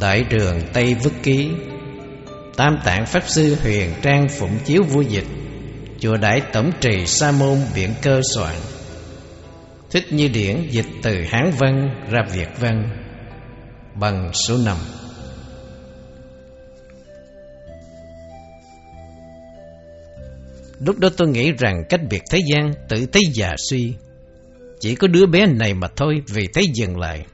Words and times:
Đại 0.00 0.24
đường 0.30 0.60
Tây 0.72 0.94
Vức 0.94 1.12
Ký. 1.22 1.48
Tam 2.56 2.78
tạng 2.84 3.06
Pháp 3.06 3.22
Sư 3.26 3.56
Huyền 3.62 3.90
Trang 4.02 4.26
Phụng 4.28 4.58
Chiếu 4.64 4.82
Vua 4.82 5.00
Dịch. 5.00 5.26
Chùa 6.00 6.16
Đại 6.16 6.42
Tổng 6.52 6.70
Trì 6.80 7.06
Sa 7.06 7.32
Môn 7.32 7.58
Biện 7.74 7.90
Cơ 8.02 8.20
Soạn. 8.34 8.56
Thích 9.90 10.04
Như 10.10 10.28
Điển 10.28 10.68
dịch 10.70 10.86
từ 11.02 11.22
Hán 11.28 11.50
Văn 11.58 11.88
ra 12.10 12.20
Việt 12.32 12.48
Văn. 12.60 12.90
Bằng 13.94 14.30
số 14.32 14.58
5 14.64 14.76
Lúc 20.80 20.98
đó 20.98 21.08
tôi 21.16 21.28
nghĩ 21.28 21.52
rằng 21.52 21.84
cách 21.88 22.00
biệt 22.10 22.22
thế 22.30 22.38
gian 22.52 22.72
tự 22.88 23.06
thấy 23.12 23.22
già 23.34 23.54
suy. 23.70 23.94
Chỉ 24.80 24.94
có 24.94 25.08
đứa 25.08 25.26
bé 25.26 25.46
này 25.46 25.74
mà 25.74 25.88
thôi, 25.96 26.22
vì 26.28 26.48
thấy 26.54 26.64
dừng 26.74 26.98
lại. 26.98 27.24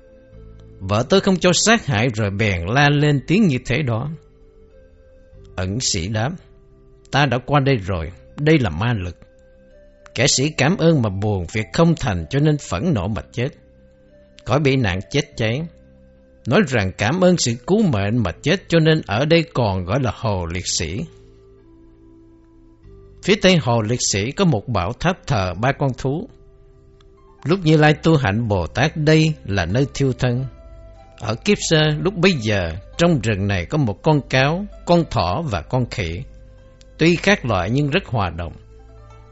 Vợ 0.88 1.04
tôi 1.09 1.20
không 1.20 1.36
cho 1.36 1.50
sát 1.54 1.86
hại 1.86 2.09
rồi 2.14 2.30
bèn 2.30 2.66
la 2.66 2.88
lên 2.91 3.20
tiếng 3.27 3.46
như 3.46 3.59
thế 3.66 3.82
đó. 3.82 4.10
Ẩn 5.56 5.80
sĩ 5.80 6.08
đáp 6.08 6.30
Ta 7.10 7.27
đã 7.27 7.38
qua 7.46 7.60
đây 7.60 7.77
rồi, 7.77 8.12
Đây 8.36 8.58
là 8.58 8.70
ma 8.70 8.95
lực. 9.05 9.16
Kẻ 10.14 10.27
sĩ 10.27 10.50
cảm 10.50 10.77
ơn 10.77 11.02
mà 11.02 11.08
buồn 11.08 11.47
Việc 11.52 11.66
không 11.72 11.94
thành 12.00 12.27
cho 12.30 12.39
nên 12.39 12.58
phẫn 12.58 12.94
nộ 12.94 13.08
mà 13.08 13.22
chết. 13.33 13.48
Khỏi 14.44 14.61
bị 14.61 14.77
nạn 14.77 15.00
chết 15.11 15.36
cháy 15.36 15.62
Nói 16.47 16.61
rằng 16.69 16.92
cảm 16.98 17.20
ơn 17.20 17.36
sự 17.39 17.55
cứu 17.67 17.83
mệnh 17.83 18.17
mà 18.19 18.33
chết 18.42 18.69
Cho 18.69 18.78
nên 18.78 19.00
ở 19.06 19.24
đây 19.24 19.44
còn 19.55 19.84
gọi 19.84 20.00
là 20.00 20.12
hồ 20.14 20.46
liệt 20.46 20.67
sĩ. 20.67 21.00
Phía 23.22 23.34
tây 23.42 23.56
hồ 23.56 23.83
liệt 23.83 24.00
sĩ 24.02 24.33
có 24.33 24.44
một 24.44 24.69
bảo 24.69 24.92
tháp 24.92 25.27
thờ 25.27 25.55
ba 25.55 25.72
con 25.72 25.91
thú. 25.98 26.28
Lúc 27.44 27.61
Như 27.64 27.77
Lai 27.77 27.94
tu 27.94 28.17
hạnh 28.17 28.48
Bồ 28.48 28.67
Tát 28.67 28.96
đây 28.96 29.34
là 29.44 29.67
nơi 29.67 29.86
thiêu 29.94 30.12
thân 30.12 30.44
ở 31.23 31.34
kiếp 31.34 31.59
sơ, 31.61 31.89
lúc 31.98 32.15
bấy 32.15 32.33
giờ, 32.33 32.73
Trong 32.98 33.20
rừng 33.20 33.47
này 33.47 33.67
có 33.67 33.78
một 33.78 34.03
con 34.03 34.20
cáo, 34.20 34.65
Con 34.87 35.05
thỏ 35.11 35.42
và 35.42 35.61
con 35.61 35.87
khỉ. 35.91 36.23
Tuy 36.98 37.17
khác 37.17 37.45
loại 37.45 37.70
nhưng 37.70 37.91
rất 37.91 38.06
hòa 38.06 38.31
đồng. 38.31 38.53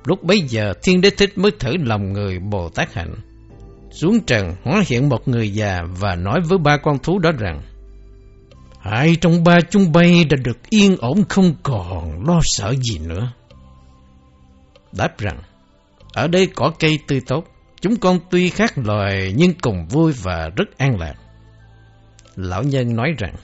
Lúc 0.05 0.23
bấy 0.23 0.41
giờ, 0.41 0.73
Thiên 0.83 1.01
Đế 1.01 1.11
Thích 1.11 1.39
mới 1.39 1.51
thử 1.59 1.73
lòng 1.77 2.13
người 2.13 2.39
Bồ 2.39 2.69
Tát 2.69 2.95
Hạnh. 2.95 3.15
Xuống 3.91 4.21
trần, 4.21 4.55
hóa 4.65 4.83
hiện 4.87 5.09
một 5.09 5.29
người 5.29 5.55
già 5.55 5.83
Và 6.01 6.15
nói 6.15 6.41
với 6.49 6.59
ba 6.59 6.77
con 6.77 6.99
thú 6.99 7.19
đó 7.19 7.33
rằng 7.39 7.63
Hai 8.81 9.17
trong 9.17 9.45
ba 9.45 9.59
chúng 9.71 9.93
bay 9.93 10.25
đã 10.25 10.37
được 10.45 10.71
yên 10.71 10.97
ổn 11.01 11.25
không 11.29 11.55
còn 11.63 12.27
lo 12.27 12.41
sợ 12.43 12.75
gì 12.83 12.99
nữa? 12.99 13.33
Đáp 14.93 15.19
rằng, 15.19 15.39
Ở 16.13 16.29
đây 16.29 16.47
có 16.47 16.73
cây 16.79 16.99
tươi 17.09 17.21
tốt. 17.27 17.45
Chúng 17.81 17.97
con 17.97 18.19
tuy 18.31 18.51
khác 18.51 18.79
loài 18.79 19.35
nhưng 19.37 19.55
cùng 19.55 19.87
vui 19.87 20.13
và 20.23 20.51
rất 20.57 20.79
an 20.79 20.99
lạc. 20.99 21.15
Lão 22.43 22.63
nhân 22.63 22.97
nói 22.97 23.15
rằng, 23.19 23.35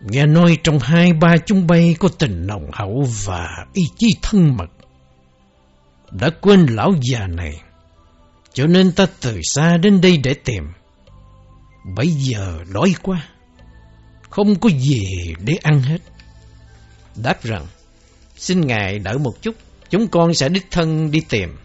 Nghe 0.00 0.26
nói 0.26 0.58
trong 0.64 0.78
hai 0.78 1.12
ba 1.12 1.36
chúng 1.46 1.66
bay 1.66 1.96
có 1.98 2.08
tình 2.18 2.46
nồng 2.46 2.70
hậu 2.72 3.04
và 3.24 3.48
ý 3.72 3.82
chí 3.98 4.06
thân 4.22 4.56
mật. 4.56 4.70
Đã 6.10 6.30
quên 6.40 6.66
lão 6.66 6.92
già 7.02 7.26
này, 7.26 7.60
Cho 8.52 8.66
nên 8.66 8.92
ta 8.92 9.06
từ 9.20 9.40
xa 9.42 9.76
đến 9.76 10.00
đây 10.00 10.16
để 10.16 10.34
tìm. 10.44 10.64
Bây 11.96 12.08
giờ 12.08 12.58
đói 12.72 12.94
quá, 13.02 13.28
Không 14.30 14.54
có 14.60 14.70
gì 14.70 15.02
để 15.44 15.54
ăn 15.62 15.82
hết. 15.82 15.98
Đáp 17.16 17.42
rằng, 17.42 17.66
Xin 18.36 18.60
Ngài 18.60 18.98
đợi 18.98 19.18
một 19.18 19.42
chút, 19.42 19.54
Chúng 19.90 20.08
con 20.08 20.34
sẽ 20.34 20.48
đích 20.48 20.66
thân 20.70 21.10
đi 21.10 21.20
tìm. 21.28 21.56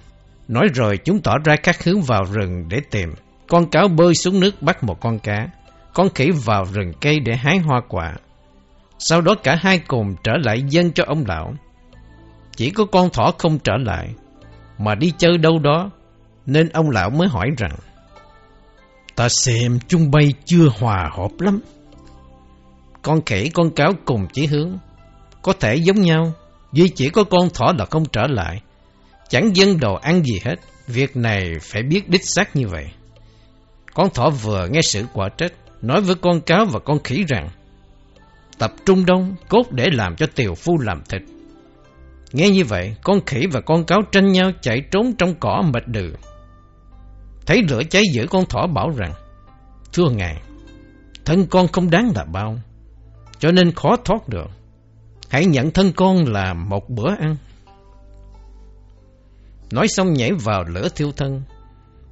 Nói 0.48 0.68
rồi 0.74 0.98
chúng 0.98 1.22
tỏ 1.22 1.38
ra 1.46 1.56
các 1.56 1.84
hướng 1.84 2.02
vào 2.02 2.24
rừng 2.32 2.66
để 2.70 2.78
tìm. 2.92 3.10
Con 3.48 3.70
cáo 3.70 3.88
bơi 3.88 4.16
xuống 4.16 4.40
nước 4.40 4.62
bắt 4.62 4.84
một 4.84 5.02
con 5.02 5.20
cá 5.20 5.48
con 5.94 6.10
khỉ 6.10 6.32
vào 6.46 6.66
rừng 6.66 6.92
cây 7.02 7.20
để 7.20 7.36
hái 7.36 7.58
hoa 7.58 7.82
quả. 7.90 8.14
Sau 9.00 9.22
đó 9.22 9.36
cả 9.44 9.56
hai 9.62 9.80
cùng 9.80 10.16
trở 10.24 10.34
lại 10.44 10.64
dân 10.70 10.92
cho 10.92 11.04
ông 11.08 11.24
lão. 11.28 11.54
Chỉ 12.56 12.70
có 12.70 12.86
con 12.86 13.10
thỏ 13.10 13.32
không 13.38 13.60
trở 13.60 13.74
lại, 13.78 14.10
mà 14.78 14.96
đi 14.96 15.14
chơi 15.18 15.38
đâu 15.38 15.60
đó, 15.60 15.90
nên 16.46 16.70
ông 16.70 16.90
lão 16.90 17.10
mới 17.10 17.28
hỏi 17.28 17.50
rằng, 17.58 17.76
Ta 19.16 19.28
xem 19.30 19.80
chung 19.88 20.12
bay 20.12 20.34
chưa 20.46 20.68
hòa 20.80 21.10
hợp 21.18 21.32
lắm. 21.40 21.60
Con 23.02 23.22
khỉ 23.26 23.50
con 23.50 23.70
cáo 23.70 23.92
cùng 24.06 24.28
chỉ 24.34 24.46
hướng, 24.46 24.78
có 25.42 25.54
thể 25.54 25.76
giống 25.76 26.02
nhau, 26.02 26.34
duy 26.72 26.90
chỉ 26.96 27.10
có 27.10 27.24
con 27.24 27.50
thỏ 27.50 27.74
là 27.78 27.86
không 27.86 28.06
trở 28.06 28.28
lại. 28.28 28.62
Chẳng 29.30 29.56
dân 29.56 29.80
đồ 29.80 29.96
ăn 29.96 30.24
gì 30.24 30.40
hết, 30.46 30.56
việc 30.88 31.16
này 31.16 31.54
phải 31.62 31.84
biết 31.84 32.10
đích 32.10 32.22
xác 32.26 32.56
như 32.56 32.68
vậy. 32.68 32.86
Con 33.94 34.10
thỏ 34.14 34.30
vừa 34.30 34.68
nghe 34.72 34.80
sự 34.84 35.06
quả 35.14 35.30
trách, 35.38 35.54
nói 35.84 36.02
với 36.02 36.16
con 36.16 36.42
cáo 36.42 36.66
và 36.66 36.80
con 36.80 37.04
khỉ 37.04 37.24
rằng 37.28 37.50
tập 38.58 38.74
trung 38.86 39.06
đông 39.06 39.36
cốt 39.50 39.72
để 39.72 39.90
làm 39.94 40.16
cho 40.16 40.28
tiều 40.36 40.56
phu 40.56 40.80
làm 40.80 41.04
thịt. 41.10 41.22
Nghe 42.32 42.50
như 42.50 42.66
vậy, 42.66 42.96
con 43.04 43.26
khỉ 43.26 43.48
và 43.52 43.62
con 43.62 43.84
cáo 43.84 44.02
tranh 44.12 44.32
nhau 44.32 44.52
chạy 44.62 44.82
trốn 44.92 45.14
trong 45.18 45.36
cỏ 45.40 45.64
mệt 45.74 45.88
đừ. 45.88 46.14
Thấy 47.46 47.62
lửa 47.70 47.82
cháy 47.90 48.04
giữa 48.14 48.26
con 48.28 48.46
thỏ 48.46 48.68
bảo 48.68 48.90
rằng 48.98 49.14
Thưa 49.94 50.10
ngài, 50.10 50.42
thân 51.26 51.46
con 51.48 51.68
không 51.68 51.90
đáng 51.90 52.12
là 52.16 52.26
bao, 52.26 52.58
cho 53.40 53.52
nên 53.52 53.72
khó 53.72 53.98
thoát 54.06 54.30
được. 54.30 54.48
Hãy 55.30 55.46
nhận 55.46 55.72
thân 55.72 55.92
con 55.96 56.18
là 56.28 56.54
một 56.54 56.90
bữa 56.90 57.16
ăn. 57.20 57.36
Nói 59.72 59.88
xong 59.88 60.14
nhảy 60.14 60.32
vào 60.34 60.64
lửa 60.64 60.88
thiêu 60.96 61.12
thân. 61.18 61.42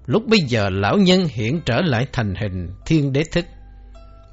Lúc 0.06 0.28
bây 0.28 0.40
giờ 0.48 0.70
lão 0.70 0.98
nhân 0.98 1.28
hiện 1.32 1.62
trở 1.66 1.82
lại 1.82 2.08
thành 2.14 2.34
hình 2.36 2.70
thiên 2.86 3.14
đế 3.14 3.24
thích 3.32 3.46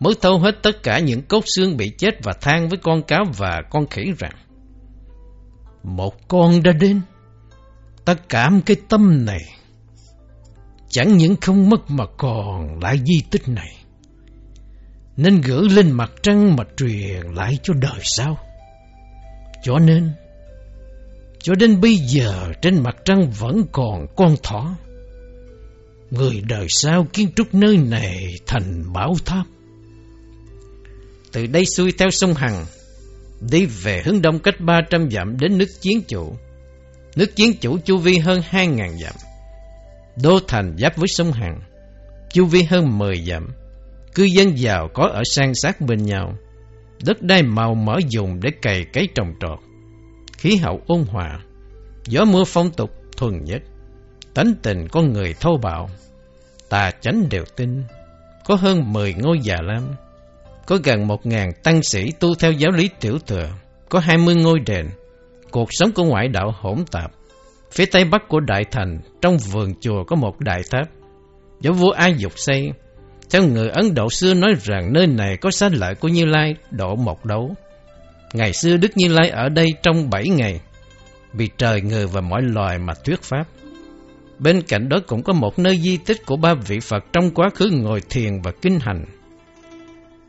mới 0.00 0.14
thâu 0.22 0.38
hết 0.38 0.62
tất 0.62 0.82
cả 0.82 0.98
những 0.98 1.22
cốt 1.22 1.44
xương 1.46 1.76
bị 1.76 1.90
chết 1.98 2.24
và 2.24 2.32
than 2.40 2.68
với 2.68 2.78
con 2.82 3.02
cáo 3.02 3.24
và 3.36 3.62
con 3.70 3.86
khỉ 3.86 4.02
rằng 4.18 4.34
Một 5.82 6.28
con 6.28 6.62
đã 6.62 6.72
đến, 6.72 7.00
ta 8.04 8.14
cảm 8.28 8.60
cái 8.66 8.76
tâm 8.88 9.24
này, 9.24 9.42
chẳng 10.88 11.16
những 11.16 11.36
không 11.40 11.68
mất 11.68 11.90
mà 11.90 12.04
còn 12.16 12.78
lại 12.82 12.98
di 13.06 13.22
tích 13.30 13.48
này. 13.48 13.76
Nên 15.16 15.40
gửi 15.40 15.68
lên 15.68 15.90
mặt 15.90 16.12
trăng 16.22 16.56
mà 16.56 16.64
truyền 16.76 17.20
lại 17.34 17.58
cho 17.62 17.74
đời 17.74 18.00
sau. 18.02 18.38
Cho 19.62 19.78
nên, 19.78 20.12
cho 21.42 21.54
đến 21.54 21.80
bây 21.80 21.96
giờ 21.96 22.52
trên 22.62 22.82
mặt 22.82 22.96
trăng 23.04 23.30
vẫn 23.30 23.62
còn 23.72 24.06
con 24.16 24.34
thỏ. 24.42 24.76
Người 26.10 26.42
đời 26.48 26.66
sau 26.68 27.06
kiến 27.12 27.28
trúc 27.36 27.54
nơi 27.54 27.76
này 27.76 28.34
thành 28.46 28.92
bảo 28.92 29.14
tháp 29.24 29.46
từ 31.32 31.46
đây 31.46 31.64
xuôi 31.76 31.92
theo 31.98 32.08
sông 32.10 32.34
Hằng, 32.34 32.66
đi 33.50 33.66
về 33.66 34.02
hướng 34.04 34.22
đông 34.22 34.38
cách 34.38 34.60
300 34.60 35.10
dặm 35.10 35.36
đến 35.38 35.58
nước 35.58 35.68
Chiến 35.80 36.00
Chủ. 36.08 36.36
Nước 37.16 37.36
Chiến 37.36 37.52
Chủ 37.60 37.78
chu 37.78 37.98
vi 37.98 38.18
hơn 38.18 38.40
2.000 38.50 38.98
dặm. 38.98 39.14
Đô 40.22 40.40
thành 40.48 40.76
giáp 40.78 40.96
với 40.96 41.08
sông 41.08 41.32
Hằng, 41.32 41.60
chu 42.32 42.44
vi 42.44 42.62
hơn 42.62 42.98
10 42.98 43.16
dặm. 43.26 43.48
Cư 44.14 44.24
dân 44.24 44.58
giàu 44.58 44.88
có 44.94 45.10
ở 45.14 45.22
sang 45.34 45.54
sát 45.54 45.80
bên 45.80 46.02
nhau. 46.02 46.34
Đất 47.04 47.22
đai 47.22 47.42
màu 47.42 47.74
mỡ 47.74 47.96
dùng 48.08 48.40
để 48.40 48.50
cày 48.62 48.84
cấy 48.92 49.08
trồng 49.14 49.32
trọt. 49.40 49.58
Khí 50.38 50.56
hậu 50.56 50.82
ôn 50.86 51.04
hòa, 51.08 51.40
gió 52.04 52.24
mưa 52.24 52.44
phong 52.46 52.70
tục 52.70 52.90
thuần 53.16 53.44
nhất. 53.44 53.62
Tánh 54.34 54.54
tình 54.62 54.88
con 54.88 55.12
người 55.12 55.34
thô 55.40 55.56
bạo, 55.62 55.90
tà 56.68 56.90
chánh 57.00 57.28
đều 57.30 57.44
tin. 57.56 57.82
Có 58.44 58.54
hơn 58.54 58.92
10 58.92 59.14
ngôi 59.14 59.38
già 59.42 59.56
lam 59.62 59.94
có 60.68 60.78
gần 60.84 61.06
một 61.06 61.26
ngàn 61.26 61.52
tăng 61.62 61.82
sĩ 61.82 62.12
tu 62.20 62.34
theo 62.34 62.52
giáo 62.52 62.70
lý 62.70 62.88
tiểu 63.00 63.18
thừa, 63.26 63.48
có 63.88 63.98
hai 63.98 64.18
mươi 64.18 64.34
ngôi 64.34 64.60
đền. 64.66 64.86
Cuộc 65.50 65.68
sống 65.70 65.92
của 65.92 66.04
ngoại 66.04 66.28
đạo 66.28 66.54
hỗn 66.60 66.84
tạp. 66.90 67.10
Phía 67.72 67.86
tây 67.86 68.04
bắc 68.04 68.28
của 68.28 68.40
đại 68.40 68.64
thành, 68.70 69.00
trong 69.22 69.38
vườn 69.38 69.74
chùa 69.80 70.04
có 70.04 70.16
một 70.16 70.40
đại 70.40 70.60
tháp 70.70 70.88
do 71.60 71.72
vua 71.72 71.90
Ai 71.90 72.14
Dục 72.18 72.32
xây. 72.36 72.70
Theo 73.30 73.42
người 73.42 73.68
Ấn 73.68 73.94
Độ 73.94 74.10
xưa 74.10 74.34
nói 74.34 74.54
rằng 74.62 74.92
nơi 74.92 75.06
này 75.06 75.36
có 75.36 75.50
sát 75.50 75.72
lợi 75.74 75.94
của 75.94 76.08
Như 76.08 76.24
Lai 76.24 76.54
độ 76.70 76.96
một 76.96 77.24
đấu. 77.24 77.54
Ngày 78.32 78.52
xưa 78.52 78.76
Đức 78.76 78.96
Như 78.96 79.08
Lai 79.08 79.30
ở 79.30 79.48
đây 79.48 79.66
trong 79.82 80.10
bảy 80.10 80.28
ngày, 80.28 80.60
vì 81.32 81.48
trời 81.58 81.80
người 81.80 82.06
và 82.06 82.20
mọi 82.20 82.42
loài 82.42 82.78
mà 82.78 82.94
thuyết 83.04 83.22
pháp. 83.22 83.44
Bên 84.38 84.62
cạnh 84.62 84.88
đó 84.88 84.96
cũng 85.06 85.22
có 85.22 85.32
một 85.32 85.58
nơi 85.58 85.78
di 85.78 85.96
tích 85.96 86.26
của 86.26 86.36
ba 86.36 86.54
vị 86.54 86.80
Phật 86.80 87.04
trong 87.12 87.30
quá 87.30 87.48
khứ 87.54 87.70
ngồi 87.72 88.00
thiền 88.10 88.40
và 88.42 88.52
kinh 88.62 88.78
hành. 88.80 89.04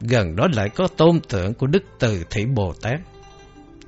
Gần 0.01 0.35
đó 0.35 0.47
lại 0.53 0.69
có 0.69 0.87
tôn 0.87 1.19
tượng 1.29 1.53
của 1.53 1.67
Đức 1.67 1.83
Từ 1.99 2.23
Thị 2.29 2.45
Bồ 2.45 2.73
Tát. 2.81 2.99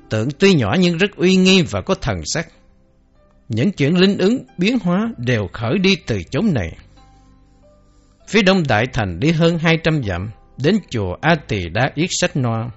Tượng 0.08 0.28
tuy 0.38 0.54
nhỏ 0.54 0.76
nhưng 0.80 0.98
rất 0.98 1.16
uy 1.16 1.36
nghi 1.36 1.62
và 1.62 1.80
có 1.80 1.94
thần 1.94 2.22
sắc. 2.24 2.48
Những 3.48 3.72
chuyện 3.72 3.98
linh 3.98 4.18
ứng, 4.18 4.44
biến 4.58 4.78
hóa 4.82 5.12
đều 5.16 5.48
khởi 5.52 5.78
đi 5.78 5.96
từ 6.06 6.22
chốn 6.30 6.54
này. 6.54 6.76
Phía 8.28 8.42
đông 8.42 8.62
Đại 8.68 8.86
Thành 8.92 9.20
đi 9.20 9.30
hơn 9.30 9.58
200 9.58 10.02
dặm, 10.02 10.30
đến 10.62 10.78
chùa 10.90 11.16
A 11.20 11.34
Tỳ 11.48 11.68
Đa 11.68 11.90
Yết 11.94 12.08
Sách 12.10 12.36
Noa. 12.36 12.70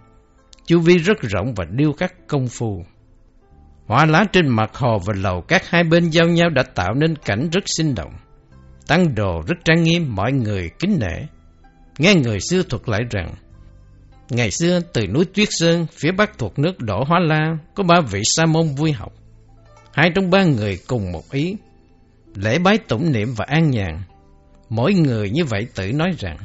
Chu 0.66 0.80
vi 0.80 0.98
rất 0.98 1.22
rộng 1.22 1.54
và 1.56 1.66
điêu 1.72 1.94
khắc 1.94 2.28
công 2.28 2.48
phu. 2.48 2.86
Hoa 3.88 4.06
lá 4.06 4.26
trên 4.32 4.48
mặt 4.48 4.76
hồ 4.76 5.00
và 5.06 5.14
lầu 5.18 5.42
các 5.42 5.70
hai 5.70 5.84
bên 5.84 6.10
giao 6.10 6.28
nhau 6.28 6.50
đã 6.50 6.64
tạo 6.64 6.94
nên 6.94 7.16
cảnh 7.16 7.50
rất 7.52 7.64
sinh 7.66 7.96
động. 7.96 8.14
Tăng 8.88 9.16
đồ 9.16 9.42
rất 9.48 9.56
trang 9.66 9.84
nghiêm, 9.84 10.16
mọi 10.16 10.32
người 10.32 10.70
kính 10.80 10.98
nể. 11.00 11.26
Nghe 12.00 12.16
người 12.16 12.40
xưa 12.40 12.64
thuật 12.64 12.90
lại 12.90 13.02
rằng, 13.12 13.36
ngày 14.30 14.52
xưa 14.52 14.80
từ 14.94 15.08
núi 15.08 15.26
Tuyết 15.26 15.48
Sơn, 15.52 15.86
phía 15.92 16.12
bắc 16.12 16.38
thuộc 16.38 16.60
nước 16.60 16.80
Đỗ 16.80 17.04
Hóa 17.08 17.20
La, 17.20 17.58
có 17.76 17.84
ba 17.84 18.02
vị 18.12 18.22
sa 18.24 18.46
môn 18.46 18.68
vui 18.76 18.92
học. 18.92 19.14
Hai 19.94 20.10
trong 20.16 20.30
ba 20.30 20.44
người 20.44 20.80
cùng 20.88 21.12
một 21.12 21.32
ý, 21.32 21.56
lễ 22.36 22.60
bái 22.60 22.78
tụng 22.78 23.12
niệm 23.12 23.34
và 23.36 23.46
an 23.48 23.72
nhàn. 23.72 24.02
Mỗi 24.70 24.94
người 24.94 25.30
như 25.30 25.46
vậy 25.46 25.68
tự 25.76 25.92
nói 25.92 26.10
rằng, 26.20 26.38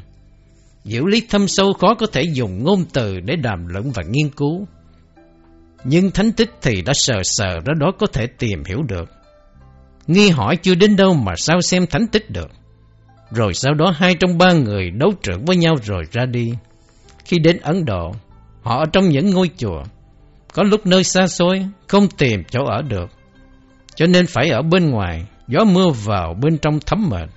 Diệu 0.85 1.07
lý 1.07 1.27
thâm 1.31 1.49
sâu 1.49 1.73
khó 1.73 1.95
có 1.95 2.07
thể 2.07 2.23
dùng 2.23 2.65
ngôn 2.65 2.85
từ 2.93 3.21
để 3.21 3.37
đàm 3.37 3.67
luận 3.67 3.91
và 3.91 4.03
nghiên 4.11 4.29
cứu. 4.31 4.67
Nhưng 5.85 6.11
thánh 6.11 6.33
tích 6.33 6.51
thì 6.63 6.83
đã 6.83 6.93
sờ 6.97 7.15
sờ 7.23 7.51
ra 7.51 7.75
đó 7.81 7.93
có 7.99 8.07
thể 8.07 8.27
tìm 8.27 8.65
hiểu 8.65 8.83
được. 8.83 9.11
Nghi 10.07 10.29
hỏi 10.29 10.57
chưa 10.57 10.75
đến 10.75 10.97
đâu 10.97 11.15
mà 11.15 11.33
sao 11.37 11.61
xem 11.61 11.87
thánh 11.87 12.07
tích 12.07 12.31
được. 12.31 12.51
Rồi 13.31 13.55
sau 13.55 13.75
đó 13.75 13.93
hai 13.97 14.15
trong 14.15 14.39
ba 14.39 14.53
người 14.53 14.91
đấu 14.91 15.13
trưởng 15.23 15.45
với 15.45 15.57
nhau 15.57 15.75
rồi 15.83 16.05
ra 16.13 16.27
đi. 16.27 16.53
Khi 17.25 17.39
đến 17.39 17.57
Ấn 17.63 17.85
Độ, 17.85 18.13
họ 18.63 18.79
ở 18.79 18.85
trong 18.93 19.09
những 19.09 19.31
ngôi 19.31 19.51
chùa. 19.57 19.83
Có 20.53 20.63
lúc 20.63 20.87
nơi 20.87 21.05
xa 21.05 21.27
xôi, 21.27 21.67
không 21.89 22.09
tìm 22.19 22.45
chỗ 22.51 22.65
ở 22.65 22.83
được. 22.83 23.11
Cho 23.95 24.07
nên 24.07 24.27
phải 24.27 24.49
ở 24.49 24.63
bên 24.63 24.91
ngoài, 24.91 25.25
gió 25.49 25.65
mưa 25.65 25.89
vào 26.05 26.35
bên 26.43 26.59
trong 26.59 26.79
thấm 26.87 27.09
mệt. 27.11 27.29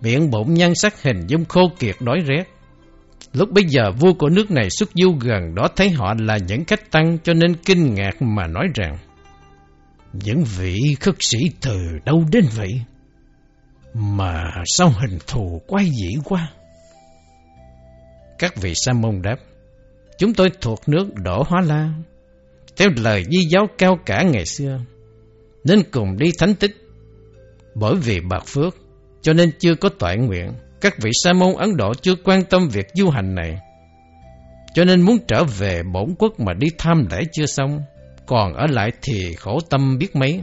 Miệng 0.00 0.30
bụng 0.30 0.54
nhan 0.54 0.74
sắc 0.74 1.02
hình 1.02 1.26
dung 1.26 1.44
khô 1.44 1.70
kiệt 1.78 1.96
đói 2.00 2.18
rét. 2.26 2.44
Lúc 3.32 3.52
bây 3.52 3.64
giờ 3.68 3.90
vua 3.98 4.12
của 4.12 4.28
nước 4.28 4.50
này 4.50 4.70
xuất 4.70 4.90
du 4.94 5.12
gần 5.20 5.54
đó 5.54 5.68
thấy 5.76 5.90
họ 5.90 6.14
là 6.18 6.36
những 6.36 6.64
khách 6.64 6.90
tăng 6.90 7.18
cho 7.24 7.34
nên 7.34 7.54
kinh 7.54 7.94
ngạc 7.94 8.22
mà 8.22 8.46
nói 8.46 8.66
rằng 8.74 8.98
Những 10.12 10.44
vị 10.58 10.76
khất 11.00 11.14
sĩ 11.20 11.38
từ 11.60 11.78
đâu 12.04 12.24
đến 12.32 12.44
vậy? 12.56 12.80
Mà 13.98 14.50
sao 14.64 14.88
hình 14.88 15.18
thù 15.26 15.62
quay 15.66 15.84
dĩ 15.84 16.14
quá? 16.24 16.52
Các 18.38 18.56
vị 18.56 18.72
sa 18.74 18.92
môn 18.92 19.22
đáp, 19.22 19.36
Chúng 20.18 20.34
tôi 20.34 20.50
thuộc 20.60 20.88
nước 20.88 21.14
Đỗ 21.14 21.42
Hóa 21.46 21.60
La. 21.66 21.90
Theo 22.76 22.88
lời 22.96 23.24
di 23.30 23.38
giáo 23.50 23.66
cao 23.78 23.98
cả 24.06 24.22
ngày 24.22 24.46
xưa, 24.46 24.80
Nên 25.64 25.82
cùng 25.90 26.16
đi 26.16 26.32
thánh 26.38 26.54
tích. 26.54 26.76
Bởi 27.74 27.94
vì 27.94 28.20
bạc 28.20 28.42
phước, 28.46 28.76
Cho 29.22 29.32
nên 29.32 29.50
chưa 29.58 29.74
có 29.74 29.88
toại 29.88 30.16
nguyện, 30.16 30.52
Các 30.80 30.94
vị 30.98 31.10
sa 31.24 31.32
môn 31.32 31.56
Ấn 31.56 31.76
Độ 31.76 31.94
chưa 31.94 32.14
quan 32.24 32.44
tâm 32.44 32.68
việc 32.68 32.86
du 32.94 33.10
hành 33.10 33.34
này. 33.34 33.58
Cho 34.74 34.84
nên 34.84 35.02
muốn 35.02 35.18
trở 35.28 35.44
về 35.44 35.82
bổn 35.92 36.14
quốc 36.18 36.40
mà 36.40 36.52
đi 36.52 36.66
tham 36.78 37.06
lễ 37.10 37.20
chưa 37.32 37.46
xong, 37.46 37.80
Còn 38.26 38.54
ở 38.54 38.66
lại 38.70 38.92
thì 39.02 39.34
khổ 39.34 39.60
tâm 39.70 39.98
biết 39.98 40.16
mấy. 40.16 40.40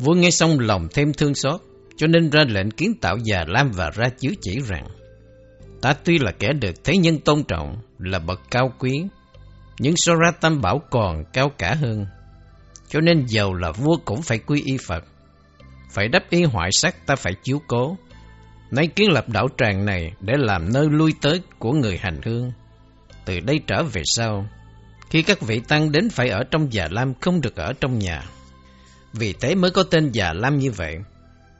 Vua 0.00 0.14
nghe 0.14 0.30
xong 0.30 0.58
lòng 0.60 0.88
thêm 0.94 1.12
thương 1.12 1.34
xót 1.34 1.60
Cho 1.96 2.06
nên 2.06 2.30
ra 2.30 2.44
lệnh 2.48 2.70
kiến 2.70 2.94
tạo 3.00 3.16
già 3.24 3.44
Lam 3.48 3.70
và 3.70 3.90
ra 3.90 4.08
chiếu 4.08 4.32
chỉ 4.42 4.60
rằng 4.68 4.86
Ta 5.80 5.94
tuy 6.04 6.18
là 6.18 6.32
kẻ 6.32 6.52
được 6.52 6.84
thế 6.84 6.96
nhân 6.96 7.18
tôn 7.18 7.42
trọng, 7.44 7.76
là 7.98 8.18
bậc 8.18 8.40
cao 8.50 8.72
quý, 8.78 9.02
nhưng 9.78 9.94
so 9.96 10.14
ra 10.14 10.30
tam 10.40 10.60
bảo 10.60 10.82
còn 10.90 11.24
cao 11.32 11.50
cả 11.58 11.74
hơn. 11.74 12.06
Cho 12.88 13.00
nên 13.00 13.26
giàu 13.26 13.54
là 13.54 13.72
vua 13.72 13.96
cũng 14.04 14.22
phải 14.22 14.38
quy 14.38 14.62
y 14.64 14.76
Phật. 14.86 15.04
Phải 15.90 16.08
đắp 16.08 16.22
y 16.30 16.42
hoại 16.42 16.70
sắc 16.72 17.06
ta 17.06 17.16
phải 17.16 17.32
chiếu 17.42 17.62
cố. 17.66 17.96
Nay 18.70 18.86
kiến 18.86 19.12
lập 19.12 19.28
đảo 19.28 19.48
tràng 19.58 19.84
này 19.84 20.12
để 20.20 20.34
làm 20.36 20.72
nơi 20.72 20.86
lui 20.90 21.12
tới 21.20 21.40
của 21.58 21.72
người 21.72 21.98
hành 21.98 22.20
hương. 22.24 22.52
Từ 23.24 23.40
đây 23.40 23.60
trở 23.66 23.82
về 23.82 24.02
sau, 24.04 24.46
khi 25.10 25.22
các 25.22 25.40
vị 25.40 25.60
tăng 25.68 25.92
đến 25.92 26.10
phải 26.10 26.28
ở 26.28 26.42
trong 26.50 26.72
già 26.72 26.88
lam 26.90 27.14
không 27.20 27.40
được 27.40 27.56
ở 27.56 27.72
trong 27.80 27.98
nhà. 27.98 28.22
Vì 29.12 29.32
thế 29.32 29.54
mới 29.54 29.70
có 29.70 29.82
tên 29.82 30.10
già 30.12 30.32
lam 30.32 30.58
như 30.58 30.70
vậy. 30.70 30.98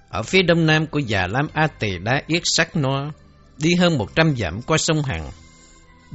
Ở 0.08 0.22
phía 0.22 0.42
đông 0.42 0.66
nam 0.66 0.86
của 0.86 0.98
già 0.98 1.26
lam 1.26 1.48
A 1.52 1.66
Tỳ 1.66 1.98
Đa 1.98 2.22
Yết 2.26 2.42
Sắc 2.44 2.76
Noa 2.76 3.10
đi 3.58 3.74
hơn 3.74 3.98
một 3.98 4.14
trăm 4.14 4.36
dặm 4.36 4.62
qua 4.62 4.78
sông 4.78 5.02
Hằng. 5.02 5.30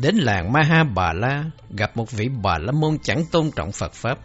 Đến 0.02 0.16
làng 0.16 0.54
Maha 0.54 0.84
Bà 0.84 1.14
La, 1.14 1.44
gặp 1.70 1.98
một 1.98 2.12
vị 2.12 2.30
Bà 2.44 2.58
La 2.58 2.72
Môn 2.72 2.98
chẳng 3.04 3.26
tôn 3.32 3.52
trọng 3.56 3.72
Phật 3.72 3.94
Pháp. 3.94 4.18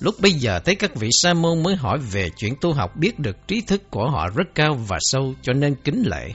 Lúc 0.00 0.14
bây 0.20 0.32
giờ 0.32 0.60
thấy 0.60 0.74
các 0.74 0.94
vị 0.94 1.08
Sa 1.12 1.34
Môn 1.34 1.62
mới 1.62 1.76
hỏi 1.76 1.98
về 1.98 2.30
chuyện 2.36 2.54
tu 2.60 2.72
học 2.72 2.96
biết 2.96 3.18
được 3.18 3.36
trí 3.48 3.60
thức 3.60 3.90
của 3.90 4.10
họ 4.10 4.28
rất 4.28 4.46
cao 4.54 4.74
và 4.74 4.98
sâu 5.00 5.34
cho 5.42 5.52
nên 5.52 5.74
kính 5.74 6.02
lễ. 6.06 6.32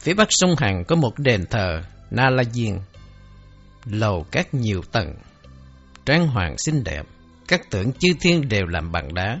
Phía 0.00 0.14
bắc 0.14 0.28
sông 0.30 0.54
Hằng 0.58 0.84
có 0.84 0.96
một 0.96 1.18
đền 1.18 1.46
thờ 1.50 1.82
Na 2.10 2.30
La 2.30 2.44
Diên, 2.44 2.78
lầu 3.84 4.26
các 4.30 4.54
nhiều 4.54 4.82
tầng, 4.92 5.14
trang 6.06 6.28
hoàng 6.28 6.54
xinh 6.58 6.84
đẹp, 6.84 7.06
các 7.48 7.70
tượng 7.70 7.92
chư 7.92 8.08
thiên 8.20 8.48
đều 8.48 8.66
làm 8.66 8.92
bằng 8.92 9.14
đá. 9.14 9.40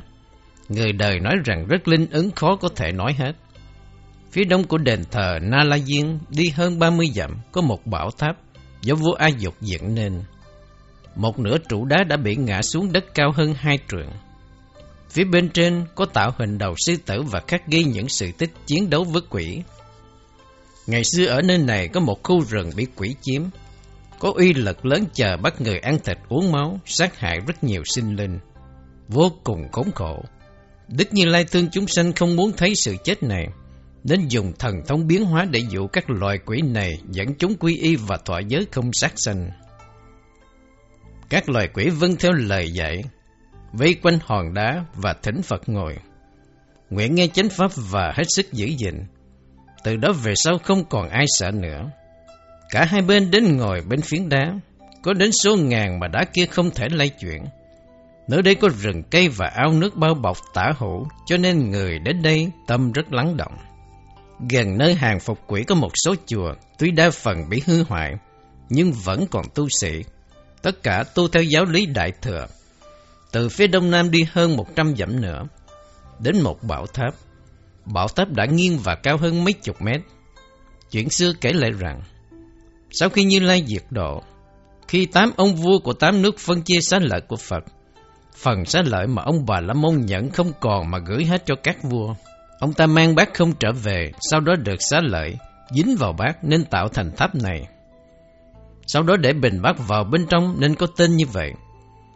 Người 0.68 0.92
đời 0.92 1.20
nói 1.20 1.34
rằng 1.44 1.66
rất 1.66 1.88
linh 1.88 2.06
ứng, 2.10 2.30
khó 2.30 2.56
có 2.56 2.68
thể 2.76 2.92
nói 2.92 3.14
hết. 3.18 3.32
Phía 4.32 4.44
đông 4.44 4.64
của 4.64 4.78
đền 4.78 5.04
thờ 5.10 5.38
Na 5.42 5.64
La 5.64 5.78
Diên 5.78 6.18
đi 6.28 6.48
hơn 6.48 6.78
30 6.78 7.10
dặm, 7.14 7.30
có 7.52 7.60
một 7.60 7.86
bảo 7.86 8.10
tháp, 8.10 8.36
do 8.82 8.94
vua 8.94 9.12
A 9.12 9.28
Dục 9.28 9.54
dựng 9.60 9.94
nên. 9.94 10.22
Một 11.16 11.38
nửa 11.38 11.58
trụ 11.68 11.84
đá 11.84 12.04
đã 12.04 12.16
bị 12.16 12.36
ngã 12.36 12.62
xuống 12.62 12.92
đất 12.92 13.04
cao 13.14 13.32
hơn 13.34 13.54
hai 13.54 13.78
trượng. 13.90 14.10
Phía 15.10 15.24
bên 15.24 15.48
trên 15.48 15.84
có 15.94 16.04
tạo 16.04 16.30
hình 16.38 16.58
đầu 16.58 16.74
sư 16.86 16.96
tử 17.06 17.22
và 17.22 17.40
khắc 17.46 17.66
ghi 17.66 17.84
những 17.84 18.08
sự 18.08 18.30
tích 18.38 18.50
chiến 18.66 18.90
đấu 18.90 19.04
với 19.04 19.22
quỷ. 19.30 19.62
Ngày 20.86 21.02
xưa 21.04 21.26
ở 21.26 21.42
nơi 21.42 21.58
này 21.58 21.88
có 21.88 22.00
một 22.00 22.22
khu 22.22 22.40
rừng 22.40 22.70
bị 22.76 22.86
quỷ 22.96 23.14
chiếm. 23.22 23.42
Có 24.18 24.32
uy 24.36 24.54
lực 24.54 24.86
lớn 24.86 25.04
chờ 25.14 25.36
bắt 25.36 25.60
người 25.60 25.78
ăn 25.78 25.98
thịt 26.04 26.18
uống 26.28 26.52
máu, 26.52 26.78
sát 26.84 27.18
hại 27.18 27.38
rất 27.46 27.64
nhiều 27.64 27.82
sinh 27.94 28.16
linh. 28.16 28.38
Vô 29.08 29.32
cùng 29.44 29.68
khốn 29.72 29.90
khổ. 29.94 30.22
Đức 30.88 31.12
Như 31.14 31.24
Lai 31.24 31.44
thương 31.44 31.68
chúng 31.72 31.86
sanh 31.86 32.12
không 32.12 32.36
muốn 32.36 32.52
thấy 32.56 32.72
sự 32.76 32.96
chết 33.04 33.22
này 33.22 33.48
nên 34.04 34.28
dùng 34.28 34.52
thần 34.58 34.74
thông 34.86 35.06
biến 35.06 35.24
hóa 35.24 35.46
để 35.50 35.60
dụ 35.70 35.86
các 35.86 36.10
loài 36.10 36.38
quỷ 36.46 36.60
này 36.62 36.98
dẫn 37.10 37.34
chúng 37.34 37.54
quy 37.54 37.76
y 37.76 37.96
và 37.96 38.18
thọ 38.24 38.38
giới 38.48 38.66
không 38.72 38.90
sát 38.92 39.12
sanh. 39.16 39.50
Các 41.28 41.48
loài 41.48 41.68
quỷ 41.74 41.88
vâng 41.88 42.16
theo 42.16 42.32
lời 42.32 42.70
dạy, 42.72 43.04
vây 43.72 43.94
quanh 44.02 44.18
hòn 44.22 44.54
đá 44.54 44.84
và 44.94 45.14
thỉnh 45.22 45.42
Phật 45.42 45.68
ngồi. 45.68 45.96
Nguyện 46.90 47.14
nghe 47.14 47.26
chánh 47.26 47.48
pháp 47.48 47.70
và 47.76 48.12
hết 48.16 48.24
sức 48.28 48.52
giữ 48.52 48.66
gìn. 48.66 49.04
Từ 49.84 49.96
đó 49.96 50.12
về 50.12 50.32
sau 50.36 50.58
không 50.58 50.84
còn 50.84 51.08
ai 51.08 51.24
sợ 51.38 51.50
nữa. 51.50 51.90
Cả 52.70 52.84
hai 52.84 53.02
bên 53.02 53.30
đến 53.30 53.56
ngồi 53.56 53.80
bên 53.80 54.00
phiến 54.00 54.28
đá, 54.28 54.52
có 55.02 55.12
đến 55.12 55.30
số 55.44 55.56
ngàn 55.56 56.00
mà 56.00 56.08
đá 56.08 56.24
kia 56.24 56.46
không 56.46 56.70
thể 56.70 56.88
lay 56.90 57.08
chuyển. 57.08 57.44
Nơi 58.28 58.42
đây 58.42 58.54
có 58.54 58.68
rừng 58.68 59.02
cây 59.10 59.28
và 59.28 59.46
ao 59.46 59.72
nước 59.72 59.96
bao 59.96 60.14
bọc 60.14 60.36
tả 60.54 60.72
hữu, 60.78 61.06
cho 61.26 61.36
nên 61.36 61.70
người 61.70 61.98
đến 61.98 62.22
đây 62.22 62.50
tâm 62.66 62.92
rất 62.92 63.12
lắng 63.12 63.36
động. 63.36 63.56
Gần 64.50 64.78
nơi 64.78 64.94
hàng 64.94 65.20
phục 65.20 65.38
quỷ 65.46 65.64
có 65.64 65.74
một 65.74 65.92
số 66.04 66.14
chùa, 66.26 66.54
tuy 66.78 66.90
đa 66.90 67.10
phần 67.10 67.48
bị 67.48 67.62
hư 67.66 67.82
hoại, 67.82 68.14
nhưng 68.68 68.92
vẫn 68.92 69.26
còn 69.30 69.44
tu 69.54 69.68
sĩ. 69.80 70.02
Tất 70.62 70.82
cả 70.82 71.04
tu 71.14 71.28
theo 71.28 71.42
giáo 71.42 71.64
lý 71.64 71.86
Đại 71.86 72.12
Thừa. 72.22 72.46
Từ 73.32 73.48
phía 73.48 73.66
đông 73.66 73.90
nam 73.90 74.10
đi 74.10 74.26
hơn 74.32 74.56
một 74.56 74.76
trăm 74.76 74.96
dặm 74.96 75.20
nữa, 75.20 75.42
đến 76.18 76.42
một 76.42 76.62
bảo 76.62 76.86
tháp. 76.86 77.14
Bảo 77.84 78.08
tháp 78.08 78.28
đã 78.28 78.46
nghiêng 78.46 78.78
và 78.78 78.94
cao 78.94 79.16
hơn 79.16 79.44
mấy 79.44 79.52
chục 79.52 79.82
mét. 79.82 80.00
Chuyện 80.90 81.10
xưa 81.10 81.32
kể 81.40 81.52
lại 81.52 81.70
rằng, 81.78 82.02
sau 82.90 83.08
khi 83.08 83.24
Như 83.24 83.40
Lai 83.40 83.64
diệt 83.66 83.84
độ, 83.90 84.22
khi 84.88 85.06
tám 85.06 85.30
ông 85.36 85.54
vua 85.54 85.78
của 85.78 85.92
tám 85.92 86.22
nước 86.22 86.38
phân 86.38 86.62
chia 86.62 86.80
xá 86.80 86.98
lợi 87.02 87.20
của 87.20 87.36
Phật, 87.36 87.64
phần 88.36 88.64
xá 88.64 88.82
lợi 88.86 89.06
mà 89.06 89.22
ông 89.22 89.46
bà 89.46 89.60
La 89.60 89.74
Môn 89.74 89.96
nhận 90.06 90.30
không 90.30 90.52
còn 90.60 90.90
mà 90.90 90.98
gửi 90.98 91.24
hết 91.24 91.46
cho 91.46 91.54
các 91.62 91.82
vua. 91.82 92.14
Ông 92.60 92.72
ta 92.72 92.86
mang 92.86 93.14
bát 93.14 93.34
không 93.34 93.52
trở 93.60 93.72
về, 93.72 94.12
sau 94.30 94.40
đó 94.40 94.54
được 94.54 94.82
xá 94.82 95.00
lợi, 95.02 95.36
dính 95.70 95.96
vào 95.98 96.12
bát 96.12 96.44
nên 96.44 96.64
tạo 96.64 96.88
thành 96.88 97.10
tháp 97.16 97.34
này. 97.34 97.66
Sau 98.86 99.02
đó 99.02 99.16
để 99.16 99.32
bình 99.32 99.62
bát 99.62 99.88
vào 99.88 100.04
bên 100.04 100.26
trong 100.30 100.56
nên 100.58 100.74
có 100.74 100.86
tên 100.96 101.16
như 101.16 101.26
vậy. 101.26 101.52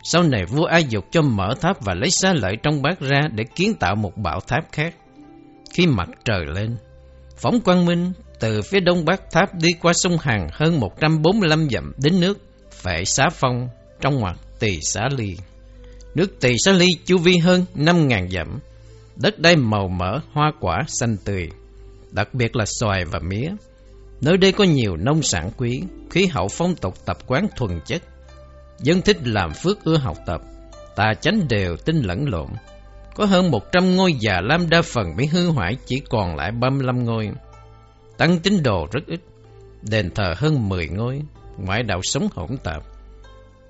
Sau 0.02 0.22
này 0.22 0.44
vua 0.44 0.64
ai 0.64 0.84
dục 0.84 1.04
cho 1.10 1.22
mở 1.22 1.54
tháp 1.60 1.84
và 1.84 1.94
lấy 1.94 2.10
xá 2.10 2.32
lợi 2.32 2.56
trong 2.62 2.82
bát 2.82 3.00
ra 3.00 3.20
để 3.34 3.44
kiến 3.54 3.74
tạo 3.74 3.94
một 3.94 4.16
bảo 4.16 4.40
tháp 4.40 4.64
khác. 4.72 4.94
Khi 5.72 5.86
mặt 5.86 6.08
trời 6.24 6.44
lên, 6.54 6.76
phóng 7.36 7.60
quang 7.60 7.86
minh 7.86 8.12
từ 8.40 8.62
phía 8.62 8.80
đông 8.80 9.04
bắc 9.04 9.30
tháp 9.30 9.54
đi 9.54 9.68
qua 9.82 9.92
sông 9.92 10.16
Hằng 10.20 10.48
hơn 10.52 10.80
145 10.80 11.68
dặm 11.70 11.92
đến 12.02 12.20
nước 12.20 12.38
Phệ 12.82 13.04
Xá 13.04 13.28
Phong 13.32 13.68
trong 14.00 14.20
ngoặc 14.20 14.36
Tỳ 14.58 14.80
Xá 14.82 15.08
Ly. 15.16 15.36
Nước 16.14 16.40
Tỳ 16.40 16.54
Xá 16.64 16.72
Ly 16.72 16.86
chu 17.04 17.18
vi 17.18 17.36
hơn 17.38 17.64
5.000 17.74 18.28
dặm, 18.28 18.58
Đất 19.16 19.38
đai 19.38 19.56
màu 19.56 19.88
mỡ, 19.88 20.18
hoa 20.32 20.52
quả, 20.60 20.82
xanh 20.86 21.16
tươi, 21.24 21.48
đặc 22.10 22.34
biệt 22.34 22.56
là 22.56 22.64
xoài 22.66 23.04
và 23.04 23.18
mía. 23.18 23.50
Nơi 24.20 24.36
đây 24.36 24.52
có 24.52 24.64
nhiều 24.64 24.96
nông 24.96 25.22
sản 25.22 25.50
quý, 25.56 25.82
khí 26.10 26.26
hậu 26.26 26.48
phong 26.48 26.74
tục 26.74 26.94
tập 27.04 27.16
quán 27.26 27.46
thuần 27.56 27.80
chất. 27.86 28.02
Dân 28.78 29.02
thích 29.02 29.16
làm 29.24 29.52
phước 29.52 29.84
ưa 29.84 29.96
học 29.96 30.16
tập, 30.26 30.40
tà 30.96 31.14
chánh 31.20 31.48
đều 31.48 31.76
tinh 31.76 32.02
lẫn 32.02 32.24
lộn. 32.28 32.48
Có 33.14 33.24
hơn 33.24 33.50
100 33.50 33.96
ngôi 33.96 34.12
già 34.20 34.40
lam 34.40 34.70
đa 34.70 34.82
phần 34.82 35.16
bị 35.16 35.26
hư 35.26 35.48
hoại 35.48 35.76
chỉ 35.86 36.02
còn 36.10 36.36
lại 36.36 36.52
35 36.52 37.04
ngôi. 37.04 37.30
Tăng 38.20 38.38
tín 38.38 38.62
đồ 38.62 38.86
rất 38.92 39.06
ít, 39.06 39.20
đền 39.82 40.10
thờ 40.14 40.34
hơn 40.36 40.68
10 40.68 40.88
ngôi, 40.88 41.22
ngoại 41.58 41.82
đạo 41.82 42.00
sống 42.02 42.28
hỗn 42.34 42.56
tạp. 42.64 42.82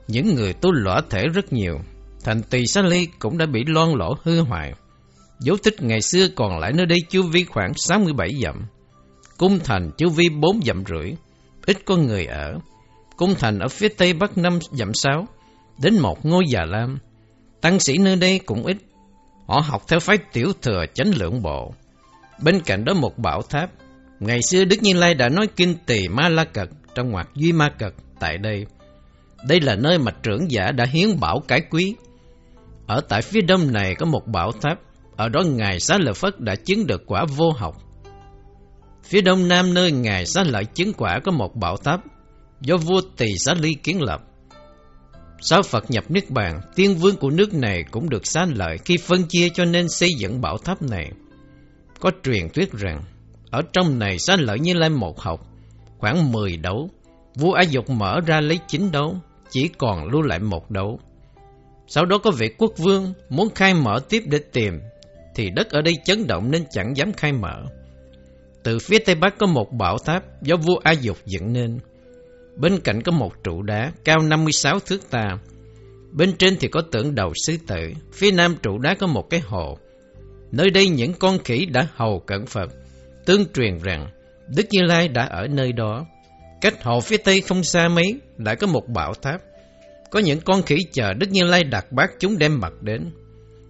Những 0.09 0.35
người 0.35 0.52
tu 0.52 0.73
lõa 0.73 1.00
thể 1.11 1.23
rất 1.35 1.52
nhiều, 1.52 1.78
thành 2.25 2.42
tỳ 2.42 2.66
xá 2.66 2.83
ly 2.83 3.09
cũng 3.19 3.38
đã 3.38 3.47
bị 3.47 3.64
loan 3.66 3.92
lỗ 3.92 4.14
hư 4.23 4.40
hoại. 4.40 4.73
Dấu 5.40 5.57
tích 5.62 5.83
ngày 5.83 6.00
xưa 6.00 6.28
còn 6.37 6.59
lại 6.59 6.73
nơi 6.73 6.87
đây 6.87 6.99
chưa 7.09 7.23
vi 7.23 7.45
khoảng 7.45 7.73
67 7.75 8.28
dặm. 8.42 8.66
cung 9.38 9.59
thành 9.64 9.90
chu 9.99 10.09
vi 10.09 10.28
bốn 10.28 10.61
dặm 10.62 10.85
rưỡi, 10.88 11.12
ít 11.66 11.85
có 11.85 11.97
người 11.97 12.26
ở. 12.26 12.59
Cung 13.16 13.35
thành 13.35 13.59
ở 13.59 13.69
phía 13.69 13.88
tây 13.88 14.12
bắc 14.12 14.38
năm 14.38 14.59
dặm 14.73 14.95
sáu, 14.95 15.28
đến 15.83 15.99
một 15.99 16.26
ngôi 16.26 16.45
già 16.49 16.64
lam. 16.64 16.99
Tăng 17.61 17.80
sĩ 17.80 17.99
nơi 17.99 18.16
đây 18.16 18.38
cũng 18.38 18.66
ít, 18.66 18.76
họ 19.47 19.61
học 19.64 19.83
theo 19.88 20.00
phái 20.00 20.19
tiểu 20.33 20.52
thừa 20.62 20.85
chánh 20.95 21.11
lượng 21.16 21.42
bộ. 21.42 21.75
Bên 22.42 22.61
cạnh 22.61 22.85
đó 22.85 22.95
một 22.95 23.19
bảo 23.19 23.42
tháp, 23.42 23.71
ngày 24.20 24.38
xưa 24.42 24.64
Đức 24.64 24.76
Như 24.82 24.94
Lai 24.94 25.14
đã 25.14 25.28
nói 25.28 25.46
kinh 25.56 25.74
tỳ 25.86 26.08
ma 26.08 26.28
la 26.28 26.44
cật 26.44 26.68
trong 26.94 27.10
ngoặc 27.10 27.28
duy 27.34 27.52
ma 27.52 27.68
cật 27.78 27.94
tại 28.20 28.38
đây. 28.38 28.66
Đây 29.48 29.60
là 29.60 29.74
nơi 29.74 29.98
mà 29.98 30.12
trưởng 30.22 30.50
giả 30.50 30.70
đã 30.72 30.86
hiến 30.92 31.20
bảo 31.20 31.42
cái 31.48 31.60
quý. 31.70 31.94
Ở 32.86 33.00
tại 33.08 33.22
phía 33.22 33.40
đông 33.40 33.72
này 33.72 33.94
có 33.94 34.06
một 34.06 34.26
bảo 34.26 34.52
tháp, 34.52 34.78
ở 35.16 35.28
đó 35.28 35.42
Ngài 35.46 35.80
Xá 35.80 35.98
Lợi 35.98 36.14
Phất 36.14 36.40
đã 36.40 36.54
chứng 36.54 36.86
được 36.86 37.02
quả 37.06 37.24
vô 37.36 37.50
học. 37.50 37.76
Phía 39.04 39.20
đông 39.20 39.48
nam 39.48 39.74
nơi 39.74 39.92
Ngài 39.92 40.26
Xá 40.26 40.44
Lợi 40.44 40.64
chứng 40.64 40.92
quả 40.92 41.20
có 41.24 41.32
một 41.32 41.56
bảo 41.56 41.76
tháp 41.76 42.00
do 42.60 42.76
vua 42.76 43.00
Tỳ 43.16 43.26
Xá 43.38 43.54
Ly 43.54 43.74
kiến 43.74 44.02
lập. 44.02 44.20
Sau 45.42 45.62
Phật 45.62 45.90
nhập 45.90 46.04
Niết 46.10 46.30
Bàn, 46.30 46.60
tiên 46.74 46.94
vương 46.94 47.16
của 47.16 47.30
nước 47.30 47.54
này 47.54 47.84
cũng 47.90 48.10
được 48.10 48.26
xá 48.26 48.46
lợi 48.54 48.78
khi 48.84 48.96
phân 48.96 49.24
chia 49.28 49.48
cho 49.48 49.64
nên 49.64 49.88
xây 49.88 50.08
dựng 50.18 50.40
bảo 50.40 50.58
tháp 50.58 50.82
này. 50.82 51.10
Có 52.00 52.10
truyền 52.24 52.48
thuyết 52.48 52.72
rằng, 52.72 53.02
ở 53.50 53.62
trong 53.73 53.99
này 53.99 54.19
xá 54.19 54.37
lợi 54.37 54.59
như 54.59 54.75
lai 54.75 54.90
một 54.90 55.21
học, 55.21 55.40
khoảng 55.99 56.33
10 56.33 56.57
đấu. 56.57 56.90
Vua 57.35 57.52
A 57.52 57.62
Dục 57.62 57.90
mở 57.90 58.21
ra 58.26 58.40
lấy 58.40 58.59
9 58.69 58.92
đấu, 58.92 59.16
chỉ 59.50 59.69
còn 59.78 60.04
lưu 60.04 60.23
lại 60.23 60.38
một 60.38 60.71
đấu. 60.71 61.00
Sau 61.87 62.04
đó 62.04 62.19
có 62.19 62.30
vị 62.30 62.49
quốc 62.59 62.73
vương 62.78 63.12
muốn 63.28 63.49
khai 63.54 63.75
mở 63.75 64.00
tiếp 64.09 64.23
để 64.26 64.38
tìm, 64.52 64.80
thì 65.35 65.50
đất 65.50 65.71
ở 65.71 65.83
đây 65.83 65.99
chấn 66.04 66.26
động 66.26 66.50
nên 66.50 66.64
chẳng 66.71 66.97
dám 66.97 67.12
khai 67.12 67.33
mở. 67.33 67.64
Từ 68.62 68.78
phía 68.78 68.99
tây 68.99 69.14
bắc 69.14 69.38
có 69.38 69.47
một 69.47 69.73
bảo 69.73 69.99
tháp 69.99 70.42
do 70.42 70.57
vua 70.57 70.80
A 70.83 70.92
Dục 70.92 71.16
dựng 71.25 71.52
nên. 71.52 71.78
Bên 72.57 72.80
cạnh 72.80 73.02
có 73.02 73.12
một 73.12 73.33
trụ 73.45 73.62
đá 73.62 73.92
cao 74.04 74.19
56 74.23 74.80
thước 74.80 75.11
ta. 75.11 75.38
Bên 76.12 76.37
trên 76.37 76.57
thì 76.61 76.69
có 76.69 76.80
tượng 76.92 77.14
đầu 77.14 77.33
sư 77.47 77.57
tử. 77.66 77.92
Phía 78.12 78.30
nam 78.30 78.57
trụ 78.62 78.78
đá 78.78 78.95
có 78.95 79.07
một 79.07 79.30
cái 79.30 79.40
hồ. 79.40 79.78
Nơi 80.52 80.71
đây 80.71 80.88
những 80.88 81.12
con 81.12 81.38
khỉ 81.38 81.66
đã 81.66 81.88
hầu 81.95 82.21
cận 82.26 82.47
Phật. 82.47 82.71
Tương 83.30 83.52
truyền 83.52 83.78
rằng 83.78 84.06
Đức 84.49 84.66
Như 84.70 84.82
Lai 84.82 85.08
đã 85.08 85.25
ở 85.25 85.46
nơi 85.46 85.72
đó. 85.72 86.06
Cách 86.60 86.82
hồ 86.82 87.00
phía 87.00 87.16
tây 87.16 87.40
không 87.40 87.64
xa 87.64 87.88
mấy 87.88 88.14
đã 88.37 88.54
có 88.54 88.66
một 88.66 88.88
bảo 88.88 89.14
tháp. 89.14 89.40
Có 90.10 90.20
những 90.20 90.40
con 90.40 90.62
khỉ 90.62 90.76
chờ 90.92 91.12
Đức 91.12 91.30
Như 91.30 91.44
Lai 91.44 91.64
đặt 91.64 91.92
bát 91.92 92.10
chúng 92.18 92.38
đem 92.38 92.60
mặt 92.60 92.72
đến. 92.80 93.10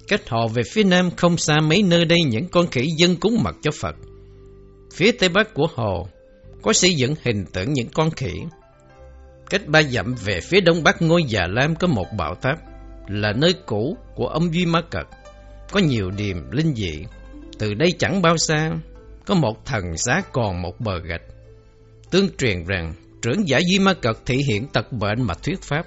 Cách 0.08 0.28
hồ 0.28 0.48
về 0.48 0.62
phía 0.72 0.84
nam 0.84 1.10
không 1.16 1.36
xa 1.36 1.60
mấy 1.60 1.82
nơi 1.82 2.04
đây 2.04 2.18
những 2.26 2.48
con 2.48 2.66
khỉ 2.66 2.86
dân 2.98 3.16
cúng 3.16 3.38
mặt 3.42 3.54
cho 3.62 3.70
Phật. 3.80 3.96
Phía 4.94 5.12
tây 5.12 5.28
bắc 5.28 5.54
của 5.54 5.66
hồ 5.74 6.08
có 6.62 6.72
xây 6.72 6.94
dựng 6.94 7.14
hình 7.22 7.44
tượng 7.52 7.72
những 7.72 7.88
con 7.94 8.10
khỉ. 8.10 8.32
Cách 9.50 9.66
ba 9.66 9.82
dặm 9.82 10.14
về 10.24 10.40
phía 10.40 10.60
đông 10.60 10.82
bắc 10.82 11.02
ngôi 11.02 11.22
già 11.24 11.46
lam 11.46 11.76
có 11.76 11.86
một 11.86 12.06
bảo 12.18 12.34
tháp, 12.34 12.58
là 13.08 13.32
nơi 13.32 13.54
cũ 13.66 13.96
của 14.14 14.26
ông 14.26 14.54
Duy 14.54 14.66
Ma 14.66 14.80
Cật. 14.90 15.06
Có 15.72 15.80
nhiều 15.80 16.10
điềm 16.10 16.50
linh 16.50 16.74
dị. 16.74 17.04
Từ 17.58 17.74
đây 17.74 17.92
chẳng 17.98 18.22
bao 18.22 18.36
xa, 18.36 18.70
có 19.26 19.34
một 19.34 19.66
thần 19.66 19.96
giá 19.96 20.22
còn 20.32 20.62
một 20.62 20.80
bờ 20.80 20.98
gạch. 20.98 21.22
Tương 22.10 22.36
truyền 22.36 22.64
rằng, 22.66 22.94
trưởng 23.22 23.48
giả 23.48 23.60
Di 23.70 23.78
Ma 23.78 23.94
Cật 23.94 24.16
thể 24.26 24.36
hiện 24.48 24.66
tật 24.66 24.92
bệnh 24.92 25.22
mà 25.22 25.34
thuyết 25.34 25.62
pháp. 25.62 25.82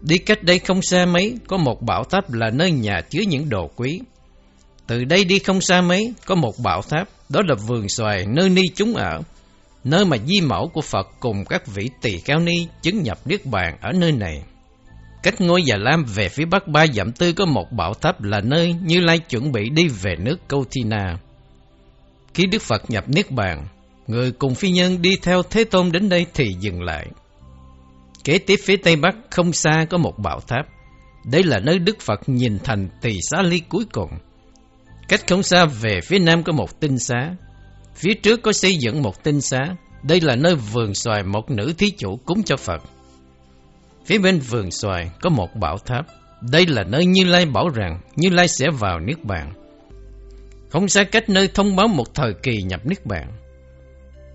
Đi 0.00 0.18
cách 0.18 0.42
đây 0.42 0.58
không 0.58 0.82
xa 0.82 1.06
mấy, 1.06 1.34
có 1.46 1.56
một 1.56 1.82
bảo 1.82 2.04
tháp 2.04 2.32
là 2.32 2.50
nơi 2.50 2.70
nhà 2.70 3.00
chứa 3.10 3.22
những 3.28 3.48
đồ 3.48 3.70
quý. 3.76 4.00
Từ 4.86 5.04
đây 5.04 5.24
đi 5.24 5.38
không 5.38 5.60
xa 5.60 5.80
mấy, 5.80 6.12
có 6.26 6.34
một 6.34 6.54
bảo 6.64 6.82
tháp, 6.82 7.08
đó 7.28 7.40
là 7.48 7.54
vườn 7.54 7.88
xoài 7.88 8.26
nơi 8.26 8.50
ni 8.50 8.62
chúng 8.74 8.94
ở 8.94 9.22
nơi 9.84 10.04
mà 10.04 10.16
di 10.26 10.40
mẫu 10.40 10.70
của 10.74 10.80
Phật 10.80 11.08
cùng 11.20 11.44
các 11.44 11.66
vị 11.66 11.90
tỳ 12.02 12.18
kheo 12.18 12.38
ni 12.38 12.66
chứng 12.82 13.02
nhập 13.02 13.18
Niết 13.24 13.46
Bàn 13.46 13.76
ở 13.80 13.92
nơi 13.92 14.12
này. 14.12 14.42
Cách 15.22 15.40
ngôi 15.40 15.62
Già 15.62 15.76
Lam 15.76 16.04
về 16.04 16.28
phía 16.28 16.44
bắc 16.44 16.68
ba 16.68 16.86
dặm 16.86 17.12
tư 17.12 17.32
có 17.32 17.46
một 17.46 17.72
bảo 17.72 17.94
tháp 17.94 18.22
là 18.22 18.40
nơi 18.40 18.74
Như 18.84 19.00
Lai 19.00 19.18
chuẩn 19.18 19.52
bị 19.52 19.68
đi 19.70 19.88
về 19.88 20.16
nước 20.18 20.36
Câu 20.48 20.64
Thi 20.70 20.82
Na. 20.84 21.18
Khi 22.34 22.46
Đức 22.46 22.62
Phật 22.62 22.90
nhập 22.90 23.04
Niết 23.08 23.30
Bàn, 23.30 23.66
người 24.06 24.32
cùng 24.32 24.54
phi 24.54 24.70
nhân 24.70 25.02
đi 25.02 25.16
theo 25.22 25.42
Thế 25.42 25.64
Tôn 25.64 25.92
đến 25.92 26.08
đây 26.08 26.26
thì 26.34 26.54
dừng 26.60 26.82
lại. 26.82 27.06
Kế 28.24 28.38
tiếp 28.38 28.56
phía 28.64 28.76
tây 28.76 28.96
bắc 28.96 29.14
không 29.30 29.52
xa 29.52 29.86
có 29.90 29.98
một 29.98 30.18
bảo 30.18 30.40
tháp. 30.40 30.66
Đây 31.24 31.42
là 31.42 31.58
nơi 31.58 31.78
Đức 31.78 32.00
Phật 32.00 32.20
nhìn 32.26 32.58
thành 32.64 32.88
tỳ 33.02 33.18
xá 33.30 33.42
ly 33.42 33.60
cuối 33.68 33.84
cùng. 33.92 34.10
Cách 35.08 35.20
không 35.28 35.42
xa 35.42 35.64
về 35.64 36.00
phía 36.04 36.18
nam 36.18 36.42
có 36.42 36.52
một 36.52 36.80
tinh 36.80 36.98
xá, 36.98 37.34
Phía 37.98 38.14
trước 38.14 38.42
có 38.42 38.52
xây 38.52 38.76
dựng 38.76 39.02
một 39.02 39.24
tinh 39.24 39.40
xá, 39.40 39.58
đây 40.02 40.20
là 40.20 40.36
nơi 40.36 40.54
vườn 40.54 40.94
xoài 40.94 41.22
một 41.22 41.50
nữ 41.50 41.74
thí 41.78 41.90
chủ 41.90 42.16
cúng 42.16 42.42
cho 42.42 42.56
Phật. 42.56 42.82
Phía 44.06 44.18
bên 44.18 44.38
vườn 44.38 44.70
xoài 44.70 45.10
có 45.20 45.30
một 45.30 45.54
bảo 45.54 45.78
tháp, 45.78 46.06
đây 46.50 46.66
là 46.66 46.84
nơi 46.84 47.06
Như 47.06 47.24
Lai 47.24 47.46
bảo 47.46 47.68
rằng 47.68 48.00
Như 48.16 48.30
Lai 48.30 48.48
sẽ 48.48 48.66
vào 48.70 49.00
Niết 49.00 49.24
Bàn. 49.24 49.52
Không 50.70 50.88
xa 50.88 51.04
cách 51.04 51.28
nơi 51.28 51.48
thông 51.54 51.76
báo 51.76 51.88
một 51.88 52.14
thời 52.14 52.34
kỳ 52.42 52.62
nhập 52.62 52.86
Niết 52.86 53.06
Bàn. 53.06 53.32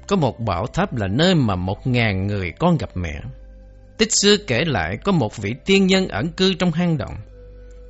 Có 0.08 0.16
một 0.16 0.40
bảo 0.40 0.68
tháp 0.68 0.96
là 0.96 1.08
nơi 1.08 1.36
mà 1.36 1.56
một 1.56 1.88
ngàn 1.88 2.28
người 2.28 2.52
con 2.60 2.78
gặp 2.78 2.90
mẹ. 2.96 3.22
Tích 3.98 4.10
xưa 4.12 4.38
kể 4.48 4.64
lại 4.66 4.98
có 5.04 5.12
một 5.12 5.38
vị 5.38 5.54
tiên 5.66 5.88
nhân 5.88 6.08
ẩn 6.08 6.30
cư 6.30 6.54
trong 6.54 6.72
hang 6.72 6.98
động. 6.98 7.16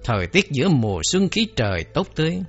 Thời 0.03 0.27
tiết 0.27 0.51
giữa 0.51 0.69
mùa 0.69 1.01
xuân 1.03 1.29
khí 1.29 1.47
trời 1.55 1.83
tốt 1.83 2.07
tươi, 2.15 2.39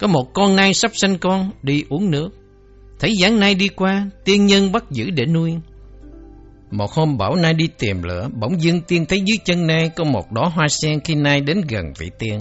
có 0.00 0.06
một 0.06 0.34
con 0.34 0.56
nai 0.56 0.74
sắp 0.74 0.90
sanh 0.94 1.18
con 1.18 1.50
đi 1.62 1.84
uống 1.88 2.10
nước. 2.10 2.28
Thấy 3.00 3.12
dáng 3.20 3.40
nai 3.40 3.54
đi 3.54 3.68
qua, 3.68 4.10
tiên 4.24 4.46
nhân 4.46 4.72
bắt 4.72 4.84
giữ 4.90 5.10
để 5.10 5.26
nuôi. 5.26 5.54
Một 6.70 6.90
hôm 6.90 7.18
bảo 7.18 7.36
nai 7.36 7.54
đi 7.54 7.68
tìm 7.78 8.02
lửa, 8.02 8.28
bỗng 8.40 8.62
dưng 8.62 8.80
tiên 8.80 9.06
thấy 9.06 9.20
dưới 9.20 9.36
chân 9.44 9.66
nai 9.66 9.88
có 9.88 10.04
một 10.04 10.32
đóa 10.32 10.48
hoa 10.48 10.68
sen 10.68 11.00
khi 11.00 11.14
nai 11.14 11.40
đến 11.40 11.60
gần 11.68 11.92
vị 11.98 12.10
tiên. 12.18 12.40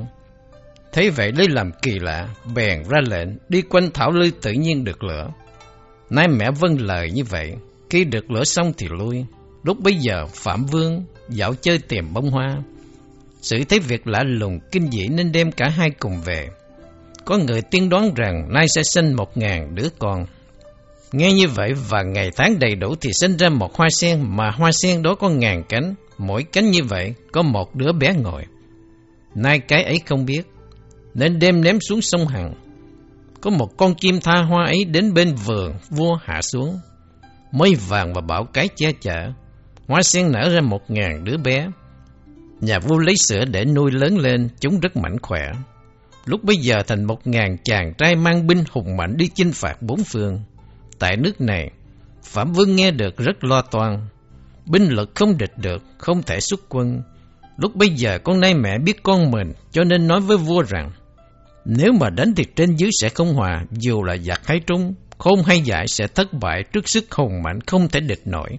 Thấy 0.93 1.09
vậy 1.09 1.31
lấy 1.31 1.47
làm 1.49 1.71
kỳ 1.81 1.99
lạ, 1.99 2.27
bèn 2.55 2.83
ra 2.89 2.99
lệnh 3.09 3.29
đi 3.49 3.61
quanh 3.61 3.91
thảo 3.93 4.11
lư 4.11 4.31
tự 4.41 4.51
nhiên 4.51 4.83
được 4.83 5.03
lửa. 5.03 5.27
Nai 6.09 6.27
mẹ 6.27 6.51
vâng 6.51 6.77
lời 6.81 7.11
như 7.11 7.23
vậy, 7.23 7.53
khi 7.89 8.05
được 8.05 8.31
lửa 8.31 8.43
xong 8.43 8.73
thì 8.77 8.87
lui. 8.89 9.25
Lúc 9.63 9.79
bấy 9.79 9.95
giờ 9.95 10.25
Phạm 10.33 10.65
Vương 10.65 11.03
dạo 11.29 11.53
chơi 11.61 11.77
tìm 11.77 12.13
bông 12.13 12.29
hoa. 12.29 12.57
Sự 13.41 13.57
thấy 13.69 13.79
việc 13.79 14.07
lạ 14.07 14.23
lùng 14.23 14.59
kinh 14.71 14.91
dị 14.91 15.07
nên 15.07 15.31
đem 15.31 15.51
cả 15.51 15.69
hai 15.69 15.89
cùng 15.89 16.21
về. 16.25 16.49
Có 17.25 17.37
người 17.37 17.61
tiên 17.61 17.89
đoán 17.89 18.13
rằng 18.15 18.53
nay 18.53 18.65
sẽ 18.75 18.83
sinh 18.83 19.13
một 19.13 19.37
ngàn 19.37 19.75
đứa 19.75 19.87
con. 19.99 20.25
Nghe 21.11 21.33
như 21.33 21.47
vậy 21.47 21.73
và 21.89 22.03
ngày 22.03 22.29
tháng 22.35 22.59
đầy 22.59 22.75
đủ 22.75 22.95
thì 23.01 23.09
sinh 23.13 23.37
ra 23.37 23.49
một 23.49 23.75
hoa 23.75 23.87
sen 23.89 24.37
mà 24.37 24.51
hoa 24.51 24.71
sen 24.71 25.01
đó 25.01 25.15
có 25.15 25.29
ngàn 25.29 25.63
cánh. 25.69 25.95
Mỗi 26.17 26.43
cánh 26.43 26.71
như 26.71 26.83
vậy 26.83 27.13
có 27.31 27.41
một 27.41 27.75
đứa 27.75 27.91
bé 27.91 28.13
ngồi. 28.13 28.43
Nay 29.35 29.59
cái 29.59 29.83
ấy 29.83 29.99
không 30.05 30.25
biết, 30.25 30.41
nên 31.13 31.39
đem 31.39 31.61
ném 31.61 31.79
xuống 31.79 32.01
sông 32.01 32.27
Hằng. 32.27 32.53
Có 33.41 33.49
một 33.49 33.77
con 33.77 33.95
chim 33.95 34.19
tha 34.19 34.41
hoa 34.41 34.65
ấy 34.65 34.85
đến 34.85 35.13
bên 35.13 35.35
vườn, 35.35 35.73
vua 35.89 36.15
hạ 36.23 36.41
xuống. 36.41 36.79
mới 37.51 37.75
vàng 37.75 38.13
và 38.13 38.21
bảo 38.21 38.45
cái 38.53 38.67
che 38.75 38.91
chở. 39.01 39.31
Hoa 39.87 40.01
sen 40.01 40.31
nở 40.31 40.49
ra 40.49 40.61
một 40.61 40.81
ngàn 40.91 41.23
đứa 41.23 41.37
bé. 41.37 41.67
Nhà 42.61 42.79
vua 42.79 42.97
lấy 42.97 43.15
sữa 43.27 43.45
để 43.45 43.65
nuôi 43.65 43.91
lớn 43.91 44.17
lên, 44.17 44.49
chúng 44.59 44.79
rất 44.79 44.97
mạnh 44.97 45.17
khỏe. 45.21 45.51
Lúc 46.25 46.43
bây 46.43 46.55
giờ 46.55 46.83
thành 46.87 47.03
một 47.03 47.27
ngàn 47.27 47.57
chàng 47.63 47.93
trai 47.97 48.15
mang 48.15 48.47
binh 48.47 48.63
hùng 48.71 48.97
mạnh 48.97 49.17
đi 49.17 49.29
chinh 49.35 49.51
phạt 49.51 49.81
bốn 49.81 50.03
phương. 50.03 50.39
Tại 50.99 51.17
nước 51.17 51.41
này, 51.41 51.71
Phạm 52.23 52.51
Vương 52.53 52.75
nghe 52.75 52.91
được 52.91 53.17
rất 53.17 53.43
lo 53.43 53.61
toan. 53.61 54.07
Binh 54.65 54.89
lực 54.89 55.11
không 55.15 55.37
địch 55.37 55.57
được, 55.57 55.83
không 55.97 56.23
thể 56.23 56.39
xuất 56.39 56.59
quân. 56.69 57.01
Lúc 57.57 57.75
bây 57.75 57.89
giờ 57.89 58.19
con 58.23 58.39
nay 58.39 58.53
mẹ 58.53 58.77
biết 58.77 59.03
con 59.03 59.31
mình, 59.31 59.53
cho 59.71 59.83
nên 59.83 60.07
nói 60.07 60.21
với 60.21 60.37
vua 60.37 60.61
rằng, 60.61 60.91
nếu 61.65 61.91
mà 61.93 62.09
đánh 62.09 62.33
thì 62.35 62.45
trên 62.55 62.75
dưới 62.75 62.89
sẽ 63.01 63.09
không 63.09 63.33
hòa, 63.33 63.65
dù 63.71 64.03
là 64.03 64.17
giặc 64.17 64.47
hay 64.47 64.59
trung, 64.59 64.93
khôn 65.17 65.43
hay 65.45 65.61
dại 65.61 65.87
sẽ 65.87 66.07
thất 66.07 66.33
bại 66.33 66.63
trước 66.73 66.89
sức 66.89 67.11
hùng 67.11 67.43
mạnh 67.43 67.59
không 67.67 67.89
thể 67.89 67.99
địch 67.99 68.21
nổi. 68.25 68.49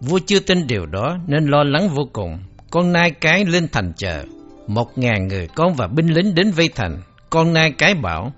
Vua 0.00 0.18
chưa 0.26 0.40
tin 0.40 0.66
điều 0.66 0.86
đó 0.86 1.18
nên 1.26 1.46
lo 1.46 1.64
lắng 1.64 1.88
vô 1.88 2.02
cùng, 2.12 2.38
con 2.70 2.92
nai 2.92 3.10
cái 3.10 3.44
lên 3.44 3.68
thành 3.72 3.92
chờ. 3.96 4.24
Một 4.66 4.98
ngàn 4.98 5.28
người 5.28 5.48
con 5.54 5.74
và 5.74 5.86
binh 5.86 6.08
lính 6.08 6.34
đến 6.34 6.50
vây 6.50 6.68
thành, 6.68 7.02
con 7.30 7.52
nai 7.52 7.72
cái 7.78 7.94
bảo, 7.94 8.32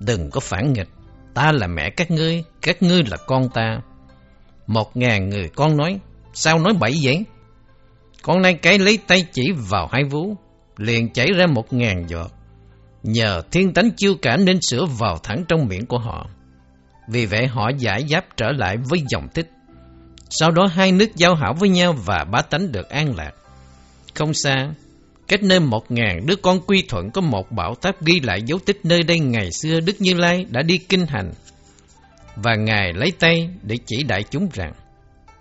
đừng 0.00 0.30
có 0.30 0.40
phản 0.40 0.72
nghịch, 0.72 0.88
ta 1.34 1.52
là 1.52 1.66
mẹ 1.66 1.90
các 1.90 2.10
ngươi, 2.10 2.44
các 2.62 2.82
ngươi 2.82 3.02
là 3.10 3.16
con 3.26 3.48
ta. 3.48 3.80
Một 4.66 4.96
ngàn 4.96 5.28
người 5.28 5.48
con 5.48 5.76
nói, 5.76 5.98
sao 6.32 6.58
nói 6.58 6.72
bậy 6.80 6.92
vậy? 7.02 7.24
Con 8.22 8.42
nai 8.42 8.54
cái 8.54 8.78
lấy 8.78 8.98
tay 9.06 9.24
chỉ 9.32 9.52
vào 9.70 9.88
hai 9.92 10.04
vú, 10.04 10.36
liền 10.76 11.12
chảy 11.12 11.28
ra 11.36 11.46
một 11.46 11.72
ngàn 11.72 12.04
giọt. 12.08 12.30
Nhờ 13.02 13.42
thiên 13.50 13.74
tánh 13.74 13.90
chiêu 13.96 14.14
cảm 14.22 14.44
nên 14.44 14.58
sữa 14.60 14.84
vào 14.98 15.18
thẳng 15.22 15.44
trong 15.48 15.66
miệng 15.66 15.86
của 15.86 15.98
họ. 15.98 16.26
Vì 17.08 17.26
vậy 17.26 17.46
họ 17.46 17.70
giải 17.78 18.06
giáp 18.08 18.24
trở 18.36 18.52
lại 18.52 18.76
với 18.88 19.02
dòng 19.08 19.28
tích. 19.34 19.50
Sau 20.30 20.50
đó 20.50 20.66
hai 20.66 20.92
nước 20.92 21.16
giao 21.16 21.34
hảo 21.34 21.54
với 21.58 21.68
nhau 21.68 21.94
và 22.04 22.24
bá 22.32 22.42
tánh 22.42 22.72
được 22.72 22.88
an 22.88 23.16
lạc. 23.16 23.32
Không 24.14 24.34
xa, 24.34 24.68
Cách 25.28 25.42
nơi 25.42 25.60
một 25.60 25.90
ngàn 25.90 26.26
đứa 26.26 26.36
con 26.36 26.60
quy 26.66 26.84
thuận 26.88 27.10
có 27.10 27.20
một 27.20 27.52
bảo 27.52 27.74
tháp 27.74 28.04
ghi 28.04 28.20
lại 28.20 28.42
dấu 28.42 28.58
tích 28.66 28.80
nơi 28.84 29.02
đây 29.02 29.18
ngày 29.18 29.50
xưa 29.52 29.80
Đức 29.80 30.00
Như 30.00 30.14
Lai 30.14 30.46
đã 30.48 30.62
đi 30.62 30.78
kinh 30.78 31.06
hành. 31.06 31.32
và 32.36 32.54
Ngài 32.54 32.92
lấy 32.92 33.12
tay 33.18 33.48
để 33.62 33.76
chỉ 33.86 34.02
đại 34.02 34.24
chúng 34.30 34.48
rằng 34.52 34.72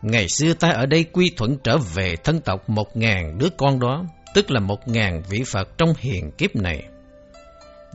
Ngày 0.02 0.28
xưa 0.30 0.54
ta 0.54 0.70
ở 0.70 0.86
đây 0.86 1.04
quy 1.04 1.32
thuận 1.38 1.58
trở 1.64 1.78
về 1.78 2.16
thân 2.24 2.40
tộc 2.40 2.70
một 2.70 2.98
ngàn 2.98 3.38
đứa 3.38 3.50
con 3.58 3.80
đó, 3.80 4.06
tức 4.34 4.52
là 4.52 4.60
một 4.60 4.88
ngàn 4.88 5.22
vị 5.30 5.44
Phật 5.52 5.78
trong 5.78 5.94
hiền 5.98 6.32
kiếp 6.32 6.56
này. 6.56 6.84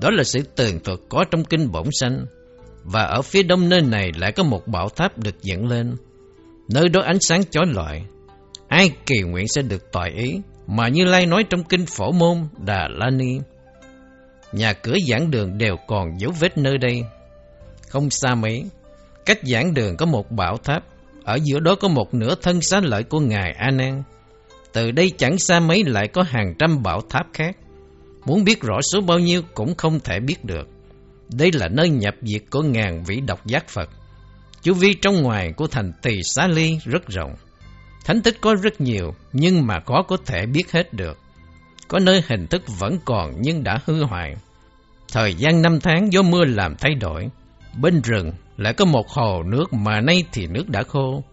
Đó 0.00 0.11
là 0.11 0.25
sự 0.25 0.41
tường 0.57 0.81
thuật 0.85 0.99
có 1.09 1.25
trong 1.31 1.45
kinh 1.45 1.73
bổn 1.73 1.87
sanh, 2.00 2.26
và 2.85 3.03
ở 3.03 3.23
phía 3.23 3.43
đông 3.43 3.69
nơi 3.69 3.81
này 3.81 4.12
lại 4.17 4.33
có 4.33 4.43
một 4.43 4.67
bảo 4.67 4.88
tháp 4.88 5.19
được 5.19 5.43
dựng 5.43 5.69
lên. 5.69 5.97
Nơi 6.69 6.88
đó 6.88 7.03
ánh 7.03 7.21
sáng 7.21 7.45
chói 7.50 7.65
lọi, 7.67 8.03
ai 8.69 8.91
kỳ 9.07 9.21
nguyện 9.21 9.49
sẽ 9.49 9.62
được 9.62 9.93
tòa 9.93 10.09
ý, 10.17 10.41
mà 10.67 10.88
Như 10.88 11.05
Lai 11.05 11.26
nói 11.26 11.45
trong 11.50 11.65
kinh 11.65 11.87
phổ 11.87 12.12
môn 12.12 12.49
Đà 12.59 12.88
La 12.88 13.11
Ni. 13.11 13.38
Nhà 14.53 14.73
cửa 14.73 14.95
giảng 15.09 15.31
đường 15.31 15.59
đều 15.59 15.76
còn 15.87 16.21
dấu 16.21 16.33
vết 16.41 16.59
nơi 16.59 16.79
đây. 16.79 17.03
Không 17.88 18.11
xa 18.11 18.35
mấy, 18.35 18.65
cách 19.26 19.38
giảng 19.43 19.75
đường 19.75 19.97
có 19.97 20.07
một 20.07 20.31
bảo 20.31 20.57
tháp, 20.57 20.85
ở 21.25 21.38
giữa 21.45 21.61
đó 21.61 21.75
có 21.81 21.88
một 21.88 22.15
nửa 22.15 22.35
thân 22.43 22.61
xá 22.61 22.81
lợi 22.81 23.03
của 23.03 23.21
Ngài 23.21 23.53
A 23.53 23.71
Nan. 23.71 24.03
Từ 24.73 24.91
đây 24.91 25.12
chẳng 25.19 25.38
xa 25.38 25.61
mấy 25.61 25.85
lại 25.85 26.09
có 26.09 26.23
hàng 26.23 26.55
trăm 26.59 26.83
bảo 26.83 27.00
tháp 27.11 27.26
khác. 27.33 27.57
Muốn 28.26 28.45
biết 28.45 28.61
rõ 28.61 28.80
số 28.92 29.00
bao 29.00 29.18
nhiêu 29.18 29.42
cũng 29.54 29.75
không 29.75 30.00
thể 30.00 30.21
biết 30.21 30.45
được. 30.45 30.68
Đây 31.28 31.50
là 31.52 31.68
nơi 31.68 31.88
nhập 31.88 32.14
diệt 32.23 32.42
của 32.50 32.62
ngàn 32.62 33.04
vị 33.04 33.21
độc 33.21 33.47
giác 33.47 33.68
Phật. 33.68 33.90
Chu 34.62 34.75
vi 34.75 34.95
trong 34.95 35.23
ngoài 35.23 35.52
của 35.56 35.66
thành 35.66 35.92
Tỳ 36.02 36.23
Xá 36.23 36.47
Ly 36.47 36.78
rất 36.85 37.06
rộng. 37.09 37.35
Thánh 38.04 38.23
tích 38.23 38.40
có 38.40 38.54
rất 38.54 38.80
nhiều, 38.80 39.14
nhưng 39.33 39.66
mà 39.66 39.80
khó 39.87 40.02
có 40.02 40.16
thể 40.26 40.47
biết 40.47 40.73
hết 40.73 40.92
được. 40.92 41.18
Có 41.88 41.99
nơi 41.99 42.23
hình 42.28 42.47
thức 42.47 42.62
vẫn 42.78 42.99
còn 43.04 43.35
nhưng 43.40 43.64
đã 43.64 43.78
hư 43.85 44.04
hoại. 44.04 44.37
Thời 45.12 45.35
gian 45.35 45.62
năm 45.62 45.80
tháng 45.80 46.12
do 46.12 46.23
mưa 46.23 46.45
làm 46.45 46.76
thay 46.76 46.95
đổi. 46.95 47.28
Bên 47.80 48.00
rừng 48.02 48.33
lại 48.56 48.73
có 48.73 48.85
một 48.85 49.09
hồ 49.09 49.42
nước 49.42 49.73
mà 49.73 50.00
nay 50.00 50.25
thì 50.33 50.47
nước 50.47 50.68
đã 50.68 50.83
khô. 50.83 51.25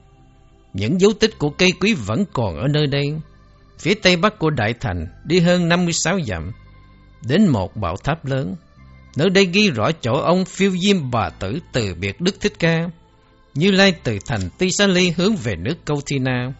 Những 0.73 1.01
dấu 1.01 1.13
tích 1.19 1.39
của 1.39 1.50
cây 1.50 1.71
quý 1.79 1.93
vẫn 1.93 2.25
còn 2.33 2.55
ở 2.55 2.67
nơi 2.67 2.88
đây. 2.88 3.05
Phía 3.79 3.93
tây 3.93 4.15
bắc 4.15 4.39
của 4.39 4.50
Đại 4.50 4.73
Thành 4.73 5.07
đi 5.25 5.39
hơn 5.39 5.69
56 5.69 6.19
dặm, 6.21 6.51
đến 7.27 7.48
một 7.48 7.75
bảo 7.75 7.98
tháp 7.98 8.25
lớn. 8.25 8.56
Nơi 9.15 9.30
đây 9.30 9.46
ghi 9.46 9.70
rõ 9.70 9.92
chỗ 10.01 10.13
ông 10.13 10.46
phiêu 10.46 10.72
diêm 10.72 11.12
bà 11.12 11.30
tử 11.30 11.60
từ 11.72 11.96
biệt 11.96 12.22
Đức 12.22 12.42
Thích 12.42 12.53
Ca, 12.60 12.89
như 13.53 13.72
lai 13.72 13.94
từ 14.03 14.18
thành 14.25 14.50
Ti 14.58 14.72
Sa 14.72 14.88
Ly 14.88 15.10
hướng 15.18 15.36
về 15.36 15.56
nước 15.56 15.75
Câu 15.86 16.01
Thi 16.06 16.20
Na. 16.20 16.53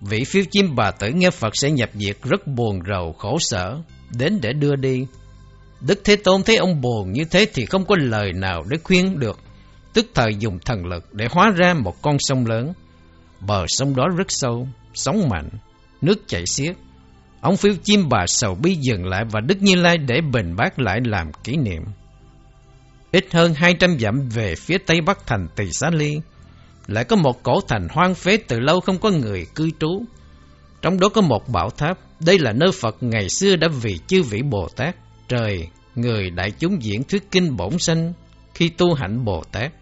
Vị 0.00 0.24
phiêu 0.24 0.42
chim 0.50 0.74
bà 0.76 0.90
tử 0.90 1.08
nghe 1.08 1.30
Phật 1.30 1.50
sẽ 1.54 1.70
nhập 1.70 1.90
diệt 1.94 2.16
rất 2.22 2.46
buồn 2.46 2.80
rầu 2.88 3.12
khổ 3.12 3.36
sở, 3.40 3.78
đến 4.10 4.38
để 4.42 4.52
đưa 4.52 4.76
đi. 4.76 5.06
Đức 5.80 6.00
Thế 6.04 6.16
Tôn 6.16 6.42
thấy 6.42 6.56
ông 6.56 6.80
buồn 6.80 7.12
như 7.12 7.24
thế 7.24 7.46
thì 7.54 7.66
không 7.66 7.84
có 7.86 7.96
lời 7.98 8.32
nào 8.32 8.62
để 8.68 8.76
khuyên 8.84 9.18
được, 9.18 9.38
tức 9.94 10.06
thời 10.14 10.34
dùng 10.38 10.58
thần 10.58 10.86
lực 10.86 11.14
để 11.14 11.26
hóa 11.30 11.50
ra 11.56 11.74
một 11.74 12.02
con 12.02 12.16
sông 12.18 12.46
lớn. 12.46 12.72
Bờ 13.40 13.64
sông 13.68 13.96
đó 13.96 14.04
rất 14.16 14.26
sâu, 14.28 14.68
sóng 14.94 15.28
mạnh, 15.28 15.48
nước 16.00 16.22
chảy 16.26 16.46
xiết. 16.46 16.76
Ông 17.44 17.56
phiêu 17.56 17.72
chim 17.82 18.08
bà 18.08 18.26
sầu 18.26 18.54
bi 18.54 18.74
dừng 18.80 19.06
lại 19.06 19.24
và 19.30 19.40
Đức 19.40 19.62
Như 19.62 19.74
Lai 19.74 19.98
để 19.98 20.20
bình 20.32 20.56
bát 20.56 20.78
lại 20.78 21.00
làm 21.04 21.32
kỷ 21.44 21.56
niệm. 21.56 21.82
Ít 23.12 23.26
hơn 23.32 23.54
200 23.54 23.98
dặm 23.98 24.28
về 24.28 24.54
phía 24.54 24.78
tây 24.78 25.00
bắc 25.00 25.26
thành 25.26 25.48
Tỳ 25.56 25.64
Xá 25.72 25.90
Ly, 25.90 26.20
lại 26.86 27.04
có 27.04 27.16
một 27.16 27.42
cổ 27.42 27.60
thành 27.68 27.88
hoang 27.90 28.14
phế 28.14 28.36
từ 28.36 28.60
lâu 28.60 28.80
không 28.80 28.98
có 28.98 29.10
người 29.10 29.46
cư 29.54 29.70
trú. 29.80 30.04
Trong 30.82 31.00
đó 31.00 31.08
có 31.08 31.20
một 31.20 31.48
bảo 31.48 31.70
tháp, 31.70 31.98
đây 32.20 32.38
là 32.38 32.52
nơi 32.52 32.70
Phật 32.72 32.96
ngày 33.00 33.28
xưa 33.28 33.56
đã 33.56 33.68
vì 33.82 33.98
chư 34.06 34.22
vị 34.22 34.42
Bồ 34.42 34.68
Tát, 34.76 34.96
trời, 35.28 35.68
người 35.94 36.30
đại 36.30 36.50
chúng 36.50 36.82
diễn 36.82 37.04
thuyết 37.04 37.30
kinh 37.30 37.56
bổn 37.56 37.78
sanh 37.78 38.12
khi 38.54 38.68
tu 38.68 38.94
hạnh 38.94 39.24
Bồ 39.24 39.44
Tát. 39.52 39.72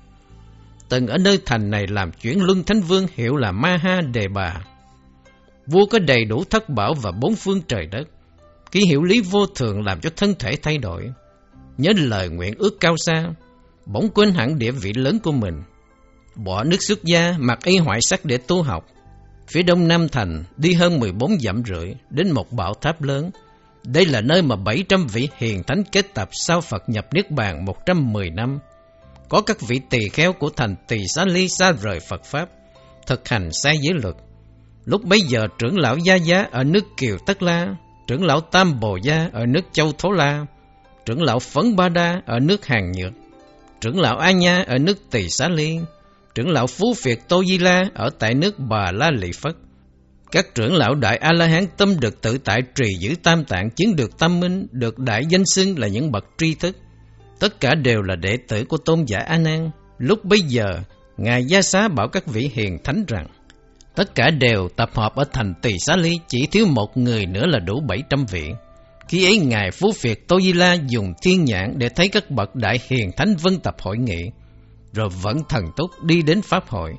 Từng 0.89 1.07
ở 1.07 1.19
nơi 1.19 1.39
thành 1.47 1.71
này 1.71 1.87
làm 1.87 2.13
chuyển 2.13 2.43
luân 2.43 2.65
thánh 2.65 2.81
vương 2.81 3.07
hiệu 3.15 3.37
là 3.37 3.53
Ma 3.53 3.77
Ha 3.83 4.01
Đề 4.01 4.29
Bà. 4.29 4.55
Vua 5.67 5.87
có 5.87 5.99
đầy 5.99 6.25
đủ 6.25 6.45
thất 6.45 6.69
bảo 6.69 6.95
và 6.95 7.11
bốn 7.11 7.35
phương 7.35 7.61
trời 7.69 7.87
đất. 7.87 8.09
Ký 8.71 8.85
hiệu 8.85 9.03
lý 9.03 9.21
vô 9.21 9.47
thường 9.47 9.83
làm 9.87 10.01
cho 10.01 10.11
thân 10.17 10.35
thể 10.39 10.57
thay 10.63 10.79
đổi. 10.79 11.11
Nhớ 11.79 11.91
lời 11.97 12.29
nguyện 12.29 12.55
ước 12.59 12.81
cao 12.81 12.95
xa, 13.07 13.25
bỗng 13.87 14.09
quên 14.15 14.31
hẳn 14.31 14.59
địa 14.59 14.71
vị 14.71 14.93
lớn 14.93 15.19
của 15.23 15.33
mình 15.33 15.63
bỏ 16.37 16.65
nước 16.65 16.83
xuất 16.83 17.05
gia, 17.05 17.35
mặc 17.39 17.59
y 17.65 17.77
hoại 17.79 17.99
sắc 18.03 18.25
để 18.25 18.39
tu 18.39 18.63
học. 18.63 18.87
Phía 19.49 19.63
đông 19.63 19.89
Nam 19.89 20.09
Thành, 20.09 20.45
đi 20.57 20.75
hơn 20.75 21.01
14 21.01 21.41
dặm 21.41 21.63
rưỡi, 21.65 21.95
đến 22.11 22.31
một 22.31 22.53
bảo 22.53 22.75
tháp 22.75 23.03
lớn. 23.03 23.31
Đây 23.85 24.07
là 24.07 24.21
nơi 24.21 24.43
mà 24.43 24.57
700 24.57 25.07
vị 25.07 25.29
hiền 25.37 25.63
thánh 25.63 25.83
kết 25.93 26.15
tập 26.15 26.29
sau 26.33 26.61
Phật 26.61 26.89
nhập 26.89 27.07
Niết 27.15 27.31
Bàn 27.31 27.65
110 27.65 28.31
năm. 28.31 28.59
Có 29.29 29.43
các 29.43 29.61
vị 29.61 29.81
tỳ 29.91 30.09
kheo 30.09 30.33
của 30.33 30.51
thành 30.57 30.77
tỳ 30.89 30.99
xá 31.15 31.25
ly 31.25 31.49
xa 31.49 31.73
rời 31.73 32.01
Phật 32.01 32.25
Pháp, 32.25 32.49
thực 33.07 33.29
hành 33.29 33.49
sai 33.53 33.75
giới 33.83 33.95
luật. 34.03 34.15
Lúc 34.85 35.05
bấy 35.05 35.21
giờ 35.21 35.47
trưởng 35.59 35.79
lão 35.79 35.97
Gia 35.99 36.15
Gia 36.15 36.43
ở 36.51 36.65
nước 36.65 36.85
Kiều 36.97 37.17
Tất 37.27 37.43
La, 37.43 37.77
trưởng 38.07 38.25
lão 38.25 38.41
Tam 38.41 38.81
Bồ 38.81 38.99
Gia 39.03 39.29
ở 39.33 39.47
nước 39.47 39.65
Châu 39.73 39.93
Thố 39.93 40.11
La, 40.11 40.47
trưởng 41.07 41.23
lão 41.23 41.39
Phấn 41.39 41.77
Ba 41.77 41.89
Đa 41.89 42.23
ở 42.27 42.39
nước 42.39 42.67
Hàng 42.67 42.93
Nhược, 42.93 43.13
trưởng 43.81 44.01
lão 44.01 44.19
A 44.19 44.31
Nha 44.31 44.65
ở 44.67 44.79
nước 44.79 44.99
Tỳ 45.11 45.29
Xá 45.29 45.49
liên, 45.49 45.85
trưởng 46.35 46.51
lão 46.51 46.67
Phú 46.67 46.95
Việt 47.03 47.29
Tô 47.29 47.45
Di 47.45 47.59
La 47.59 47.85
ở 47.95 48.11
tại 48.19 48.35
nước 48.35 48.59
Bà 48.59 48.93
La 48.93 49.11
Lị 49.11 49.33
Phất. 49.33 49.57
Các 50.33 50.55
trưởng 50.55 50.75
lão 50.75 50.95
Đại 50.95 51.17
A-la-hán 51.17 51.67
tâm 51.77 52.01
được 52.01 52.21
tự 52.23 52.39
tại 52.39 52.63
trì 52.75 52.85
giữ 52.99 53.15
tam 53.23 53.45
tạng 53.45 53.71
chứng 53.71 53.97
được 53.97 54.19
tâm 54.19 54.41
minh, 54.41 54.67
được 54.71 54.99
đại 54.99 55.23
danh 55.31 55.47
xưng 55.47 55.79
là 55.79 55.89
những 55.89 56.13
bậc 56.13 56.25
tri 56.39 56.55
thức. 56.55 56.77
Tất 57.39 57.61
cả 57.61 57.75
đều 57.75 58.03
là 58.03 58.17
đệ 58.17 58.37
tử 58.49 58.65
của 58.65 58.77
tôn 58.77 59.05
giả 59.05 59.19
A 59.19 59.39
Nan. 59.39 59.71
Lúc 59.99 60.25
bấy 60.25 60.41
giờ, 60.41 60.67
Ngài 61.17 61.45
Gia 61.45 61.63
Xá 61.63 61.89
bảo 61.89 62.09
các 62.09 62.27
vị 62.27 62.51
hiền 62.55 62.79
thánh 62.85 63.05
rằng, 63.09 63.27
tất 63.95 64.15
cả 64.15 64.31
đều 64.31 64.69
tập 64.77 64.91
hợp 64.95 65.15
ở 65.15 65.25
thành 65.33 65.55
Tỳ 65.63 65.79
Xá 65.79 65.97
Ly, 65.97 66.21
chỉ 66.29 66.47
thiếu 66.47 66.67
một 66.67 66.97
người 66.97 67.27
nữa 67.27 67.47
là 67.47 67.59
đủ 67.59 67.81
700 67.81 68.27
vị. 68.27 68.51
Khi 69.09 69.25
ấy 69.25 69.39
Ngài 69.39 69.71
Phú 69.71 69.93
Việt 70.03 70.29
Tô 70.29 70.41
Di 70.41 70.53
La 70.53 70.77
dùng 70.89 71.13
thiên 71.23 71.45
nhãn 71.45 71.75
để 71.79 71.89
thấy 71.89 72.09
các 72.09 72.31
bậc 72.31 72.55
đại 72.55 72.81
hiền 72.89 73.11
thánh 73.17 73.37
vân 73.37 73.59
tập 73.59 73.77
hội 73.79 73.99
nghị, 73.99 74.31
rồi 74.93 75.09
vẫn 75.23 75.37
thần 75.49 75.65
túc 75.77 75.91
đi 76.05 76.23
đến 76.23 76.43
Pháp 76.43 76.69
hội. 76.69 76.93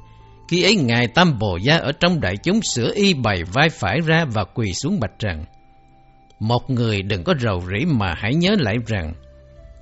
Khi 0.47 0.63
ấy 0.63 0.75
Ngài 0.75 1.07
Tam 1.07 1.39
Bồ 1.39 1.57
Gia 1.57 1.77
ở 1.77 1.91
trong 1.91 2.21
đại 2.21 2.37
chúng 2.43 2.61
sửa 2.61 2.91
y 2.95 3.13
bày 3.13 3.43
vai 3.53 3.69
phải 3.69 3.99
ra 4.05 4.25
và 4.25 4.43
quỳ 4.43 4.73
xuống 4.73 4.99
bạch 4.99 5.19
rằng 5.19 5.45
Một 6.39 6.69
người 6.69 7.01
đừng 7.01 7.23
có 7.23 7.33
rầu 7.39 7.61
rĩ 7.61 7.85
mà 7.85 8.13
hãy 8.17 8.35
nhớ 8.35 8.49
lại 8.59 8.75
rằng 8.87 9.13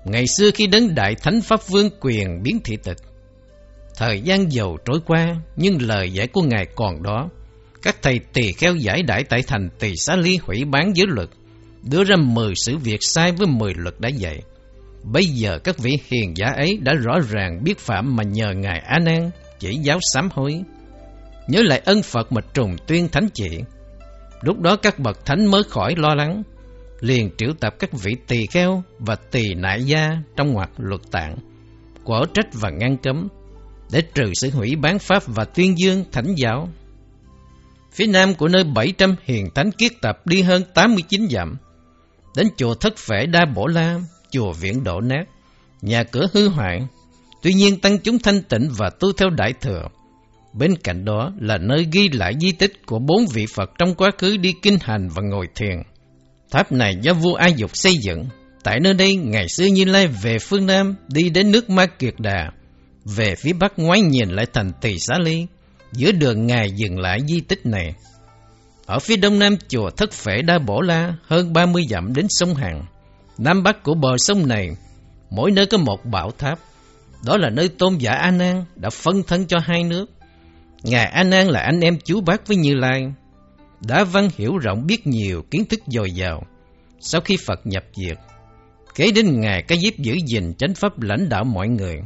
Ngày 0.05 0.25
xưa 0.37 0.51
khi 0.51 0.67
đến 0.67 0.95
Đại 0.95 1.15
Thánh 1.15 1.41
Pháp 1.41 1.67
Vương 1.67 1.89
quyền 2.01 2.43
biến 2.43 2.59
thị 2.63 2.77
tịch 2.83 2.97
Thời 4.01 4.21
gian 4.21 4.51
dầu 4.51 4.77
trôi 4.85 4.99
qua 5.05 5.35
nhưng 5.55 5.81
lời 5.81 6.11
giải 6.11 6.27
của 6.27 6.41
Ngài 6.41 6.65
còn 6.75 7.03
đó 7.03 7.29
Các 7.81 7.95
thầy 8.01 8.19
tỳ 8.33 8.51
kheo 8.51 8.75
giải 8.75 9.03
đãi 9.03 9.23
tại 9.23 9.43
thành 9.47 9.69
tỳ 9.79 9.93
xá 9.95 10.15
ly 10.15 10.37
hủy 10.43 10.65
bán 10.65 10.91
giới 10.95 11.07
luật 11.07 11.29
Đưa 11.91 12.03
ra 12.03 12.15
mười 12.15 12.53
sự 12.55 12.77
việc 12.77 12.97
sai 13.01 13.31
với 13.31 13.47
mười 13.47 13.73
luật 13.75 13.95
đã 13.99 14.09
dạy 14.09 14.41
Bây 15.03 15.25
giờ 15.25 15.59
các 15.63 15.77
vị 15.77 15.97
hiền 16.07 16.33
giả 16.37 16.47
ấy 16.55 16.79
đã 16.81 16.93
rõ 16.93 17.19
ràng 17.29 17.63
biết 17.63 17.79
phạm 17.79 18.15
mà 18.15 18.23
nhờ 18.23 18.53
Ngài 18.53 18.79
A 18.79 18.99
Nan 18.99 19.29
chỉ 19.59 19.75
giáo 19.75 19.99
sám 20.13 20.29
hối. 20.31 20.61
Nhớ 21.47 21.61
lại 21.63 21.81
ân 21.85 22.03
Phật 22.03 22.31
mà 22.31 22.41
trùng 22.53 22.75
tuyên 22.87 23.09
thánh 23.09 23.27
chỉ. 23.33 23.59
Lúc 24.41 24.59
đó 24.59 24.75
các 24.75 24.99
bậc 24.99 25.25
thánh 25.25 25.45
mới 25.45 25.63
khỏi 25.63 25.93
lo 25.97 26.15
lắng, 26.15 26.43
liền 26.99 27.29
triệu 27.37 27.49
tập 27.59 27.75
các 27.79 27.89
vị 27.91 28.15
tỳ 28.27 28.45
kheo 28.45 28.83
và 28.99 29.15
tỳ 29.15 29.53
nại 29.53 29.83
gia 29.83 30.09
trong 30.35 30.53
ngoặc 30.53 30.69
luật 30.77 31.01
tạng, 31.11 31.35
quở 32.03 32.21
trách 32.33 32.47
và 32.53 32.69
ngăn 32.69 32.97
cấm, 32.97 33.27
để 33.91 34.01
trừ 34.01 34.31
sự 34.33 34.49
hủy 34.49 34.75
bán 34.75 34.99
pháp 34.99 35.23
và 35.27 35.45
tuyên 35.45 35.77
dương 35.77 36.03
thánh 36.11 36.35
giáo. 36.35 36.69
Phía 37.93 38.07
nam 38.07 38.35
của 38.35 38.47
nơi 38.47 38.63
700 38.63 39.15
hiền 39.23 39.49
thánh 39.55 39.71
kiết 39.71 39.91
tập 40.01 40.17
đi 40.25 40.41
hơn 40.41 40.63
89 40.73 41.27
dặm, 41.29 41.55
đến 42.35 42.47
chùa 42.57 42.75
Thất 42.75 42.97
Phệ 42.97 43.25
Đa 43.25 43.45
Bổ 43.55 43.67
La 43.67 43.99
chùa 44.31 44.53
viện 44.53 44.83
đổ 44.83 45.01
nát, 45.01 45.23
nhà 45.81 46.03
cửa 46.03 46.27
hư 46.33 46.47
hoại. 46.49 46.87
Tuy 47.41 47.53
nhiên 47.53 47.79
tăng 47.79 47.97
chúng 47.97 48.19
thanh 48.19 48.41
tịnh 48.43 48.69
và 48.77 48.89
tu 48.99 49.13
theo 49.13 49.29
đại 49.29 49.53
thừa. 49.61 49.83
Bên 50.53 50.75
cạnh 50.75 51.05
đó 51.05 51.31
là 51.39 51.57
nơi 51.57 51.87
ghi 51.91 52.09
lại 52.09 52.33
di 52.41 52.51
tích 52.51 52.85
của 52.85 52.99
bốn 52.99 53.25
vị 53.33 53.45
Phật 53.55 53.71
trong 53.79 53.95
quá 53.95 54.09
khứ 54.17 54.37
đi 54.37 54.53
kinh 54.61 54.77
hành 54.81 55.09
và 55.09 55.21
ngồi 55.21 55.47
thiền. 55.55 55.81
Tháp 56.51 56.71
này 56.71 56.95
do 57.01 57.13
vua 57.13 57.33
Ai 57.33 57.53
Dục 57.53 57.71
xây 57.73 57.93
dựng. 58.01 58.25
Tại 58.63 58.79
nơi 58.79 58.93
đây, 58.93 59.15
ngày 59.15 59.49
xưa 59.49 59.65
Như 59.65 59.85
Lai 59.85 60.07
về 60.07 60.39
phương 60.39 60.65
Nam, 60.65 60.95
đi 61.07 61.29
đến 61.29 61.51
nước 61.51 61.69
Ma 61.69 61.85
Kiệt 61.85 62.13
Đà. 62.17 62.51
Về 63.05 63.35
phía 63.35 63.53
Bắc 63.53 63.79
ngoái 63.79 64.01
nhìn 64.01 64.29
lại 64.29 64.45
thành 64.53 64.71
Tỳ 64.81 64.99
Xá 64.99 65.15
Ly. 65.19 65.45
Giữa 65.91 66.11
đường 66.11 66.47
Ngài 66.47 66.71
dừng 66.71 66.99
lại 66.99 67.19
di 67.27 67.39
tích 67.41 67.65
này. 67.65 67.93
Ở 68.85 68.99
phía 68.99 69.15
đông 69.15 69.39
nam 69.39 69.55
chùa 69.67 69.89
Thất 69.89 70.11
Phệ 70.11 70.41
Đa 70.41 70.59
Bổ 70.59 70.81
La, 70.81 71.13
hơn 71.27 71.53
30 71.53 71.83
dặm 71.89 72.13
đến 72.13 72.25
sông 72.29 72.55
Hằng. 72.55 72.85
Nam 73.37 73.63
Bắc 73.63 73.83
của 73.83 73.93
bờ 73.93 74.09
sông 74.17 74.47
này, 74.47 74.69
mỗi 75.29 75.51
nơi 75.51 75.65
có 75.65 75.77
một 75.77 76.05
bảo 76.05 76.31
tháp. 76.31 76.59
Đó 77.25 77.37
là 77.37 77.49
nơi 77.49 77.69
tôn 77.69 77.97
giả 77.97 78.11
A 78.11 78.31
Nan 78.31 78.65
đã 78.75 78.89
phân 78.89 79.23
thân 79.23 79.47
cho 79.47 79.57
hai 79.63 79.83
nước. 79.83 80.05
Ngài 80.83 81.05
A 81.05 81.23
Nan 81.23 81.47
là 81.47 81.59
anh 81.59 81.79
em 81.79 81.97
chú 82.05 82.21
bác 82.21 82.47
với 82.47 82.57
Như 82.57 82.75
Lai, 82.75 83.01
đã 83.87 84.03
văn 84.03 84.29
hiểu 84.37 84.57
rộng 84.57 84.87
biết 84.87 85.07
nhiều 85.07 85.43
kiến 85.51 85.65
thức 85.65 85.79
dồi 85.87 86.11
dào. 86.11 86.43
Sau 86.99 87.21
khi 87.21 87.37
Phật 87.47 87.59
nhập 87.63 87.83
diệt, 87.93 88.17
kế 88.95 89.11
đến 89.11 89.39
Ngài 89.39 89.61
cái 89.61 89.77
giúp 89.77 89.93
giữ 89.97 90.17
gìn 90.27 90.53
chánh 90.57 90.73
pháp 90.73 91.01
lãnh 91.01 91.29
đạo 91.29 91.43
mọi 91.43 91.67
người. 91.67 92.01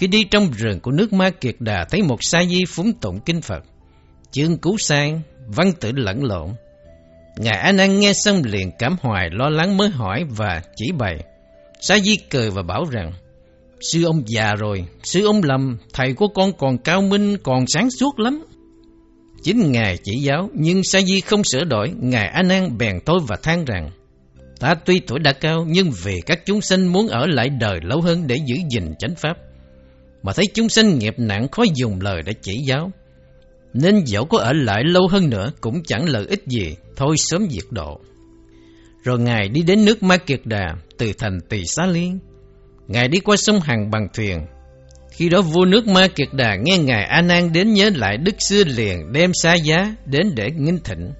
Khi 0.00 0.06
đi 0.06 0.24
trong 0.24 0.50
rừng 0.50 0.80
của 0.80 0.90
nước 0.90 1.12
Ma 1.12 1.30
Kiệt 1.30 1.54
Đà 1.58 1.84
thấy 1.90 2.02
một 2.02 2.16
sa 2.20 2.44
di 2.44 2.64
phúng 2.68 2.92
tụng 2.92 3.20
kinh 3.20 3.40
Phật. 3.42 3.64
Chương 4.30 4.58
cứu 4.58 4.76
sang, 4.78 5.20
văn 5.46 5.72
tử 5.80 5.92
lẫn 5.94 6.24
lộn. 6.24 6.48
Ngài 7.36 7.58
An 7.58 7.78
An 7.78 8.00
nghe 8.00 8.12
xong 8.12 8.42
liền 8.44 8.70
cảm 8.78 8.96
hoài 9.00 9.28
lo 9.32 9.48
lắng 9.48 9.76
mới 9.76 9.88
hỏi 9.88 10.24
và 10.28 10.62
chỉ 10.76 10.92
bày. 10.92 11.16
Sa 11.80 11.98
di 11.98 12.16
cười 12.16 12.50
và 12.50 12.62
bảo 12.62 12.84
rằng, 12.90 13.12
Sư 13.80 14.04
ông 14.04 14.22
già 14.26 14.54
rồi, 14.54 14.84
sư 15.02 15.26
ông 15.26 15.40
lầm, 15.44 15.78
thầy 15.92 16.12
của 16.12 16.28
con 16.28 16.52
còn 16.58 16.78
cao 16.78 17.02
minh, 17.02 17.36
còn 17.42 17.64
sáng 17.68 17.90
suốt 17.90 18.20
lắm. 18.20 18.44
Chính 19.42 19.72
Ngài 19.72 19.98
chỉ 20.04 20.12
giáo, 20.22 20.50
nhưng 20.54 20.84
Sa 20.84 21.00
Di 21.00 21.20
không 21.20 21.44
sửa 21.44 21.64
đổi, 21.64 21.92
Ngài 22.00 22.26
A 22.26 22.42
Nan 22.42 22.78
bèn 22.78 22.98
thôi 23.06 23.18
và 23.28 23.36
than 23.42 23.64
rằng, 23.64 23.90
Ta 24.60 24.74
tuy 24.74 25.00
tuổi 25.06 25.18
đã 25.18 25.32
cao, 25.32 25.64
nhưng 25.68 25.90
vì 26.04 26.20
các 26.26 26.46
chúng 26.46 26.60
sinh 26.60 26.86
muốn 26.86 27.08
ở 27.08 27.26
lại 27.26 27.48
đời 27.48 27.78
lâu 27.82 28.00
hơn 28.00 28.26
để 28.26 28.36
giữ 28.46 28.54
gìn 28.70 28.94
chánh 28.98 29.14
pháp, 29.14 29.36
mà 30.22 30.32
thấy 30.32 30.46
chúng 30.54 30.68
sinh 30.68 30.98
nghiệp 30.98 31.14
nặng 31.18 31.48
khó 31.48 31.64
dùng 31.74 32.00
lời 32.00 32.22
để 32.26 32.32
chỉ 32.42 32.52
giáo. 32.66 32.90
Nên 33.74 34.04
dẫu 34.04 34.24
có 34.24 34.38
ở 34.38 34.52
lại 34.52 34.84
lâu 34.84 35.08
hơn 35.08 35.30
nữa 35.30 35.52
cũng 35.60 35.82
chẳng 35.82 36.08
lợi 36.08 36.26
ích 36.26 36.44
gì, 36.46 36.76
thôi 36.96 37.16
sớm 37.18 37.46
diệt 37.50 37.64
độ. 37.70 38.00
Rồi 39.04 39.18
Ngài 39.18 39.48
đi 39.48 39.62
đến 39.62 39.84
nước 39.84 40.02
Ma 40.02 40.16
Kiệt 40.16 40.40
Đà, 40.44 40.74
từ 40.98 41.12
thành 41.18 41.38
Tỳ 41.48 41.62
Xá 41.66 41.86
Liên. 41.86 42.18
Ngài 42.88 43.08
đi 43.08 43.20
qua 43.20 43.36
sông 43.36 43.60
Hằng 43.60 43.90
bằng 43.90 44.08
thuyền, 44.14 44.46
khi 45.10 45.28
đó 45.28 45.42
vua 45.42 45.64
nước 45.64 45.86
Ma 45.86 46.08
Kiệt 46.08 46.28
Đà 46.32 46.56
nghe 46.56 46.78
Ngài 46.78 47.04
A 47.04 47.22
Nan 47.22 47.52
đến 47.52 47.72
nhớ 47.72 47.90
lại 47.94 48.16
đức 48.16 48.34
xưa 48.38 48.64
liền 48.64 49.12
đem 49.12 49.30
xa 49.34 49.54
giá 49.54 49.94
đến 50.06 50.34
để 50.34 50.50
nghinh 50.50 50.78
thịnh. 50.78 51.12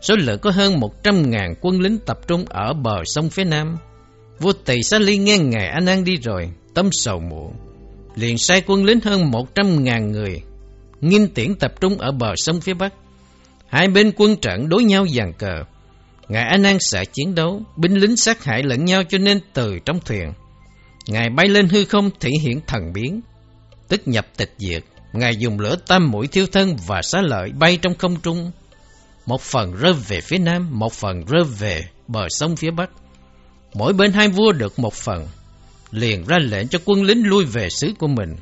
Số 0.00 0.14
lượng 0.16 0.38
có 0.38 0.50
hơn 0.50 0.80
một 0.80 1.02
trăm 1.02 1.30
ngàn 1.30 1.54
quân 1.60 1.80
lính 1.80 1.98
tập 2.06 2.18
trung 2.28 2.44
ở 2.48 2.72
bờ 2.72 2.96
sông 3.04 3.30
phía 3.30 3.44
nam. 3.44 3.76
Vua 4.38 4.52
Tỳ 4.64 4.82
Xá 4.82 4.98
Liên 4.98 5.24
nghe 5.24 5.38
Ngài 5.38 5.66
A 5.66 5.80
Nan 5.80 6.04
đi 6.04 6.12
rồi, 6.22 6.50
tâm 6.74 6.88
sầu 6.92 7.20
muộn. 7.20 7.52
Liền 8.14 8.38
sai 8.38 8.62
quân 8.66 8.84
lính 8.84 9.00
hơn 9.00 9.30
một 9.30 9.54
trăm 9.54 9.84
ngàn 9.84 10.12
người, 10.12 10.42
nghiên 11.00 11.28
tiễn 11.34 11.54
tập 11.54 11.72
trung 11.80 11.98
ở 11.98 12.12
bờ 12.12 12.32
sông 12.36 12.60
phía 12.60 12.74
bắc. 12.74 12.94
Hai 13.68 13.88
bên 13.88 14.12
quân 14.16 14.36
trận 14.36 14.68
đối 14.68 14.84
nhau 14.84 15.06
dàn 15.16 15.32
cờ. 15.32 15.64
Ngài 16.28 16.42
A 16.42 16.56
Nan 16.56 16.76
sợ 16.80 17.04
chiến 17.12 17.34
đấu, 17.34 17.62
binh 17.76 17.94
lính 17.94 18.16
sát 18.16 18.44
hại 18.44 18.62
lẫn 18.62 18.84
nhau 18.84 19.02
cho 19.08 19.18
nên 19.18 19.40
từ 19.52 19.78
trong 19.84 20.00
thuyền 20.00 20.32
Ngài 21.06 21.30
bay 21.30 21.48
lên 21.48 21.68
hư 21.68 21.84
không 21.84 22.10
thể 22.20 22.30
hiện 22.42 22.60
thần 22.66 22.92
biến, 22.92 23.20
tức 23.88 24.08
nhập 24.08 24.26
tịch 24.36 24.54
diệt. 24.58 24.84
Ngài 25.12 25.36
dùng 25.36 25.60
lửa 25.60 25.76
tam 25.88 26.10
mũi 26.10 26.26
thiêu 26.26 26.46
thân 26.52 26.76
và 26.86 27.02
xá 27.02 27.20
lợi 27.22 27.50
bay 27.58 27.78
trong 27.82 27.94
không 27.94 28.20
trung. 28.20 28.50
Một 29.26 29.40
phần 29.40 29.72
rơi 29.72 29.92
về 29.92 30.20
phía 30.20 30.38
nam, 30.38 30.78
một 30.78 30.92
phần 30.92 31.24
rơi 31.24 31.44
về 31.58 31.82
bờ 32.06 32.26
sông 32.28 32.56
phía 32.56 32.70
bắc. 32.70 32.90
Mỗi 33.74 33.92
bên 33.92 34.12
hai 34.12 34.28
vua 34.28 34.52
được 34.52 34.78
một 34.78 34.94
phần, 34.94 35.28
liền 35.94 36.24
ra 36.24 36.38
lệnh 36.38 36.68
cho 36.68 36.78
quân 36.84 37.02
lính 37.02 37.26
lui 37.26 37.44
về 37.44 37.68
xứ 37.70 37.92
của 37.98 38.06
mình, 38.06 38.36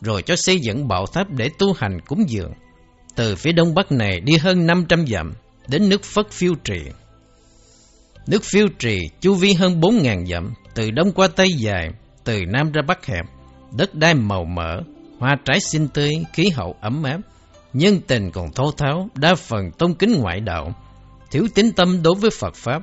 rồi 0.00 0.22
cho 0.22 0.36
xây 0.36 0.58
dựng 0.58 0.88
bảo 0.88 1.06
tháp 1.06 1.30
để 1.30 1.50
tu 1.58 1.72
hành 1.72 2.00
cúng 2.06 2.24
dường. 2.28 2.52
Từ 3.14 3.36
phía 3.36 3.52
đông 3.52 3.74
bắc 3.74 3.92
này 3.92 4.20
đi 4.20 4.36
hơn 4.36 4.66
500 4.66 5.06
dặm, 5.06 5.32
đến 5.68 5.88
nước 5.88 6.02
Phất 6.04 6.30
Phiêu 6.30 6.52
Trì. 6.64 6.80
Nước 8.26 8.42
Phiêu 8.44 8.66
Trì 8.78 8.98
chu 9.20 9.34
vi 9.34 9.52
hơn 9.52 9.80
4.000 9.80 10.26
dặm, 10.26 10.52
từ 10.74 10.90
đông 10.90 11.12
qua 11.12 11.28
tây 11.28 11.48
dài, 11.56 11.90
từ 12.24 12.40
nam 12.48 12.72
ra 12.72 12.82
bắc 12.86 13.06
hẹp, 13.06 13.24
đất 13.76 13.94
đai 13.94 14.14
màu 14.14 14.44
mỡ, 14.44 14.80
hoa 15.18 15.36
trái 15.44 15.60
xinh 15.60 15.88
tươi, 15.88 16.10
khí 16.32 16.48
hậu 16.48 16.76
ấm 16.80 17.02
áp, 17.02 17.18
nhân 17.72 18.00
tình 18.06 18.30
còn 18.30 18.52
thô 18.52 18.70
tháo, 18.72 19.08
đa 19.14 19.34
phần 19.34 19.70
tôn 19.78 19.94
kính 19.94 20.20
ngoại 20.20 20.40
đạo, 20.40 20.74
thiếu 21.30 21.46
tín 21.54 21.72
tâm 21.72 22.02
đối 22.02 22.14
với 22.14 22.30
Phật 22.30 22.54
Pháp. 22.54 22.82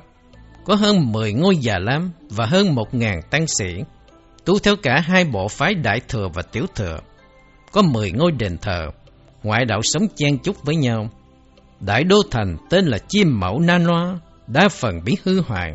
Có 0.64 0.74
hơn 0.74 1.12
10 1.12 1.32
ngôi 1.32 1.56
già 1.56 1.78
lam 1.78 2.10
và 2.30 2.46
hơn 2.46 2.74
1.000 2.74 3.22
tăng 3.30 3.46
sĩ, 3.46 3.82
tu 4.44 4.58
theo 4.58 4.76
cả 4.76 5.00
hai 5.00 5.24
bộ 5.24 5.48
phái 5.48 5.74
Đại 5.74 6.00
Thừa 6.08 6.28
và 6.34 6.42
Tiểu 6.42 6.66
Thừa. 6.74 6.98
Có 7.72 7.82
10 7.82 8.12
ngôi 8.12 8.32
đền 8.32 8.58
thờ, 8.58 8.86
ngoại 9.42 9.64
đạo 9.64 9.80
sống 9.82 10.06
chen 10.16 10.38
chúc 10.38 10.56
với 10.64 10.76
nhau. 10.76 11.10
Đại 11.80 12.04
đô 12.04 12.16
thành 12.30 12.56
tên 12.70 12.86
là 12.86 12.98
Chim 13.08 13.40
Mẫu 13.40 13.60
Na 13.60 13.78
Loa, 13.78 14.18
đa 14.46 14.68
phần 14.68 15.04
bị 15.04 15.16
hư 15.24 15.40
hoại, 15.40 15.72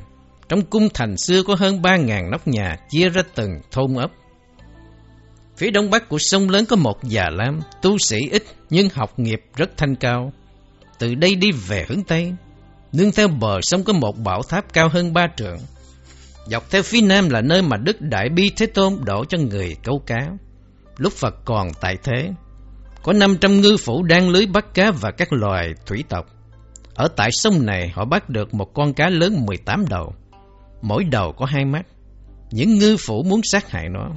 trong 0.50 0.62
cung 0.62 0.90
thành 0.94 1.18
xưa 1.18 1.44
có 1.44 1.56
hơn 1.56 1.82
ba 1.82 1.98
ngàn 1.98 2.32
nóc 2.32 2.48
nhà 2.48 2.78
chia 2.90 3.10
ra 3.10 3.22
từng 3.36 3.52
thôn 3.72 3.96
ấp. 3.96 4.12
Phía 5.58 5.72
đông 5.72 5.90
bắc 5.90 6.10
của 6.10 6.18
sông 6.20 6.50
lớn 6.50 6.66
có 6.66 6.76
một 6.76 7.04
già 7.04 7.30
lam, 7.32 7.60
tu 7.82 7.98
sĩ 7.98 8.18
ít 8.32 8.44
nhưng 8.70 8.90
học 8.94 9.20
nghiệp 9.20 9.42
rất 9.56 9.78
thanh 9.78 9.96
cao. 9.96 10.34
Từ 11.00 11.16
đây 11.16 11.36
đi 11.36 11.52
về 11.52 11.86
hướng 11.90 12.04
Tây, 12.04 12.34
nương 12.94 13.12
theo 13.12 13.28
bờ 13.28 13.62
sông 13.62 13.84
có 13.84 13.94
một 13.94 14.18
bảo 14.18 14.42
tháp 14.50 14.74
cao 14.74 14.90
hơn 14.90 15.14
ba 15.14 15.28
trượng. 15.38 15.58
Dọc 16.46 16.72
theo 16.72 16.84
phía 16.84 17.02
nam 17.02 17.30
là 17.30 17.42
nơi 17.42 17.62
mà 17.62 17.78
Đức 17.78 18.02
Đại 18.02 18.30
Bi 18.30 18.52
Thế 18.58 18.66
Tôn 18.66 18.94
đổ 19.04 19.26
cho 19.26 19.38
người 19.38 19.76
câu 19.84 20.02
cá. 20.06 20.28
Lúc 20.98 21.14
Phật 21.14 21.36
còn 21.46 21.68
tại 21.82 21.98
thế, 22.04 22.30
có 23.04 23.14
500 23.14 23.62
ngư 23.62 23.78
phủ 23.78 24.04
đang 24.04 24.30
lưới 24.30 24.46
bắt 24.46 24.66
cá 24.74 24.92
và 24.92 25.12
các 25.12 25.34
loài 25.34 25.74
thủy 25.86 26.04
tộc. 26.10 26.26
Ở 26.96 27.08
tại 27.16 27.30
sông 27.32 27.66
này 27.66 27.92
họ 27.94 28.06
bắt 28.06 28.30
được 28.30 28.54
một 28.54 28.74
con 28.74 28.94
cá 28.94 29.10
lớn 29.10 29.46
18 29.46 29.86
đầu 29.90 30.14
mỗi 30.86 31.04
đầu 31.04 31.32
có 31.32 31.46
hai 31.46 31.66
mắt. 31.66 31.86
Những 32.52 32.76
ngư 32.76 32.98
phủ 32.98 33.24
muốn 33.24 33.42
sát 33.44 33.72
hại 33.72 33.90
nó. 33.90 34.12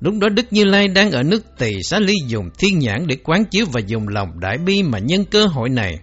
Lúc 0.00 0.14
đó 0.20 0.28
Đức 0.28 0.46
Như 0.52 0.64
Lai 0.64 0.88
đang 0.88 1.10
ở 1.10 1.22
nước 1.22 1.44
Tỳ 1.58 1.82
Xá 1.82 1.98
Ly 1.98 2.14
dùng 2.26 2.50
thiên 2.58 2.78
nhãn 2.78 3.06
để 3.06 3.16
quán 3.24 3.44
chiếu 3.44 3.66
và 3.72 3.80
dùng 3.86 4.08
lòng 4.08 4.40
đại 4.40 4.58
bi 4.58 4.82
mà 4.82 4.98
nhân 4.98 5.24
cơ 5.24 5.46
hội 5.46 5.68
này. 5.68 5.98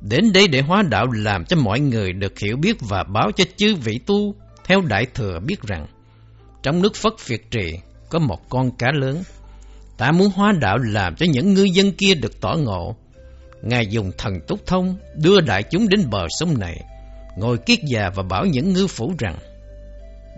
Đến 0.00 0.32
đây 0.32 0.48
để 0.48 0.60
hóa 0.60 0.82
đạo 0.82 1.06
làm 1.06 1.44
cho 1.44 1.56
mọi 1.56 1.80
người 1.80 2.12
được 2.12 2.38
hiểu 2.38 2.56
biết 2.56 2.76
và 2.80 3.04
báo 3.04 3.30
cho 3.36 3.44
chư 3.56 3.74
vị 3.74 3.98
tu, 4.06 4.34
theo 4.64 4.80
Đại 4.80 5.06
Thừa 5.14 5.38
biết 5.46 5.62
rằng, 5.62 5.86
trong 6.62 6.82
nước 6.82 6.94
Phất 6.94 7.12
Việt 7.26 7.50
Trì 7.50 7.72
có 8.10 8.18
một 8.18 8.48
con 8.48 8.76
cá 8.76 8.92
lớn. 8.92 9.22
Ta 9.98 10.12
muốn 10.12 10.30
hóa 10.34 10.52
đạo 10.60 10.78
làm 10.78 11.16
cho 11.16 11.26
những 11.30 11.54
ngư 11.54 11.64
dân 11.64 11.92
kia 11.92 12.14
được 12.14 12.40
tỏ 12.40 12.54
ngộ. 12.54 12.96
Ngài 13.62 13.86
dùng 13.86 14.10
thần 14.18 14.32
túc 14.46 14.66
thông 14.66 14.96
đưa 15.14 15.40
đại 15.40 15.62
chúng 15.62 15.88
đến 15.88 16.10
bờ 16.10 16.26
sông 16.28 16.58
này, 16.58 16.84
ngồi 17.36 17.58
kiết 17.58 17.78
già 17.92 18.10
và 18.14 18.22
bảo 18.22 18.44
những 18.44 18.72
ngư 18.72 18.86
phủ 18.86 19.14
rằng, 19.18 19.38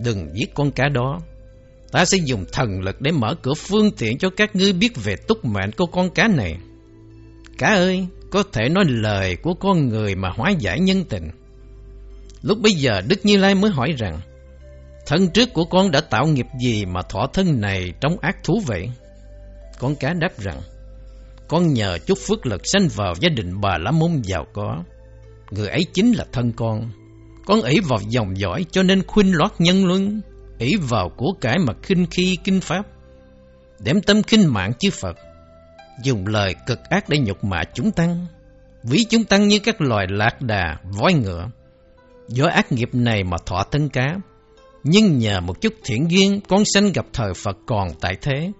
Đừng 0.04 0.28
giết 0.34 0.54
con 0.54 0.70
cá 0.70 0.88
đó 0.88 1.20
Ta 1.92 2.04
sẽ 2.04 2.18
dùng 2.24 2.44
thần 2.52 2.80
lực 2.80 3.00
để 3.00 3.10
mở 3.10 3.34
cửa 3.42 3.54
phương 3.54 3.90
tiện 3.90 4.18
cho 4.18 4.30
các 4.36 4.56
ngươi 4.56 4.72
biết 4.72 4.92
về 5.04 5.16
túc 5.16 5.44
mệnh 5.44 5.72
của 5.72 5.86
con 5.86 6.10
cá 6.10 6.28
này 6.28 6.56
Cá 7.58 7.68
ơi, 7.68 8.06
có 8.30 8.42
thể 8.52 8.68
nói 8.68 8.84
lời 8.88 9.36
của 9.36 9.54
con 9.54 9.88
người 9.88 10.14
mà 10.14 10.28
hóa 10.36 10.50
giải 10.50 10.80
nhân 10.80 11.04
tình. 11.04 11.30
Lúc 12.42 12.58
bây 12.60 12.72
giờ 12.72 13.00
Đức 13.08 13.20
Như 13.24 13.36
Lai 13.36 13.54
mới 13.54 13.70
hỏi 13.70 13.94
rằng 13.98 14.20
Thân 15.06 15.28
trước 15.28 15.52
của 15.52 15.64
con 15.64 15.90
đã 15.90 16.00
tạo 16.00 16.26
nghiệp 16.26 16.46
gì 16.60 16.84
mà 16.84 17.02
thọ 17.02 17.26
thân 17.32 17.60
này 17.60 17.92
trong 18.00 18.16
ác 18.20 18.44
thú 18.44 18.62
vậy? 18.66 18.90
Con 19.78 19.94
cá 19.96 20.12
đáp 20.12 20.38
rằng 20.38 20.60
Con 21.48 21.72
nhờ 21.72 21.98
chút 22.06 22.18
phước 22.28 22.46
lực 22.46 22.60
sanh 22.64 22.88
vào 22.94 23.14
gia 23.20 23.28
đình 23.28 23.60
bà 23.60 23.78
la 23.78 23.90
môn 23.90 24.22
giàu 24.22 24.46
có. 24.52 24.84
Người 25.50 25.68
ấy 25.68 25.84
chính 25.94 26.12
là 26.12 26.26
thân 26.32 26.52
con. 26.52 26.90
Con 27.46 27.62
ỷ 27.62 27.80
vào 27.80 27.98
dòng 28.08 28.38
dõi 28.38 28.64
cho 28.70 28.82
nên 28.82 29.06
khuyên 29.06 29.32
lót 29.32 29.50
nhân 29.58 29.86
luân 29.86 30.20
ỷ 30.58 30.76
vào 30.88 31.10
của 31.16 31.32
cải 31.40 31.58
mà 31.58 31.72
khinh 31.82 32.06
khi 32.10 32.36
kinh 32.44 32.60
pháp 32.60 32.86
đếm 33.78 34.00
tâm 34.00 34.22
khinh 34.22 34.52
mạng 34.52 34.72
chư 34.78 34.90
Phật. 34.90 35.16
Dùng 36.02 36.26
lời 36.26 36.54
cực 36.66 36.78
ác 36.90 37.08
để 37.08 37.18
nhục 37.18 37.44
mạ 37.44 37.62
chúng 37.74 37.92
tăng. 37.92 38.26
Ví 38.82 39.04
chúng 39.04 39.24
tăng 39.24 39.48
như 39.48 39.58
các 39.58 39.80
loài 39.80 40.06
lạc 40.10 40.42
đà, 40.42 40.76
voi 40.84 41.14
ngựa. 41.14 41.48
Do 42.28 42.46
ác 42.46 42.72
nghiệp 42.72 42.88
này 42.92 43.24
mà 43.24 43.36
thọ 43.46 43.64
thân 43.70 43.88
cá. 43.88 44.16
Nhưng 44.84 45.18
nhờ 45.18 45.40
một 45.40 45.60
chút 45.60 45.74
thiện 45.84 46.10
duyên 46.10 46.40
Con 46.48 46.64
sanh 46.74 46.92
gặp 46.92 47.06
thời 47.12 47.34
Phật 47.34 47.56
còn 47.66 47.88
tại 48.00 48.16
thế. 48.22 48.52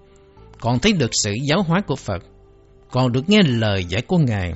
Còn 0.61 0.79
thấy 0.79 0.93
được 0.93 1.11
sự 1.13 1.33
giáo 1.49 1.63
hóa 1.63 1.81
của 1.87 1.97
Phật. 1.97 2.23
Còn 2.91 3.13
được 3.13 3.29
nghe 3.29 3.43
lời 3.43 3.85
giải 3.85 4.03
của 4.03 4.19
Ngài. 4.19 4.53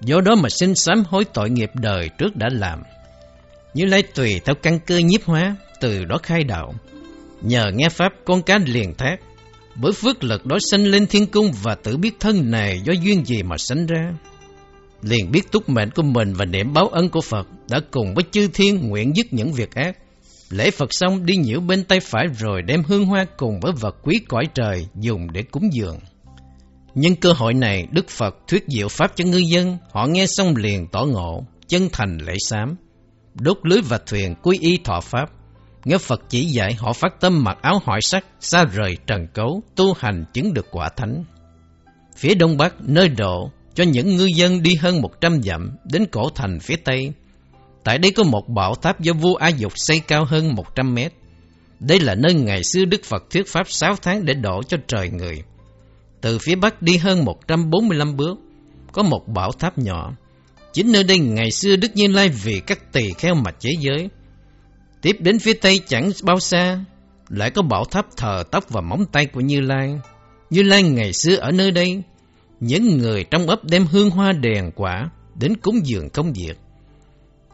Do 0.00 0.20
đó 0.20 0.34
mà 0.34 0.48
xin 0.48 0.74
sám 0.74 1.04
hối 1.08 1.24
tội 1.24 1.50
nghiệp 1.50 1.70
đời 1.74 2.10
trước 2.18 2.36
đã 2.36 2.48
làm. 2.52 2.82
Như 3.74 3.84
lấy 3.84 4.02
tùy 4.02 4.40
theo 4.44 4.54
căn 4.54 4.78
cơ 4.86 4.98
nhiếp 4.98 5.24
hóa 5.24 5.56
Từ 5.80 6.04
đó 6.04 6.16
khai 6.22 6.44
đạo. 6.44 6.74
Nhờ 7.42 7.64
nghe 7.74 7.88
Pháp 7.88 8.12
con 8.24 8.42
cá 8.42 8.58
liền 8.58 8.94
thác. 8.94 9.16
Bởi 9.74 9.92
phước 9.92 10.24
lực 10.24 10.46
đó 10.46 10.56
sanh 10.70 10.86
lên 10.86 11.06
thiên 11.06 11.26
cung 11.26 11.52
Và 11.62 11.74
tự 11.74 11.96
biết 11.96 12.20
thân 12.20 12.50
này 12.50 12.80
do 12.84 12.92
duyên 12.92 13.24
gì 13.24 13.42
mà 13.42 13.56
sanh 13.58 13.86
ra. 13.86 14.12
Liền 15.02 15.30
biết 15.30 15.52
túc 15.52 15.68
mệnh 15.68 15.90
của 15.90 16.02
mình 16.02 16.32
Và 16.34 16.44
niệm 16.44 16.72
báo 16.72 16.88
ân 16.88 17.08
của 17.08 17.20
Phật 17.20 17.46
Đã 17.70 17.80
cùng 17.90 18.14
với 18.14 18.24
chư 18.30 18.48
thiên 18.54 18.88
nguyện 18.88 19.16
dứt 19.16 19.32
những 19.32 19.52
việc 19.52 19.74
ác. 19.74 19.98
Lễ 20.50 20.70
Phật 20.70 20.88
xong 20.90 21.26
đi 21.26 21.36
nhiễu 21.36 21.60
bên 21.60 21.84
tay 21.84 22.00
phải 22.00 22.26
Rồi 22.38 22.62
đem 22.62 22.82
hương 22.82 23.06
hoa 23.06 23.26
cùng 23.36 23.60
với 23.60 23.72
vật 23.80 23.96
quý 24.02 24.20
cõi 24.28 24.44
trời 24.54 24.86
Dùng 25.00 25.32
để 25.32 25.42
cúng 25.42 25.68
dường. 25.72 25.98
Nhân 26.94 27.16
cơ 27.16 27.32
hội 27.32 27.54
này, 27.54 27.86
Đức 27.90 28.08
Phật 28.08 28.36
thuyết 28.48 28.64
diệu 28.68 28.88
Pháp 28.88 29.16
cho 29.16 29.24
ngư 29.24 29.38
dân, 29.38 29.78
họ 29.92 30.06
nghe 30.06 30.26
xong 30.26 30.56
liền 30.56 30.86
tỏ 30.92 31.04
ngộ, 31.04 31.44
chân 31.68 31.88
thành 31.92 32.18
lễ 32.18 32.34
sám, 32.38 32.76
đốt 33.34 33.58
lưới 33.62 33.80
và 33.80 33.98
thuyền 34.06 34.34
quy 34.42 34.58
y 34.60 34.76
thọ 34.84 35.00
Pháp. 35.00 35.30
Nghe 35.84 35.98
Phật 35.98 36.22
chỉ 36.28 36.44
dạy 36.44 36.74
họ 36.74 36.92
phát 36.92 37.20
tâm 37.20 37.44
mặc 37.44 37.58
áo 37.62 37.80
hỏi 37.84 38.00
sắc, 38.02 38.24
xa 38.40 38.64
rời 38.64 38.96
trần 39.06 39.26
cấu, 39.34 39.62
tu 39.76 39.92
hành 39.98 40.24
chứng 40.32 40.54
được 40.54 40.66
quả 40.70 40.88
thánh. 40.88 41.24
Phía 42.16 42.34
đông 42.34 42.56
bắc, 42.56 42.74
nơi 42.80 43.08
độ, 43.08 43.50
cho 43.74 43.84
những 43.84 44.16
ngư 44.16 44.26
dân 44.36 44.62
đi 44.62 44.74
hơn 44.74 45.00
một 45.02 45.20
trăm 45.20 45.42
dặm, 45.42 45.70
đến 45.84 46.06
cổ 46.12 46.28
thành 46.34 46.58
phía 46.60 46.76
tây. 46.76 47.12
Tại 47.84 47.98
đây 47.98 48.10
có 48.10 48.22
một 48.22 48.48
bảo 48.48 48.74
tháp 48.74 49.00
do 49.00 49.12
vua 49.12 49.34
A 49.34 49.48
Dục 49.48 49.72
xây 49.76 50.00
cao 50.00 50.24
hơn 50.24 50.54
một 50.54 50.74
trăm 50.74 50.94
mét. 50.94 51.12
Đây 51.80 52.00
là 52.00 52.14
nơi 52.14 52.34
ngày 52.34 52.64
xưa 52.64 52.84
Đức 52.84 53.04
Phật 53.04 53.30
thuyết 53.30 53.48
pháp 53.48 53.70
6 53.70 53.96
tháng 54.02 54.24
để 54.24 54.34
đổ 54.34 54.62
cho 54.62 54.76
trời 54.86 55.08
người. 55.08 55.42
Từ 56.20 56.38
phía 56.38 56.54
bắc 56.54 56.82
đi 56.82 56.96
hơn 56.96 57.24
145 57.24 58.16
bước, 58.16 58.38
có 58.92 59.02
một 59.02 59.28
bảo 59.28 59.52
tháp 59.52 59.78
nhỏ. 59.78 60.12
Chính 60.72 60.92
nơi 60.92 61.04
đây 61.04 61.18
ngày 61.18 61.50
xưa 61.50 61.76
Đức 61.76 61.90
Như 61.94 62.08
Lai 62.08 62.28
vì 62.28 62.60
các 62.66 62.92
tỳ 62.92 63.12
kheo 63.18 63.34
mà 63.34 63.50
chế 63.50 63.70
giới. 63.80 64.08
Tiếp 65.04 65.16
đến 65.20 65.38
phía 65.38 65.52
tây 65.52 65.80
chẳng 65.88 66.10
bao 66.22 66.40
xa, 66.40 66.84
lại 67.28 67.50
có 67.50 67.62
bảo 67.62 67.84
tháp 67.84 68.06
thờ 68.16 68.42
tóc 68.50 68.64
và 68.68 68.80
móng 68.80 69.04
tay 69.12 69.26
của 69.26 69.40
Như 69.40 69.60
Lai. 69.60 70.00
Như 70.50 70.62
Lai 70.62 70.82
ngày 70.82 71.12
xưa 71.12 71.36
ở 71.36 71.50
nơi 71.50 71.70
đây, 71.70 72.02
những 72.60 72.98
người 72.98 73.24
trong 73.30 73.46
ấp 73.46 73.64
đem 73.64 73.86
hương 73.86 74.10
hoa 74.10 74.32
đèn 74.32 74.70
quả 74.74 75.10
đến 75.34 75.56
cúng 75.56 75.86
dường 75.86 76.10
công 76.10 76.32
việc. 76.32 76.58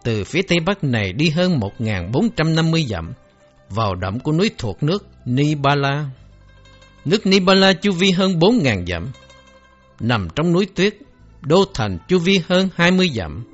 Từ 0.04 0.24
phía 0.24 0.42
tây 0.42 0.58
bắc 0.66 0.84
này 0.84 1.12
đi 1.12 1.28
hơn 1.28 1.60
1.450 1.78 2.86
dặm, 2.86 3.12
vào 3.68 3.94
đậm 3.94 4.20
của 4.20 4.32
núi 4.32 4.50
thuộc 4.58 4.82
nước 4.82 5.06
Nibala. 5.24 6.04
Nước 7.04 7.26
Nibala 7.26 7.72
chu 7.72 7.92
vi 7.92 8.10
hơn 8.10 8.38
4.000 8.38 8.86
dặm, 8.86 9.12
nằm 10.00 10.28
trong 10.36 10.52
núi 10.52 10.66
tuyết, 10.74 10.96
đô 11.40 11.64
thành 11.74 11.98
chu 12.08 12.18
vi 12.18 12.40
hơn 12.48 12.68
20 12.74 13.10
dặm. 13.14 13.44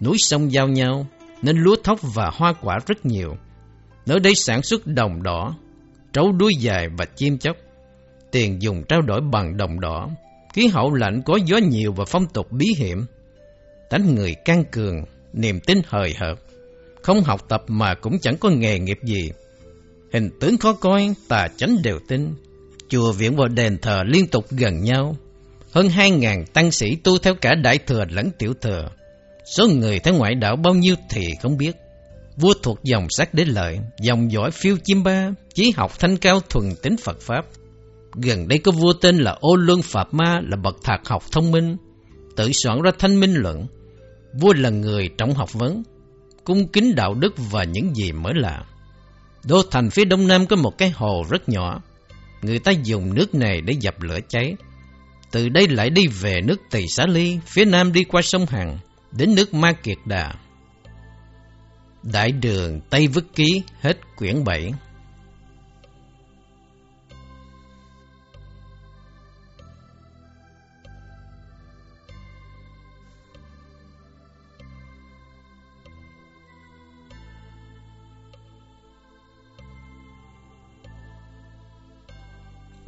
Núi 0.00 0.16
sông 0.18 0.52
giao 0.52 0.68
nhau, 0.68 1.06
nên 1.42 1.56
lúa 1.56 1.76
thóc 1.84 1.98
và 2.14 2.30
hoa 2.34 2.52
quả 2.52 2.78
rất 2.86 3.06
nhiều. 3.06 3.36
Nơi 4.06 4.20
đây 4.20 4.34
sản 4.34 4.62
xuất 4.62 4.86
đồng 4.86 5.22
đỏ, 5.22 5.54
trấu 6.12 6.32
đuôi 6.32 6.52
dài 6.58 6.88
và 6.98 7.04
chim 7.04 7.38
chóc. 7.38 7.56
Tiền 8.30 8.62
dùng 8.62 8.82
trao 8.88 9.02
đổi 9.02 9.20
bằng 9.32 9.56
đồng 9.56 9.80
đỏ, 9.80 10.08
khí 10.54 10.66
hậu 10.66 10.94
lạnh 10.94 11.22
có 11.24 11.38
gió 11.46 11.56
nhiều 11.56 11.92
và 11.92 12.04
phong 12.04 12.26
tục 12.26 12.52
bí 12.52 12.66
hiểm. 12.78 13.06
Tánh 13.90 14.14
người 14.14 14.34
can 14.44 14.64
cường, 14.72 15.04
niềm 15.32 15.60
tin 15.60 15.78
hời 15.86 16.14
hợt, 16.20 16.38
không 17.02 17.22
học 17.22 17.40
tập 17.48 17.64
mà 17.68 17.94
cũng 17.94 18.18
chẳng 18.18 18.36
có 18.36 18.50
nghề 18.50 18.78
nghiệp 18.78 18.98
gì. 19.02 19.30
Hình 20.12 20.30
tướng 20.40 20.58
khó 20.58 20.72
coi, 20.72 21.14
tà 21.28 21.48
chánh 21.56 21.82
đều 21.82 21.98
tin. 22.08 22.34
Chùa 22.88 23.12
viện 23.12 23.36
và 23.36 23.48
đền 23.48 23.78
thờ 23.78 24.02
liên 24.06 24.26
tục 24.26 24.46
gần 24.50 24.80
nhau. 24.84 25.16
Hơn 25.72 25.88
hai 25.88 26.10
ngàn 26.10 26.44
tăng 26.46 26.70
sĩ 26.70 26.96
tu 26.96 27.18
theo 27.18 27.34
cả 27.34 27.54
đại 27.54 27.78
thừa 27.78 28.04
lẫn 28.10 28.30
tiểu 28.38 28.54
thừa. 28.60 28.88
Số 29.44 29.68
người 29.68 29.98
theo 29.98 30.14
ngoại 30.14 30.34
đạo 30.34 30.56
bao 30.56 30.74
nhiêu 30.74 30.94
thì 31.10 31.22
không 31.42 31.56
biết. 31.56 31.76
Vua 32.36 32.54
thuộc 32.62 32.78
dòng 32.82 33.06
sắc 33.10 33.34
đế 33.34 33.44
lợi, 33.44 33.78
dòng 34.00 34.32
dõi 34.32 34.50
phiêu 34.50 34.76
chim 34.84 35.02
ba, 35.02 35.30
chí 35.54 35.72
học 35.76 35.98
thanh 35.98 36.16
cao 36.16 36.40
thuần 36.40 36.64
tính 36.82 36.96
Phật 36.96 37.20
Pháp. 37.20 37.46
Gần 38.14 38.48
đây 38.48 38.58
có 38.58 38.72
vua 38.72 38.92
tên 38.92 39.18
là 39.18 39.36
Ô 39.40 39.56
Luân 39.56 39.82
Phạm 39.82 40.06
Ma 40.10 40.40
là 40.48 40.56
bậc 40.56 40.76
thạc 40.82 41.00
học 41.08 41.22
thông 41.32 41.50
minh, 41.50 41.76
tự 42.36 42.50
soạn 42.52 42.82
ra 42.82 42.90
thanh 42.98 43.20
minh 43.20 43.34
luận. 43.34 43.66
Vua 44.40 44.52
là 44.52 44.70
người 44.70 45.08
trọng 45.18 45.34
học 45.34 45.52
vấn, 45.52 45.82
cung 46.44 46.68
kính 46.68 46.94
đạo 46.94 47.14
đức 47.14 47.34
và 47.50 47.64
những 47.64 47.94
gì 47.94 48.12
mới 48.12 48.32
lạ. 48.36 48.64
Đô 49.44 49.62
thành 49.70 49.90
phía 49.90 50.04
đông 50.04 50.28
nam 50.28 50.46
có 50.46 50.56
một 50.56 50.78
cái 50.78 50.90
hồ 50.90 51.24
rất 51.30 51.48
nhỏ. 51.48 51.82
Người 52.42 52.58
ta 52.58 52.72
dùng 52.84 53.14
nước 53.14 53.34
này 53.34 53.60
để 53.60 53.74
dập 53.80 54.02
lửa 54.02 54.18
cháy. 54.28 54.54
Từ 55.30 55.48
đây 55.48 55.68
lại 55.68 55.90
đi 55.90 56.06
về 56.06 56.40
nước 56.44 56.60
Tỳ 56.70 56.86
Xá 56.88 57.06
Ly, 57.06 57.38
phía 57.46 57.64
nam 57.64 57.92
đi 57.92 58.04
qua 58.04 58.22
sông 58.22 58.46
Hằng, 58.46 58.78
đến 59.16 59.34
nước 59.34 59.54
Ma 59.54 59.72
Kiệt 59.72 59.98
Đà. 60.04 60.34
Đại 62.02 62.32
đường 62.32 62.80
Tây 62.90 63.06
Vức 63.06 63.34
Ký 63.34 63.62
hết 63.80 63.98
quyển 64.16 64.44
7 64.44 64.72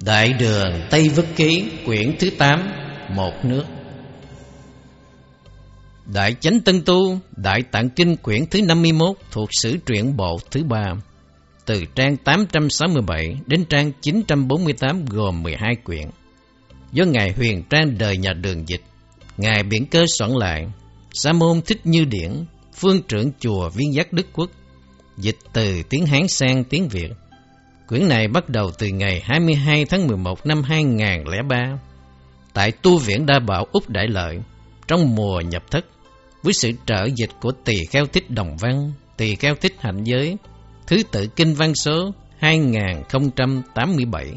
Đại 0.04 0.32
đường 0.32 0.86
Tây 0.90 1.08
Vức 1.08 1.26
Ký 1.36 1.70
quyển 1.86 2.16
thứ 2.18 2.30
8 2.38 2.72
Một 3.08 3.44
nước 3.44 3.64
Đại 6.14 6.34
Chánh 6.40 6.60
Tân 6.60 6.84
Tu, 6.84 7.18
Đại 7.36 7.62
Tạng 7.70 7.90
Kinh 7.90 8.16
quyển 8.16 8.46
thứ 8.46 8.62
51 8.62 9.16
thuộc 9.30 9.48
sử 9.52 9.76
truyện 9.86 10.16
bộ 10.16 10.38
thứ 10.50 10.64
3 10.64 10.82
Từ 11.66 11.84
trang 11.94 12.16
867 12.16 13.36
đến 13.46 13.64
trang 13.64 13.92
948 14.00 15.04
gồm 15.04 15.42
12 15.42 15.74
quyển. 15.84 16.08
Do 16.92 17.04
Ngài 17.04 17.32
Huyền 17.32 17.62
Trang 17.70 17.98
đời 17.98 18.16
nhà 18.16 18.32
đường 18.32 18.68
dịch, 18.68 18.80
Ngài 19.36 19.62
Biển 19.62 19.86
Cơ 19.86 20.04
soạn 20.18 20.30
lại, 20.30 20.66
Sa 21.12 21.32
môn 21.32 21.60
Thích 21.66 21.80
Như 21.84 22.04
Điển, 22.04 22.32
Phương 22.74 23.02
trưởng 23.08 23.30
chùa 23.40 23.68
Viên 23.68 23.94
Giác 23.94 24.12
Đức 24.12 24.26
Quốc, 24.32 24.50
Dịch 25.16 25.38
từ 25.52 25.82
tiếng 25.82 26.06
Hán 26.06 26.28
sang 26.28 26.64
tiếng 26.64 26.88
Việt. 26.88 27.10
Quyển 27.88 28.08
này 28.08 28.28
bắt 28.28 28.48
đầu 28.48 28.70
từ 28.78 28.86
ngày 28.86 29.22
22 29.24 29.84
tháng 29.84 30.06
11 30.06 30.46
năm 30.46 30.62
2003 30.62 31.56
tại 32.52 32.72
Tu 32.72 32.98
Viện 32.98 33.26
Đa 33.26 33.38
Bảo 33.38 33.66
Úc 33.72 33.88
Đại 33.88 34.06
Lợi, 34.08 34.38
trong 34.88 35.14
mùa 35.14 35.40
nhập 35.40 35.62
thất 35.70 35.84
với 36.44 36.52
sự 36.52 36.70
trợ 36.86 37.08
dịch 37.16 37.30
của 37.40 37.52
tỳ 37.64 37.74
kheo 37.90 38.06
thích 38.06 38.30
đồng 38.30 38.56
văn, 38.56 38.92
tỳ 39.16 39.34
kheo 39.34 39.54
thích 39.54 39.74
hạnh 39.78 40.04
giới, 40.04 40.36
thứ 40.86 40.96
tự 41.12 41.26
kinh 41.36 41.54
văn 41.54 41.74
số 41.74 42.12
2087. 42.38 44.34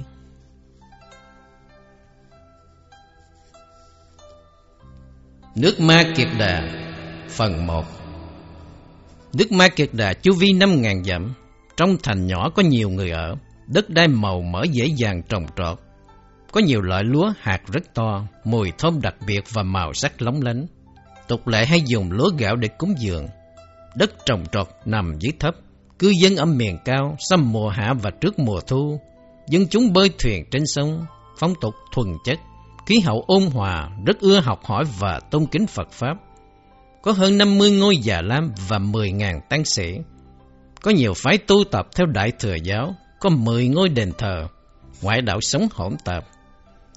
Nước 5.55 5.79
Ma 5.79 6.03
Kiệt 6.15 6.27
Đà 6.39 6.69
Phần 7.29 7.67
1 7.67 7.85
Nước 9.33 9.51
Ma 9.51 9.67
Kiệt 9.67 9.89
Đà 9.93 10.13
chu 10.13 10.33
vi 10.33 10.47
5.000 10.47 11.03
dặm 11.03 11.33
trong 11.77 11.97
thành 12.03 12.27
nhỏ 12.27 12.49
có 12.49 12.63
nhiều 12.63 12.89
người 12.89 13.09
ở, 13.09 13.35
đất 13.67 13.89
đai 13.89 14.07
màu 14.07 14.41
mỡ 14.41 14.63
dễ 14.71 14.85
dàng 14.97 15.21
trồng 15.29 15.45
trọt. 15.57 15.79
Có 16.51 16.61
nhiều 16.61 16.81
loại 16.81 17.03
lúa 17.03 17.31
hạt 17.39 17.61
rất 17.67 17.93
to, 17.93 18.27
mùi 18.43 18.71
thơm 18.77 19.01
đặc 19.01 19.15
biệt 19.27 19.43
và 19.53 19.63
màu 19.63 19.93
sắc 19.93 20.21
lóng 20.21 20.41
lánh. 20.41 20.65
Tục 21.27 21.47
lệ 21.47 21.65
hay 21.65 21.81
dùng 21.85 22.11
lúa 22.11 22.29
gạo 22.37 22.55
để 22.55 22.67
cúng 22.67 22.93
dường. 22.97 23.27
Đất 23.95 24.25
trồng 24.25 24.43
trọt 24.51 24.67
nằm 24.85 25.19
dưới 25.19 25.33
thấp, 25.39 25.55
cư 25.99 26.09
dân 26.09 26.35
ở 26.35 26.45
miền 26.45 26.77
cao, 26.85 27.15
xâm 27.29 27.51
mùa 27.51 27.69
hạ 27.69 27.93
và 28.01 28.11
trước 28.21 28.39
mùa 28.39 28.59
thu. 28.67 28.99
Dân 29.47 29.67
chúng 29.67 29.93
bơi 29.93 30.09
thuyền 30.19 30.45
trên 30.51 30.63
sông, 30.65 31.05
phong 31.39 31.53
tục 31.61 31.73
thuần 31.93 32.07
chất, 32.25 32.39
khí 32.85 32.99
hậu 32.99 33.23
ôn 33.27 33.43
hòa, 33.43 33.89
rất 34.05 34.19
ưa 34.19 34.39
học 34.39 34.59
hỏi 34.65 34.83
và 34.99 35.19
tôn 35.31 35.45
kính 35.45 35.67
Phật 35.67 35.91
Pháp. 35.91 36.13
Có 37.01 37.11
hơn 37.11 37.37
50 37.37 37.71
ngôi 37.71 37.97
già 37.97 38.21
lam 38.21 38.51
và 38.67 38.77
10.000 38.77 39.39
tăng 39.49 39.65
sĩ 39.65 39.97
có 40.81 40.91
nhiều 40.91 41.13
phái 41.13 41.37
tu 41.37 41.63
tập 41.71 41.87
theo 41.95 42.05
Đại 42.07 42.31
Thừa 42.39 42.55
Giáo, 42.63 42.95
có 43.19 43.29
10 43.29 43.67
ngôi 43.67 43.89
đền 43.89 44.11
thờ, 44.17 44.47
ngoại 45.01 45.21
đạo 45.21 45.39
sống 45.41 45.67
hỗn 45.71 45.93
tạp. 46.05 46.25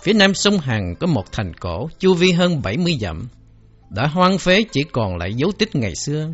Phía 0.03 0.13
nam 0.13 0.35
sông 0.35 0.59
Hằng 0.59 0.95
có 1.01 1.07
một 1.07 1.33
thành 1.33 1.55
cổ, 1.55 1.89
chu 1.99 2.15
vi 2.15 2.33
hơn 2.33 2.63
70 2.63 2.99
dặm, 3.01 3.29
đã 3.91 4.07
hoang 4.07 4.39
phế 4.39 4.63
chỉ 4.73 4.83
còn 4.93 5.17
lại 5.17 5.35
dấu 5.35 5.53
tích 5.59 5.75
ngày 5.75 5.95
xưa. 5.95 6.29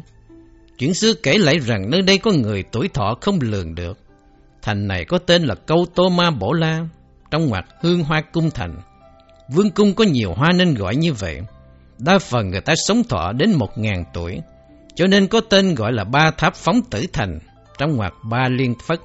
Chuyện 0.79 0.95
xưa 0.95 1.15
kể 1.23 1.39
lại 1.39 1.59
rằng 1.59 1.91
nơi 1.91 2.03
đây 2.03 2.19
có 2.19 2.33
người 2.33 2.63
tuổi 2.73 2.89
thọ 2.89 3.17
không 3.21 3.39
lường 3.41 3.75
được. 3.75 3.99
Thành 4.63 4.89
này 4.89 5.05
có 5.05 5.19
tên 5.19 5.43
là 5.43 5.55
Câu 5.55 5.87
Tô 5.95 6.09
Ma 6.09 6.31
Bổ 6.31 6.53
La, 6.53 6.81
trong 7.31 7.47
ngoặc 7.47 7.65
hương 7.81 8.05
hoa 8.05 8.21
cung 8.21 8.51
thành. 8.51 8.77
Vương 9.49 9.71
cung 9.71 9.95
có 9.95 10.05
nhiều 10.05 10.35
hoa 10.35 10.53
nên 10.53 10.75
gọi 10.75 10.97
như 10.97 11.13
vậy. 11.13 11.41
Đa 11.99 12.19
phần 12.19 12.51
người 12.51 12.61
ta 12.61 12.75
sống 12.77 13.05
thọ 13.05 13.33
đến 13.33 13.53
một 13.53 13.79
ngàn 13.79 14.05
tuổi, 14.15 14.41
cho 14.95 15.07
nên 15.07 15.27
có 15.27 15.41
tên 15.41 15.75
gọi 15.75 15.93
là 15.93 16.05
ba 16.05 16.31
tháp 16.31 16.55
phóng 16.55 16.83
tử 16.91 17.05
thành 17.13 17.39
trong 17.79 17.97
ngoặc 17.97 18.13
ba 18.31 18.49
liên 18.49 18.75
phất. 18.87 19.01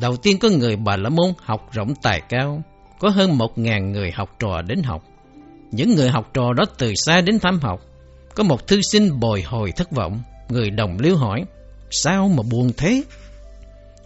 Đầu 0.00 0.16
tiên 0.16 0.38
có 0.38 0.48
người 0.48 0.76
Bà 0.76 0.96
La 0.96 1.08
Môn 1.08 1.32
học 1.42 1.68
rộng 1.72 1.94
tài 2.02 2.20
cao, 2.28 2.62
có 2.98 3.08
hơn 3.08 3.38
một 3.38 3.58
ngàn 3.58 3.92
người 3.92 4.10
học 4.10 4.36
trò 4.38 4.62
đến 4.62 4.82
học. 4.82 5.02
Những 5.70 5.94
người 5.94 6.08
học 6.08 6.30
trò 6.34 6.52
đó 6.52 6.64
từ 6.78 6.92
xa 6.96 7.20
đến 7.20 7.38
thăm 7.38 7.58
học. 7.60 7.80
Có 8.34 8.42
một 8.42 8.66
thư 8.66 8.80
sinh 8.82 9.20
bồi 9.20 9.42
hồi 9.42 9.72
thất 9.72 9.90
vọng, 9.90 10.22
người 10.48 10.70
đồng 10.70 10.98
liêu 10.98 11.16
hỏi, 11.16 11.44
sao 11.90 12.28
mà 12.28 12.42
buồn 12.50 12.72
thế? 12.76 13.02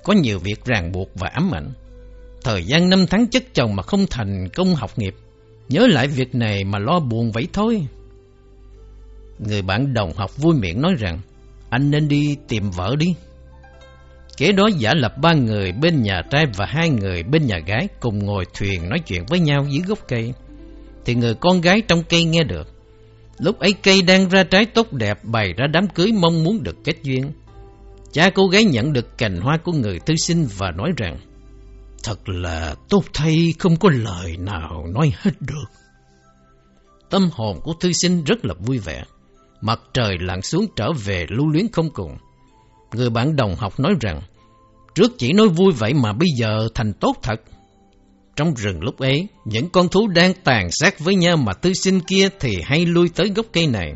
Có 0.03 0.12
nhiều 0.12 0.38
việc 0.38 0.64
ràng 0.64 0.92
buộc 0.92 1.09
và 1.14 1.29
ám 1.29 1.55
ảnh. 1.55 1.72
Thời 2.44 2.64
gian 2.64 2.88
năm 2.88 3.07
tháng 3.07 3.27
chất 3.27 3.42
chồng 3.55 3.77
mà 3.77 3.83
không 3.83 4.07
thành 4.11 4.48
công 4.48 4.74
học 4.74 4.98
nghiệp, 4.98 5.14
nhớ 5.68 5.87
lại 5.87 6.09
việc 6.09 6.35
này 6.35 6.64
mà 6.64 6.79
lo 6.79 7.00
buồn 7.00 7.31
vậy 7.33 7.48
thôi. 7.53 7.87
Người 9.38 9.62
bạn 9.62 9.94
đồng 9.94 10.12
học 10.12 10.37
vui 10.37 10.55
miệng 10.55 10.83
nói 10.83 10.94
rằng 10.98 11.18
Anh 11.70 11.90
nên 11.90 12.09
đi 12.09 12.37
tìm 12.48 12.70
vợ 12.70 12.96
đi 12.98 13.14
Kế 14.37 14.53
đó 14.53 14.68
giả 14.79 14.94
lập 14.94 15.18
ba 15.18 15.33
người 15.33 15.72
bên 15.72 16.03
nhà 16.03 16.22
trai 16.31 16.46
và 16.57 16.66
hai 16.66 16.90
người 16.90 17.22
bên 17.22 17.46
nhà 17.46 17.59
gái 17.59 17.88
cùng 18.00 18.18
ngồi 18.18 18.44
thuyền 18.55 18.88
nói 18.88 18.98
chuyện 18.98 19.27
với 19.27 19.40
nhau 19.40 19.66
dưới 19.70 19.83
gốc 19.87 19.98
cây. 20.09 20.33
Thì 21.05 21.14
người 21.14 21.35
con 21.35 21.61
gái 21.61 21.83
trong 21.88 22.03
cây 22.09 22.25
nghe 22.25 22.43
được. 22.43 22.69
Lúc 23.38 23.59
ấy 23.59 23.73
cây 23.73 24.03
đang 24.03 24.29
ra 24.29 24.45
trái 24.45 24.67
tốt 24.67 24.93
đẹp 24.93 25.25
bày 25.25 25.53
ra 25.57 25.67
đám 25.67 25.88
cưới 25.88 26.12
mong 26.12 26.45
muốn 26.45 26.62
được 26.62 26.77
kết 26.85 27.03
duyên. 27.03 27.33
Cha 28.12 28.31
cô 28.31 28.47
gái 28.47 28.64
nhận 28.64 28.93
được 28.93 29.19
cành 29.19 29.40
hoa 29.40 29.59
của 29.64 29.73
người 29.73 29.99
thư 29.99 30.14
sinh 30.17 30.47
và 30.59 30.71
nói 30.71 30.90
rằng 30.97 31.19
Thật 32.05 32.29
là 32.29 32.75
tốt 32.88 33.05
thay 33.14 33.55
không 33.59 33.77
có 33.77 33.90
lời 33.93 34.37
nào 34.37 34.87
nói 34.95 35.12
hết 35.17 35.31
được. 35.40 35.64
Tâm 37.11 37.29
hồn 37.33 37.61
của 37.62 37.73
thư 37.81 37.93
sinh 37.93 38.25
rất 38.25 38.45
là 38.45 38.55
vui 38.55 38.79
vẻ. 38.79 39.05
Mặt 39.61 39.81
trời 39.95 40.17
lặn 40.21 40.43
xuống 40.43 40.67
trở 40.77 40.93
về 41.05 41.27
lưu 41.29 41.49
luyến 41.49 41.67
không 41.73 41.90
cùng. 41.90 42.17
Người 42.95 43.11
bạn 43.11 43.37
đồng 43.37 43.55
học 43.57 43.81
nói 43.81 43.95
rằng, 44.01 44.21
Trước 44.95 45.12
chỉ 45.19 45.33
nói 45.33 45.49
vui 45.49 45.73
vậy 45.73 45.95
mà 45.95 46.12
bây 46.12 46.29
giờ 46.37 46.69
thành 46.75 46.93
tốt 46.93 47.17
thật. 47.23 47.40
Trong 48.37 48.55
rừng 48.55 48.83
lúc 48.83 48.99
ấy, 48.99 49.27
những 49.44 49.68
con 49.70 49.88
thú 49.88 50.09
đang 50.09 50.35
tàn 50.44 50.68
sát 50.70 51.01
với 51.01 51.14
nhau 51.14 51.37
mà 51.37 51.53
tư 51.53 51.73
sinh 51.73 52.01
kia 52.01 52.29
thì 52.40 52.61
hay 52.64 52.87
lui 52.87 53.09
tới 53.09 53.29
gốc 53.35 53.47
cây 53.53 53.66
này. 53.66 53.94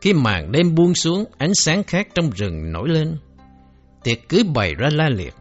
Khi 0.00 0.12
màn 0.12 0.52
đêm 0.52 0.74
buông 0.74 0.94
xuống, 0.94 1.24
ánh 1.38 1.54
sáng 1.54 1.82
khác 1.84 2.08
trong 2.14 2.30
rừng 2.30 2.72
nổi 2.72 2.88
lên. 2.88 3.16
Tiệc 4.02 4.28
cưới 4.28 4.42
bày 4.54 4.74
ra 4.74 4.88
la 4.92 5.08
liệt. 5.08 5.34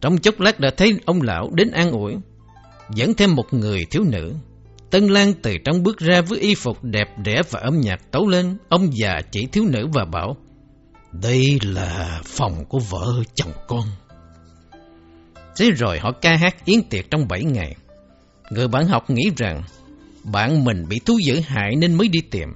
Trong 0.00 0.18
chốc 0.18 0.40
lát 0.40 0.60
đã 0.60 0.70
thấy 0.76 0.92
ông 1.04 1.22
lão 1.22 1.50
đến 1.54 1.70
an 1.70 1.90
ủi, 1.90 2.14
dẫn 2.94 3.14
thêm 3.14 3.34
một 3.34 3.54
người 3.54 3.84
thiếu 3.90 4.02
nữ. 4.04 4.32
Tân 4.90 5.06
Lan 5.06 5.32
từ 5.42 5.54
trong 5.64 5.82
bước 5.82 5.98
ra 5.98 6.20
với 6.20 6.40
y 6.40 6.54
phục 6.54 6.84
đẹp 6.84 7.08
đẽ 7.24 7.42
và 7.50 7.60
âm 7.60 7.80
nhạc 7.80 8.10
tấu 8.10 8.28
lên, 8.28 8.56
ông 8.68 8.90
già 8.96 9.20
chỉ 9.30 9.46
thiếu 9.46 9.64
nữ 9.64 9.86
và 9.92 10.04
bảo, 10.04 10.36
Đây 11.12 11.58
là 11.62 12.20
phòng 12.24 12.64
của 12.68 12.78
vợ 12.78 13.22
chồng 13.34 13.52
con. 13.68 13.84
Thế 15.58 15.70
rồi 15.70 15.98
họ 15.98 16.12
ca 16.12 16.36
hát 16.36 16.64
yến 16.64 16.82
tiệc 16.82 17.10
trong 17.10 17.28
bảy 17.28 17.44
ngày. 17.44 17.74
Người 18.50 18.68
bạn 18.68 18.86
học 18.86 19.10
nghĩ 19.10 19.30
rằng 19.36 19.62
bạn 20.24 20.64
mình 20.64 20.84
bị 20.88 21.00
thú 21.06 21.18
dữ 21.18 21.40
hại 21.40 21.76
nên 21.76 21.94
mới 21.94 22.08
đi 22.08 22.20
tìm. 22.30 22.48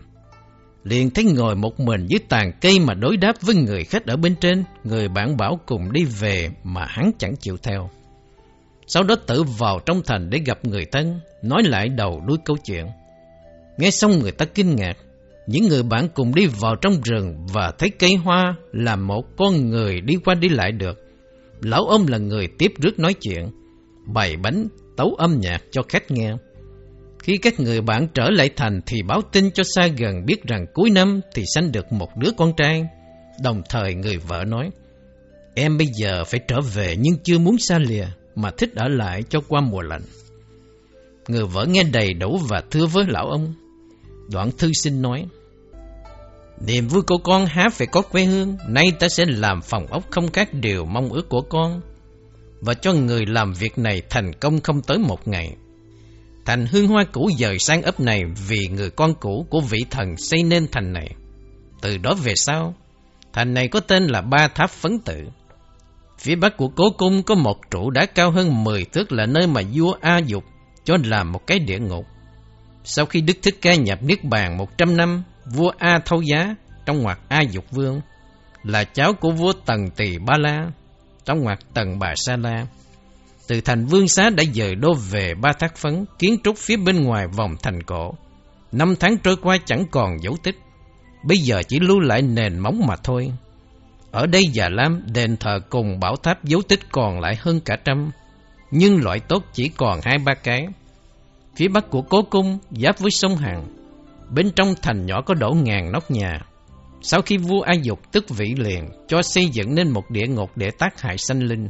Liền 0.85 1.11
thấy 1.11 1.25
ngồi 1.25 1.57
một 1.57 1.81
mình 1.81 2.07
dưới 2.07 2.21
tàn 2.29 2.53
cây 2.61 2.79
mà 2.81 2.95
đối 2.95 3.17
đáp 3.17 3.33
với 3.41 3.55
người 3.55 3.85
khách 3.85 4.07
ở 4.07 4.17
bên 4.17 4.35
trên, 4.41 4.65
người 4.85 5.09
bạn 5.09 5.37
bảo 5.37 5.61
cùng 5.67 5.93
đi 5.93 6.05
về 6.05 6.49
mà 6.65 6.85
hắn 6.89 7.11
chẳng 7.19 7.37
chịu 7.37 7.57
theo. 7.63 7.91
Sau 8.87 9.03
đó 9.03 9.15
tự 9.27 9.43
vào 9.43 9.81
trong 9.87 10.03
thành 10.07 10.31
để 10.31 10.39
gặp 10.47 10.65
người 10.65 10.85
thân, 10.93 11.21
nói 11.43 11.63
lại 11.63 11.89
đầu 11.89 12.23
đuôi 12.27 12.39
câu 12.45 12.57
chuyện. 12.65 12.87
Nghe 13.79 13.91
xong 13.91 14.19
người 14.19 14.33
ta 14.33 14.45
kinh 14.45 14.77
ngạc, 14.77 14.97
những 15.47 15.69
người 15.69 15.83
bạn 15.83 16.09
cùng 16.15 16.35
đi 16.35 16.47
vào 16.47 16.77
trong 16.77 17.01
rừng 17.05 17.47
và 17.53 17.73
thấy 17.79 17.91
cây 17.91 18.15
hoa 18.15 18.55
là 18.73 18.97
một 18.97 19.25
con 19.37 19.71
người 19.71 20.01
đi 20.01 20.15
qua 20.25 20.35
đi 20.35 20.49
lại 20.49 20.73
được. 20.73 21.02
Lão 21.63 21.85
ông 21.85 22.07
là 22.09 22.19
người 22.19 22.49
tiếp 22.59 22.73
rước 22.79 22.99
nói 22.99 23.15
chuyện, 23.15 23.51
bày 24.07 24.37
bánh, 24.37 24.69
tấu 24.97 25.15
âm 25.19 25.41
nhạc 25.41 25.63
cho 25.71 25.83
khách 25.89 26.11
nghe. 26.11 26.33
Khi 27.19 27.37
các 27.37 27.61
người 27.61 27.81
bạn 27.81 28.09
trở 28.15 28.31
lại 28.31 28.51
thành 28.57 28.81
thì 28.87 29.03
báo 29.03 29.23
tin 29.33 29.51
cho 29.51 29.63
xa 29.75 29.87
gần 29.87 30.27
biết 30.27 30.45
rằng 30.45 30.67
cuối 30.75 30.91
năm 30.91 31.21
thì 31.35 31.45
sanh 31.55 31.73
được 31.73 31.93
một 31.93 32.17
đứa 32.17 32.31
con 32.37 32.53
trai. 32.57 32.85
Đồng 33.43 33.63
thời 33.69 33.95
người 33.95 34.17
vợ 34.17 34.45
nói, 34.47 34.71
em 35.55 35.79
bây 35.79 35.87
giờ 35.87 36.25
phải 36.25 36.41
trở 36.49 36.61
về 36.61 36.97
nhưng 36.99 37.15
chưa 37.25 37.39
muốn 37.39 37.57
xa 37.59 37.79
lìa 37.79 38.07
mà 38.35 38.51
thích 38.51 38.75
ở 38.75 38.89
lại 38.89 39.23
cho 39.29 39.41
qua 39.49 39.61
mùa 39.61 39.83
lạnh. 39.83 40.03
Người 41.29 41.45
vợ 41.45 41.67
nghe 41.69 41.85
đầy 41.93 42.15
đủ 42.15 42.39
và 42.49 42.63
thưa 42.71 42.87
với 42.87 43.05
lão 43.09 43.31
ông. 43.31 43.55
Đoạn 44.33 44.51
thư 44.59 44.73
sinh 44.73 45.03
nói, 45.03 45.27
Niềm 46.67 46.89
vui 46.89 47.03
của 47.03 47.19
con 47.19 47.47
há 47.47 47.69
phải 47.73 47.87
có 47.87 48.03
quê 48.03 48.25
hương, 48.25 48.57
nay 48.69 48.93
ta 49.01 49.09
sẽ 49.09 49.25
làm 49.25 49.63
phòng 49.63 49.87
ốc 49.87 50.11
không 50.11 50.33
khác 50.33 50.49
điều 50.53 50.85
mong 50.85 51.09
ước 51.09 51.29
của 51.29 51.41
con, 51.41 51.81
và 52.61 52.75
cho 52.75 52.93
người 52.93 53.27
làm 53.27 53.53
việc 53.53 53.79
này 53.79 54.03
thành 54.11 54.33
công 54.33 54.61
không 54.61 54.83
tới 54.83 54.99
một 54.99 55.29
ngày. 55.29 55.57
Thành 56.45 56.67
hương 56.67 56.89
hoa 56.89 57.05
cũ 57.13 57.31
dời 57.39 57.59
sang 57.59 57.83
ấp 57.83 58.01
này 58.01 58.23
vì 58.49 58.67
người 58.67 58.91
con 58.91 59.15
cũ 59.21 59.47
của 59.51 59.61
vị 59.61 59.79
thần 59.91 60.17
xây 60.17 60.43
nên 60.43 60.67
thành 60.73 60.93
này. 60.93 61.11
Từ 61.83 61.99
đó 61.99 62.15
về 62.15 62.35
sau, 62.35 62.75
thành 63.33 63.55
này 63.55 63.69
có 63.69 63.81
tên 63.81 64.07
là 64.07 64.21
Ba 64.21 64.49
Tháp 64.49 64.71
Phấn 64.71 64.99
Tự. 64.99 65.19
Phía 66.19 66.35
bắc 66.35 66.57
của 66.57 66.69
cố 66.69 66.91
cung 66.99 67.23
có 67.23 67.35
một 67.35 67.57
trụ 67.71 67.91
đá 67.91 68.07
cao 68.07 68.31
hơn 68.31 68.65
10 68.65 68.85
thước 68.85 69.13
là 69.13 69.27
nơi 69.27 69.47
mà 69.47 69.63
vua 69.75 69.95
A 70.01 70.19
Dục 70.19 70.45
cho 70.85 70.97
làm 71.05 71.33
một 71.33 71.47
cái 71.47 71.59
địa 71.59 71.79
ngục. 71.79 72.07
Sau 72.85 73.07
khi 73.07 73.21
Đức 73.21 73.37
Thích 73.43 73.59
Ca 73.63 73.75
nhập 73.75 74.03
Niết 74.03 74.25
Bàn 74.25 74.57
100 74.57 74.97
năm, 74.97 75.23
vua 75.47 75.73
A 75.79 75.99
Thâu 76.05 76.23
Giá 76.23 76.55
trong 76.87 77.03
ngoặc 77.03 77.21
A 77.29 77.41
Dục 77.51 77.65
Vương 77.71 78.01
là 78.63 78.85
cháu 78.85 79.13
của 79.13 79.31
vua 79.31 79.53
Tần 79.67 79.91
Tỳ 79.91 80.19
Ba 80.19 80.35
La 80.39 80.67
trong 81.25 81.41
ngoặc 81.41 81.59
Tần 81.75 81.99
Bà 81.99 82.15
Sa 82.17 82.37
La. 82.37 82.67
Từ 83.49 83.61
thành 83.61 83.87
Vương 83.87 84.09
Xá 84.09 84.31
đã 84.31 84.45
dời 84.55 84.75
đô 84.75 84.95
về 85.11 85.35
Ba 85.35 85.53
Thác 85.53 85.77
Phấn, 85.77 86.05
kiến 86.19 86.37
trúc 86.45 86.59
phía 86.59 86.77
bên 86.77 87.05
ngoài 87.05 87.27
vòng 87.27 87.55
thành 87.63 87.83
cổ. 87.83 88.15
Năm 88.73 88.95
tháng 89.01 89.19
trôi 89.19 89.37
qua 89.37 89.57
chẳng 89.67 89.85
còn 89.91 90.23
dấu 90.23 90.37
tích, 90.43 90.57
bây 91.25 91.39
giờ 91.39 91.63
chỉ 91.69 91.79
lưu 91.81 92.01
lại 92.01 92.23
nền 92.23 92.59
móng 92.59 92.81
mà 92.87 92.97
thôi. 92.97 93.33
Ở 94.11 94.27
đây 94.27 94.43
Già 94.53 94.69
Lam, 94.69 95.03
đền 95.13 95.37
thờ 95.37 95.61
cùng 95.71 96.01
bảo 96.01 96.17
tháp 96.17 96.45
dấu 96.45 96.63
tích 96.69 96.81
còn 96.93 97.21
lại 97.21 97.37
hơn 97.41 97.61
cả 97.61 97.77
trăm, 97.85 98.11
nhưng 98.71 99.05
loại 99.05 99.21
tốt 99.21 99.45
chỉ 99.53 99.69
còn 99.69 100.01
hai 100.05 100.19
ba 100.19 100.35
cái. 100.35 100.67
Phía 101.57 101.69
bắc 101.69 101.91
của 101.91 102.03
cố 102.03 102.23
cung, 102.23 102.59
giáp 102.71 102.99
với 102.99 103.11
sông 103.11 103.37
Hằng, 103.37 103.82
bên 104.31 104.51
trong 104.57 104.75
thành 104.83 105.07
nhỏ 105.07 105.23
có 105.23 105.35
đổ 105.35 105.51
ngàn 105.51 105.93
nóc 105.93 106.11
nhà. 106.11 106.41
Sau 107.01 107.23
khi 107.23 107.37
vua 107.37 107.61
A 107.61 107.73
Dục 107.73 108.13
tức 108.13 108.25
vị 108.29 108.55
liền, 108.57 108.89
cho 109.09 109.23
xây 109.23 109.49
dựng 109.49 109.75
nên 109.75 109.91
một 109.91 110.11
địa 110.11 110.27
ngục 110.27 110.51
để 110.57 110.71
tác 110.71 111.01
hại 111.01 111.19
sanh 111.19 111.43
linh. 111.43 111.69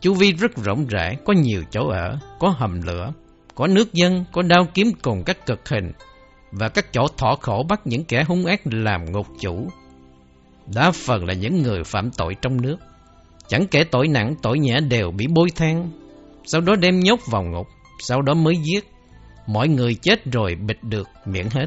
Chu 0.00 0.14
vi 0.14 0.32
rất 0.32 0.56
rộng 0.56 0.86
rãi, 0.86 1.16
có 1.24 1.32
nhiều 1.32 1.62
chỗ 1.70 1.88
ở, 1.88 2.18
có 2.38 2.48
hầm 2.48 2.82
lửa, 2.82 3.12
có 3.54 3.66
nước 3.66 3.92
dân, 3.92 4.24
có 4.32 4.42
đao 4.42 4.66
kiếm 4.74 4.92
cùng 5.02 5.24
các 5.24 5.46
cực 5.46 5.68
hình, 5.68 5.92
và 6.52 6.68
các 6.68 6.92
chỗ 6.92 7.06
thọ 7.16 7.36
khổ 7.40 7.66
bắt 7.68 7.80
những 7.84 8.04
kẻ 8.04 8.24
hung 8.28 8.46
ác 8.46 8.60
làm 8.64 9.12
ngục 9.12 9.26
chủ. 9.40 9.68
Đa 10.74 10.90
phần 10.90 11.24
là 11.24 11.34
những 11.34 11.62
người 11.62 11.84
phạm 11.84 12.10
tội 12.10 12.34
trong 12.42 12.60
nước. 12.60 12.76
Chẳng 13.48 13.66
kể 13.66 13.84
tội 13.84 14.08
nặng, 14.08 14.34
tội 14.42 14.58
nhẹ 14.58 14.80
đều 14.80 15.10
bị 15.10 15.26
bôi 15.26 15.48
than, 15.56 15.90
sau 16.44 16.60
đó 16.60 16.74
đem 16.76 17.00
nhốt 17.00 17.20
vào 17.30 17.42
ngục, 17.42 17.66
sau 18.00 18.22
đó 18.22 18.34
mới 18.34 18.54
giết. 18.56 18.93
Mọi 19.46 19.68
người 19.68 19.94
chết 19.94 20.24
rồi 20.32 20.54
bịt 20.54 20.82
được, 20.82 21.08
miễn 21.26 21.46
hết. 21.50 21.66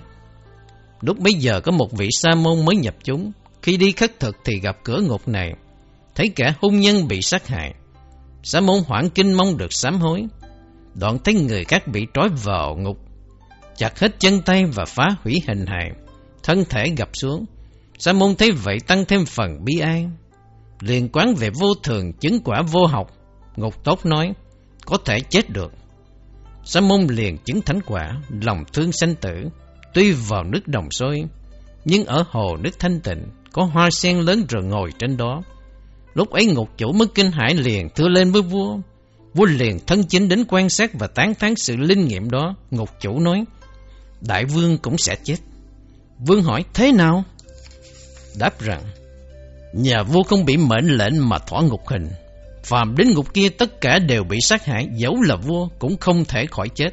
Lúc 1.01 1.19
bấy 1.19 1.33
giờ 1.33 1.61
có 1.61 1.71
một 1.71 1.91
vị 1.91 2.09
sa 2.11 2.35
môn 2.35 2.65
mới 2.65 2.75
nhập 2.75 2.95
chúng, 3.03 3.31
khi 3.61 3.77
đi 3.77 3.91
khất 3.91 4.19
thực 4.19 4.37
thì 4.45 4.59
gặp 4.59 4.77
cửa 4.83 5.01
ngục 5.01 5.27
này, 5.27 5.53
thấy 6.15 6.29
kẻ 6.35 6.53
hung 6.61 6.79
nhân 6.79 7.07
bị 7.07 7.21
sát 7.21 7.47
hại. 7.47 7.73
Sa 8.43 8.59
môn 8.59 8.79
hoảng 8.87 9.09
kinh 9.09 9.33
mong 9.33 9.57
được 9.57 9.73
sám 9.73 9.99
hối. 9.99 10.25
Đoạn 10.93 11.17
thấy 11.23 11.33
người 11.33 11.65
khác 11.65 11.87
bị 11.87 12.07
trói 12.13 12.29
vào 12.43 12.75
ngục, 12.75 12.97
chặt 13.75 13.99
hết 13.99 14.19
chân 14.19 14.41
tay 14.41 14.65
và 14.65 14.85
phá 14.85 15.07
hủy 15.23 15.41
hình 15.47 15.65
hài, 15.65 15.91
thân 16.43 16.65
thể 16.69 16.89
gập 16.97 17.09
xuống. 17.13 17.45
Sa 17.99 18.13
môn 18.13 18.35
thấy 18.35 18.51
vậy 18.51 18.79
tăng 18.87 19.05
thêm 19.05 19.25
phần 19.25 19.65
bi 19.65 19.79
ai. 19.79 20.07
Liền 20.79 21.09
quán 21.09 21.35
về 21.35 21.49
vô 21.49 21.73
thường 21.83 22.13
chứng 22.13 22.39
quả 22.43 22.61
vô 22.71 22.85
học, 22.85 23.11
ngục 23.55 23.83
tốt 23.83 24.05
nói, 24.05 24.33
có 24.85 24.97
thể 25.05 25.19
chết 25.19 25.49
được. 25.49 25.71
Sa 26.69 26.81
môn 26.81 27.07
liền 27.09 27.37
chứng 27.37 27.61
thánh 27.61 27.79
quả, 27.85 28.21
lòng 28.41 28.63
thương 28.73 28.91
sanh 28.91 29.15
tử, 29.15 29.33
tuy 29.93 30.11
vào 30.11 30.43
nước 30.43 30.67
đồng 30.67 30.91
sôi, 30.91 31.23
nhưng 31.85 32.05
ở 32.05 32.23
hồ 32.29 32.57
nước 32.57 32.79
thanh 32.79 32.99
tịnh, 32.99 33.23
có 33.51 33.63
hoa 33.63 33.89
sen 33.91 34.19
lớn 34.19 34.45
rồi 34.49 34.63
ngồi 34.63 34.91
trên 34.99 35.17
đó. 35.17 35.41
Lúc 36.13 36.29
ấy 36.29 36.45
ngục 36.45 36.69
chủ 36.77 36.91
mới 36.91 37.07
kinh 37.15 37.31
hãi 37.31 37.53
liền 37.55 37.89
thưa 37.89 38.07
lên 38.07 38.31
với 38.31 38.41
vua. 38.41 38.77
Vua 39.33 39.45
liền 39.45 39.79
thân 39.87 40.03
chính 40.03 40.29
đến 40.29 40.45
quan 40.47 40.69
sát 40.69 40.91
và 40.93 41.07
tán 41.07 41.33
thán 41.35 41.55
sự 41.55 41.75
linh 41.75 42.07
nghiệm 42.07 42.29
đó. 42.29 42.55
Ngục 42.71 42.89
chủ 42.99 43.19
nói, 43.19 43.43
đại 44.21 44.45
vương 44.45 44.77
cũng 44.77 44.97
sẽ 44.97 45.15
chết. 45.23 45.37
Vương 46.19 46.43
hỏi, 46.43 46.63
thế 46.73 46.91
nào? 46.91 47.23
Đáp 48.39 48.59
rằng, 48.59 48.81
nhà 49.73 50.03
vua 50.03 50.23
không 50.23 50.45
bị 50.45 50.57
mệnh 50.57 50.87
lệnh 50.87 51.29
mà 51.29 51.37
thỏa 51.37 51.61
ngục 51.61 51.87
hình. 51.87 52.07
Phàm 52.67 52.95
đến 52.97 53.13
ngục 53.13 53.33
kia 53.33 53.49
tất 53.49 53.81
cả 53.81 53.99
đều 53.99 54.23
bị 54.23 54.37
sát 54.41 54.65
hại, 54.65 54.87
dẫu 54.95 55.21
là 55.21 55.35
vua 55.35 55.67
cũng 55.79 55.97
không 55.97 56.25
thể 56.25 56.45
khỏi 56.45 56.69
chết. 56.69 56.89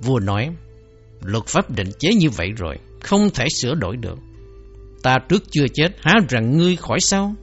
Vua 0.00 0.18
nói, 0.18 0.50
luật 1.22 1.46
pháp 1.46 1.70
định 1.70 1.90
chế 1.98 2.14
như 2.14 2.30
vậy 2.30 2.48
rồi, 2.56 2.76
không 3.02 3.30
thể 3.34 3.46
sửa 3.54 3.74
đổi 3.74 3.96
được. 3.96 4.18
Ta 5.02 5.16
trước 5.28 5.42
chưa 5.50 5.66
chết, 5.74 5.88
há 6.00 6.14
rằng 6.28 6.56
ngươi 6.56 6.76
khỏi 6.76 7.00
sao? 7.00 7.34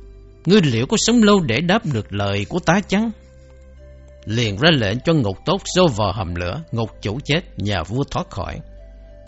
Ngươi 0.46 0.62
liệu 0.62 0.86
có 0.86 0.98
sống 1.00 1.24
lâu 1.24 1.40
để 1.40 1.62
đáp 1.62 1.86
được 1.94 2.14
lời 2.14 2.46
của 2.50 2.60
ta 2.60 2.74
chăng? 2.88 3.12
Liền 4.26 4.58
ra 4.58 4.72
lệnh 4.72 5.00
cho 5.00 5.14
ngục 5.14 5.38
tốt 5.46 5.62
xô 5.76 5.88
vào 5.88 6.12
hầm 6.14 6.36
lửa, 6.36 6.64
ngục 6.72 6.90
chủ 7.02 7.20
chết, 7.26 7.42
nhà 7.58 7.84
vua 7.84 8.04
thoát 8.04 8.30
khỏi. 8.30 8.60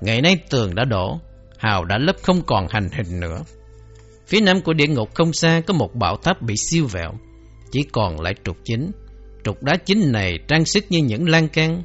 Ngày 0.02 0.22
nay 0.22 0.38
tường 0.50 0.76
đã 0.76 0.86
đổ, 0.86 1.20
hào 1.58 1.86
đã 1.86 1.98
lấp 1.98 2.16
không 2.22 2.42
còn 2.42 2.68
hành 2.70 2.90
hình 2.92 3.20
nữa. 3.20 3.40
Phía 4.28 4.40
nam 4.42 4.62
của 4.62 4.74
địa 4.74 4.88
ngục 4.88 5.16
không 5.16 5.34
xa 5.34 5.62
có 5.68 5.74
một 5.74 5.96
bảo 5.96 6.18
tháp 6.18 6.42
bị 6.42 6.56
siêu 6.70 6.88
vẹo, 6.88 7.12
chỉ 7.72 7.84
còn 7.92 8.22
lại 8.22 8.36
trục 8.44 8.58
chính. 8.64 8.92
Trục 9.44 9.64
đá 9.64 9.76
chính 9.86 10.12
này 10.12 10.40
trang 10.48 10.66
sức 10.66 10.84
như 10.90 11.00
những 11.00 11.30
lan 11.30 11.48
can, 11.48 11.84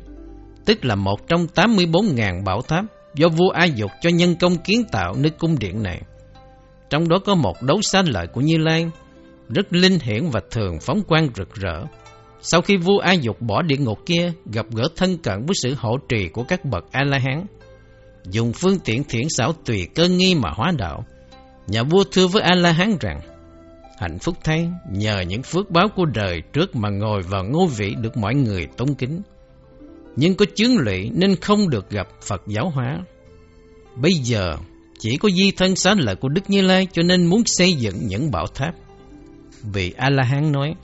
tức 0.64 0.85
là 0.85 0.95
một 0.95 1.28
trong 1.28 1.47
84.000 1.55 2.45
bảo 2.45 2.62
tháp 2.62 2.85
do 3.14 3.28
vua 3.28 3.51
A 3.51 3.64
Dục 3.64 3.91
cho 4.01 4.11
nhân 4.11 4.37
công 4.41 4.57
kiến 4.57 4.85
tạo 4.93 5.14
nơi 5.16 5.30
cung 5.30 5.59
điện 5.59 5.83
này. 5.83 6.01
Trong 6.91 7.09
đó 7.09 7.18
có 7.24 7.35
một 7.35 7.62
đấu 7.62 7.83
xá 7.83 8.03
lợi 8.07 8.26
của 8.26 8.41
Như 8.41 8.59
Lai, 8.59 8.87
rất 9.49 9.72
linh 9.72 9.99
hiển 10.03 10.28
và 10.30 10.41
thường 10.51 10.78
phóng 10.80 11.03
quang 11.03 11.28
rực 11.37 11.55
rỡ. 11.55 11.85
Sau 12.41 12.62
khi 12.62 12.76
vua 12.76 12.99
A 12.99 13.12
Dục 13.12 13.41
bỏ 13.41 13.62
địa 13.62 13.76
ngục 13.76 13.99
kia, 14.07 14.33
gặp 14.53 14.66
gỡ 14.70 14.89
thân 14.97 15.18
cận 15.18 15.47
với 15.47 15.55
sự 15.62 15.74
hộ 15.78 15.97
trì 16.09 16.28
của 16.28 16.45
các 16.45 16.64
bậc 16.64 16.85
A-la-hán, 16.93 17.47
dùng 18.30 18.53
phương 18.53 18.78
tiện 18.78 19.05
thiển 19.05 19.22
xảo 19.28 19.53
tùy 19.53 19.89
cơ 19.95 20.09
nghi 20.09 20.35
mà 20.35 20.51
hóa 20.55 20.72
đạo. 20.78 21.05
Nhà 21.66 21.83
vua 21.83 22.05
thưa 22.12 22.26
với 22.26 22.43
A-la-hán 22.43 22.97
rằng, 23.01 23.20
hạnh 24.03 24.18
phúc 24.18 24.36
thay 24.44 24.70
nhờ 24.90 25.20
những 25.20 25.42
phước 25.42 25.70
báo 25.70 25.88
của 25.96 26.05
đời 26.05 26.42
trước 26.53 26.76
mà 26.76 26.90
ngồi 26.90 27.22
vào 27.22 27.44
ngôi 27.44 27.66
vị 27.66 27.94
được 28.00 28.16
mọi 28.16 28.34
người 28.34 28.66
tôn 28.76 28.94
kính. 28.94 29.22
Nhưng 30.16 30.34
có 30.34 30.44
chướng 30.55 30.78
lụy 30.78 31.11
nên 31.14 31.36
không 31.36 31.70
được 31.70 31.90
gặp 31.90 32.09
Phật 32.22 32.42
giáo 32.46 32.70
hóa. 32.70 32.98
Bây 33.96 34.12
giờ 34.12 34.57
chỉ 34.98 35.16
có 35.16 35.30
di 35.30 35.50
thân 35.50 35.76
xá 35.76 35.94
lợi 35.98 36.16
của 36.16 36.28
Đức 36.28 36.50
Như 36.50 36.62
Lai 36.62 36.86
cho 36.92 37.03
nên 37.03 37.26
muốn 37.26 37.42
xây 37.46 37.72
dựng 37.72 38.07
những 38.07 38.30
bảo 38.30 38.46
tháp. 38.46 38.74
vì 39.62 39.92
A-la-hán 39.96 40.53
nói, 40.53 40.74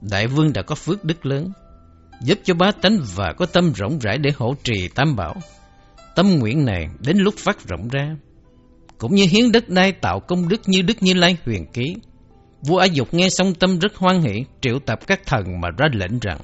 Đại 0.00 0.26
vương 0.26 0.52
đã 0.52 0.62
có 0.62 0.74
phước 0.74 1.04
đức 1.04 1.26
lớn, 1.26 1.52
giúp 2.22 2.38
cho 2.44 2.54
bá 2.54 2.70
tánh 2.82 2.98
và 3.14 3.32
có 3.36 3.46
tâm 3.46 3.72
rộng 3.72 3.98
rãi 3.98 4.18
để 4.18 4.30
hỗ 4.36 4.54
trì 4.64 4.88
tam 4.88 5.16
bảo. 5.16 5.34
Tâm 6.14 6.38
nguyện 6.38 6.64
này 6.64 6.88
đến 7.00 7.18
lúc 7.18 7.34
phát 7.36 7.68
rộng 7.68 7.88
ra, 7.88 8.16
cũng 8.98 9.14
như 9.14 9.26
hiến 9.30 9.52
đất 9.52 9.68
đai 9.68 9.92
tạo 9.92 10.20
công 10.20 10.48
đức 10.48 10.60
như 10.66 10.82
Đức 10.82 11.02
Như 11.02 11.14
Lai 11.14 11.36
huyền 11.44 11.66
ký. 11.72 11.96
Vua 12.66 12.76
A 12.76 12.86
Dục 12.86 13.14
nghe 13.14 13.28
xong 13.28 13.54
tâm 13.54 13.78
rất 13.78 13.96
hoan 13.96 14.20
hỷ, 14.20 14.44
triệu 14.60 14.78
tập 14.78 14.98
các 15.06 15.20
thần 15.26 15.60
mà 15.60 15.68
ra 15.78 15.86
lệnh 15.92 16.18
rằng, 16.18 16.38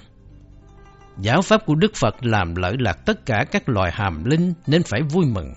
Giáo 1.20 1.42
pháp 1.42 1.66
của 1.66 1.74
Đức 1.74 1.92
Phật 1.94 2.14
làm 2.20 2.54
lợi 2.54 2.72
lạc 2.78 3.06
tất 3.06 3.26
cả 3.26 3.44
các 3.50 3.68
loài 3.68 3.90
hàm 3.94 4.24
linh 4.24 4.52
nên 4.66 4.82
phải 4.82 5.00
vui 5.02 5.26
mừng. 5.26 5.52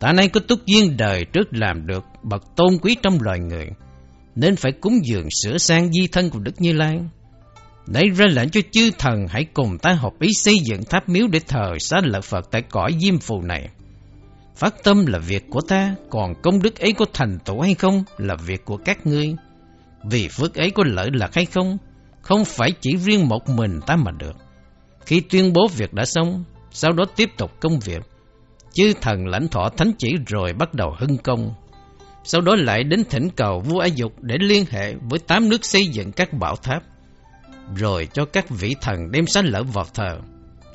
Ta 0.00 0.12
nay 0.12 0.28
có 0.28 0.40
túc 0.40 0.66
duyên 0.66 0.96
đời 0.96 1.24
trước 1.24 1.48
làm 1.50 1.86
được 1.86 2.04
bậc 2.22 2.56
tôn 2.56 2.78
quý 2.82 2.96
trong 3.02 3.18
loài 3.20 3.38
người, 3.38 3.68
nên 4.34 4.56
phải 4.56 4.72
cúng 4.72 4.98
dường 5.04 5.28
sửa 5.42 5.58
sang 5.58 5.92
di 5.92 6.06
thân 6.06 6.30
của 6.30 6.38
Đức 6.38 6.60
Như 6.60 6.72
Lai. 6.72 6.94
Nãy 7.86 8.04
ra 8.16 8.26
lệnh 8.30 8.50
cho 8.50 8.60
chư 8.70 8.90
thần 8.98 9.26
hãy 9.28 9.44
cùng 9.54 9.78
ta 9.78 9.92
hợp 9.92 10.12
ý 10.20 10.28
xây 10.34 10.58
dựng 10.64 10.84
tháp 10.84 11.08
miếu 11.08 11.26
để 11.26 11.40
thờ 11.48 11.72
xá 11.78 11.96
lợi 12.04 12.22
Phật 12.22 12.50
tại 12.50 12.62
cõi 12.62 12.92
diêm 13.00 13.18
phù 13.18 13.42
này. 13.42 13.68
Phát 14.56 14.74
tâm 14.84 15.06
là 15.06 15.18
việc 15.18 15.44
của 15.50 15.60
ta, 15.60 15.94
còn 16.10 16.34
công 16.42 16.62
đức 16.62 16.78
ấy 16.78 16.92
có 16.92 17.04
thành 17.12 17.38
tựu 17.44 17.60
hay 17.60 17.74
không 17.74 18.04
là 18.18 18.36
việc 18.46 18.64
của 18.64 18.76
các 18.76 19.06
ngươi. 19.06 19.34
Vì 20.10 20.28
phước 20.28 20.54
ấy 20.54 20.70
có 20.70 20.84
lợi 20.86 21.08
lạc 21.12 21.34
hay 21.34 21.44
không, 21.44 21.78
không 22.22 22.44
phải 22.44 22.70
chỉ 22.80 22.96
riêng 22.96 23.28
một 23.28 23.48
mình 23.48 23.80
ta 23.86 23.96
mà 23.96 24.10
được. 24.10 24.36
Khi 25.06 25.20
tuyên 25.20 25.52
bố 25.52 25.68
việc 25.76 25.92
đã 25.92 26.04
xong, 26.04 26.44
sau 26.70 26.92
đó 26.92 27.04
tiếp 27.16 27.30
tục 27.38 27.50
công 27.60 27.78
việc, 27.78 28.02
chư 28.72 28.92
thần 29.00 29.26
lãnh 29.26 29.48
thọ 29.48 29.68
thánh 29.76 29.92
chỉ 29.98 30.14
rồi 30.26 30.52
bắt 30.52 30.74
đầu 30.74 30.94
hưng 30.98 31.18
công. 31.18 31.54
Sau 32.24 32.40
đó 32.40 32.54
lại 32.56 32.84
đến 32.84 33.04
thỉnh 33.10 33.28
cầu 33.36 33.60
vua 33.60 33.78
A 33.78 33.86
Dục 33.86 34.12
để 34.20 34.36
liên 34.40 34.64
hệ 34.70 34.94
với 35.10 35.18
tám 35.18 35.48
nước 35.48 35.64
xây 35.64 35.86
dựng 35.86 36.12
các 36.12 36.32
bảo 36.32 36.56
tháp, 36.56 36.82
rồi 37.76 38.08
cho 38.12 38.24
các 38.24 38.50
vị 38.50 38.74
thần 38.80 39.10
đem 39.10 39.26
sánh 39.26 39.46
lỡ 39.46 39.62
vào 39.62 39.86
thờ. 39.94 40.18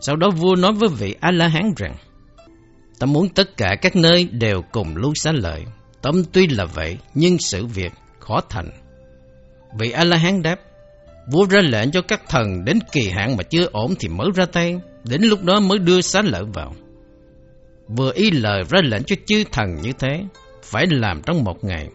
Sau 0.01 0.15
đó 0.15 0.29
vua 0.29 0.55
nói 0.55 0.71
với 0.73 0.89
vị 0.89 1.15
A-la-hán 1.19 1.73
rằng, 1.77 1.95
Ta 3.01 3.05
muốn 3.05 3.29
tất 3.29 3.57
cả 3.57 3.75
các 3.81 3.95
nơi 3.95 4.29
đều 4.31 4.61
cùng 4.71 4.95
lưu 4.95 5.13
xá 5.15 5.31
lợi. 5.31 5.65
Tâm 6.01 6.23
tuy 6.31 6.47
là 6.47 6.65
vậy, 6.65 6.97
nhưng 7.13 7.37
sự 7.37 7.65
việc 7.65 7.91
khó 8.19 8.41
thành. 8.49 8.69
Vị 9.79 9.91
A-la-hán 9.91 10.41
đáp, 10.41 10.59
Vua 11.27 11.45
ra 11.45 11.59
lệnh 11.63 11.91
cho 11.91 12.01
các 12.01 12.21
thần 12.29 12.65
đến 12.65 12.79
kỳ 12.91 13.09
hạn 13.09 13.37
mà 13.37 13.43
chưa 13.43 13.65
ổn 13.71 13.93
thì 13.99 14.07
mới 14.07 14.27
ra 14.35 14.45
tay, 14.45 14.75
đến 15.03 15.21
lúc 15.21 15.43
đó 15.43 15.59
mới 15.59 15.79
đưa 15.79 16.01
xá 16.01 16.21
lợi 16.21 16.43
vào. 16.53 16.73
Vừa 17.87 18.11
y 18.15 18.31
lời 18.31 18.63
ra 18.69 18.81
lệnh 18.83 19.03
cho 19.03 19.15
chư 19.25 19.43
thần 19.51 19.75
như 19.81 19.91
thế, 19.99 20.23
phải 20.63 20.85
làm 20.89 21.21
trong 21.25 21.43
một 21.43 21.63
ngày. 21.63 21.87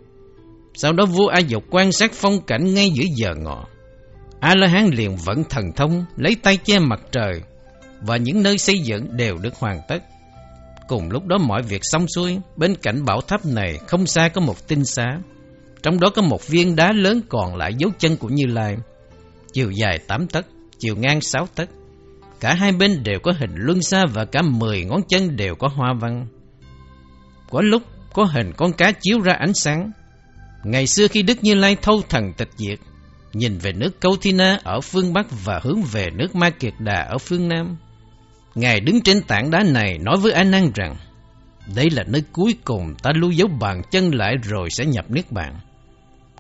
Sau 0.75 0.93
đó 0.93 1.07
vua 1.07 1.27
A 1.27 1.39
Dục 1.39 1.65
quan 1.71 1.93
sát 1.93 2.13
phong 2.15 2.41
cảnh 2.47 2.75
ngay 2.75 2.91
giữa 2.91 3.05
giờ 3.17 3.35
ngọ. 3.35 3.65
A-la-hán 4.41 4.87
liền 4.87 5.17
vẫn 5.17 5.45
thần 5.51 5.65
thông, 5.77 6.05
lấy 6.17 6.37
tay 6.43 6.57
che 6.65 6.79
mặt 6.79 7.01
trời, 7.13 7.43
và 8.01 8.17
những 8.17 8.43
nơi 8.43 8.59
xây 8.59 8.79
dựng 8.79 9.17
đều 9.17 9.37
được 9.37 9.55
hoàn 9.55 9.81
tất. 9.89 10.03
Cùng 10.89 11.11
lúc 11.11 11.27
đó 11.27 11.39
mọi 11.39 11.63
việc 11.63 11.81
xong 11.83 12.07
xuôi, 12.15 12.39
bên 12.57 12.75
cạnh 12.75 13.05
bảo 13.05 13.21
tháp 13.21 13.47
này 13.47 13.79
không 13.87 14.07
xa 14.07 14.29
có 14.29 14.41
một 14.41 14.69
tinh 14.69 14.85
xá. 14.85 15.19
Trong 15.87 16.01
đó 16.01 16.11
có 16.11 16.23
một 16.23 16.49
viên 16.49 16.77
đá 16.77 16.93
lớn 16.93 17.21
còn 17.29 17.57
lại 17.57 17.75
dấu 17.79 17.91
chân 17.99 18.17
của 18.17 18.29
Như 18.29 18.47
Lai, 18.47 18.77
chiều 19.53 19.71
dài 19.71 19.99
8 20.07 20.27
tấc, 20.27 20.47
chiều 20.79 20.97
ngang 20.97 21.21
6 21.21 21.49
tấc. 21.55 21.69
Cả 22.41 22.55
hai 22.55 22.73
bên 22.73 23.03
đều 23.03 23.19
có 23.23 23.33
hình 23.39 23.51
luân 23.55 23.83
xa 23.83 24.05
và 24.13 24.25
cả 24.25 24.43
10 24.43 24.85
ngón 24.85 25.01
chân 25.09 25.37
đều 25.37 25.55
có 25.55 25.69
hoa 25.69 25.95
văn. 26.01 26.27
Có 27.51 27.61
lúc 27.61 27.83
có 28.13 28.25
hình 28.25 28.53
con 28.57 28.73
cá 28.73 28.93
chiếu 28.93 29.21
ra 29.21 29.33
ánh 29.33 29.55
sáng. 29.55 29.91
Ngày 30.65 30.87
xưa 30.87 31.09
khi 31.09 31.23
Đức 31.23 31.45
Như 31.45 31.55
Lai 31.55 31.77
thâu 31.83 32.03
thần 32.09 32.33
tịch 32.33 32.51
diệt, 32.57 32.79
nhìn 33.33 33.59
về 33.59 33.73
nước 33.73 34.01
Câu 34.01 34.17
Thi 34.21 34.33
Na 34.33 34.59
ở 34.65 34.81
phương 34.81 35.13
Bắc 35.13 35.27
và 35.45 35.61
hướng 35.63 35.83
về 35.83 36.07
nước 36.15 36.35
Ma 36.35 36.51
Kiệt 36.51 36.75
Đà 36.79 37.07
ở 37.11 37.19
phương 37.19 37.49
Nam. 37.49 37.77
Ngài 38.55 38.81
đứng 38.81 39.01
trên 39.01 39.23
tảng 39.23 39.51
đá 39.51 39.63
này 39.63 39.99
nói 39.99 40.17
với 40.17 40.33
A 40.33 40.45
Nan 40.45 40.71
rằng, 40.75 40.97
đây 41.75 41.91
là 41.91 42.05
nơi 42.07 42.23
cuối 42.33 42.55
cùng 42.65 42.95
ta 43.03 43.11
lưu 43.15 43.31
dấu 43.31 43.49
bàn 43.49 43.83
chân 43.91 44.15
lại 44.15 44.35
rồi 44.43 44.69
sẽ 44.71 44.85
nhập 44.85 45.11
Niết 45.11 45.33
Bàn. 45.33 45.61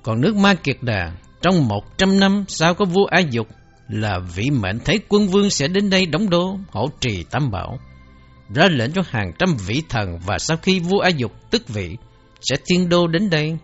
Còn 0.06 0.20
nước 0.20 0.36
Ma 0.36 0.54
Kiệt 0.54 0.76
Đà, 0.82 1.12
trong 1.42 1.68
một 1.68 1.98
trăm 1.98 2.20
năm 2.20 2.44
sau 2.48 2.74
có 2.74 2.84
vua 2.84 3.04
A 3.06 3.18
Dục 3.18 3.48
là 3.88 4.18
vị 4.34 4.50
mệnh 4.50 4.78
thấy 4.84 5.00
quân 5.08 5.28
vương 5.28 5.50
sẽ 5.50 5.68
đến 5.68 5.90
đây 5.90 6.06
đóng 6.06 6.30
đô, 6.30 6.58
hỗ 6.70 6.88
trì 7.00 7.24
tam 7.30 7.50
bảo. 7.50 7.78
Ra 8.54 8.68
lệnh 8.68 8.92
cho 8.92 9.02
hàng 9.08 9.32
trăm 9.38 9.56
vị 9.66 9.82
thần 9.88 10.18
và 10.26 10.38
sau 10.38 10.56
khi 10.56 10.80
vua 10.80 10.98
A 10.98 11.08
Dục 11.08 11.32
tức 11.50 11.68
vị, 11.68 11.96
sẽ 12.40 12.56
thiên 12.66 12.88
đô 12.88 13.06
đến 13.06 13.30
đây. 13.30 13.56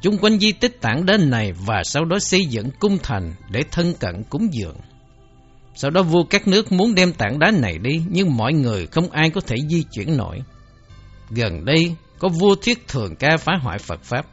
Chung 0.00 0.18
quanh 0.18 0.38
di 0.38 0.52
tích 0.52 0.80
tảng 0.80 1.06
đá 1.06 1.16
này 1.16 1.52
và 1.52 1.82
sau 1.84 2.04
đó 2.04 2.18
xây 2.18 2.46
dựng 2.46 2.70
cung 2.80 2.98
thành 3.02 3.34
để 3.50 3.60
thân 3.70 3.94
cận 4.00 4.22
cúng 4.30 4.48
dường. 4.52 4.76
Sau 5.74 5.90
đó 5.90 6.02
vua 6.02 6.24
các 6.30 6.48
nước 6.48 6.72
muốn 6.72 6.94
đem 6.94 7.12
tảng 7.12 7.38
đá 7.38 7.50
này 7.50 7.78
đi, 7.78 8.02
nhưng 8.08 8.36
mọi 8.36 8.52
người 8.52 8.86
không 8.86 9.10
ai 9.10 9.30
có 9.30 9.40
thể 9.40 9.56
di 9.68 9.84
chuyển 9.92 10.16
nổi. 10.16 10.40
Gần 11.30 11.64
đây, 11.64 11.94
có 12.18 12.28
vua 12.28 12.54
thiết 12.62 12.88
thường 12.88 13.16
ca 13.16 13.36
phá 13.36 13.52
hoại 13.62 13.78
Phật 13.78 14.02
Pháp 14.02 14.26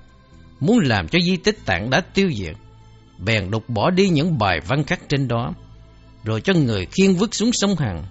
muốn 0.66 0.80
làm 0.80 1.08
cho 1.08 1.20
di 1.20 1.38
tích 1.38 1.58
tảng 1.66 1.90
đá 1.90 2.02
tiêu 2.02 2.30
diệt 2.36 2.56
bèn 3.26 3.52
đục 3.52 3.70
bỏ 3.70 3.90
đi 3.90 4.10
những 4.10 4.38
bài 4.38 4.60
văn 4.68 4.84
khắc 4.84 5.10
trên 5.10 5.28
đó, 5.28 5.54
rồi 6.24 6.42
cho 6.42 6.54
người 6.54 6.86
khiêng 6.86 7.16
vứt 7.16 7.36
xuống 7.36 7.50
sông 7.54 7.76
Hằng. 7.76 8.06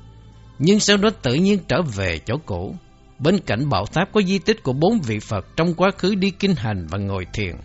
Nhưng 0.58 0.80
sau 0.80 0.96
đó 0.96 1.10
tự 1.22 1.34
nhiên 1.34 1.58
trở 1.68 1.82
về 1.82 2.18
chỗ 2.26 2.36
cũ. 2.46 2.76
Bên 3.18 3.38
cạnh 3.38 3.68
bảo 3.68 3.86
tháp 3.86 4.12
có 4.12 4.22
di 4.22 4.38
tích 4.38 4.62
của 4.62 4.72
bốn 4.72 5.00
vị 5.00 5.18
Phật 5.18 5.46
trong 5.56 5.74
quá 5.74 5.90
khứ 5.98 6.14
đi 6.14 6.30
kinh 6.30 6.54
hành 6.54 6.86
và 6.90 6.98
ngồi 6.98 7.26
thiền. 7.32 7.56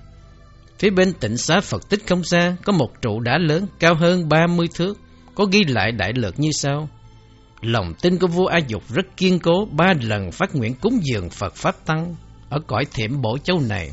Phía 0.79 0.89
bên 0.89 1.13
tịnh 1.13 1.37
xá 1.37 1.59
Phật 1.59 1.89
tích 1.89 2.07
không 2.07 2.23
xa 2.23 2.55
có 2.63 2.73
một 2.73 3.01
trụ 3.01 3.19
đá 3.19 3.37
lớn 3.37 3.65
cao 3.79 3.95
hơn 3.95 4.29
30 4.29 4.67
thước, 4.75 4.99
có 5.35 5.45
ghi 5.45 5.63
lại 5.63 5.91
đại 5.91 6.13
lược 6.15 6.39
như 6.39 6.49
sau. 6.51 6.89
Lòng 7.61 7.93
tin 8.01 8.17
của 8.17 8.27
vua 8.27 8.45
A 8.45 8.57
Dục 8.57 8.83
rất 8.89 9.17
kiên 9.17 9.39
cố, 9.39 9.67
ba 9.71 9.93
lần 10.01 10.31
phát 10.31 10.55
nguyện 10.55 10.73
cúng 10.81 10.99
dường 11.03 11.29
Phật 11.29 11.55
Pháp 11.55 11.85
Tăng 11.85 12.15
ở 12.49 12.59
cõi 12.67 12.85
thiểm 12.93 13.21
bổ 13.21 13.37
châu 13.37 13.59
này, 13.69 13.91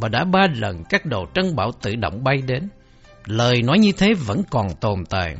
và 0.00 0.08
đã 0.08 0.24
ba 0.24 0.46
lần 0.54 0.84
các 0.88 1.06
đồ 1.06 1.26
trân 1.34 1.56
bảo 1.56 1.72
tự 1.82 1.94
động 1.96 2.24
bay 2.24 2.42
đến. 2.46 2.68
Lời 3.26 3.62
nói 3.62 3.78
như 3.78 3.92
thế 3.92 4.14
vẫn 4.14 4.42
còn 4.50 4.74
tồn 4.80 5.04
tại. 5.10 5.36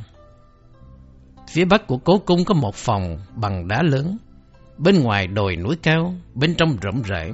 Phía 1.51 1.65
bắc 1.65 1.87
của 1.87 1.99
cố 1.99 2.19
cung 2.19 2.45
có 2.45 2.55
một 2.55 2.75
phòng 2.75 3.19
bằng 3.35 3.69
đá 3.69 3.83
lớn. 3.83 4.19
Bên 4.79 5.03
ngoài 5.03 5.27
đồi 5.27 5.57
núi 5.57 5.77
cao, 5.83 6.15
bên 6.35 6.55
trong 6.55 6.77
rộng 6.81 7.03
rãi. 7.03 7.31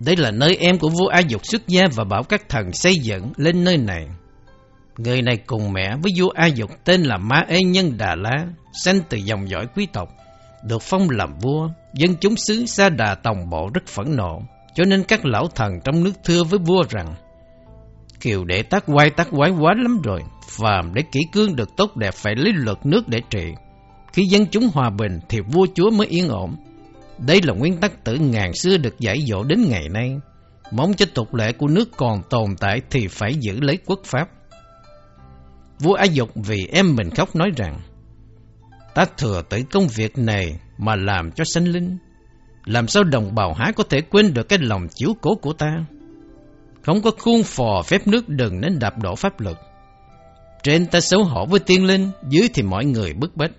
Đây 0.00 0.16
là 0.16 0.30
nơi 0.30 0.56
em 0.56 0.78
của 0.78 0.88
vua 0.88 1.06
A 1.06 1.18
Dục 1.18 1.40
xuất 1.44 1.68
gia 1.68 1.82
và 1.94 2.04
bảo 2.04 2.22
các 2.22 2.48
thần 2.48 2.72
xây 2.72 2.96
dựng 2.96 3.32
lên 3.36 3.64
nơi 3.64 3.76
này. 3.76 4.08
Người 4.98 5.22
này 5.22 5.36
cùng 5.36 5.72
mẹ 5.72 5.96
với 6.02 6.12
vua 6.18 6.28
A 6.28 6.46
Dục 6.46 6.70
tên 6.84 7.02
là 7.02 7.18
Ma 7.18 7.44
Ê 7.48 7.62
Nhân 7.62 7.98
Đà 7.98 8.14
La, 8.14 8.46
sinh 8.72 9.00
từ 9.08 9.18
dòng 9.18 9.48
dõi 9.48 9.66
quý 9.76 9.86
tộc, 9.92 10.08
được 10.64 10.82
phong 10.82 11.10
làm 11.10 11.38
vua. 11.38 11.68
Dân 11.94 12.14
chúng 12.20 12.34
xứ 12.36 12.66
Sa 12.66 12.88
Đà 12.88 13.14
Tòng 13.14 13.50
Bộ 13.50 13.70
rất 13.74 13.86
phẫn 13.86 14.16
nộ, 14.16 14.42
cho 14.74 14.84
nên 14.84 15.04
các 15.04 15.26
lão 15.26 15.48
thần 15.54 15.72
trong 15.84 16.04
nước 16.04 16.12
thưa 16.24 16.44
với 16.44 16.58
vua 16.58 16.82
rằng, 16.90 17.14
Kiều 18.24 18.44
đệ 18.44 18.62
tác 18.62 18.84
quay 18.86 19.10
tác 19.10 19.28
quái 19.30 19.50
quá 19.50 19.74
lắm 19.82 20.00
rồi. 20.02 20.20
Phàm 20.48 20.94
để 20.94 21.02
kỹ 21.12 21.20
cương 21.32 21.56
được 21.56 21.68
tốt 21.76 21.96
đẹp 21.96 22.14
phải 22.14 22.34
lấy 22.36 22.52
luật 22.52 22.86
nước 22.86 23.08
để 23.08 23.20
trị. 23.30 23.52
Khi 24.12 24.22
dân 24.30 24.46
chúng 24.46 24.68
hòa 24.72 24.90
bình 24.90 25.20
thì 25.28 25.40
vua 25.40 25.66
chúa 25.74 25.90
mới 25.90 26.06
yên 26.06 26.28
ổn. 26.28 26.56
Đây 27.18 27.40
là 27.42 27.54
nguyên 27.54 27.76
tắc 27.76 28.04
tử 28.04 28.14
ngàn 28.14 28.54
xưa 28.54 28.76
được 28.76 28.98
giải 28.98 29.16
dỗ 29.26 29.44
đến 29.44 29.64
ngày 29.68 29.88
nay. 29.88 30.16
Mong 30.72 30.94
cho 30.94 31.06
tục 31.14 31.34
lệ 31.34 31.52
của 31.52 31.68
nước 31.68 31.88
còn 31.96 32.22
tồn 32.30 32.56
tại 32.60 32.80
thì 32.90 33.08
phải 33.08 33.34
giữ 33.40 33.60
lấy 33.60 33.78
quốc 33.86 34.00
pháp. 34.04 34.28
Vua 35.78 35.94
A 35.94 36.04
Dục 36.04 36.30
vì 36.34 36.66
em 36.72 36.96
mình 36.96 37.10
khóc 37.10 37.36
nói 37.36 37.50
rằng, 37.56 37.80
Ta 38.94 39.04
thừa 39.18 39.42
tới 39.48 39.64
công 39.72 39.88
việc 39.88 40.18
này 40.18 40.58
mà 40.78 40.96
làm 40.96 41.30
cho 41.32 41.44
sanh 41.44 41.68
linh. 41.68 41.98
Làm 42.64 42.88
sao 42.88 43.04
đồng 43.04 43.34
bào 43.34 43.54
Há 43.54 43.72
có 43.76 43.84
thể 43.90 44.00
quên 44.00 44.34
được 44.34 44.48
cái 44.48 44.58
lòng 44.58 44.88
chiếu 44.88 45.16
cố 45.20 45.34
của 45.34 45.52
ta? 45.52 45.84
Không 46.82 47.02
có 47.02 47.10
khuôn 47.18 47.42
phò 47.42 47.82
phép 47.82 48.06
nước 48.06 48.28
đừng 48.28 48.60
nên 48.60 48.78
đạp 48.78 48.98
đổ 48.98 49.14
pháp 49.14 49.40
luật. 49.40 49.56
Trên 50.62 50.86
ta 50.86 51.00
xấu 51.00 51.24
hổ 51.24 51.46
với 51.46 51.60
tiên 51.60 51.86
linh, 51.86 52.10
dưới 52.28 52.48
thì 52.54 52.62
mọi 52.62 52.84
người 52.84 53.12
bức 53.12 53.36
bách. 53.36 53.50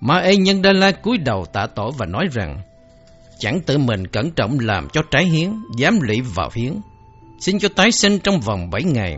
Ma 0.00 0.18
ê 0.18 0.36
nhân 0.36 0.62
Đa 0.62 0.72
La 0.72 0.90
cúi 0.90 1.18
đầu 1.18 1.46
tạ 1.52 1.66
tổ 1.66 1.90
và 1.98 2.06
nói 2.06 2.26
rằng 2.32 2.60
chẳng 3.38 3.60
tự 3.60 3.78
mình 3.78 4.06
cẩn 4.06 4.30
trọng 4.30 4.58
làm 4.60 4.88
cho 4.92 5.02
trái 5.10 5.24
hiến, 5.24 5.50
dám 5.78 6.00
lụy 6.00 6.20
vào 6.20 6.50
hiến. 6.54 6.72
Xin 7.40 7.58
cho 7.58 7.68
tái 7.76 7.92
sinh 7.92 8.18
trong 8.18 8.40
vòng 8.40 8.70
bảy 8.70 8.82
ngày. 8.82 9.16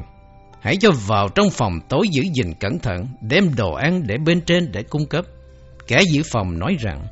Hãy 0.60 0.76
cho 0.76 0.90
vào 1.06 1.28
trong 1.28 1.50
phòng 1.50 1.80
tối 1.88 2.08
giữ 2.10 2.22
gìn 2.34 2.54
cẩn 2.60 2.78
thận, 2.78 3.06
đem 3.20 3.54
đồ 3.56 3.72
ăn 3.72 4.06
để 4.06 4.16
bên 4.26 4.40
trên 4.40 4.72
để 4.72 4.82
cung 4.82 5.06
cấp. 5.06 5.24
Kẻ 5.86 6.00
giữ 6.12 6.22
phòng 6.22 6.58
nói 6.58 6.76
rằng, 6.80 7.06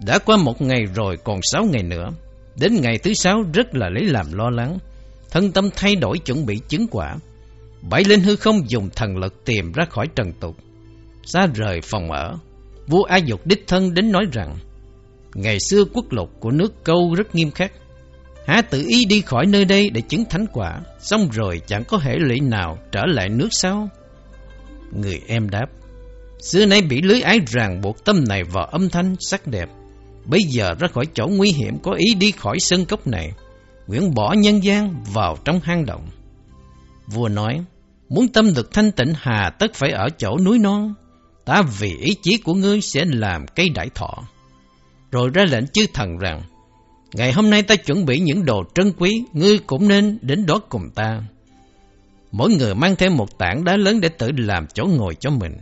đã 0.00 0.18
qua 0.18 0.36
một 0.36 0.62
ngày 0.62 0.84
rồi 0.94 1.16
còn 1.24 1.40
sáu 1.42 1.64
ngày 1.64 1.82
nữa. 1.82 2.08
Đến 2.56 2.80
ngày 2.80 2.98
thứ 2.98 3.14
sáu 3.14 3.44
rất 3.52 3.74
là 3.74 3.88
lấy 3.88 4.04
làm 4.04 4.32
lo 4.32 4.50
lắng 4.50 4.78
thân 5.30 5.52
tâm 5.52 5.70
thay 5.76 5.96
đổi 5.96 6.18
chuẩn 6.18 6.46
bị 6.46 6.60
chứng 6.68 6.86
quả. 6.90 7.16
Bảy 7.90 8.04
linh 8.04 8.20
hư 8.20 8.36
không 8.36 8.70
dùng 8.70 8.90
thần 8.96 9.16
lực 9.16 9.44
tìm 9.44 9.72
ra 9.72 9.84
khỏi 9.90 10.06
trần 10.16 10.32
tục. 10.40 10.56
Xa 11.24 11.46
rời 11.54 11.80
phòng 11.80 12.12
ở, 12.12 12.36
vua 12.86 13.02
A 13.02 13.16
Dục 13.16 13.46
đích 13.46 13.64
thân 13.66 13.94
đến 13.94 14.12
nói 14.12 14.24
rằng, 14.32 14.56
ngày 15.34 15.58
xưa 15.70 15.84
quốc 15.84 16.12
lục 16.12 16.30
của 16.40 16.50
nước 16.50 16.84
câu 16.84 17.14
rất 17.14 17.34
nghiêm 17.34 17.50
khắc. 17.50 17.72
Há 18.46 18.62
tự 18.62 18.84
ý 18.88 19.04
đi 19.04 19.20
khỏi 19.20 19.46
nơi 19.46 19.64
đây 19.64 19.90
để 19.90 20.00
chứng 20.00 20.24
thánh 20.24 20.46
quả, 20.52 20.80
xong 21.00 21.28
rồi 21.32 21.60
chẳng 21.66 21.84
có 21.84 21.98
hệ 21.98 22.16
lụy 22.18 22.40
nào 22.40 22.78
trở 22.92 23.00
lại 23.06 23.28
nước 23.28 23.48
sau 23.50 23.88
Người 24.92 25.22
em 25.26 25.50
đáp, 25.50 25.66
xưa 26.40 26.66
nay 26.66 26.82
bị 26.82 27.02
lưới 27.02 27.20
ái 27.20 27.40
ràng 27.46 27.80
buộc 27.80 28.04
tâm 28.04 28.24
này 28.28 28.44
vào 28.44 28.64
âm 28.64 28.88
thanh 28.88 29.16
sắc 29.20 29.46
đẹp. 29.46 29.68
Bây 30.26 30.42
giờ 30.42 30.74
ra 30.78 30.88
khỏi 30.88 31.06
chỗ 31.14 31.26
nguy 31.26 31.50
hiểm 31.50 31.78
có 31.82 31.92
ý 31.92 32.14
đi 32.14 32.30
khỏi 32.30 32.58
sân 32.60 32.84
cốc 32.84 33.06
này, 33.06 33.32
nguyễn 33.86 34.14
bỏ 34.14 34.32
nhân 34.32 34.64
gian 34.64 35.02
vào 35.12 35.36
trong 35.44 35.60
hang 35.60 35.86
động. 35.86 36.08
Vua 37.06 37.28
nói, 37.28 37.64
muốn 38.08 38.28
tâm 38.28 38.54
được 38.54 38.72
thanh 38.72 38.92
tịnh 38.92 39.12
hà 39.16 39.50
tất 39.50 39.74
phải 39.74 39.90
ở 39.90 40.08
chỗ 40.18 40.38
núi 40.38 40.58
non, 40.58 40.94
ta 41.44 41.62
vì 41.78 41.96
ý 42.00 42.14
chí 42.22 42.36
của 42.36 42.54
ngươi 42.54 42.80
sẽ 42.80 43.04
làm 43.04 43.46
cây 43.46 43.68
đại 43.68 43.90
thọ. 43.94 44.14
Rồi 45.10 45.30
ra 45.34 45.44
lệnh 45.50 45.66
chư 45.66 45.86
thần 45.94 46.18
rằng, 46.18 46.42
ngày 47.14 47.32
hôm 47.32 47.50
nay 47.50 47.62
ta 47.62 47.76
chuẩn 47.76 48.04
bị 48.06 48.18
những 48.18 48.44
đồ 48.44 48.64
trân 48.74 48.92
quý, 48.98 49.22
ngươi 49.32 49.58
cũng 49.58 49.88
nên 49.88 50.18
đến 50.22 50.46
đó 50.46 50.60
cùng 50.68 50.90
ta. 50.94 51.20
Mỗi 52.32 52.50
người 52.50 52.74
mang 52.74 52.96
theo 52.96 53.10
một 53.10 53.38
tảng 53.38 53.64
đá 53.64 53.76
lớn 53.76 54.00
để 54.00 54.08
tự 54.08 54.30
làm 54.36 54.66
chỗ 54.74 54.84
ngồi 54.84 55.14
cho 55.20 55.30
mình. 55.30 55.52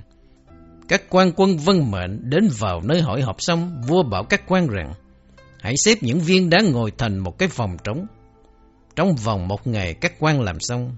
Các 0.88 1.02
quan 1.10 1.32
quân 1.36 1.56
vân 1.56 1.90
mệnh 1.90 2.30
đến 2.30 2.48
vào 2.58 2.80
nơi 2.80 3.00
hội 3.00 3.22
họp 3.22 3.36
xong, 3.38 3.82
vua 3.86 4.02
bảo 4.02 4.24
các 4.24 4.42
quan 4.48 4.66
rằng, 4.66 4.92
hãy 5.60 5.74
xếp 5.76 5.98
những 6.00 6.20
viên 6.20 6.50
đá 6.50 6.60
ngồi 6.60 6.92
thành 6.98 7.18
một 7.18 7.38
cái 7.38 7.48
phòng 7.48 7.76
trống. 7.84 8.06
Trong 8.96 9.14
vòng 9.16 9.48
một 9.48 9.66
ngày 9.66 9.94
các 9.94 10.12
quan 10.18 10.40
làm 10.40 10.60
xong, 10.60 10.96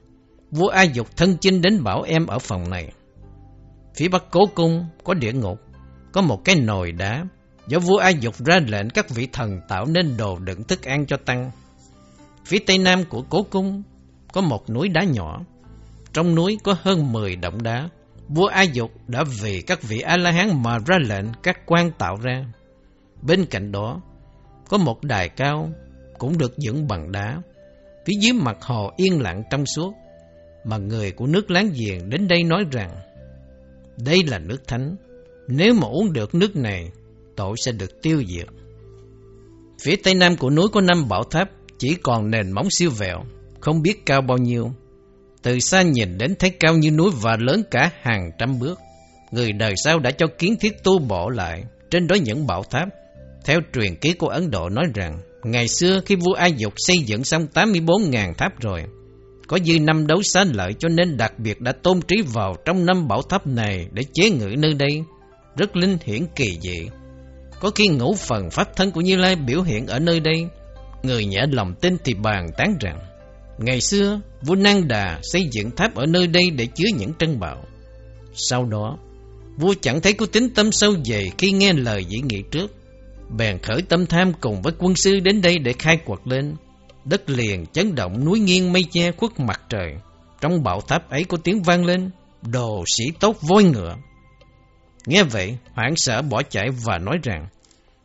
vua 0.51 0.69
A 0.69 0.83
Dục 0.83 1.17
thân 1.17 1.37
chinh 1.41 1.63
đến 1.63 1.83
bảo 1.83 2.03
em 2.03 2.27
ở 2.27 2.39
phòng 2.39 2.71
này. 2.71 2.93
Phía 3.97 4.09
bắc 4.09 4.25
cố 4.31 4.47
cung 4.55 4.87
có 5.05 5.15
địa 5.15 5.33
ngục, 5.33 5.61
có 6.13 6.23
một 6.23 6.45
cái 6.45 6.57
nồi 6.57 6.93
đá, 6.93 7.25
do 7.69 7.79
vua 7.79 7.97
A 7.97 8.09
Dục 8.09 8.35
ra 8.45 8.59
lệnh 8.67 8.91
các 8.91 9.11
vị 9.11 9.29
thần 9.33 9.61
tạo 9.69 9.87
nên 9.87 10.17
đồ 10.17 10.39
đựng 10.39 10.65
thức 10.65 10.83
ăn 10.83 11.07
cho 11.07 11.17
tăng. 11.17 11.51
Phía 12.45 12.59
tây 12.59 12.79
nam 12.79 13.05
của 13.05 13.23
cố 13.29 13.43
cung 13.43 13.83
có 14.33 14.41
một 14.41 14.71
núi 14.71 14.89
đá 14.89 15.05
nhỏ, 15.05 15.41
trong 16.13 16.35
núi 16.35 16.59
có 16.63 16.77
hơn 16.83 17.13
10 17.13 17.37
động 17.37 17.63
đá. 17.63 17.89
Vua 18.29 18.47
A 18.47 18.63
Dục 18.63 18.91
đã 19.07 19.25
vì 19.41 19.63
các 19.63 19.83
vị 19.83 20.01
A-la-hán 20.01 20.63
mà 20.63 20.79
ra 20.87 20.99
lệnh 21.09 21.25
các 21.43 21.67
quan 21.67 21.91
tạo 21.99 22.17
ra. 22.23 22.45
Bên 23.23 23.47
cạnh 23.47 23.73
đó, 23.73 24.01
có 24.69 24.79
một 24.79 25.03
đài 25.03 25.29
cao 25.29 25.71
cũng 26.19 26.39
được 26.39 26.59
dựng 26.59 26.89
bằng 26.89 27.13
đá. 27.13 27.43
Phía 28.07 28.15
dưới 28.21 28.33
mặt 28.33 28.57
hồ 28.61 28.91
yên 28.97 29.23
lặng 29.23 29.43
trong 29.51 29.67
suốt, 29.67 29.95
mà 30.65 30.79
người 30.79 31.13
của 31.13 31.27
nước 31.27 31.51
láng 31.51 31.71
giềng 31.75 32.11
đến 32.11 32.29
đây 32.29 32.43
nói 32.43 32.65
rằng 32.73 32.91
đây 34.05 34.19
là 34.27 34.39
nước 34.39 34.69
thánh. 34.69 34.97
Nếu 35.49 35.75
mà 35.75 35.87
uống 35.87 36.13
được 36.13 36.35
nước 36.35 36.57
này, 36.57 36.91
tội 37.37 37.55
sẽ 37.57 37.73
được 37.73 38.03
tiêu 38.03 38.23
diệt. 38.29 38.47
Phía 39.83 39.97
tây 39.97 40.15
nam 40.15 40.37
của 40.37 40.51
núi 40.51 40.67
có 40.73 40.81
năm 40.81 41.09
bảo 41.09 41.23
tháp, 41.25 41.51
chỉ 41.79 41.95
còn 42.03 42.31
nền 42.31 42.53
móng 42.53 42.71
siêu 42.71 42.91
vẹo, 42.91 43.25
không 43.61 43.83
biết 43.83 44.07
cao 44.07 44.23
bao 44.23 44.39
nhiêu. 44.39 44.71
Từ 45.47 45.61
xa 45.61 45.83
nhìn 45.83 46.19
đến 46.19 46.35
thấy 46.39 46.51
cao 46.51 46.77
như 46.77 46.91
núi 46.91 47.11
và 47.23 47.37
lớn 47.41 47.63
cả 47.71 47.91
hàng 48.03 48.31
trăm 48.39 48.59
bước. 48.59 48.81
Người 49.31 49.53
đời 49.53 49.75
sau 49.77 49.99
đã 49.99 50.11
cho 50.11 50.27
kiến 50.39 50.57
thiết 50.61 50.83
tu 50.83 50.99
bổ 50.99 51.29
lại 51.29 51.65
trên 51.91 52.07
đó 52.07 52.15
những 52.15 52.47
bảo 52.47 52.63
tháp. 52.71 52.89
Theo 53.45 53.61
truyền 53.75 53.97
ký 53.97 54.13
của 54.13 54.29
Ấn 54.29 54.51
Độ 54.51 54.69
nói 54.69 54.85
rằng, 54.95 55.19
ngày 55.45 55.69
xưa 55.69 56.01
khi 56.07 56.15
vua 56.17 56.33
a 56.33 56.47
Dục 56.47 56.73
xây 56.77 56.99
dựng 56.99 57.25
xong 57.25 57.47
84.000 57.55 58.35
tháp 58.35 58.61
rồi, 58.61 58.83
có 59.49 59.59
dư 59.65 59.81
năm 59.81 60.07
đấu 60.07 60.23
xá 60.23 60.45
lợi 60.45 60.75
cho 60.79 60.89
nên 60.89 61.17
đặc 61.17 61.39
biệt 61.39 61.61
đã 61.61 61.73
tôn 61.83 62.01
trí 62.09 62.17
vào 62.35 62.57
trong 62.65 62.87
năm 62.87 63.09
bảo 63.09 63.23
tháp 63.23 63.47
này 63.47 63.87
để 63.93 64.03
chế 64.15 64.31
ngự 64.31 64.55
nơi 64.59 64.75
đây. 64.75 65.03
Rất 65.57 65.77
linh 65.77 65.99
hiển 66.05 66.23
kỳ 66.37 66.59
dị. 66.61 66.89
Có 67.61 67.71
khi 67.71 67.89
ngũ 67.89 68.15
phần 68.15 68.51
pháp 68.51 68.77
thân 68.77 68.91
của 68.91 69.01
Như 69.01 69.17
Lai 69.17 69.37
biểu 69.37 69.63
hiện 69.63 69.87
ở 69.87 69.99
nơi 69.99 70.21
đây. 70.21 70.47
Người 71.03 71.27
nhã 71.27 71.41
lòng 71.51 71.75
tin 71.81 71.97
thì 72.05 72.15
bàn 72.15 72.47
tán 72.57 72.77
rằng, 72.81 72.99
ngày 73.59 73.81
xưa 73.81 74.21
vua 74.43 74.55
Nang 74.55 74.89
Đà 74.89 75.21
xây 75.23 75.49
dựng 75.53 75.71
tháp 75.71 75.95
ở 75.95 76.07
nơi 76.07 76.27
đây 76.27 76.51
để 76.51 76.67
chứa 76.67 76.89
những 76.99 77.13
trân 77.19 77.41
bảo. 77.41 77.65
Sau 78.33 78.65
đó, 78.65 78.99
vua 79.57 79.75
chẳng 79.81 80.01
thấy 80.01 80.13
có 80.13 80.27
tính 80.27 80.55
tâm 80.55 80.73
sâu 80.73 80.95
dày 81.05 81.31
khi 81.39 81.53
nghe 81.53 81.73
lời 81.73 82.05
dĩ 82.05 82.19
nghị 82.25 82.43
trước. 82.51 82.73
Bèn 83.37 83.59
khởi 83.59 83.83
tâm 83.83 84.07
tham 84.07 84.33
cùng 84.41 84.63
với 84.63 84.73
quân 84.79 84.97
sư 84.97 85.19
đến 85.21 85.41
đây 85.41 85.59
để 85.59 85.73
khai 85.73 85.99
quật 86.05 86.21
lên 86.25 86.57
Đất 87.07 87.31
liền 87.31 87.67
chấn 87.67 87.95
động 87.95 88.25
núi 88.25 88.41
nghiêng 88.41 88.73
mây 88.73 88.85
che 88.93 89.13
khuất 89.13 89.41
mặt 89.41 89.61
trời. 89.69 89.95
Trong 90.41 90.63
bảo 90.63 90.81
tháp 90.81 91.11
ấy 91.11 91.25
có 91.25 91.37
tiếng 91.45 91.63
vang 91.63 91.85
lên, 91.85 92.11
đồ 92.43 92.85
sĩ 92.97 93.05
tốt 93.21 93.37
voi 93.41 93.65
ngựa. 93.65 93.97
Nghe 95.07 95.23
vậy, 95.23 95.57
hoảng 95.75 95.97
sợ 95.97 96.23
bỏ 96.23 96.43
chạy 96.43 96.67
và 96.85 96.99
nói 96.99 97.19
rằng, 97.23 97.47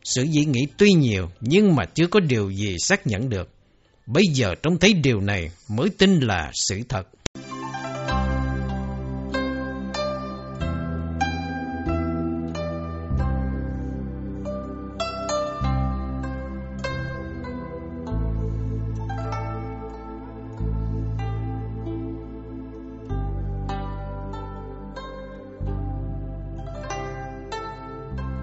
sự 0.04 0.22
dĩ 0.22 0.44
nghĩ 0.44 0.60
tuy 0.76 0.92
nhiều 0.92 1.28
nhưng 1.40 1.74
mà 1.74 1.84
chưa 1.94 2.06
có 2.06 2.20
điều 2.20 2.50
gì 2.50 2.76
xác 2.78 3.06
nhận 3.06 3.28
được. 3.28 3.48
Bây 4.06 4.24
giờ 4.34 4.54
trông 4.62 4.78
thấy 4.78 4.92
điều 4.92 5.20
này 5.20 5.50
mới 5.68 5.88
tin 5.98 6.20
là 6.20 6.50
sự 6.54 6.80
thật. 6.88 7.08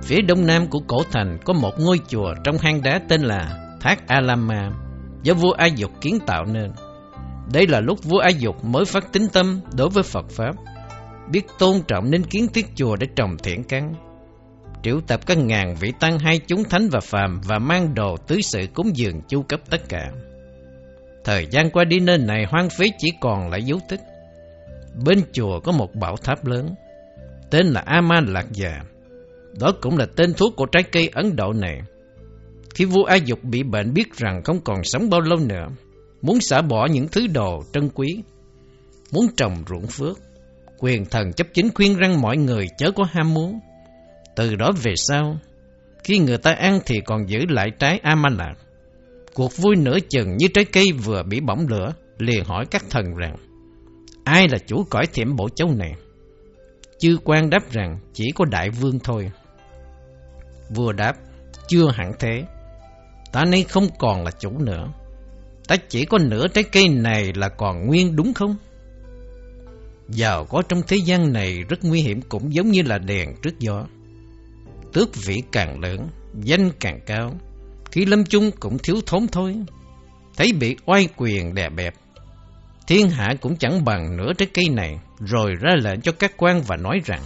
Phía 0.04 0.22
đông 0.22 0.46
nam 0.46 0.68
của 0.68 0.80
cổ 0.88 1.04
thành 1.12 1.38
có 1.46 1.54
một 1.54 1.80
ngôi 1.80 2.00
chùa 2.08 2.34
trong 2.44 2.58
hang 2.58 2.82
đá 2.84 3.00
tên 3.10 3.22
là 3.22 3.76
Thác 3.82 4.08
Alama 4.08 4.72
do 5.24 5.34
vua 5.34 5.52
A 5.52 5.66
Dục 5.66 5.92
kiến 6.02 6.20
tạo 6.28 6.46
nên. 6.46 6.72
Đây 7.54 7.68
là 7.68 7.80
lúc 7.80 8.04
vua 8.04 8.20
A 8.20 8.30
Dục 8.30 8.66
mới 8.66 8.86
phát 8.86 9.14
tính 9.14 9.28
tâm 9.34 9.62
đối 9.78 9.90
với 9.90 10.04
Phật 10.04 10.30
Pháp, 10.30 10.56
biết 11.32 11.46
tôn 11.60 11.82
trọng 11.88 12.12
nên 12.12 12.24
kiến 12.24 12.48
thiết 12.54 12.66
chùa 12.76 12.96
để 12.96 13.08
trồng 13.16 13.38
thiện 13.44 13.64
căn. 13.64 13.94
Triệu 14.84 15.02
tập 15.08 15.20
các 15.26 15.38
ngàn 15.38 15.76
vị 15.80 15.92
tăng 16.00 16.20
hai 16.20 16.40
chúng 16.48 16.64
thánh 16.64 16.90
và 16.92 17.00
phàm 17.00 17.42
và 17.48 17.60
mang 17.60 17.96
đồ 17.96 18.18
tứ 18.28 18.42
sự 18.42 18.60
cúng 18.74 18.92
dường 18.96 19.22
chu 19.22 19.42
cấp 19.42 19.60
tất 19.70 19.90
cả. 19.90 20.12
Thời 21.24 21.48
gian 21.52 21.70
qua 21.72 21.84
đi 21.84 22.00
nơi 22.00 22.18
này 22.18 22.46
hoang 22.50 22.70
phí 22.70 22.92
chỉ 22.98 23.08
còn 23.22 23.50
lại 23.50 23.64
dấu 23.64 23.80
tích. 23.90 24.02
Bên 25.06 25.22
chùa 25.34 25.60
có 25.60 25.72
một 25.72 25.96
bảo 25.96 26.16
tháp 26.24 26.46
lớn, 26.46 26.76
tên 27.50 27.68
là 27.68 27.82
Ama 27.86 28.22
Lạc 28.28 28.46
Già 28.52 28.82
đó 29.60 29.72
cũng 29.82 29.98
là 29.98 30.06
tên 30.16 30.34
thuốc 30.34 30.54
của 30.56 30.66
trái 30.66 30.84
cây 30.84 31.10
Ấn 31.14 31.36
Độ 31.36 31.54
này. 31.54 31.82
Khi 32.76 32.86
vua 32.86 33.04
A 33.04 33.16
Dục 33.16 33.44
bị 33.44 33.64
bệnh 33.64 33.94
biết 33.94 34.14
rằng 34.14 34.42
không 34.44 34.60
còn 34.62 34.84
sống 34.84 35.10
bao 35.10 35.22
lâu 35.22 35.40
nữa, 35.40 35.68
muốn 36.22 36.42
xả 36.42 36.62
bỏ 36.62 36.88
những 36.92 37.08
thứ 37.08 37.28
đồ 37.28 37.64
trân 37.74 37.90
quý, 37.90 38.24
muốn 39.12 39.26
trồng 39.38 39.64
ruộng 39.70 39.88
phước, 39.88 40.18
quyền 40.78 41.06
thần 41.06 41.34
chấp 41.34 41.48
chính 41.54 41.70
khuyên 41.76 41.98
răng 41.98 42.22
mọi 42.22 42.38
người 42.38 42.68
chớ 42.78 42.92
có 42.92 43.04
ham 43.12 43.34
muốn. 43.34 43.60
Từ 44.36 44.56
đó 44.56 44.72
về 44.84 44.94
sau, 44.96 45.38
khi 46.04 46.20
người 46.20 46.38
ta 46.38 46.52
ăn 46.52 46.80
thì 46.86 47.02
còn 47.06 47.30
giữ 47.30 47.40
lại 47.50 47.68
trái 47.80 48.00
amala 48.04 48.54
Cuộc 49.34 49.58
vui 49.58 49.76
nửa 49.76 49.98
chừng 50.10 50.38
như 50.38 50.48
trái 50.54 50.66
cây 50.66 50.92
vừa 50.92 51.24
bị 51.24 51.40
bỏng 51.40 51.68
lửa, 51.70 51.94
liền 52.18 52.44
hỏi 52.44 52.66
các 52.72 52.86
thần 52.90 53.16
rằng, 53.16 53.36
ai 54.24 54.48
là 54.48 54.58
chủ 54.68 54.84
cõi 54.90 55.06
thiểm 55.14 55.36
bộ 55.36 55.50
châu 55.50 55.76
này? 55.76 55.94
Chư 57.00 57.18
quan 57.24 57.50
đáp 57.50 57.72
rằng 57.72 58.00
chỉ 58.14 58.32
có 58.36 58.46
đại 58.46 58.70
vương 58.70 59.00
thôi. 59.00 59.32
Vua 60.70 60.92
đáp, 60.92 61.14
chưa 61.68 61.92
hẳn 61.94 62.12
thế. 62.20 62.46
Ta 63.32 63.46
nay 63.46 63.64
không 63.64 63.88
còn 64.00 64.24
là 64.24 64.32
chủ 64.32 64.58
nữa. 64.60 64.94
Ta 65.68 65.76
chỉ 65.90 66.06
có 66.06 66.18
nửa 66.18 66.48
trái 66.48 66.64
cây 66.64 66.90
này 66.90 67.34
là 67.36 67.50
còn 67.50 67.88
nguyên 67.88 68.16
đúng 68.16 68.34
không? 68.34 68.56
Giàu 70.10 70.46
có 70.46 70.62
trong 70.70 70.82
thế 70.88 70.98
gian 70.98 71.34
này 71.34 71.64
rất 71.70 71.84
nguy 71.84 72.02
hiểm 72.02 72.22
cũng 72.22 72.54
giống 72.54 72.72
như 72.72 72.82
là 72.82 72.98
đèn 72.98 73.36
trước 73.42 73.60
gió. 73.60 73.86
Tước 74.94 75.10
vị 75.26 75.44
càng 75.52 75.80
lớn, 75.80 76.10
danh 76.44 76.72
càng 76.80 77.00
cao. 77.06 77.34
Khi 77.92 78.06
lâm 78.06 78.26
chung 78.26 78.52
cũng 78.60 78.78
thiếu 78.78 78.96
thốn 79.06 79.28
thôi. 79.28 79.56
Thấy 80.38 80.52
bị 80.60 80.76
oai 80.86 81.08
quyền 81.18 81.56
đè 81.56 81.70
bẹp. 81.70 81.94
Thiên 82.88 83.10
hạ 83.10 83.34
cũng 83.42 83.56
chẳng 83.56 83.86
bằng 83.86 84.18
nửa 84.18 84.34
trái 84.34 84.48
cây 84.54 84.70
này. 84.70 85.00
Rồi 85.20 85.56
ra 85.62 85.76
lệnh 85.76 86.02
cho 86.02 86.12
các 86.12 86.34
quan 86.38 86.62
và 86.62 86.76
nói 86.76 87.00
rằng 87.06 87.22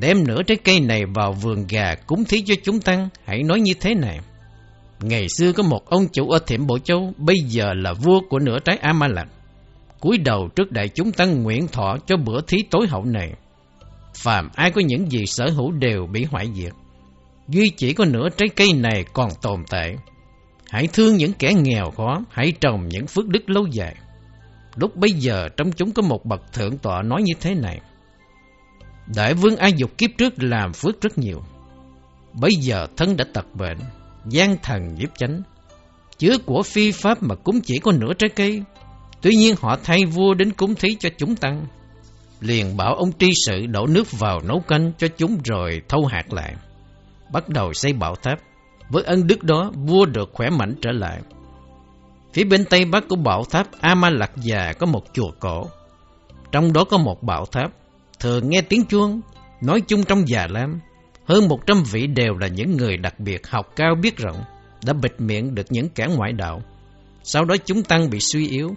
Đem 0.00 0.26
nửa 0.26 0.42
trái 0.42 0.56
cây 0.56 0.80
này 0.80 1.06
vào 1.06 1.32
vườn 1.32 1.66
gà 1.68 1.94
cúng 1.94 2.24
thí 2.24 2.42
cho 2.46 2.54
chúng 2.62 2.80
tăng, 2.80 3.08
hãy 3.24 3.42
nói 3.42 3.60
như 3.60 3.72
thế 3.80 3.94
này. 3.94 4.20
Ngày 5.04 5.26
xưa 5.28 5.52
có 5.52 5.62
một 5.62 5.90
ông 5.90 6.08
chủ 6.12 6.30
ở 6.30 6.38
Thiểm 6.46 6.66
Bộ 6.66 6.78
Châu, 6.78 7.12
bây 7.16 7.36
giờ 7.36 7.74
là 7.74 7.92
vua 7.92 8.20
của 8.28 8.38
nửa 8.38 8.58
trái 8.58 8.76
A 8.76 8.92
Ma 8.92 9.08
Lạc. 9.08 9.26
cúi 10.00 10.18
đầu 10.18 10.48
trước 10.56 10.72
đại 10.72 10.88
chúng 10.88 11.12
tăng 11.12 11.42
nguyện 11.42 11.68
thọ 11.68 11.96
cho 12.06 12.16
bữa 12.16 12.40
thí 12.46 12.58
tối 12.70 12.86
hậu 12.88 13.04
này. 13.04 13.32
Phàm 14.16 14.48
ai 14.54 14.70
có 14.70 14.80
những 14.80 15.10
gì 15.10 15.26
sở 15.26 15.50
hữu 15.50 15.72
đều 15.72 16.06
bị 16.06 16.24
hoại 16.24 16.48
diệt. 16.54 16.72
Duy 17.48 17.68
chỉ 17.76 17.92
có 17.92 18.04
nửa 18.04 18.28
trái 18.36 18.48
cây 18.56 18.68
này 18.74 19.04
còn 19.12 19.30
tồn 19.42 19.64
tại. 19.70 19.96
Hãy 20.70 20.88
thương 20.92 21.16
những 21.16 21.32
kẻ 21.32 21.52
nghèo 21.54 21.90
khó, 21.90 22.20
hãy 22.30 22.52
trồng 22.60 22.88
những 22.88 23.06
phước 23.06 23.28
đức 23.28 23.50
lâu 23.50 23.66
dài. 23.66 23.96
Lúc 24.76 24.96
bây 24.96 25.10
giờ 25.10 25.48
trong 25.56 25.72
chúng 25.72 25.92
có 25.92 26.02
một 26.02 26.24
bậc 26.24 26.52
thượng 26.52 26.78
tọa 26.78 27.02
nói 27.02 27.22
như 27.22 27.32
thế 27.40 27.54
này. 27.54 27.80
Đại 29.16 29.34
vương 29.34 29.56
ai 29.56 29.72
dục 29.72 29.98
kiếp 29.98 30.10
trước 30.18 30.32
làm 30.36 30.72
phước 30.72 31.00
rất 31.00 31.18
nhiều. 31.18 31.42
Bây 32.32 32.50
giờ 32.60 32.86
thân 32.96 33.16
đã 33.16 33.24
tật 33.32 33.46
bệnh, 33.54 33.78
gian 34.26 34.56
thần 34.62 34.94
nhiếp 34.94 35.08
chánh. 35.18 35.42
chứa 36.18 36.38
của 36.46 36.62
phi 36.62 36.92
pháp 36.92 37.22
mà 37.22 37.34
cũng 37.34 37.60
chỉ 37.60 37.78
có 37.78 37.92
nửa 37.92 38.12
trái 38.18 38.30
cây. 38.36 38.62
Tuy 39.20 39.34
nhiên 39.34 39.54
họ 39.60 39.76
thay 39.84 40.04
vua 40.04 40.34
đến 40.34 40.52
cúng 40.52 40.74
thí 40.74 40.88
cho 41.00 41.08
chúng 41.18 41.36
tăng. 41.36 41.66
Liền 42.40 42.76
bảo 42.76 42.94
ông 42.94 43.12
tri 43.18 43.30
sự 43.46 43.66
đổ 43.66 43.86
nước 43.86 44.12
vào 44.18 44.40
nấu 44.40 44.60
canh 44.60 44.92
cho 44.98 45.08
chúng 45.16 45.38
rồi 45.44 45.82
thâu 45.88 46.06
hạt 46.06 46.32
lại. 46.32 46.54
Bắt 47.32 47.48
đầu 47.48 47.72
xây 47.72 47.92
bảo 47.92 48.14
tháp. 48.14 48.38
Với 48.90 49.02
ân 49.02 49.26
đức 49.26 49.42
đó, 49.42 49.72
vua 49.74 50.06
được 50.06 50.30
khỏe 50.32 50.50
mạnh 50.50 50.74
trở 50.82 50.90
lại. 50.92 51.20
Phía 52.32 52.44
bên 52.44 52.64
tây 52.64 52.84
bắc 52.84 53.08
của 53.08 53.16
bảo 53.16 53.44
tháp 53.44 53.66
a 53.80 53.94
ma 53.94 54.10
lạc 54.10 54.30
già 54.36 54.72
có 54.72 54.86
một 54.86 55.02
chùa 55.12 55.30
cổ. 55.40 55.66
Trong 56.52 56.72
đó 56.72 56.84
có 56.84 56.98
một 56.98 57.22
bảo 57.22 57.46
tháp, 57.46 57.72
thường 58.20 58.50
nghe 58.50 58.60
tiếng 58.60 58.84
chuông, 58.84 59.20
nói 59.60 59.80
chung 59.80 60.04
trong 60.04 60.28
già 60.28 60.46
lam. 60.50 60.80
Hơn 61.24 61.48
một 61.48 61.66
trăm 61.66 61.82
vị 61.92 62.06
đều 62.06 62.34
là 62.40 62.46
những 62.46 62.76
người 62.76 62.96
đặc 62.96 63.20
biệt 63.20 63.46
học 63.46 63.72
cao 63.76 63.94
biết 64.02 64.16
rộng, 64.16 64.44
đã 64.84 64.92
bịt 64.92 65.12
miệng 65.18 65.54
được 65.54 65.66
những 65.70 65.88
kẻ 65.88 66.06
ngoại 66.16 66.32
đạo. 66.32 66.62
Sau 67.22 67.44
đó 67.44 67.56
chúng 67.64 67.82
tăng 67.82 68.10
bị 68.10 68.20
suy 68.20 68.48
yếu. 68.48 68.74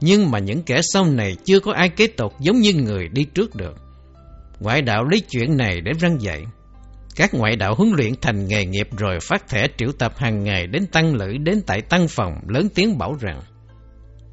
Nhưng 0.00 0.30
mà 0.30 0.38
những 0.38 0.62
kẻ 0.62 0.80
sau 0.82 1.04
này 1.04 1.36
chưa 1.44 1.60
có 1.60 1.72
ai 1.72 1.88
kế 1.88 2.06
tục 2.06 2.32
giống 2.40 2.60
như 2.60 2.74
người 2.74 3.08
đi 3.08 3.24
trước 3.24 3.54
được. 3.54 3.76
Ngoại 4.60 4.82
đạo 4.82 5.04
lấy 5.04 5.20
chuyện 5.20 5.56
này 5.56 5.80
để 5.80 5.92
răng 6.00 6.20
dạy. 6.20 6.44
Các 7.16 7.34
ngoại 7.34 7.56
đạo 7.56 7.74
huấn 7.74 7.90
luyện 7.96 8.12
thành 8.20 8.48
nghề 8.48 8.64
nghiệp 8.64 8.88
rồi 8.98 9.18
phát 9.22 9.48
thẻ 9.48 9.68
triệu 9.78 9.92
tập 9.92 10.12
hàng 10.16 10.44
ngày 10.44 10.66
đến 10.66 10.86
tăng 10.86 11.14
lữ 11.14 11.38
đến 11.38 11.60
tại 11.66 11.80
tăng 11.80 12.08
phòng 12.08 12.32
lớn 12.48 12.68
tiếng 12.74 12.98
bảo 12.98 13.16
rằng 13.20 13.40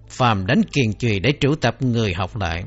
Phàm 0.09 0.45
đánh 0.45 0.63
kiền 0.63 0.93
trùy 0.93 1.19
để 1.19 1.33
triệu 1.39 1.55
tập 1.55 1.75
người 1.79 2.13
học 2.13 2.37
lại 2.37 2.63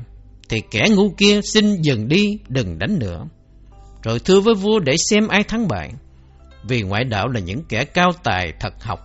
Thì 0.49 0.61
kẻ 0.71 0.87
ngu 0.89 1.09
kia 1.17 1.39
xin 1.41 1.81
dừng 1.81 2.07
đi 2.07 2.39
đừng 2.47 2.79
đánh 2.79 2.99
nữa 2.99 3.25
rồi 4.03 4.19
thưa 4.19 4.39
với 4.39 4.55
vua 4.55 4.79
để 4.79 4.95
xem 5.09 5.27
ai 5.27 5.43
thắng 5.43 5.67
bại 5.67 5.91
Vì 6.63 6.81
ngoại 6.81 7.03
đạo 7.03 7.27
là 7.27 7.39
những 7.39 7.63
kẻ 7.69 7.85
cao 7.85 8.09
tài 8.23 8.53
thật 8.59 8.83
học 8.83 8.99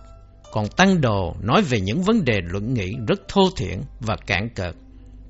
Còn 0.51 0.67
tăng 0.67 1.01
đồ 1.01 1.35
nói 1.41 1.61
về 1.61 1.79
những 1.79 2.01
vấn 2.01 2.25
đề 2.25 2.39
luận 2.43 2.73
nghị 2.73 2.91
rất 3.07 3.27
thô 3.27 3.49
thiển 3.57 3.81
và 3.99 4.15
cạn 4.27 4.49
cợt 4.55 4.75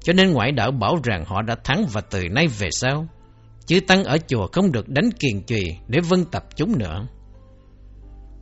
Cho 0.03 0.13
nên 0.13 0.31
ngoại 0.31 0.51
đạo 0.51 0.71
bảo 0.71 0.95
rằng 1.03 1.23
họ 1.25 1.41
đã 1.41 1.55
thắng 1.63 1.85
và 1.93 2.01
từ 2.01 2.23
nay 2.31 2.47
về 2.47 2.67
sau 2.71 3.07
chứ 3.65 3.79
Tăng 3.79 4.03
ở 4.03 4.17
chùa 4.27 4.47
không 4.51 4.71
được 4.71 4.89
đánh 4.89 5.09
kiền 5.19 5.41
chùy 5.47 5.77
để 5.87 5.99
vân 6.09 6.25
tập 6.25 6.45
chúng 6.55 6.79
nữa. 6.79 7.07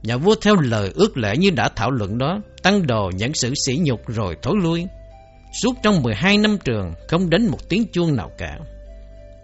Nhà 0.03 0.17
vua 0.17 0.35
theo 0.41 0.55
lời 0.55 0.91
ước 0.95 1.17
lệ 1.17 1.37
như 1.37 1.49
đã 1.49 1.69
thảo 1.75 1.91
luận 1.91 2.17
đó, 2.17 2.39
Tăng 2.63 2.87
đồ 2.87 3.11
nhận 3.15 3.33
sự 3.33 3.53
sỉ 3.65 3.79
nhục 3.81 4.07
rồi 4.07 4.35
thối 4.41 4.55
lui. 4.63 4.85
Suốt 5.61 5.75
trong 5.83 6.03
12 6.03 6.37
năm 6.37 6.57
trường, 6.63 6.93
không 7.07 7.29
đến 7.29 7.47
một 7.47 7.69
tiếng 7.69 7.85
chuông 7.93 8.15
nào 8.15 8.31
cả. 8.37 8.57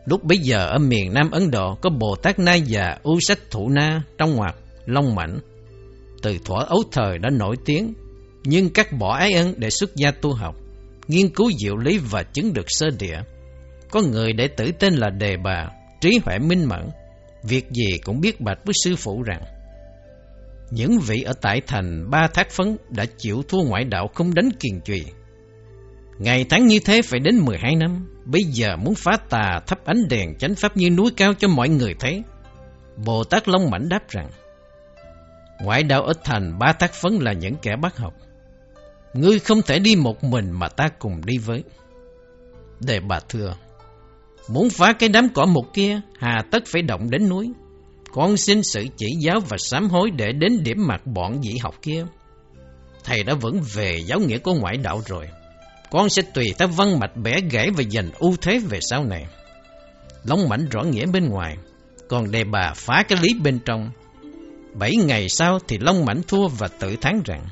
Lúc 0.10 0.24
bấy 0.24 0.38
giờ 0.38 0.66
ở 0.68 0.78
miền 0.78 1.14
Nam 1.14 1.32
Ấn 1.32 1.52
Độ 1.52 1.76
có 1.76 1.90
Bồ 1.90 2.16
Tát 2.16 2.40
Na 2.40 2.56
già 2.56 2.98
U 3.04 3.20
Sách 3.20 3.40
Thủ 3.52 3.70
Na 3.70 4.04
trong 4.18 4.36
ngoặc 4.36 4.56
Long 4.86 5.16
Mảnh. 5.16 5.40
Từ 6.22 6.38
thuở 6.46 6.64
ấu 6.68 6.84
thời 6.92 7.18
đã 7.18 7.30
nổi 7.30 7.56
tiếng, 7.66 7.94
nhưng 8.44 8.70
cắt 8.70 8.94
bỏ 8.94 9.16
ái 9.18 9.34
ân 9.34 9.54
để 9.58 9.70
xuất 9.70 9.96
gia 9.96 10.12
tu 10.12 10.34
học, 10.34 10.56
nghiên 11.08 11.30
cứu 11.30 11.52
diệu 11.64 11.78
lý 11.78 11.98
và 11.98 12.24
chứng 12.24 12.54
được 12.54 12.66
sơ 12.68 12.88
địa 13.00 13.22
có 13.92 14.02
người 14.02 14.34
đệ 14.34 14.48
tử 14.48 14.72
tên 14.80 14.94
là 14.94 15.10
Đề 15.10 15.38
Bà, 15.38 15.70
trí 16.02 16.20
huệ 16.26 16.40
minh 16.40 16.66
mẫn, 16.66 16.90
việc 17.44 17.72
gì 17.72 17.98
cũng 18.04 18.22
biết 18.22 18.42
bạch 18.42 18.66
với 18.66 18.74
sư 18.84 18.96
phụ 18.96 19.24
rằng 19.24 19.42
những 20.72 21.00
vị 21.00 21.22
ở 21.22 21.34
tại 21.42 21.62
thành 21.68 22.10
ba 22.10 22.28
thác 22.34 22.50
phấn 22.52 22.78
đã 22.90 23.06
chịu 23.18 23.44
thua 23.48 23.64
ngoại 23.64 23.84
đạo 23.84 24.08
không 24.16 24.34
đánh 24.34 24.50
kiền 24.60 24.82
trùy. 24.86 25.06
Ngày 26.20 26.46
tháng 26.50 26.68
như 26.68 26.80
thế 26.80 27.02
phải 27.02 27.20
đến 27.20 27.38
12 27.46 27.76
năm, 27.76 28.08
bây 28.26 28.42
giờ 28.44 28.76
muốn 28.76 28.96
phá 28.96 29.18
tà 29.30 29.60
thắp 29.68 29.86
ánh 29.86 30.08
đèn 30.10 30.38
chánh 30.38 30.56
pháp 30.56 30.78
như 30.78 30.90
núi 30.90 31.12
cao 31.18 31.34
cho 31.34 31.48
mọi 31.48 31.70
người 31.70 31.94
thấy. 32.00 32.24
Bồ 33.06 33.24
Tát 33.24 33.48
Long 33.48 33.70
Mảnh 33.70 33.90
đáp 33.90 34.10
rằng, 34.10 34.30
ngoại 35.62 35.84
đạo 35.84 36.04
ở 36.04 36.14
thành 36.24 36.60
ba 36.60 36.74
tác 36.74 36.94
phấn 36.94 37.14
là 37.14 37.34
những 37.34 37.56
kẻ 37.62 37.76
bác 37.82 37.98
học. 37.98 38.14
Ngươi 39.14 39.40
không 39.40 39.62
thể 39.62 39.80
đi 39.80 39.96
một 39.96 40.24
mình 40.24 40.52
mà 40.52 40.70
ta 40.70 40.90
cùng 41.00 41.26
đi 41.26 41.38
với. 41.38 41.64
Đề 42.80 43.00
bà 43.00 43.20
thưa, 43.30 43.56
Muốn 44.50 44.70
phá 44.70 44.94
cái 44.94 45.10
đám 45.10 45.30
cỏ 45.30 45.46
mục 45.46 45.66
kia, 45.74 46.02
hà 46.20 46.44
tất 46.52 46.64
phải 46.66 46.82
động 46.82 47.10
đến 47.10 47.30
núi. 47.30 47.52
Con 48.12 48.38
xin 48.38 48.64
sự 48.64 48.86
chỉ 48.98 49.08
giáo 49.20 49.40
và 49.40 49.58
sám 49.60 49.90
hối 49.90 50.12
để 50.12 50.32
đến 50.32 50.64
điểm 50.64 50.88
mặt 50.88 51.06
bọn 51.06 51.44
dĩ 51.44 51.58
học 51.62 51.76
kia. 51.82 52.06
Thầy 53.04 53.24
đã 53.24 53.34
vẫn 53.34 53.62
về 53.74 54.00
giáo 54.06 54.20
nghĩa 54.20 54.38
của 54.38 54.54
ngoại 54.54 54.78
đạo 54.78 55.02
rồi. 55.06 55.28
Con 55.92 56.10
sẽ 56.10 56.22
tùy 56.34 56.46
ta 56.58 56.66
văn 56.66 57.00
mạch 57.00 57.16
bẻ 57.16 57.42
gãy 57.52 57.70
và 57.72 57.84
giành 57.92 58.10
ưu 58.20 58.36
thế 58.42 58.60
về 58.70 58.80
sau 58.82 59.04
này. 59.04 59.26
Long 60.24 60.50
mảnh 60.50 60.68
rõ 60.72 60.84
nghĩa 60.84 61.06
bên 61.06 61.30
ngoài, 61.30 61.58
còn 62.08 62.32
đề 62.32 62.44
bà 62.44 62.74
phá 62.76 63.04
cái 63.08 63.20
lý 63.22 63.34
bên 63.34 63.60
trong. 63.66 63.92
Bảy 64.74 64.96
ngày 64.96 65.30
sau 65.30 65.60
thì 65.68 65.78
Long 65.78 66.06
mảnh 66.06 66.22
thua 66.28 66.48
và 66.48 66.68
tự 66.68 66.96
thán 66.96 67.22
rằng 67.26 67.46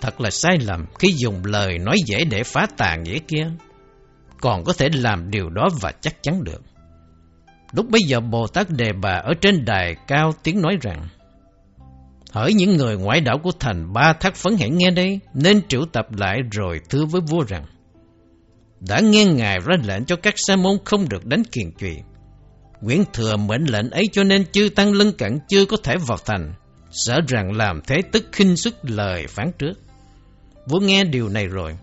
Thật 0.00 0.20
là 0.20 0.30
sai 0.30 0.58
lầm 0.58 0.86
khi 0.98 1.12
dùng 1.12 1.44
lời 1.44 1.78
nói 1.78 1.96
dễ 2.06 2.24
để 2.24 2.42
phá 2.42 2.66
tà 2.76 2.96
nghĩa 2.96 3.18
kia 3.18 3.50
còn 4.40 4.64
có 4.64 4.72
thể 4.72 4.88
làm 4.92 5.30
điều 5.30 5.50
đó 5.50 5.68
và 5.80 5.92
chắc 6.00 6.22
chắn 6.22 6.44
được. 6.44 6.62
Lúc 7.72 7.86
bây 7.90 8.00
giờ 8.06 8.20
Bồ 8.20 8.46
Tát 8.46 8.70
Đề 8.70 8.92
Bà 9.02 9.10
ở 9.10 9.34
trên 9.40 9.64
đài 9.64 9.96
cao 10.06 10.32
tiếng 10.42 10.60
nói 10.60 10.76
rằng 10.82 11.08
Hỡi 12.34 12.54
những 12.54 12.76
người 12.76 12.96
ngoại 12.96 13.20
đạo 13.20 13.38
của 13.38 13.52
thành 13.60 13.92
ba 13.92 14.12
thác 14.12 14.34
phấn 14.34 14.56
hãy 14.60 14.70
nghe 14.70 14.90
đây, 14.90 15.20
Nên 15.34 15.68
triệu 15.68 15.84
tập 15.92 16.06
lại 16.16 16.38
rồi 16.52 16.80
thưa 16.90 17.04
với 17.04 17.20
vua 17.20 17.44
rằng, 17.48 17.64
Đã 18.80 19.00
nghe 19.00 19.24
Ngài 19.24 19.58
ra 19.66 19.76
lệnh 19.84 20.04
cho 20.04 20.16
các 20.16 20.34
sa 20.36 20.56
môn 20.56 20.76
không 20.84 21.08
được 21.08 21.26
đánh 21.26 21.42
kiền 21.44 21.72
trụy 21.78 21.96
Nguyễn 22.80 23.04
Thừa 23.12 23.36
mệnh 23.36 23.64
lệnh 23.64 23.90
ấy 23.90 24.04
cho 24.12 24.24
nên 24.24 24.44
chư 24.52 24.68
tăng 24.68 24.92
lân 24.92 25.12
cận 25.12 25.38
chưa 25.48 25.64
có 25.66 25.76
thể 25.82 25.94
vào 26.06 26.18
thành, 26.24 26.54
Sợ 26.90 27.20
rằng 27.28 27.52
làm 27.56 27.80
thế 27.86 27.96
tức 28.12 28.24
khinh 28.32 28.56
xuất 28.56 28.74
lời 28.82 29.26
phán 29.28 29.50
trước 29.58 29.72
Vua 30.66 30.80
nghe 30.80 31.04
điều 31.04 31.28
này 31.28 31.46
rồi, 31.46 31.76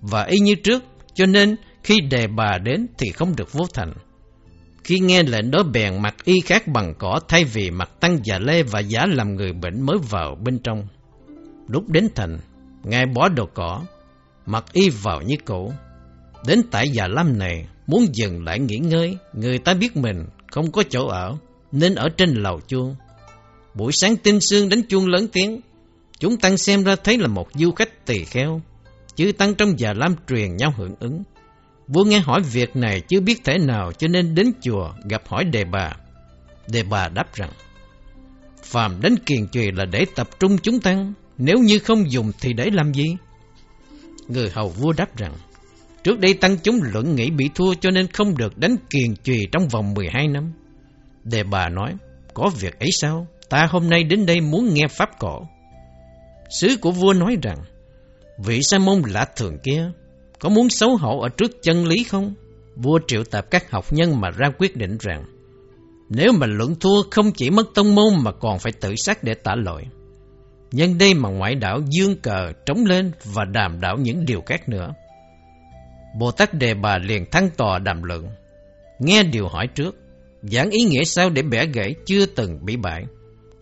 Và 0.00 0.24
y 0.24 0.38
như 0.38 0.54
trước, 0.54 0.82
cho 1.14 1.26
nên 1.26 1.56
khi 1.82 2.00
đề 2.00 2.26
bà 2.26 2.58
đến 2.58 2.86
thì 2.98 3.10
không 3.10 3.36
được 3.36 3.52
vô 3.52 3.66
thành. 3.74 3.92
Khi 4.84 4.98
nghe 4.98 5.22
lệnh 5.22 5.50
đó 5.50 5.62
bèn 5.62 6.02
mặc 6.02 6.14
y 6.24 6.40
khác 6.40 6.66
bằng 6.66 6.94
cỏ 6.98 7.20
thay 7.28 7.44
vì 7.44 7.70
mặc 7.70 7.90
tăng 8.00 8.18
già 8.24 8.38
lê 8.38 8.62
và 8.62 8.80
giả 8.80 9.06
làm 9.06 9.36
người 9.36 9.52
bệnh 9.52 9.86
mới 9.86 9.96
vào 10.10 10.36
bên 10.44 10.58
trong. 10.58 10.86
Lúc 11.68 11.88
đến 11.88 12.08
thành, 12.14 12.38
Ngài 12.84 13.06
bỏ 13.06 13.28
đồ 13.28 13.46
cỏ, 13.54 13.82
mặc 14.46 14.64
y 14.72 14.90
vào 14.90 15.22
như 15.22 15.34
cũ. 15.44 15.72
Đến 16.46 16.62
tại 16.70 16.88
già 16.88 17.06
lam 17.08 17.38
này, 17.38 17.66
muốn 17.86 18.06
dừng 18.12 18.44
lại 18.44 18.58
nghỉ 18.58 18.76
ngơi, 18.76 19.16
người 19.32 19.58
ta 19.58 19.74
biết 19.74 19.96
mình 19.96 20.26
không 20.52 20.72
có 20.72 20.82
chỗ 20.90 21.06
ở, 21.06 21.36
nên 21.72 21.94
ở 21.94 22.08
trên 22.16 22.34
lầu 22.34 22.60
chuông. 22.68 22.96
Buổi 23.74 23.92
sáng 23.92 24.16
tinh 24.16 24.38
sương 24.40 24.68
đánh 24.68 24.82
chuông 24.88 25.06
lớn 25.06 25.28
tiếng, 25.32 25.60
chúng 26.18 26.36
tăng 26.36 26.58
xem 26.58 26.84
ra 26.84 26.96
thấy 27.04 27.18
là 27.18 27.28
một 27.28 27.48
du 27.54 27.72
khách 27.72 28.06
tỳ 28.06 28.24
kheo. 28.24 28.60
chứ 29.16 29.32
tăng 29.32 29.54
trong 29.54 29.78
già 29.78 29.92
lam 29.92 30.14
truyền 30.28 30.56
nhau 30.56 30.74
hưởng 30.76 30.94
ứng. 31.00 31.22
Vua 31.88 32.04
nghe 32.04 32.20
hỏi 32.20 32.40
việc 32.40 32.76
này 32.76 33.00
chưa 33.00 33.20
biết 33.20 33.40
thế 33.44 33.58
nào 33.58 33.92
cho 33.92 34.08
nên 34.08 34.34
đến 34.34 34.52
chùa 34.60 34.92
gặp 35.08 35.22
hỏi 35.26 35.44
đề 35.44 35.64
bà. 35.64 35.92
Đề 36.68 36.82
bà 36.82 37.08
đáp 37.08 37.34
rằng, 37.34 37.50
Phàm 38.62 39.00
đến 39.00 39.16
kiền 39.26 39.46
trùy 39.46 39.72
là 39.72 39.84
để 39.84 40.06
tập 40.16 40.28
trung 40.40 40.58
chúng 40.58 40.80
tăng, 40.80 41.12
nếu 41.38 41.56
như 41.58 41.78
không 41.78 42.10
dùng 42.10 42.32
thì 42.40 42.52
để 42.52 42.70
làm 42.72 42.92
gì? 42.92 43.16
Người 44.28 44.50
hầu 44.50 44.68
vua 44.68 44.92
đáp 44.92 45.16
rằng, 45.16 45.34
trước 46.02 46.18
đây 46.18 46.34
tăng 46.34 46.58
chúng 46.58 46.80
luận 46.82 47.14
nghĩ 47.14 47.30
bị 47.30 47.44
thua 47.54 47.74
cho 47.74 47.90
nên 47.90 48.06
không 48.06 48.36
được 48.36 48.58
đánh 48.58 48.76
kiền 48.90 49.16
trùy 49.24 49.38
trong 49.52 49.68
vòng 49.68 49.94
12 49.94 50.28
năm. 50.28 50.52
Đề 51.24 51.42
bà 51.42 51.68
nói, 51.68 51.94
có 52.34 52.50
việc 52.60 52.78
ấy 52.78 52.88
sao? 52.92 53.26
Ta 53.48 53.66
hôm 53.70 53.90
nay 53.90 54.04
đến 54.04 54.26
đây 54.26 54.40
muốn 54.40 54.74
nghe 54.74 54.88
pháp 54.90 55.10
cổ. 55.18 55.46
Sứ 56.60 56.76
của 56.80 56.90
vua 56.90 57.12
nói 57.12 57.36
rằng, 57.42 57.58
vị 58.44 58.60
sa 58.62 58.78
môn 58.78 59.02
lạ 59.06 59.26
thường 59.36 59.58
kia 59.62 59.90
có 60.44 60.50
muốn 60.50 60.70
xấu 60.70 60.96
hổ 60.96 61.20
ở 61.20 61.28
trước 61.28 61.62
chân 61.62 61.86
lý 61.86 62.04
không? 62.04 62.34
Vua 62.76 62.98
triệu 63.06 63.24
tập 63.24 63.46
các 63.50 63.70
học 63.70 63.84
nhân 63.90 64.20
mà 64.20 64.30
ra 64.30 64.50
quyết 64.58 64.76
định 64.76 64.96
rằng 65.00 65.24
nếu 66.08 66.32
mà 66.32 66.46
luận 66.46 66.74
thua 66.80 67.02
không 67.10 67.32
chỉ 67.32 67.50
mất 67.50 67.66
tông 67.74 67.94
môn 67.94 68.14
mà 68.22 68.32
còn 68.32 68.58
phải 68.58 68.72
tự 68.80 68.94
sát 68.96 69.24
để 69.24 69.34
tả 69.34 69.54
lỗi. 69.54 69.82
Nhân 70.72 70.98
đây 70.98 71.14
mà 71.14 71.28
ngoại 71.28 71.54
đạo 71.54 71.80
dương 71.90 72.16
cờ 72.16 72.52
trống 72.66 72.84
lên 72.84 73.12
và 73.24 73.44
đàm 73.44 73.80
đạo 73.80 73.96
những 73.96 74.24
điều 74.24 74.40
khác 74.46 74.68
nữa. 74.68 74.94
Bồ 76.18 76.30
Tát 76.30 76.54
Đề 76.54 76.74
Bà 76.74 76.98
liền 76.98 77.30
thăng 77.30 77.50
tòa 77.50 77.78
đàm 77.78 78.02
luận. 78.02 78.28
Nghe 78.98 79.22
điều 79.22 79.48
hỏi 79.48 79.66
trước, 79.66 79.96
giảng 80.42 80.70
ý 80.70 80.84
nghĩa 80.84 81.04
sao 81.04 81.30
để 81.30 81.42
bẻ 81.42 81.66
gãy 81.66 81.94
chưa 82.06 82.26
từng 82.26 82.64
bị 82.64 82.76
bại. 82.76 83.04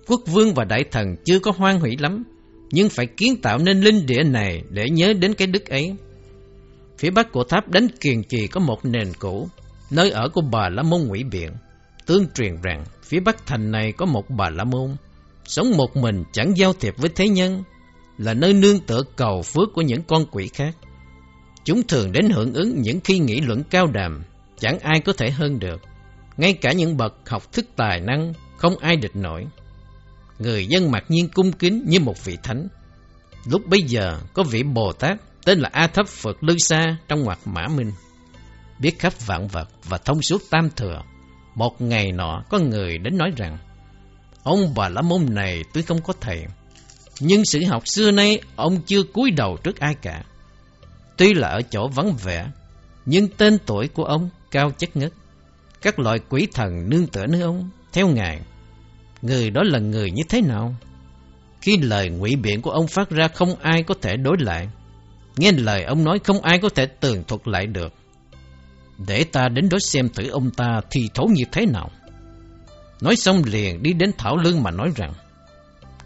Quốc 0.07 0.21
vương 0.27 0.55
và 0.55 0.65
đại 0.65 0.85
thần 0.91 1.17
chưa 1.25 1.39
có 1.39 1.53
hoan 1.57 1.81
hỷ 1.81 1.97
lắm, 1.99 2.25
nhưng 2.71 2.89
phải 2.89 3.07
kiến 3.07 3.37
tạo 3.43 3.59
nên 3.59 3.81
linh 3.81 4.07
địa 4.07 4.23
này 4.23 4.63
để 4.71 4.91
nhớ 4.91 5.13
đến 5.13 5.35
cái 5.35 5.47
đức 5.47 5.67
ấy. 5.67 5.97
Phía 7.03 7.11
bắc 7.11 7.33
của 7.33 7.45
tháp 7.45 7.69
đánh 7.69 7.89
kiền 8.01 8.23
trì 8.23 8.47
có 8.47 8.61
một 8.61 8.85
nền 8.85 9.13
cũ, 9.19 9.49
nơi 9.91 10.11
ở 10.11 10.29
của 10.29 10.41
bà 10.41 10.69
La 10.69 10.83
Môn 10.83 11.01
Ngụy 11.03 11.25
Biện. 11.25 11.51
Tương 12.07 12.27
truyền 12.35 12.63
rằng 12.63 12.85
phía 13.03 13.21
bắc 13.21 13.47
thành 13.47 13.71
này 13.71 13.93
có 13.93 14.07
một 14.07 14.31
bà 14.31 14.51
La 14.51 14.65
Môn, 14.65 14.97
sống 15.45 15.77
một 15.77 15.97
mình 15.97 16.25
chẳng 16.33 16.57
giao 16.57 16.73
thiệp 16.73 16.95
với 16.97 17.11
thế 17.15 17.29
nhân, 17.29 17.63
là 18.19 18.35
nơi 18.35 18.53
nương 18.53 18.81
tựa 18.81 19.03
cầu 19.17 19.43
phước 19.43 19.69
của 19.75 19.83
những 19.83 20.03
con 20.03 20.27
quỷ 20.31 20.49
khác. 20.49 20.77
Chúng 21.65 21.83
thường 21.83 22.13
đến 22.13 22.31
hưởng 22.31 22.55
ứng 22.55 22.83
những 22.83 23.01
khi 23.05 23.19
nghị 23.19 23.41
luận 23.41 23.63
cao 23.71 23.87
đàm, 23.87 24.23
chẳng 24.59 24.79
ai 24.79 25.01
có 25.01 25.13
thể 25.13 25.31
hơn 25.31 25.59
được. 25.59 25.81
Ngay 26.37 26.53
cả 26.53 26.73
những 26.73 26.97
bậc 26.97 27.15
học 27.27 27.53
thức 27.53 27.67
tài 27.77 28.01
năng, 28.01 28.33
không 28.57 28.79
ai 28.79 28.97
địch 28.97 29.17
nổi. 29.17 29.47
Người 30.39 30.67
dân 30.67 30.91
mặc 30.91 31.05
nhiên 31.09 31.29
cung 31.29 31.53
kính 31.53 31.85
như 31.87 32.01
một 32.01 32.25
vị 32.25 32.39
thánh. 32.43 32.69
Lúc 33.47 33.63
bấy 33.67 33.83
giờ 33.83 34.19
có 34.35 34.43
vị 34.43 34.63
Bồ 34.63 34.93
Tát 34.93 35.19
tên 35.45 35.59
là 35.59 35.69
A 35.73 35.87
Thấp 35.87 36.09
Phật 36.09 36.45
Lư 36.45 36.57
Sa 36.59 36.97
trong 37.09 37.23
ngoặc 37.23 37.39
Mã 37.45 37.69
Minh. 37.69 37.93
Biết 38.79 38.99
khắp 38.99 39.13
vạn 39.27 39.49
vật 39.49 39.69
và 39.85 39.99
thông 39.99 40.23
suốt 40.23 40.43
tam 40.51 40.71
thừa. 40.77 41.03
Một 41.55 41.81
ngày 41.81 42.13
nọ 42.13 42.43
có 42.51 42.59
người 42.59 42.99
đến 42.99 43.19
nói 43.19 43.31
rằng, 43.37 43.59
Ông 44.43 44.75
bà 44.77 44.89
la 44.89 45.03
môn 45.03 45.35
này 45.35 45.65
tôi 45.73 45.83
không 45.83 46.03
có 46.03 46.13
thầy, 46.21 46.45
Nhưng 47.21 47.45
sự 47.45 47.65
học 47.65 47.83
xưa 47.87 48.11
nay 48.11 48.41
ông 48.57 48.81
chưa 48.87 49.03
cúi 49.03 49.31
đầu 49.31 49.57
trước 49.65 49.81
ai 49.81 49.95
cả 49.95 50.25
Tuy 51.17 51.35
là 51.35 51.49
ở 51.49 51.63
chỗ 51.71 51.89
vắng 51.89 52.17
vẻ, 52.23 52.47
Nhưng 53.07 53.29
tên 53.29 53.59
tuổi 53.67 53.89
của 53.89 54.05
ông 54.05 54.29
cao 54.51 54.71
chất 54.71 54.97
ngất 54.97 55.13
Các 55.83 55.99
loại 55.99 56.19
quỷ 56.29 56.49
thần 56.55 56.91
nương 56.91 57.07
tựa 57.07 57.27
nơi 57.27 57.41
ông, 57.41 57.71
Theo 57.93 58.09
Ngài 58.09 58.41
Người 59.23 59.51
đó 59.51 59.63
là 59.65 59.79
người 59.79 60.11
như 60.11 60.23
thế 60.29 60.41
nào 60.41 60.75
Khi 61.61 61.77
lời 61.77 62.09
ngụy 62.09 62.37
biện 62.37 62.63
của 62.63 62.71
ông 62.71 62.87
phát 62.87 63.11
ra 63.11 63.29
Không 63.29 63.55
ai 63.61 63.83
có 63.83 63.95
thể 64.03 64.17
đối 64.17 64.37
lại 64.41 64.69
Nghe 65.37 65.53
lời 65.53 65.85
ông 65.85 66.05
nói 66.05 66.19
không 66.25 66.43
ai 66.43 66.59
có 66.59 66.69
thể 66.69 66.87
tường 66.87 67.25
thuật 67.29 67.49
lại 67.49 67.67
được. 67.67 67.93
Để 69.07 69.25
ta 69.25 69.49
đến 69.49 69.69
đó 69.69 69.79
xem 69.81 70.09
thử 70.09 70.29
ông 70.29 70.51
ta 70.51 70.81
thì 70.91 71.09
thấu 71.15 71.29
như 71.33 71.45
thế 71.53 71.67
nào. 71.67 71.91
Nói 73.01 73.17
xong 73.17 73.43
liền 73.45 73.83
đi 73.83 73.93
đến 73.93 74.11
Thảo 74.19 74.37
Lương 74.37 74.63
mà 74.63 74.71
nói 74.71 74.91
rằng, 74.97 75.13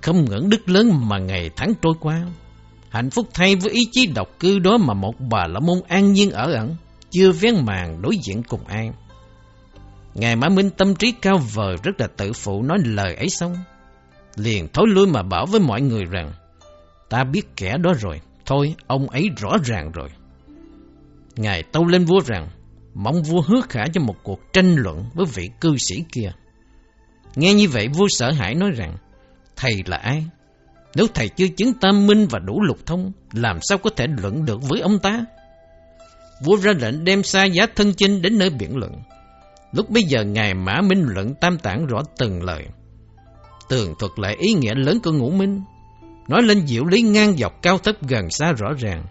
Không 0.03 0.25
ngưỡng 0.25 0.51
đức 0.51 0.69
lớn 0.69 1.09
mà 1.09 1.19
ngày 1.19 1.51
tháng 1.57 1.73
trôi 1.83 1.95
qua, 2.01 2.27
Hạnh 2.91 3.11
phúc 3.11 3.29
thay 3.35 3.57
với 3.57 3.73
ý 3.73 3.81
chí 3.93 4.07
độc 4.07 4.29
cư 4.41 4.59
đó 4.59 4.79
mà 4.79 4.95
một 4.95 5.15
bà 5.31 5.47
lão 5.47 5.61
môn 5.61 5.79
an 5.89 6.13
nhiên 6.13 6.31
ở 6.31 6.53
ẩn, 6.53 6.77
Chưa 7.11 7.33
vén 7.33 7.55
màn 7.65 8.03
đối 8.03 8.17
diện 8.27 8.43
cùng 8.43 8.67
ai. 8.67 8.91
Ngài 10.15 10.37
Mã 10.37 10.49
Minh 10.49 10.71
tâm 10.71 10.95
trí 10.95 11.13
cao 11.13 11.39
vời 11.39 11.77
rất 11.83 12.01
là 12.01 12.07
tự 12.07 12.33
phụ 12.33 12.63
nói 12.63 12.79
lời 12.85 13.15
ấy 13.15 13.29
xong, 13.29 13.57
Liền 14.37 14.69
thối 14.73 14.87
lui 14.89 15.07
mà 15.07 15.23
bảo 15.23 15.47
với 15.47 15.61
mọi 15.61 15.81
người 15.81 16.05
rằng, 16.05 16.33
Ta 17.09 17.25
biết 17.25 17.57
kẻ 17.57 17.77
đó 17.79 17.93
rồi 18.01 18.21
Thôi, 18.47 18.75
ông 18.87 19.09
ấy 19.09 19.29
rõ 19.37 19.57
ràng 19.65 19.93
rồi. 19.93 20.09
Ngài 21.37 21.63
tâu 21.63 21.87
lên 21.87 22.05
vua 22.05 22.21
rằng, 22.27 22.49
Mong 22.95 23.23
vua 23.23 23.43
hứa 23.43 23.61
khả 23.69 23.85
cho 23.93 24.01
một 24.01 24.17
cuộc 24.23 24.41
tranh 24.53 24.75
luận 24.75 25.05
với 25.15 25.27
vị 25.35 25.51
cư 25.61 25.77
sĩ 25.77 26.05
kia. 26.13 26.33
Nghe 27.37 27.55
như 27.55 27.69
vậy, 27.69 27.89
vua 27.89 28.07
sợ 28.09 28.33
hãi 28.33 28.55
nói 28.55 28.71
rằng, 28.71 28.97
Thầy 29.57 29.75
là 29.87 29.97
ai? 29.97 30.25
Nếu 30.95 31.07
thầy 31.15 31.29
chưa 31.29 31.49
chứng 31.49 31.73
tam 31.81 32.07
minh 32.07 32.27
và 32.31 32.39
đủ 32.39 32.63
lục 32.63 32.87
thông, 32.87 33.13
Làm 33.33 33.59
sao 33.63 33.79
có 33.79 33.91
thể 33.97 34.07
luận 34.23 34.45
được 34.45 34.63
với 34.63 34.81
ông 34.81 34.99
ta? 34.99 35.25
Vua 36.45 36.57
ra 36.57 36.73
lệnh 36.81 37.05
đem 37.05 37.23
xa 37.23 37.45
giá 37.45 37.67
thân 37.77 37.93
chinh 37.97 38.23
đến 38.23 38.39
nơi 38.39 38.51
biển 38.51 38.77
luận. 38.77 38.93
Lúc 39.73 39.91
bây 39.91 40.03
giờ, 40.03 40.25
Ngài 40.25 40.55
Mã 40.55 40.81
Minh 40.81 41.05
luận 41.07 41.35
tam 41.35 41.59
tảng 41.59 41.87
rõ 41.87 42.03
từng 42.19 42.43
lời. 42.43 42.67
Tường 43.69 43.95
thuật 43.99 44.13
lại 44.17 44.37
ý 44.39 44.53
nghĩa 44.53 44.75
lớn 44.75 44.99
của 45.05 45.13
ngũ 45.13 45.31
minh. 45.31 45.63
Nói 46.29 46.43
lên 46.43 46.67
diệu 46.67 46.85
lý 46.85 47.03
ngang 47.03 47.37
dọc 47.37 47.63
cao 47.63 47.79
thấp 47.79 47.95
gần 48.09 48.31
xa 48.31 48.53
rõ 48.53 48.69
ràng. 48.79 49.05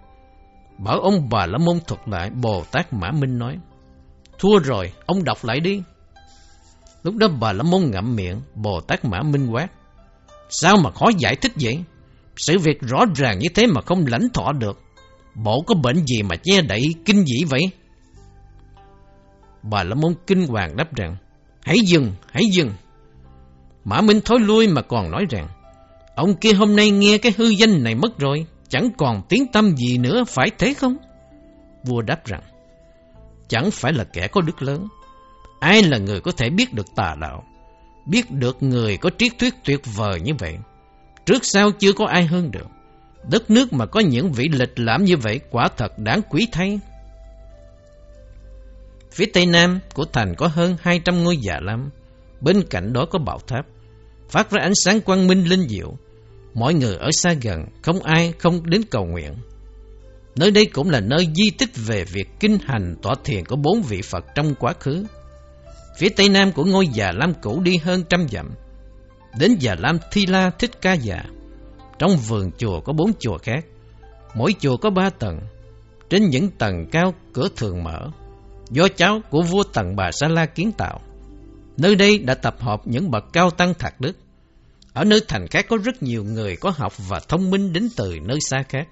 Bảo 0.78 1.00
ông 1.00 1.30
bà 1.30 1.46
la 1.46 1.58
môn 1.58 1.80
thuật 1.88 2.02
lại 2.06 2.30
Bồ 2.30 2.64
Tát 2.72 2.94
Mã 2.94 3.12
Minh 3.12 3.38
nói 3.38 3.58
Thua 4.40 4.60
rồi, 4.60 4.92
ông 5.06 5.24
đọc 5.24 5.46
lại 5.46 5.60
đi. 5.60 5.82
Lúc 7.04 7.16
đó 7.16 7.28
bà 7.40 7.54
la 7.54 7.64
môn 7.64 7.82
ngậm 7.92 8.16
miệng 8.16 8.42
Bồ 8.56 8.82
Tát 8.82 9.06
Mã 9.06 9.22
Minh 9.22 9.48
quát 9.48 9.68
Sao 10.50 10.78
mà 10.78 10.92
khó 10.92 11.06
giải 11.20 11.36
thích 11.36 11.52
vậy? 11.62 11.84
Sự 12.38 12.60
việc 12.60 12.82
rõ 12.82 13.06
ràng 13.16 13.40
như 13.40 13.48
thế 13.56 13.68
mà 13.68 13.82
không 13.82 14.06
lãnh 14.08 14.30
thọ 14.34 14.52
được. 14.52 14.80
Bộ 15.36 15.62
có 15.68 15.76
bệnh 15.76 16.06
gì 16.06 16.22
mà 16.24 16.36
che 16.44 16.62
đậy 16.62 16.82
kinh 17.06 17.26
dĩ 17.26 17.44
vậy? 17.50 17.62
Bà 19.64 19.84
la 19.84 19.96
môn 19.96 20.14
kinh 20.28 20.48
hoàng 20.48 20.78
đáp 20.78 20.96
rằng 20.96 21.16
Hãy 21.62 21.78
dừng, 21.86 22.12
hãy 22.32 22.44
dừng. 22.52 22.70
Mã 23.84 24.02
Minh 24.02 24.22
thối 24.26 24.40
lui 24.40 24.68
mà 24.68 24.82
còn 24.82 25.12
nói 25.12 25.26
rằng 25.30 25.48
Ông 26.16 26.36
kia 26.36 26.54
hôm 26.54 26.76
nay 26.76 26.92
nghe 26.92 27.18
cái 27.18 27.34
hư 27.38 27.48
danh 27.48 27.84
này 27.84 27.96
mất 27.96 28.20
rồi, 28.20 28.46
Chẳng 28.70 28.90
còn 28.98 29.22
tiếng 29.30 29.52
tâm 29.52 29.76
gì 29.78 29.98
nữa, 29.98 30.24
phải 30.28 30.50
thế 30.58 30.74
không? 30.74 30.98
Vua 31.84 32.02
đáp 32.02 32.26
rằng, 32.26 32.42
Chẳng 33.48 33.72
phải 33.72 33.94
là 33.94 34.04
kẻ 34.04 34.28
có 34.28 34.42
đức 34.42 34.62
lớn. 34.62 34.88
Ai 35.60 35.84
là 35.84 35.98
người 35.98 36.22
có 36.22 36.32
thể 36.32 36.50
biết 36.50 36.74
được 36.74 36.86
tà 36.96 37.16
đạo, 37.22 37.44
Biết 38.06 38.32
được 38.32 38.64
người 38.64 38.98
có 38.98 39.10
triết 39.18 39.32
thuyết 39.40 39.54
tuyệt 39.64 39.82
vời 39.96 40.22
như 40.24 40.32
vậy? 40.40 40.58
Trước 41.26 41.46
sau 41.46 41.72
chưa 41.72 41.94
có 41.94 42.06
ai 42.06 42.26
hơn 42.26 42.52
được. 42.52 42.68
Đất 43.30 43.50
nước 43.52 43.74
mà 43.74 43.86
có 43.86 44.00
những 44.00 44.32
vị 44.32 44.46
lịch 44.52 44.80
lãm 44.80 45.04
như 45.04 45.18
vậy 45.18 45.40
Quả 45.52 45.68
thật 45.78 46.00
đáng 46.00 46.22
quý 46.30 46.48
thay. 46.52 46.80
Phía 49.12 49.26
tây 49.26 49.46
nam 49.46 49.80
của 49.94 50.06
thành 50.06 50.36
có 50.36 50.48
hơn 50.48 50.76
200 50.82 51.24
ngôi 51.24 51.38
già 51.38 51.60
lam 51.62 51.90
Bên 52.42 52.64
cạnh 52.70 52.94
đó 52.94 53.06
có 53.12 53.20
bảo 53.20 53.40
tháp, 53.48 53.66
Phát 54.30 54.52
ra 54.52 54.62
ánh 54.62 54.76
sáng 54.76 55.02
quang 55.02 55.28
minh 55.28 55.44
linh 55.44 55.68
diệu. 55.70 55.98
Mọi 56.56 56.74
người 56.74 56.96
ở 56.96 57.12
xa 57.12 57.34
gần, 57.42 57.66
Không 57.82 58.04
ai, 58.04 58.34
không 58.40 58.70
đến 58.70 58.82
cầu 58.92 59.06
nguyện. 59.06 59.36
Nơi 60.36 60.52
đây 60.52 60.66
cũng 60.66 60.90
là 60.90 61.00
nơi 61.00 61.28
di 61.36 61.50
tích 61.50 61.70
về 61.76 62.04
việc 62.04 62.28
kinh 62.40 62.58
hành 62.66 62.96
tọa 63.02 63.16
thiền 63.24 63.46
của 63.46 63.56
bốn 63.56 63.82
vị 63.82 64.02
Phật 64.02 64.26
trong 64.36 64.56
quá 64.56 64.74
khứ. 64.80 65.06
Phía 65.98 66.10
tây 66.10 66.30
nam 66.30 66.52
của 66.52 66.64
ngôi 66.66 66.88
già 66.88 67.12
Lam 67.12 67.34
cũ 67.42 67.62
đi 67.62 67.78
hơn 67.78 68.04
trăm 68.10 68.28
dặm, 68.32 68.52
Đến 69.40 69.56
già 69.60 69.76
Lam 69.80 69.98
Thi 70.12 70.26
La 70.26 70.50
Thích 70.50 70.82
Ca 70.82 70.94
Già. 70.94 71.24
Trong 72.00 72.18
vườn 72.18 72.52
chùa 72.58 72.80
có 72.82 72.94
bốn 72.94 73.12
chùa 73.20 73.38
khác, 73.38 73.66
Mỗi 74.36 74.56
chùa 74.60 74.78
có 74.78 74.90
ba 74.90 75.10
tầng. 75.10 75.40
Trên 76.10 76.30
những 76.30 76.50
tầng 76.50 76.86
cao, 76.92 77.14
cửa 77.34 77.48
thường 77.56 77.84
mở, 77.84 78.10
Do 78.70 78.88
cháu 78.88 79.22
của 79.30 79.42
vua 79.42 79.64
Tần 79.74 79.96
bà 79.96 80.12
Sa 80.12 80.28
La 80.28 80.46
kiến 80.46 80.72
tạo. 80.72 81.00
Nơi 81.78 81.96
đây 81.96 82.20
đã 82.20 82.34
tập 82.34 82.56
hợp 82.60 82.82
những 82.86 83.12
bậc 83.12 83.24
cao 83.34 83.50
tăng 83.50 83.74
thạc 83.74 84.02
đức. 84.02 84.18
Ở 84.96 85.04
nơi 85.04 85.22
thành 85.28 85.48
khác 85.48 85.66
có 85.70 85.78
rất 85.78 86.04
nhiều 86.04 86.24
người 86.24 86.56
có 86.56 86.72
học 86.76 86.94
và 87.10 87.20
thông 87.28 87.52
minh 87.52 87.74
đến 87.74 87.90
từ 87.98 88.18
nơi 88.22 88.38
xa 88.42 88.64
khác 88.70 88.88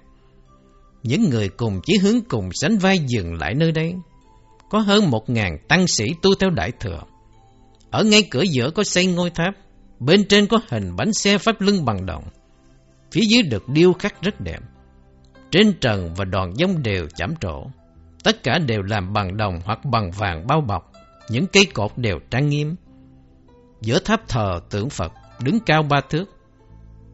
Những 1.02 1.30
người 1.30 1.48
cùng 1.48 1.80
chí 1.86 1.98
hướng 1.98 2.20
cùng 2.20 2.48
sánh 2.52 2.78
vai 2.78 2.98
dừng 2.98 3.34
lại 3.34 3.54
nơi 3.54 3.72
đây 3.72 3.94
có 4.74 4.80
hơn 4.80 5.10
một 5.10 5.30
ngàn 5.30 5.58
tăng 5.68 5.86
sĩ 5.86 6.04
tu 6.22 6.34
theo 6.34 6.50
Đại 6.50 6.72
Thừa. 6.80 7.00
Ở 7.90 8.04
ngay 8.04 8.22
cửa 8.30 8.42
giữa 8.42 8.70
có 8.70 8.84
xây 8.84 9.06
ngôi 9.06 9.30
tháp, 9.30 9.54
bên 10.00 10.28
trên 10.28 10.46
có 10.46 10.58
hình 10.68 10.96
bánh 10.96 11.12
xe 11.12 11.38
pháp 11.38 11.60
lưng 11.60 11.84
bằng 11.84 12.06
đồng. 12.06 12.24
Phía 13.12 13.20
dưới 13.28 13.42
được 13.42 13.68
điêu 13.68 13.92
khắc 13.92 14.22
rất 14.22 14.40
đẹp. 14.40 14.60
Trên 15.50 15.72
trần 15.80 16.14
và 16.14 16.24
đòn 16.24 16.50
giống 16.56 16.82
đều 16.82 17.06
chạm 17.16 17.34
trổ. 17.40 17.64
Tất 18.24 18.42
cả 18.42 18.58
đều 18.58 18.82
làm 18.82 19.12
bằng 19.12 19.36
đồng 19.36 19.60
hoặc 19.64 19.84
bằng 19.84 20.10
vàng 20.10 20.46
bao 20.46 20.60
bọc. 20.60 20.92
Những 21.30 21.46
cây 21.46 21.66
cột 21.66 21.92
đều 21.96 22.18
trang 22.30 22.48
nghiêm. 22.48 22.74
Giữa 23.80 23.98
tháp 23.98 24.28
thờ 24.28 24.60
tượng 24.70 24.90
Phật 24.90 25.12
đứng 25.42 25.60
cao 25.60 25.82
ba 25.82 26.00
thước. 26.10 26.24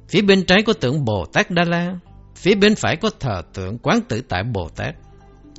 Phía 0.09 0.23
bên 0.23 0.45
trái 0.47 0.63
có 0.67 0.73
tượng 0.73 1.05
Bồ 1.05 1.25
Tát 1.33 1.51
Đa 1.51 1.65
La. 1.65 1.99
Phía 2.37 2.55
bên 2.55 2.75
phải 2.75 2.97
có 2.97 3.11
thờ 3.21 3.43
tượng 3.55 3.79
Quán 3.79 4.01
Tử 4.09 4.21
Tại 4.29 4.43
Bồ 4.45 4.69
Tát. 4.69 4.95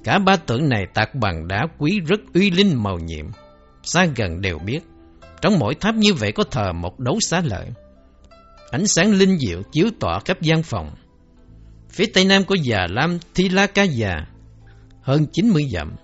Cả 0.03 0.20
ba 0.20 0.36
tượng 0.36 0.70
này 0.70 0.86
tạc 0.93 1.16
bằng 1.16 1.47
đá 1.47 1.68
quý 1.78 1.99
rất 2.07 2.20
uy 2.34 2.51
linh 2.51 2.84
màu 2.84 2.99
nhiệm. 2.99 3.26
Xa 3.84 4.05
gần 4.16 4.41
đều 4.41 4.59
biết, 4.59 4.80
trong 5.41 5.59
mỗi 5.59 5.76
tháp 5.76 5.95
như 5.95 6.14
vậy 6.14 6.32
có 6.32 6.43
thờ 6.43 6.74
một 6.74 6.99
đấu 6.99 7.18
xá 7.22 7.41
lợi. 7.45 7.68
Ánh 8.72 8.88
sáng 8.88 9.12
linh 9.12 9.38
diệu 9.39 9.62
chiếu 9.72 9.88
tỏa 9.99 10.20
khắp 10.26 10.41
gian 10.41 10.64
phòng. 10.64 10.95
Phía 11.89 12.05
tây 12.14 12.26
nam 12.26 12.43
có 12.43 12.55
già 12.64 12.88
Lam 12.89 13.18
Thi 13.36 13.49
La 13.49 13.68
Ca 13.68 13.84
Già, 13.84 14.26
hơn 15.01 15.26
90 15.34 15.64
dặm, 15.74 15.95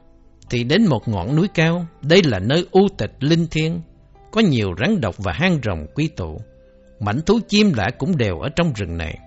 thì 0.49 0.63
đến 0.63 0.85
một 0.85 1.07
ngọn 1.07 1.35
núi 1.35 1.47
cao. 1.53 1.87
Đây 2.01 2.23
là 2.23 2.39
nơi 2.39 2.67
u 2.71 2.87
tịch 2.97 3.11
linh 3.19 3.47
thiêng, 3.47 3.81
có 4.38 4.43
nhiều 4.43 4.75
rắn 4.79 5.01
độc 5.01 5.15
và 5.17 5.33
hang 5.33 5.59
rồng 5.63 5.88
quy 5.95 6.07
tụ. 6.07 6.41
Mảnh 6.99 7.21
thú 7.21 7.39
chim 7.47 7.73
lạ 7.73 7.89
cũng 7.97 8.17
đều 8.17 8.39
ở 8.39 8.49
trong 8.55 8.73
rừng 8.73 8.97
này. 8.97 9.19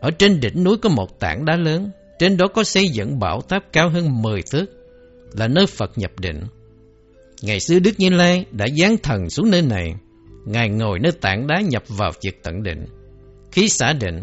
Ở 0.00 0.10
trên 0.10 0.40
đỉnh 0.40 0.64
núi 0.64 0.76
có 0.82 0.88
một 0.88 1.20
tảng 1.20 1.44
đá 1.44 1.56
lớn, 1.56 1.90
trên 2.18 2.36
đó 2.36 2.46
có 2.54 2.64
xây 2.64 2.88
dựng 2.88 3.18
bảo 3.18 3.40
tháp 3.40 3.62
cao 3.72 3.88
hơn 3.88 4.22
10 4.22 4.42
thước, 4.52 4.66
là 5.32 5.48
nơi 5.48 5.66
Phật 5.66 5.98
nhập 5.98 6.10
định. 6.20 6.40
Ngày 7.42 7.60
xưa 7.60 7.78
Đức 7.78 8.00
Như 8.00 8.10
Lai 8.10 8.44
đã 8.50 8.66
giáng 8.78 8.96
thần 8.96 9.30
xuống 9.30 9.50
nơi 9.50 9.62
này, 9.62 9.94
Ngài 10.46 10.68
ngồi 10.68 10.98
nơi 10.98 11.12
tảng 11.12 11.46
đá 11.46 11.60
nhập 11.60 11.82
vào 11.88 12.12
việc 12.22 12.42
tận 12.42 12.62
định. 12.62 12.86
Khi 13.52 13.68
xả 13.68 13.92
định, 13.92 14.22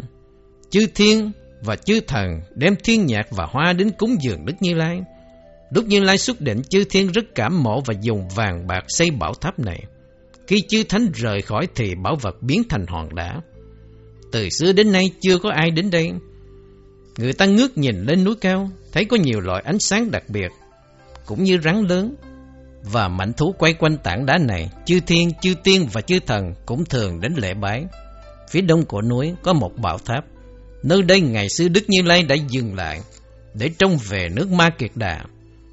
chư 0.70 0.80
thiên 0.94 1.32
và 1.62 1.76
chư 1.76 2.00
thần 2.00 2.40
đem 2.54 2.74
thiên 2.84 3.06
nhạc 3.06 3.26
và 3.30 3.46
hoa 3.50 3.72
đến 3.72 3.90
cúng 3.98 4.16
dường 4.22 4.46
Đức 4.46 4.54
Như 4.60 4.74
Lai. 4.74 5.00
Đức 5.70 5.86
Như 5.86 6.00
Lai 6.00 6.18
xuất 6.18 6.40
định 6.40 6.62
chư 6.62 6.84
thiên 6.84 7.12
rất 7.12 7.24
cảm 7.34 7.62
mộ 7.62 7.80
và 7.80 7.94
dùng 8.00 8.28
vàng 8.28 8.66
bạc 8.66 8.84
xây 8.88 9.10
bảo 9.10 9.34
tháp 9.34 9.58
này. 9.58 9.84
Khi 10.46 10.56
chư 10.68 10.84
thánh 10.84 11.06
rời 11.14 11.42
khỏi 11.42 11.68
thì 11.74 11.94
bảo 12.04 12.16
vật 12.16 12.42
biến 12.42 12.62
thành 12.68 12.86
hòn 12.86 13.14
đá. 13.14 13.40
Từ 14.32 14.48
xưa 14.48 14.72
đến 14.72 14.92
nay 14.92 15.10
chưa 15.20 15.38
có 15.38 15.50
ai 15.50 15.70
đến 15.70 15.90
đây 15.90 16.10
Người 17.18 17.32
ta 17.32 17.46
ngước 17.46 17.78
nhìn 17.78 18.04
lên 18.04 18.24
núi 18.24 18.34
cao, 18.40 18.70
thấy 18.92 19.04
có 19.04 19.16
nhiều 19.16 19.40
loại 19.40 19.62
ánh 19.66 19.78
sáng 19.78 20.10
đặc 20.10 20.22
biệt, 20.28 20.48
cũng 21.26 21.44
như 21.44 21.58
rắn 21.64 21.82
lớn. 21.82 22.14
Và 22.82 23.08
mảnh 23.08 23.32
thú 23.32 23.54
quay 23.58 23.74
quanh 23.74 23.96
tảng 23.96 24.26
đá 24.26 24.38
này, 24.38 24.70
chư 24.86 25.00
thiên, 25.00 25.32
chư 25.42 25.54
tiên 25.64 25.88
và 25.92 26.00
chư 26.00 26.20
thần 26.26 26.54
cũng 26.66 26.84
thường 26.84 27.20
đến 27.20 27.32
lễ 27.36 27.54
bái. 27.54 27.84
Phía 28.50 28.60
đông 28.60 28.84
của 28.84 29.02
núi 29.02 29.34
có 29.42 29.52
một 29.52 29.76
bảo 29.76 29.98
tháp, 29.98 30.24
nơi 30.82 31.02
đây 31.02 31.20
ngày 31.20 31.48
xưa 31.48 31.68
Đức 31.68 31.84
Như 31.88 32.02
Lai 32.02 32.22
đã 32.22 32.34
dừng 32.34 32.74
lại 32.74 33.00
để 33.54 33.70
trông 33.78 33.98
về 34.08 34.28
nước 34.28 34.50
Ma 34.50 34.70
Kiệt 34.78 34.90
Đà. 34.94 35.24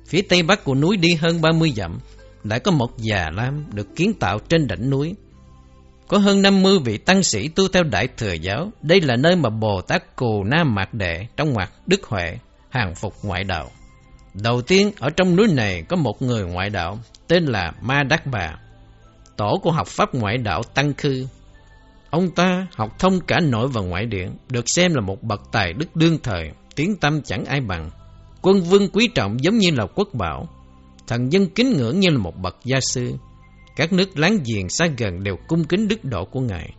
Phía 0.07 0.21
tây 0.21 0.43
bắc 0.43 0.63
của 0.63 0.75
núi 0.75 0.97
đi 0.97 1.13
hơn 1.13 1.41
30 1.41 1.71
dặm, 1.75 1.99
lại 2.43 2.59
có 2.59 2.71
một 2.71 2.97
già 2.97 3.29
lam 3.33 3.65
được 3.73 3.95
kiến 3.95 4.13
tạo 4.13 4.39
trên 4.49 4.67
đỉnh 4.67 4.89
núi. 4.89 5.15
Có 6.07 6.17
hơn 6.17 6.41
50 6.41 6.79
vị 6.79 6.97
tăng 6.97 7.23
sĩ 7.23 7.47
tu 7.47 7.67
theo 7.67 7.83
Đại 7.83 8.07
Thừa 8.17 8.33
Giáo. 8.33 8.71
Đây 8.81 9.01
là 9.01 9.15
nơi 9.15 9.35
mà 9.35 9.49
Bồ 9.49 9.81
Tát 9.81 10.15
Cù 10.15 10.43
Nam 10.43 10.75
Mạc 10.75 10.93
Đệ 10.93 11.27
trong 11.37 11.53
ngoặc 11.53 11.71
Đức 11.87 12.03
Huệ 12.03 12.37
hàng 12.69 12.95
phục 12.95 13.13
ngoại 13.23 13.43
đạo. 13.43 13.71
Đầu 14.33 14.61
tiên, 14.61 14.91
ở 14.99 15.09
trong 15.09 15.35
núi 15.35 15.47
này 15.47 15.83
có 15.89 15.95
một 15.95 16.21
người 16.21 16.43
ngoại 16.43 16.69
đạo 16.69 16.99
tên 17.27 17.45
là 17.45 17.71
Ma 17.81 18.03
Đắc 18.03 18.25
Bà, 18.25 18.55
tổ 19.37 19.59
của 19.63 19.71
học 19.71 19.87
pháp 19.87 20.15
ngoại 20.15 20.37
đạo 20.37 20.63
Tăng 20.63 20.93
Khư. 20.93 21.25
Ông 22.09 22.31
ta 22.31 22.67
học 22.75 22.99
thông 22.99 23.19
cả 23.19 23.39
nội 23.39 23.67
và 23.67 23.81
ngoại 23.81 24.05
điện, 24.05 24.35
được 24.49 24.65
xem 24.67 24.93
là 24.93 25.01
một 25.01 25.23
bậc 25.23 25.41
tài 25.51 25.73
đức 25.73 25.95
đương 25.95 26.17
thời, 26.23 26.51
tiếng 26.75 26.95
tâm 26.95 27.21
chẳng 27.21 27.45
ai 27.45 27.61
bằng. 27.61 27.89
Quân 28.45 28.61
vương 28.61 28.87
quý 28.89 29.07
trọng 29.07 29.43
giống 29.43 29.57
như 29.57 29.71
là 29.71 29.85
quốc 29.95 30.09
bảo, 30.13 30.47
thần 31.07 31.31
dân 31.31 31.47
kính 31.49 31.77
ngưỡng 31.77 31.99
như 31.99 32.09
là 32.09 32.17
một 32.17 32.37
bậc 32.37 32.57
gia 32.65 32.79
sư. 32.81 33.13
Các 33.75 33.93
nước 33.93 34.19
láng 34.19 34.37
giềng 34.45 34.69
xa 34.69 34.87
gần 34.97 35.23
đều 35.23 35.37
cung 35.47 35.63
kính 35.63 35.87
đức 35.87 36.05
độ 36.05 36.25
của 36.25 36.39
Ngài. 36.39 36.73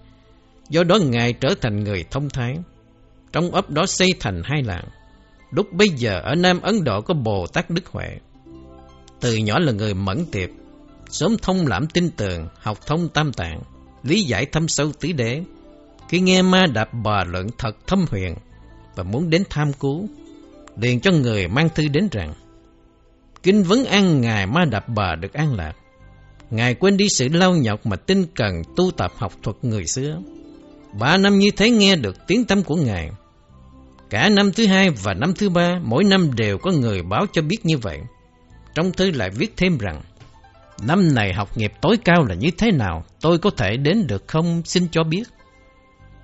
Do 0.69 0.85
đó 0.85 0.99
Ngài 0.99 1.33
trở 1.33 1.49
thành 1.61 1.85
người 1.85 2.05
thông 2.11 2.29
thái. 2.31 2.57
Trong 3.33 3.51
ấp 3.51 3.71
đó 3.71 3.87
xây 3.87 4.09
thành 4.21 4.43
hai 4.45 4.63
làng. 4.63 4.85
Lúc 5.51 5.73
bây 5.73 5.89
giờ 5.89 6.21
ở 6.21 6.35
Nam 6.35 6.61
Ấn 6.61 6.85
Độ 6.85 7.01
có 7.01 7.15
Bồ 7.15 7.47
Tát 7.47 7.71
Đức 7.71 7.87
Huệ. 7.87 8.09
Từ 9.21 9.37
nhỏ 9.37 9.59
là 9.59 9.73
người 9.73 9.95
mẫn 9.95 10.27
tiệp, 10.33 10.51
sớm 11.11 11.37
thông 11.43 11.67
lãm 11.67 11.87
tin 11.87 12.11
tường, 12.11 12.49
học 12.59 12.79
thông 12.87 13.09
tam 13.09 13.33
tạng, 13.33 13.61
lý 14.03 14.23
giải 14.23 14.47
thâm 14.47 14.69
sâu 14.69 14.93
tứ 15.01 15.13
đế. 15.13 15.43
Khi 16.09 16.21
nghe 16.21 16.43
ma 16.43 16.67
đạp 16.75 16.89
bà 17.05 17.25
luận 17.25 17.47
thật 17.59 17.77
thâm 17.87 18.05
huyền 18.11 18.35
và 18.95 19.03
muốn 19.03 19.31
đến 19.31 19.43
tham 19.51 19.73
cứu, 19.73 20.09
liền 20.81 21.01
cho 21.01 21.11
người 21.11 21.49
mang 21.49 21.69
thư 21.75 21.89
đến 21.89 22.09
rằng 22.13 22.35
Kinh 23.47 23.63
vấn 23.63 23.85
an 23.85 24.21
Ngài 24.21 24.47
ma 24.47 24.65
đạp 24.65 24.89
bà 24.89 25.15
được 25.15 25.33
an 25.33 25.55
lạc. 25.55 25.73
Ngài 26.51 26.75
quên 26.75 26.97
đi 26.97 27.09
sự 27.09 27.29
lau 27.29 27.55
nhọc 27.55 27.87
mà 27.87 27.97
tinh 27.97 28.27
cần 28.35 28.63
tu 28.77 28.91
tập 28.91 29.13
học 29.17 29.33
thuật 29.43 29.57
người 29.63 29.87
xưa. 29.87 30.19
Ba 30.93 31.17
năm 31.17 31.39
như 31.39 31.51
thế 31.51 31.71
nghe 31.71 31.97
được 31.97 32.27
tiếng 32.27 32.45
tâm 32.45 32.63
của 32.63 32.77
Ngài. 32.77 33.11
Cả 34.11 34.29
năm 34.29 34.53
thứ 34.53 34.67
hai 34.67 34.91
và 34.91 35.15
năm 35.15 35.35
thứ 35.35 35.49
ba, 35.49 35.79
mỗi 35.83 36.05
năm 36.05 36.35
đều 36.35 36.59
có 36.59 36.71
người 36.71 37.03
báo 37.03 37.27
cho 37.33 37.43
biết 37.43 37.57
như 37.63 37.79
vậy. 37.79 38.01
Trong 38.75 38.93
thư 38.93 39.11
lại 39.11 39.31
viết 39.31 39.57
thêm 39.57 39.79
rằng, 39.79 40.03
năm 40.83 41.15
này 41.15 41.33
học 41.33 41.59
nghiệp 41.59 41.73
tối 41.81 41.97
cao 42.05 42.25
là 42.25 42.35
như 42.35 42.51
thế 42.59 42.71
nào, 42.71 43.05
tôi 43.21 43.39
có 43.39 43.51
thể 43.51 43.77
đến 43.77 44.07
được 44.07 44.25
không, 44.29 44.63
xin 44.65 44.89
cho 44.91 45.05
biết. 45.05 45.25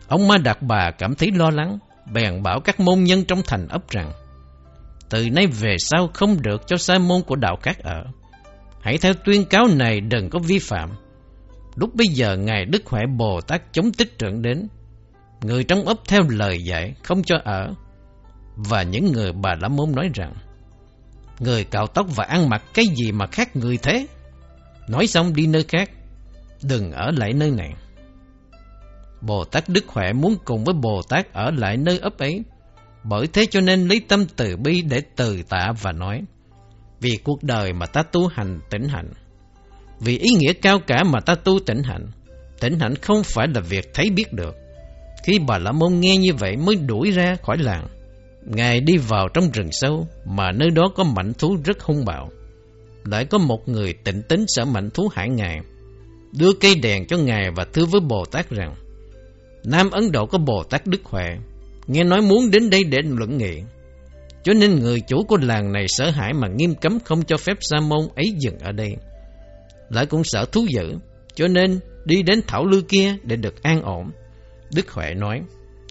Ông 0.08 0.28
Ma 0.28 0.38
Đạt 0.38 0.62
Bà 0.62 0.90
cảm 0.90 1.14
thấy 1.14 1.30
lo 1.30 1.50
lắng, 1.50 1.78
bèn 2.12 2.42
bảo 2.42 2.60
các 2.60 2.80
môn 2.80 3.04
nhân 3.04 3.24
trong 3.24 3.42
thành 3.46 3.68
ấp 3.68 3.90
rằng, 3.90 4.12
từ 5.12 5.30
nay 5.30 5.46
về 5.46 5.76
sau 5.78 6.10
không 6.14 6.42
được 6.42 6.66
cho 6.66 6.76
sa 6.76 6.98
môn 6.98 7.22
của 7.22 7.36
đạo 7.36 7.56
khác 7.62 7.78
ở. 7.78 8.04
Hãy 8.80 8.98
theo 8.98 9.12
tuyên 9.24 9.44
cáo 9.44 9.66
này 9.66 10.00
đừng 10.00 10.30
có 10.30 10.38
vi 10.38 10.58
phạm. 10.58 10.90
Lúc 11.74 11.94
bây 11.94 12.06
giờ 12.06 12.36
Ngài 12.36 12.64
Đức 12.64 12.86
Huệ 12.86 13.02
Bồ 13.16 13.40
Tát 13.40 13.62
chống 13.72 13.92
tích 13.92 14.18
trưởng 14.18 14.42
đến. 14.42 14.68
Người 15.40 15.64
trong 15.64 15.84
ấp 15.84 15.96
theo 16.08 16.20
lời 16.28 16.62
dạy 16.64 16.94
không 17.02 17.22
cho 17.22 17.36
ở. 17.44 17.74
Và 18.56 18.82
những 18.82 19.12
người 19.12 19.32
bà 19.32 19.54
la 19.60 19.68
môn 19.68 19.92
nói 19.92 20.10
rằng, 20.14 20.34
Người 21.38 21.64
cạo 21.64 21.86
tóc 21.86 22.06
và 22.16 22.24
ăn 22.24 22.48
mặc 22.48 22.62
cái 22.74 22.84
gì 22.96 23.12
mà 23.12 23.26
khác 23.26 23.56
người 23.56 23.76
thế? 23.76 24.06
Nói 24.88 25.06
xong 25.06 25.34
đi 25.34 25.46
nơi 25.46 25.64
khác. 25.68 25.90
Đừng 26.62 26.92
ở 26.92 27.10
lại 27.16 27.32
nơi 27.32 27.50
này. 27.50 27.74
Bồ 29.20 29.44
Tát 29.44 29.68
Đức 29.68 29.88
Huệ 29.88 30.12
muốn 30.12 30.36
cùng 30.44 30.64
với 30.64 30.74
Bồ 30.74 31.02
Tát 31.08 31.32
ở 31.32 31.50
lại 31.50 31.76
nơi 31.76 31.98
ấp 31.98 32.18
ấy. 32.18 32.42
Bởi 33.04 33.26
thế 33.26 33.46
cho 33.46 33.60
nên 33.60 33.88
lấy 33.88 34.00
tâm 34.08 34.26
từ 34.36 34.56
bi 34.56 34.82
để 34.82 35.02
từ 35.16 35.42
tạ 35.48 35.72
và 35.82 35.92
nói, 35.92 36.22
vì 37.00 37.18
cuộc 37.24 37.42
đời 37.42 37.72
mà 37.72 37.86
ta 37.86 38.02
tu 38.02 38.26
hành 38.26 38.60
tỉnh 38.70 38.88
hạnh. 38.88 39.10
Vì 40.00 40.18
ý 40.18 40.30
nghĩa 40.30 40.52
cao 40.52 40.78
cả 40.86 41.04
mà 41.04 41.20
ta 41.20 41.34
tu 41.34 41.58
tỉnh 41.66 41.82
hạnh. 41.82 42.06
Tỉnh 42.60 42.78
hạnh 42.80 42.94
không 42.94 43.22
phải 43.24 43.46
là 43.54 43.60
việc 43.60 43.94
thấy 43.94 44.10
biết 44.10 44.32
được. 44.32 44.56
Khi 45.24 45.38
bà 45.38 45.58
La 45.58 45.72
Môn 45.72 46.00
nghe 46.00 46.16
như 46.16 46.34
vậy 46.34 46.56
mới 46.56 46.76
đuổi 46.76 47.10
ra 47.10 47.36
khỏi 47.42 47.56
làng. 47.58 47.86
Ngài 48.46 48.80
đi 48.80 48.96
vào 48.96 49.28
trong 49.34 49.50
rừng 49.52 49.72
sâu, 49.72 50.06
mà 50.24 50.52
nơi 50.52 50.70
đó 50.70 50.82
có 50.94 51.04
mạnh 51.04 51.32
thú 51.38 51.56
rất 51.64 51.82
hung 51.82 52.04
bạo. 52.04 52.30
Lại 53.04 53.24
có 53.24 53.38
một 53.38 53.68
người 53.68 53.92
tịnh 53.92 54.22
tính 54.22 54.44
sợ 54.48 54.64
mạnh 54.64 54.90
thú 54.90 55.08
hại 55.14 55.28
Ngài. 55.28 55.58
Đưa 56.38 56.52
cây 56.52 56.74
đèn 56.74 57.06
cho 57.06 57.16
Ngài 57.16 57.50
và 57.56 57.64
thưa 57.72 57.84
với 57.84 58.00
Bồ 58.00 58.24
Tát 58.24 58.50
rằng, 58.50 58.74
Nam 59.64 59.90
Ấn 59.90 60.12
Độ 60.12 60.26
có 60.26 60.38
Bồ 60.38 60.62
Tát 60.62 60.86
Đức 60.86 61.04
Huệ 61.04 61.36
Nghe 61.86 62.04
nói 62.04 62.20
muốn 62.20 62.50
đến 62.50 62.70
đây 62.70 62.84
để 62.84 62.98
luận 63.04 63.38
nghị 63.38 63.62
cho 64.42 64.52
nên 64.52 64.80
người 64.80 65.00
chủ 65.00 65.24
của 65.24 65.36
làng 65.36 65.72
này 65.72 65.88
sợ 65.88 66.10
hãi 66.10 66.32
mà 66.32 66.48
nghiêm 66.48 66.74
cấm 66.74 66.98
không 67.00 67.24
cho 67.24 67.36
phép 67.36 67.56
Sa 67.60 67.80
môn 67.80 68.08
ấy 68.16 68.24
dừng 68.38 68.58
ở 68.58 68.72
đây. 68.72 68.96
Lại 69.88 70.06
cũng 70.06 70.24
sợ 70.24 70.44
thú 70.52 70.66
dữ, 70.68 70.94
cho 71.34 71.48
nên 71.48 71.80
đi 72.04 72.22
đến 72.22 72.40
thảo 72.46 72.66
lư 72.66 72.82
kia 72.82 73.14
để 73.22 73.36
được 73.36 73.62
an 73.62 73.82
ổn. 73.82 74.10
Đức 74.74 74.90
Huệ 74.90 75.14
nói, 75.14 75.40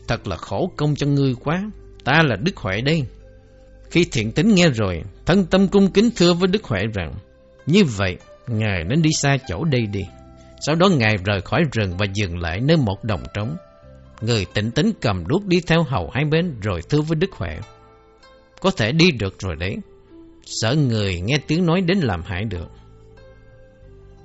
thật 0.07 0.27
là 0.27 0.35
khổ 0.35 0.71
công 0.77 0.95
cho 0.95 1.07
ngươi 1.07 1.35
quá, 1.43 1.63
ta 2.03 2.23
là 2.25 2.35
Đức 2.35 2.57
Huệ 2.57 2.81
đây. 2.81 3.03
Khi 3.89 4.05
thiện 4.11 4.31
tính 4.31 4.55
nghe 4.55 4.69
rồi, 4.69 5.01
thân 5.25 5.45
tâm 5.45 5.67
cung 5.67 5.91
kính 5.91 6.09
thưa 6.15 6.33
với 6.33 6.47
Đức 6.47 6.63
Huệ 6.63 6.81
rằng, 6.93 7.13
như 7.65 7.83
vậy, 7.83 8.17
Ngài 8.47 8.83
nên 8.83 9.01
đi 9.01 9.09
xa 9.21 9.37
chỗ 9.47 9.63
đây 9.63 9.85
đi. 9.85 10.01
Sau 10.61 10.75
đó 10.75 10.89
Ngài 10.89 11.17
rời 11.25 11.41
khỏi 11.41 11.61
rừng 11.71 11.97
và 11.97 12.05
dừng 12.13 12.37
lại 12.39 12.59
nơi 12.59 12.77
một 12.77 13.03
đồng 13.03 13.23
trống. 13.33 13.55
Người 14.22 14.45
tỉnh 14.45 14.72
tính 14.72 14.91
cầm 15.01 15.28
đuốc 15.28 15.45
đi 15.45 15.61
theo 15.67 15.84
hầu 15.84 16.09
hai 16.13 16.26
bên 16.26 16.59
rồi 16.61 16.82
thưa 16.89 17.01
với 17.01 17.15
Đức 17.15 17.32
Huệ. 17.32 17.59
Có 18.61 18.72
thể 18.72 18.91
đi 18.91 19.11
được 19.11 19.39
rồi 19.39 19.55
đấy. 19.55 19.78
Sợ 20.45 20.76
người 20.76 21.22
nghe 21.22 21.38
tiếng 21.47 21.65
nói 21.65 21.82
đến 21.82 21.97
làm 21.97 22.22
hại 22.24 22.43
được. 22.43 22.67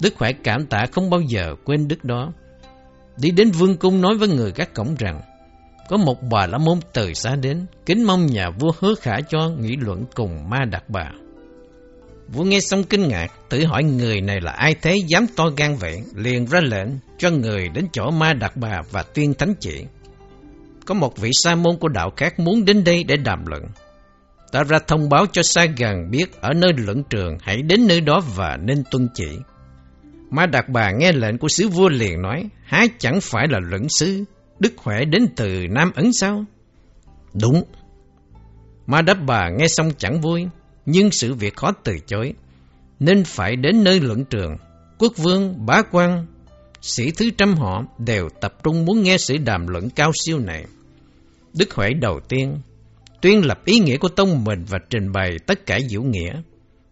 Đức 0.03 0.15
khỏe 0.17 0.33
cảm 0.45 0.67
tạ 0.67 0.87
không 0.93 1.11
bao 1.11 1.21
giờ 1.21 1.55
quên 1.65 1.89
đức 1.89 2.05
đó. 2.05 2.33
Đi 3.17 3.31
đến 3.31 3.51
vương 3.51 3.77
cung 3.77 4.01
nói 4.01 4.15
với 4.19 4.29
người 4.29 4.53
các 4.53 4.75
cổng 4.75 4.95
rằng, 4.99 5.21
Có 5.89 5.97
một 5.97 6.23
bà 6.31 6.47
la 6.47 6.59
môn 6.59 6.79
từ 6.93 7.13
xa 7.15 7.37
đến, 7.37 7.67
Kính 7.87 8.05
mong 8.05 8.27
nhà 8.27 8.51
vua 8.51 8.73
hứa 8.79 8.95
khả 8.95 9.21
cho 9.29 9.51
nghị 9.61 9.77
luận 9.77 10.05
cùng 10.15 10.51
ma 10.51 10.65
đạt 10.71 10.85
bà. 10.89 11.11
Vua 12.29 12.45
nghe 12.45 12.61
xong 12.61 12.85
kinh 12.85 13.09
ngạc 13.09 13.27
Tự 13.49 13.65
hỏi 13.65 13.85
người 13.85 14.21
này 14.21 14.41
là 14.41 14.53
ai 14.53 14.75
thế 14.83 14.97
dám 15.09 15.27
to 15.37 15.45
gan 15.57 15.77
vậy 15.77 16.03
Liền 16.15 16.47
ra 16.47 16.61
lệnh 16.61 16.89
cho 17.19 17.31
người 17.31 17.69
đến 17.69 17.87
chỗ 17.93 18.11
ma 18.11 18.33
đặc 18.33 18.57
bà 18.57 18.83
và 18.91 19.03
tuyên 19.03 19.35
thánh 19.35 19.55
chỉ 19.61 19.85
Có 20.87 20.95
một 20.95 21.19
vị 21.19 21.31
sa 21.33 21.55
môn 21.55 21.77
của 21.77 21.89
đạo 21.89 22.11
khác 22.17 22.39
muốn 22.39 22.65
đến 22.65 22.85
đây 22.85 23.05
để 23.05 23.17
đàm 23.17 23.47
luận 23.47 23.63
ta 24.53 24.65
ra 24.65 24.79
thông 24.87 25.09
báo 25.09 25.27
cho 25.33 25.43
xa 25.43 25.67
gần 25.77 26.11
biết 26.11 26.41
ở 26.41 26.53
nơi 26.53 26.73
luận 26.77 27.03
trường 27.11 27.39
hãy 27.41 27.63
đến 27.63 27.87
nơi 27.87 28.01
đó 28.01 28.21
và 28.37 28.57
nên 28.63 28.83
tuân 28.91 29.09
chỉ. 29.15 29.39
Ma 30.31 30.47
Đạt 30.47 30.69
Bà 30.69 30.91
nghe 30.91 31.13
lệnh 31.13 31.39
của 31.39 31.49
sứ 31.49 31.69
vua 31.69 31.89
liền 31.89 32.23
nói, 32.23 32.49
há 32.65 32.87
chẳng 32.99 33.19
phải 33.23 33.49
là 33.49 33.59
luận 33.63 33.89
sứ, 33.89 34.25
Đức 34.59 34.73
khỏe 34.77 35.05
đến 35.05 35.27
từ 35.37 35.67
Nam 35.71 35.93
Ấn 35.95 36.13
sao? 36.13 36.45
Đúng. 37.43 37.65
Ma 38.87 39.03
Đáp 39.03 39.19
Bà 39.27 39.49
nghe 39.59 39.69
xong 39.69 39.91
chẳng 39.99 40.21
vui, 40.21 40.49
nhưng 40.87 41.11
sự 41.11 41.35
việc 41.35 41.57
khó 41.57 41.73
từ 41.85 41.99
chối, 42.07 42.33
nên 43.01 43.25
phải 43.25 43.57
đến 43.57 43.85
nơi 43.85 44.01
luận 44.01 44.25
trường. 44.25 44.57
Quốc 44.99 45.13
vương, 45.17 45.67
bá 45.67 45.83
quan, 45.91 46.27
sĩ 46.81 47.11
thứ 47.11 47.31
trăm 47.39 47.55
họ 47.55 47.85
đều 47.99 48.29
tập 48.41 48.55
trung 48.63 48.85
muốn 48.85 49.03
nghe 49.03 49.19
sự 49.19 49.37
đàm 49.37 49.67
luận 49.67 49.91
cao 49.91 50.11
siêu 50.25 50.39
này. 50.39 50.65
Đức 51.53 51.75
Huệ 51.75 51.91
đầu 52.01 52.21
tiên 52.29 52.61
tuyên 53.21 53.47
lập 53.47 53.65
ý 53.65 53.79
nghĩa 53.79 53.97
của 53.97 54.09
tông 54.09 54.45
mình 54.45 54.65
và 54.69 54.79
trình 54.91 55.13
bày 55.13 55.37
tất 55.47 55.67
cả 55.67 55.79
diệu 55.89 56.03
nghĩa. 56.03 56.33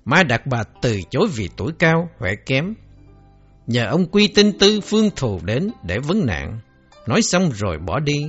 Ma 0.04 0.22
Đạt 0.22 0.46
Bà 0.46 0.62
từ 0.82 1.00
chối 1.10 1.28
vì 1.34 1.48
tuổi 1.56 1.72
cao, 1.78 2.08
huệ 2.18 2.30
kém. 2.46 2.74
Nhờ 3.66 3.86
ông 3.86 4.06
Quy 4.06 4.28
Tinh 4.28 4.52
Tư 4.58 4.80
phương 4.80 5.10
thù 5.16 5.40
đến 5.44 5.70
để 5.86 5.98
vấn 5.98 6.26
nạn. 6.26 6.58
Nói 7.06 7.22
xong 7.22 7.50
rồi 7.52 7.78
bỏ 7.86 8.00
đi. 8.00 8.26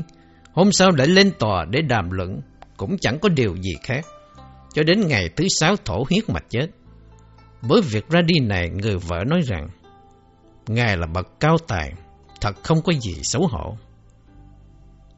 Hôm 0.54 0.72
sau 0.72 0.92
lại 0.92 1.08
lên 1.08 1.32
tòa 1.40 1.66
để 1.70 1.82
đàm 1.82 2.12
luận, 2.12 2.42
cũng 2.78 2.98
chẳng 3.02 3.20
có 3.20 3.30
điều 3.30 3.56
gì 3.56 3.76
khác. 3.84 4.06
Cho 4.76 4.84
đến 4.84 5.08
ngày 5.08 5.30
thứ 5.30 5.48
sáu 5.48 5.76
thổ 5.86 6.04
huyết 6.10 6.30
mà 6.30 6.40
chết. 6.50 6.68
Với 7.62 7.82
việc 7.82 8.10
ra 8.10 8.22
đi 8.22 8.40
này, 8.40 8.70
người 8.70 8.98
vợ 8.98 9.24
nói 9.28 9.42
rằng, 9.42 9.70
Ngài 10.68 10.98
là 10.98 11.08
bậc 11.08 11.40
cao 11.40 11.58
tài, 11.68 11.94
thật 12.42 12.56
không 12.64 12.82
có 12.82 12.94
gì 12.94 13.16
xấu 13.24 13.48
hổ. 13.48 13.78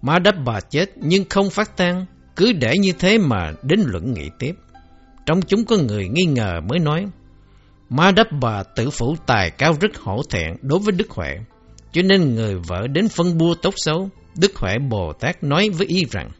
Ma 0.01 0.20
đắp 0.20 0.36
bà 0.45 0.60
chết 0.60 0.89
nhưng 0.95 1.24
không 1.30 1.49
phát 1.49 1.78
tan, 1.78 2.05
cứ 2.36 2.53
để 2.53 2.78
như 2.78 2.91
thế 2.99 3.18
mà 3.18 3.51
đến 3.64 3.80
luận 3.86 4.14
nghị 4.14 4.30
tiếp. 4.39 4.53
Trong 5.26 5.41
chúng 5.41 5.66
có 5.66 5.78
người 5.78 6.08
nghi 6.08 6.26
ngờ 6.26 6.51
mới 6.70 6.80
nói, 6.80 7.05
Ma 7.89 8.12
đắp 8.12 8.28
bà 8.41 8.64
tử 8.64 8.89
phủ 8.89 9.16
tài 9.26 9.51
cao 9.51 9.74
rất 9.82 9.97
hổ 9.99 10.22
thẹn 10.30 10.53
đối 10.62 10.80
với 10.80 10.91
Đức 10.91 11.10
Huệ, 11.10 11.38
cho 11.91 12.01
nên 12.01 12.36
người 12.36 12.55
vợ 12.55 12.88
đến 12.88 13.08
phân 13.08 13.38
bua 13.38 13.55
tốt 13.62 13.74
xấu. 13.78 14.10
Đức 14.36 14.55
Huệ 14.55 14.74
Bồ 14.89 15.14
Tát 15.14 15.43
nói 15.43 15.70
với 15.70 15.88
y 15.88 16.05
rằng, 16.12 16.32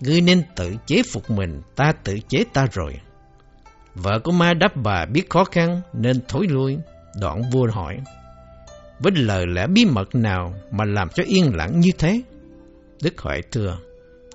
Ngươi 0.00 0.20
nên 0.20 0.42
tự 0.56 0.74
chế 0.86 1.02
phục 1.12 1.30
mình, 1.30 1.62
ta 1.76 1.92
tự 2.04 2.18
chế 2.28 2.44
ta 2.52 2.66
rồi. 2.72 3.00
Vợ 3.94 4.18
của 4.24 4.32
ma 4.32 4.54
đắp 4.54 4.76
bà 4.76 5.06
biết 5.06 5.30
khó 5.30 5.44
khăn 5.44 5.80
nên 5.92 6.20
thối 6.28 6.46
lui. 6.48 6.78
Đoạn 7.20 7.42
vua 7.52 7.66
hỏi, 7.70 7.96
với 8.98 9.12
lời 9.16 9.46
lẽ 9.46 9.66
bí 9.66 9.84
mật 9.84 10.14
nào 10.14 10.54
mà 10.70 10.84
làm 10.84 11.08
cho 11.14 11.22
yên 11.26 11.56
lặng 11.56 11.80
như 11.80 11.90
thế? 11.98 12.22
Đức 13.02 13.20
Huệ 13.20 13.40
thưa, 13.52 13.78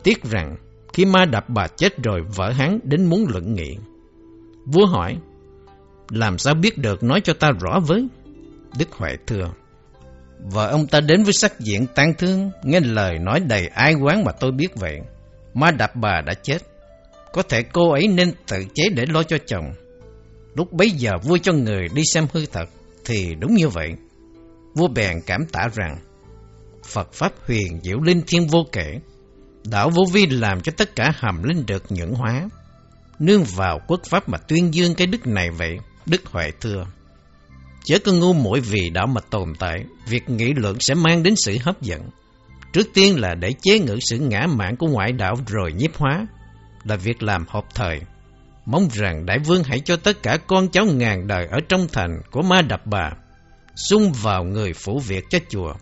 Tiếc 0.03 0.23
rằng 0.23 0.55
khi 0.93 1.05
ma 1.05 1.25
đập 1.25 1.49
bà 1.49 1.67
chết 1.67 2.03
rồi 2.03 2.21
vợ 2.35 2.51
hắn 2.51 2.79
đến 2.83 3.05
muốn 3.05 3.25
luận 3.29 3.53
nghị. 3.53 3.77
Vua 4.65 4.85
hỏi, 4.85 5.17
làm 6.09 6.37
sao 6.37 6.53
biết 6.53 6.77
được 6.77 7.03
nói 7.03 7.21
cho 7.21 7.33
ta 7.33 7.51
rõ 7.61 7.79
với? 7.79 8.07
Đức 8.79 8.91
Huệ 8.91 9.17
thưa, 9.27 9.51
Vợ 10.39 10.69
ông 10.69 10.87
ta 10.87 11.01
đến 11.01 11.23
với 11.23 11.33
sắc 11.33 11.59
diện 11.59 11.85
tang 11.95 12.13
thương, 12.17 12.51
nghe 12.63 12.79
lời 12.79 13.19
nói 13.19 13.39
đầy 13.39 13.67
ai 13.67 13.93
quán 13.93 14.23
mà 14.23 14.31
tôi 14.31 14.51
biết 14.51 14.75
vậy. 14.75 14.99
Ma 15.53 15.71
đạp 15.71 15.95
bà 15.95 16.21
đã 16.25 16.33
chết. 16.33 16.57
Có 17.33 17.41
thể 17.41 17.63
cô 17.63 17.91
ấy 17.91 18.07
nên 18.07 18.33
tự 18.47 18.65
chế 18.73 18.89
để 18.89 19.05
lo 19.05 19.23
cho 19.23 19.37
chồng. 19.47 19.73
Lúc 20.55 20.73
bấy 20.73 20.89
giờ 20.91 21.11
vua 21.23 21.37
cho 21.37 21.53
người 21.53 21.87
đi 21.93 22.01
xem 22.13 22.27
hư 22.33 22.45
thật, 22.45 22.69
thì 23.05 23.35
đúng 23.39 23.53
như 23.53 23.69
vậy. 23.69 23.89
Vua 24.75 24.87
bèn 24.87 25.21
cảm 25.25 25.45
tả 25.45 25.69
rằng, 25.73 25.97
Phật 26.85 27.13
Pháp 27.13 27.33
huyền 27.47 27.79
diệu 27.83 27.99
linh 27.99 28.21
thiên 28.27 28.47
vô 28.47 28.65
kể, 28.71 28.99
đạo 29.63 29.89
vô 29.89 30.03
vi 30.13 30.25
làm 30.25 30.61
cho 30.61 30.71
tất 30.77 30.95
cả 30.95 31.11
hàm 31.15 31.43
linh 31.43 31.65
được 31.65 31.83
nhẫn 31.89 32.13
hóa. 32.13 32.49
Nương 33.19 33.43
vào 33.43 33.79
quốc 33.87 34.01
pháp 34.09 34.29
mà 34.29 34.37
tuyên 34.37 34.73
dương 34.73 34.95
cái 34.95 35.07
đức 35.07 35.27
này 35.27 35.49
vậy, 35.51 35.77
Đức 36.05 36.25
Huệ 36.25 36.51
thưa. 36.61 36.85
Chớ 37.83 37.99
có 38.05 38.11
ngu 38.11 38.33
muội 38.33 38.59
vì 38.59 38.89
đạo 38.89 39.07
mà 39.07 39.21
tồn 39.29 39.53
tại, 39.59 39.83
việc 40.07 40.29
nghị 40.29 40.53
luận 40.53 40.79
sẽ 40.79 40.93
mang 40.93 41.23
đến 41.23 41.33
sự 41.37 41.57
hấp 41.61 41.81
dẫn. 41.81 42.01
Trước 42.73 42.87
tiên 42.93 43.19
là 43.19 43.35
để 43.35 43.53
chế 43.61 43.79
ngự 43.79 43.97
sự 44.01 44.17
ngã 44.17 44.47
mạn 44.47 44.75
của 44.75 44.87
ngoại 44.87 45.11
đạo 45.11 45.35
rồi 45.47 45.73
nhiếp 45.73 45.97
hóa, 45.97 46.27
là 46.83 46.95
việc 46.95 47.23
làm 47.23 47.45
hợp 47.47 47.65
thời. 47.75 48.01
Mong 48.65 48.87
rằng 48.91 49.25
đại 49.25 49.39
vương 49.39 49.63
hãy 49.63 49.79
cho 49.79 49.95
tất 49.95 50.23
cả 50.23 50.37
con 50.47 50.69
cháu 50.69 50.85
ngàn 50.85 51.27
đời 51.27 51.47
ở 51.51 51.57
trong 51.69 51.87
thành 51.91 52.21
của 52.31 52.41
ma 52.41 52.61
đập 52.61 52.81
bà, 52.85 53.11
xung 53.75 54.13
vào 54.13 54.43
người 54.43 54.73
phủ 54.73 54.99
việc 54.99 55.23
cho 55.29 55.39
chùa. 55.49 55.73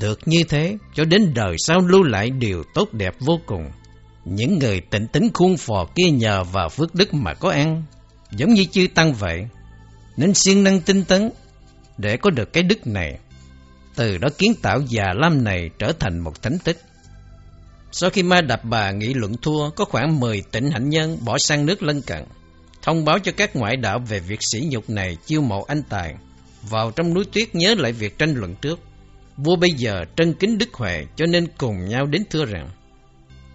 Được 0.00 0.20
như 0.26 0.42
thế, 0.48 0.76
cho 0.94 1.04
đến 1.04 1.34
đời 1.34 1.54
sau 1.58 1.80
lưu 1.80 2.02
lại 2.02 2.30
điều 2.30 2.64
tốt 2.74 2.92
đẹp 2.92 3.14
vô 3.20 3.40
cùng. 3.46 3.70
Những 4.24 4.58
người 4.58 4.80
tịnh 4.80 5.06
tính 5.06 5.28
khuôn 5.34 5.56
phò 5.56 5.86
kia 5.94 6.10
nhờ 6.10 6.44
vào 6.44 6.68
phước 6.68 6.94
đức 6.94 7.14
mà 7.14 7.34
có 7.34 7.50
ăn, 7.50 7.82
giống 8.30 8.54
như 8.54 8.64
chư 8.64 8.86
tăng 8.94 9.14
vậy, 9.14 9.46
nên 10.16 10.34
siêng 10.34 10.64
năng 10.64 10.80
tinh 10.80 11.04
tấn 11.04 11.30
để 11.98 12.16
có 12.16 12.30
được 12.30 12.52
cái 12.52 12.62
đức 12.62 12.86
này. 12.86 13.18
Từ 13.96 14.18
đó 14.18 14.28
kiến 14.38 14.54
tạo 14.62 14.80
già 14.88 15.04
lam 15.14 15.44
này 15.44 15.70
trở 15.78 15.92
thành 15.92 16.18
một 16.18 16.42
thánh 16.42 16.58
tích. 16.64 16.82
Sau 17.92 18.10
khi 18.10 18.22
ma 18.22 18.40
đạp 18.40 18.64
bà 18.64 18.90
nghị 18.90 19.14
luận 19.14 19.36
thua, 19.42 19.70
có 19.70 19.84
khoảng 19.84 20.20
10 20.20 20.42
tỉnh 20.50 20.70
hạnh 20.70 20.88
nhân 20.88 21.18
bỏ 21.24 21.36
sang 21.38 21.66
nước 21.66 21.82
lân 21.82 22.02
cận, 22.02 22.24
thông 22.82 23.04
báo 23.04 23.18
cho 23.18 23.32
các 23.36 23.56
ngoại 23.56 23.76
đạo 23.76 23.98
về 24.08 24.20
việc 24.20 24.38
sỉ 24.40 24.60
nhục 24.70 24.90
này 24.90 25.16
chiêu 25.26 25.42
mộ 25.42 25.62
anh 25.62 25.82
tài. 25.88 26.14
Vào 26.62 26.90
trong 26.90 27.14
núi 27.14 27.24
tuyết 27.32 27.54
nhớ 27.54 27.74
lại 27.78 27.92
việc 27.92 28.18
tranh 28.18 28.34
luận 28.34 28.54
trước. 28.62 28.80
Vua 29.36 29.56
bây 29.56 29.70
giờ 29.70 30.00
trân 30.16 30.34
kính 30.34 30.58
Đức 30.58 30.74
Huệ 30.74 31.06
cho 31.16 31.26
nên 31.26 31.46
cùng 31.58 31.88
nhau 31.88 32.06
đến 32.06 32.22
thưa 32.30 32.44
rằng 32.44 32.70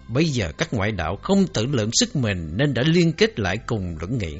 Bây 0.08 0.24
giờ 0.24 0.52
các 0.58 0.74
ngoại 0.74 0.92
đạo 0.92 1.16
không 1.22 1.46
tự 1.46 1.66
lượng 1.66 1.90
sức 1.92 2.16
mình 2.16 2.50
nên 2.56 2.74
đã 2.74 2.82
liên 2.86 3.12
kết 3.12 3.40
lại 3.40 3.58
cùng 3.66 3.96
luận 4.00 4.18
nghị. 4.18 4.38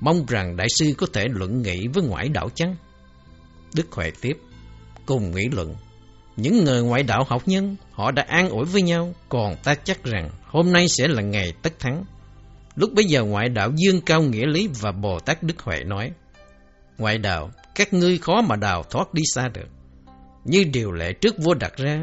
Mong 0.00 0.26
rằng 0.26 0.56
đại 0.56 0.66
sư 0.78 0.94
có 0.98 1.06
thể 1.12 1.24
luận 1.30 1.62
nghị 1.62 1.86
với 1.86 2.04
ngoại 2.04 2.28
đạo 2.28 2.48
chăng? 2.54 2.76
Đức 3.74 3.92
Huệ 3.92 4.12
tiếp, 4.20 4.38
cùng 5.06 5.34
nghị 5.34 5.48
luận. 5.52 5.74
Những 6.36 6.64
người 6.64 6.82
ngoại 6.82 7.02
đạo 7.02 7.24
học 7.28 7.42
nhân, 7.46 7.76
họ 7.90 8.10
đã 8.10 8.22
an 8.28 8.48
ủi 8.48 8.64
với 8.64 8.82
nhau, 8.82 9.14
còn 9.28 9.56
ta 9.64 9.74
chắc 9.74 10.04
rằng 10.04 10.30
hôm 10.46 10.72
nay 10.72 10.88
sẽ 10.88 11.08
là 11.08 11.22
ngày 11.22 11.52
tất 11.62 11.78
thắng. 11.78 12.04
Lúc 12.76 12.90
bấy 12.94 13.04
giờ 13.04 13.24
ngoại 13.24 13.48
đạo 13.48 13.70
dương 13.76 14.00
cao 14.00 14.22
nghĩa 14.22 14.46
lý 14.46 14.68
và 14.80 14.92
Bồ 14.92 15.20
Tát 15.20 15.42
Đức 15.42 15.60
Huệ 15.60 15.84
nói, 15.84 16.10
Ngoại 16.98 17.18
đạo, 17.18 17.50
các 17.74 17.92
ngươi 17.92 18.18
khó 18.18 18.42
mà 18.42 18.56
đào 18.56 18.82
thoát 18.82 19.14
đi 19.14 19.22
xa 19.34 19.48
được. 19.48 19.68
Như 20.44 20.64
điều 20.64 20.92
lệ 20.92 21.12
trước 21.12 21.34
vua 21.38 21.54
đặt 21.54 21.76
ra, 21.76 22.00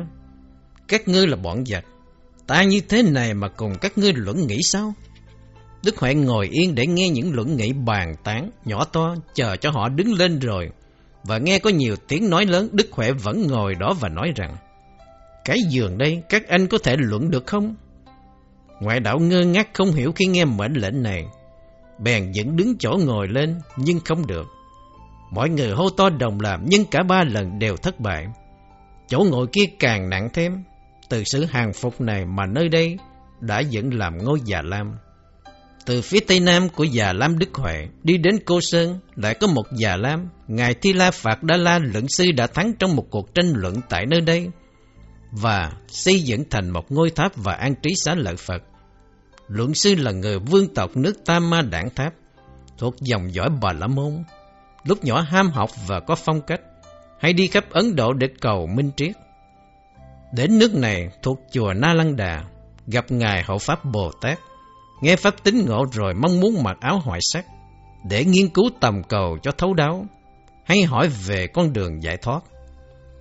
các 0.88 1.08
ngươi 1.08 1.28
là 1.28 1.36
bọn 1.36 1.66
giặc, 1.66 1.86
ta 2.48 2.64
như 2.64 2.82
thế 2.90 3.04
này 3.04 3.34
mà 3.34 3.48
cùng 3.48 3.78
các 3.82 3.98
ngươi 3.98 4.14
luận 4.16 4.48
nghĩ 4.48 4.62
sao? 4.64 4.94
Đức 5.84 5.98
Huệ 5.98 6.14
ngồi 6.14 6.48
yên 6.48 6.76
để 6.76 6.88
nghe 6.88 7.10
những 7.10 7.34
luận 7.34 7.58
nghị 7.58 7.74
bàn 7.74 8.16
tán, 8.24 8.50
nhỏ 8.66 8.86
to, 8.86 9.16
chờ 9.34 9.56
cho 9.56 9.72
họ 9.72 9.90
đứng 9.90 10.14
lên 10.14 10.40
rồi. 10.40 10.70
Và 11.24 11.38
nghe 11.38 11.60
có 11.60 11.70
nhiều 11.70 11.96
tiếng 12.08 12.30
nói 12.30 12.46
lớn, 12.46 12.70
Đức 12.72 12.88
khỏe 12.92 13.12
vẫn 13.12 13.48
ngồi 13.48 13.76
đó 13.76 13.94
và 14.00 14.10
nói 14.10 14.32
rằng, 14.36 14.56
Cái 15.46 15.58
giường 15.70 15.98
đây, 15.98 16.24
các 16.30 16.48
anh 16.48 16.68
có 16.68 16.78
thể 16.84 16.96
luận 17.00 17.32
được 17.32 17.48
không? 17.48 17.76
Ngoại 18.80 19.00
đạo 19.00 19.20
ngơ 19.20 19.42
ngác 19.42 19.70
không 19.74 19.92
hiểu 19.92 20.12
khi 20.12 20.26
nghe 20.26 20.46
mệnh 20.46 20.74
lệnh 20.74 21.04
này. 21.04 21.26
Bèn 22.00 22.32
vẫn 22.36 22.56
đứng 22.56 22.78
chỗ 22.80 23.00
ngồi 23.06 23.28
lên, 23.28 23.60
nhưng 23.78 24.00
không 24.06 24.28
được. 24.28 24.48
Mọi 25.32 25.50
người 25.50 25.72
hô 25.72 25.90
to 25.90 26.10
đồng 26.10 26.40
làm, 26.40 26.66
nhưng 26.66 26.86
cả 26.86 27.04
ba 27.04 27.24
lần 27.24 27.60
đều 27.60 27.78
thất 27.78 28.00
bại. 28.00 28.28
Chỗ 29.08 29.26
ngồi 29.32 29.48
kia 29.52 29.66
càng 29.80 30.10
nặng 30.10 30.30
thêm. 30.34 30.64
Từ 31.10 31.24
sự 31.26 31.46
hàng 31.46 31.74
phục 31.74 32.02
này 32.02 32.26
mà 32.26 32.46
nơi 32.46 32.70
đây 32.70 32.98
đã 33.40 33.62
vẫn 33.72 33.94
làm 33.94 34.18
ngôi 34.18 34.40
già 34.46 34.62
lam. 34.62 34.98
Từ 35.86 36.02
phía 36.02 36.20
tây 36.20 36.40
nam 36.40 36.70
của 36.70 36.84
già 36.84 37.14
Lam 37.14 37.40
Đức 37.40 37.50
Huệ 37.54 37.88
đi 38.04 38.18
đến 38.18 38.36
Cô 38.46 38.62
Sơn 38.62 39.00
lại 39.16 39.34
có 39.34 39.48
một 39.48 39.66
già 39.72 39.98
Lam, 39.98 40.30
Ngài 40.48 40.74
Thi 40.74 40.94
La 40.94 41.12
Phạt 41.12 41.44
Đa 41.44 41.58
La 41.58 41.80
luận 41.80 42.08
sư 42.08 42.26
đã 42.38 42.48
thắng 42.48 42.74
trong 42.80 42.96
một 42.96 43.06
cuộc 43.10 43.36
tranh 43.36 43.54
luận 43.56 43.76
tại 43.90 44.06
nơi 44.06 44.22
đây 44.22 44.48
và 45.32 45.72
xây 45.88 46.20
dựng 46.20 46.44
thành 46.50 46.70
một 46.70 46.92
ngôi 46.92 47.10
tháp 47.10 47.36
và 47.36 47.54
an 47.54 47.76
trí 47.82 47.90
xá 48.06 48.16
lợi 48.16 48.36
Phật. 48.36 48.64
Luận 49.48 49.74
sư 49.74 49.96
là 49.96 50.12
người 50.12 50.40
vương 50.40 50.74
tộc 50.74 50.98
nước 50.98 51.14
Tam 51.26 51.50
Ma 51.50 51.62
Đảng 51.62 51.90
Tháp, 51.90 52.14
thuộc 52.78 52.96
dòng 53.00 53.34
dõi 53.34 53.50
Bà 53.62 53.74
La 53.74 53.88
Môn. 53.88 54.24
Lúc 54.84 55.04
nhỏ 55.04 55.22
ham 55.22 55.50
học 55.50 55.70
và 55.88 56.00
có 56.00 56.16
phong 56.16 56.42
cách, 56.42 56.62
hay 57.20 57.34
đi 57.34 57.48
khắp 57.48 57.66
Ấn 57.70 57.96
Độ 57.96 58.14
để 58.14 58.28
cầu 58.42 58.68
minh 58.68 58.92
triết. 58.98 59.12
Đến 60.34 60.60
nước 60.60 60.76
này 60.76 61.10
thuộc 61.22 61.40
chùa 61.52 61.74
Na 61.74 61.94
Lăng 61.94 62.16
Đà, 62.16 62.44
gặp 62.88 63.12
Ngài 63.12 63.44
Hậu 63.44 63.58
Pháp 63.58 63.86
Bồ 63.86 64.12
Tát, 64.22 64.40
nghe 65.02 65.16
pháp 65.16 65.44
tính 65.44 65.66
ngộ 65.66 65.86
rồi 65.92 66.14
mong 66.14 66.40
muốn 66.40 66.64
mặc 66.64 66.78
áo 66.80 67.00
hoại 67.04 67.20
sắc, 67.34 67.46
để 68.10 68.26
nghiên 68.26 68.50
cứu 68.50 68.70
tầm 68.80 69.04
cầu 69.04 69.38
cho 69.44 69.52
thấu 69.52 69.74
đáo, 69.74 70.06
hay 70.66 70.84
hỏi 70.84 71.10
về 71.28 71.48
con 71.48 71.74
đường 71.74 72.04
giải 72.04 72.18
thoát. 72.18 72.44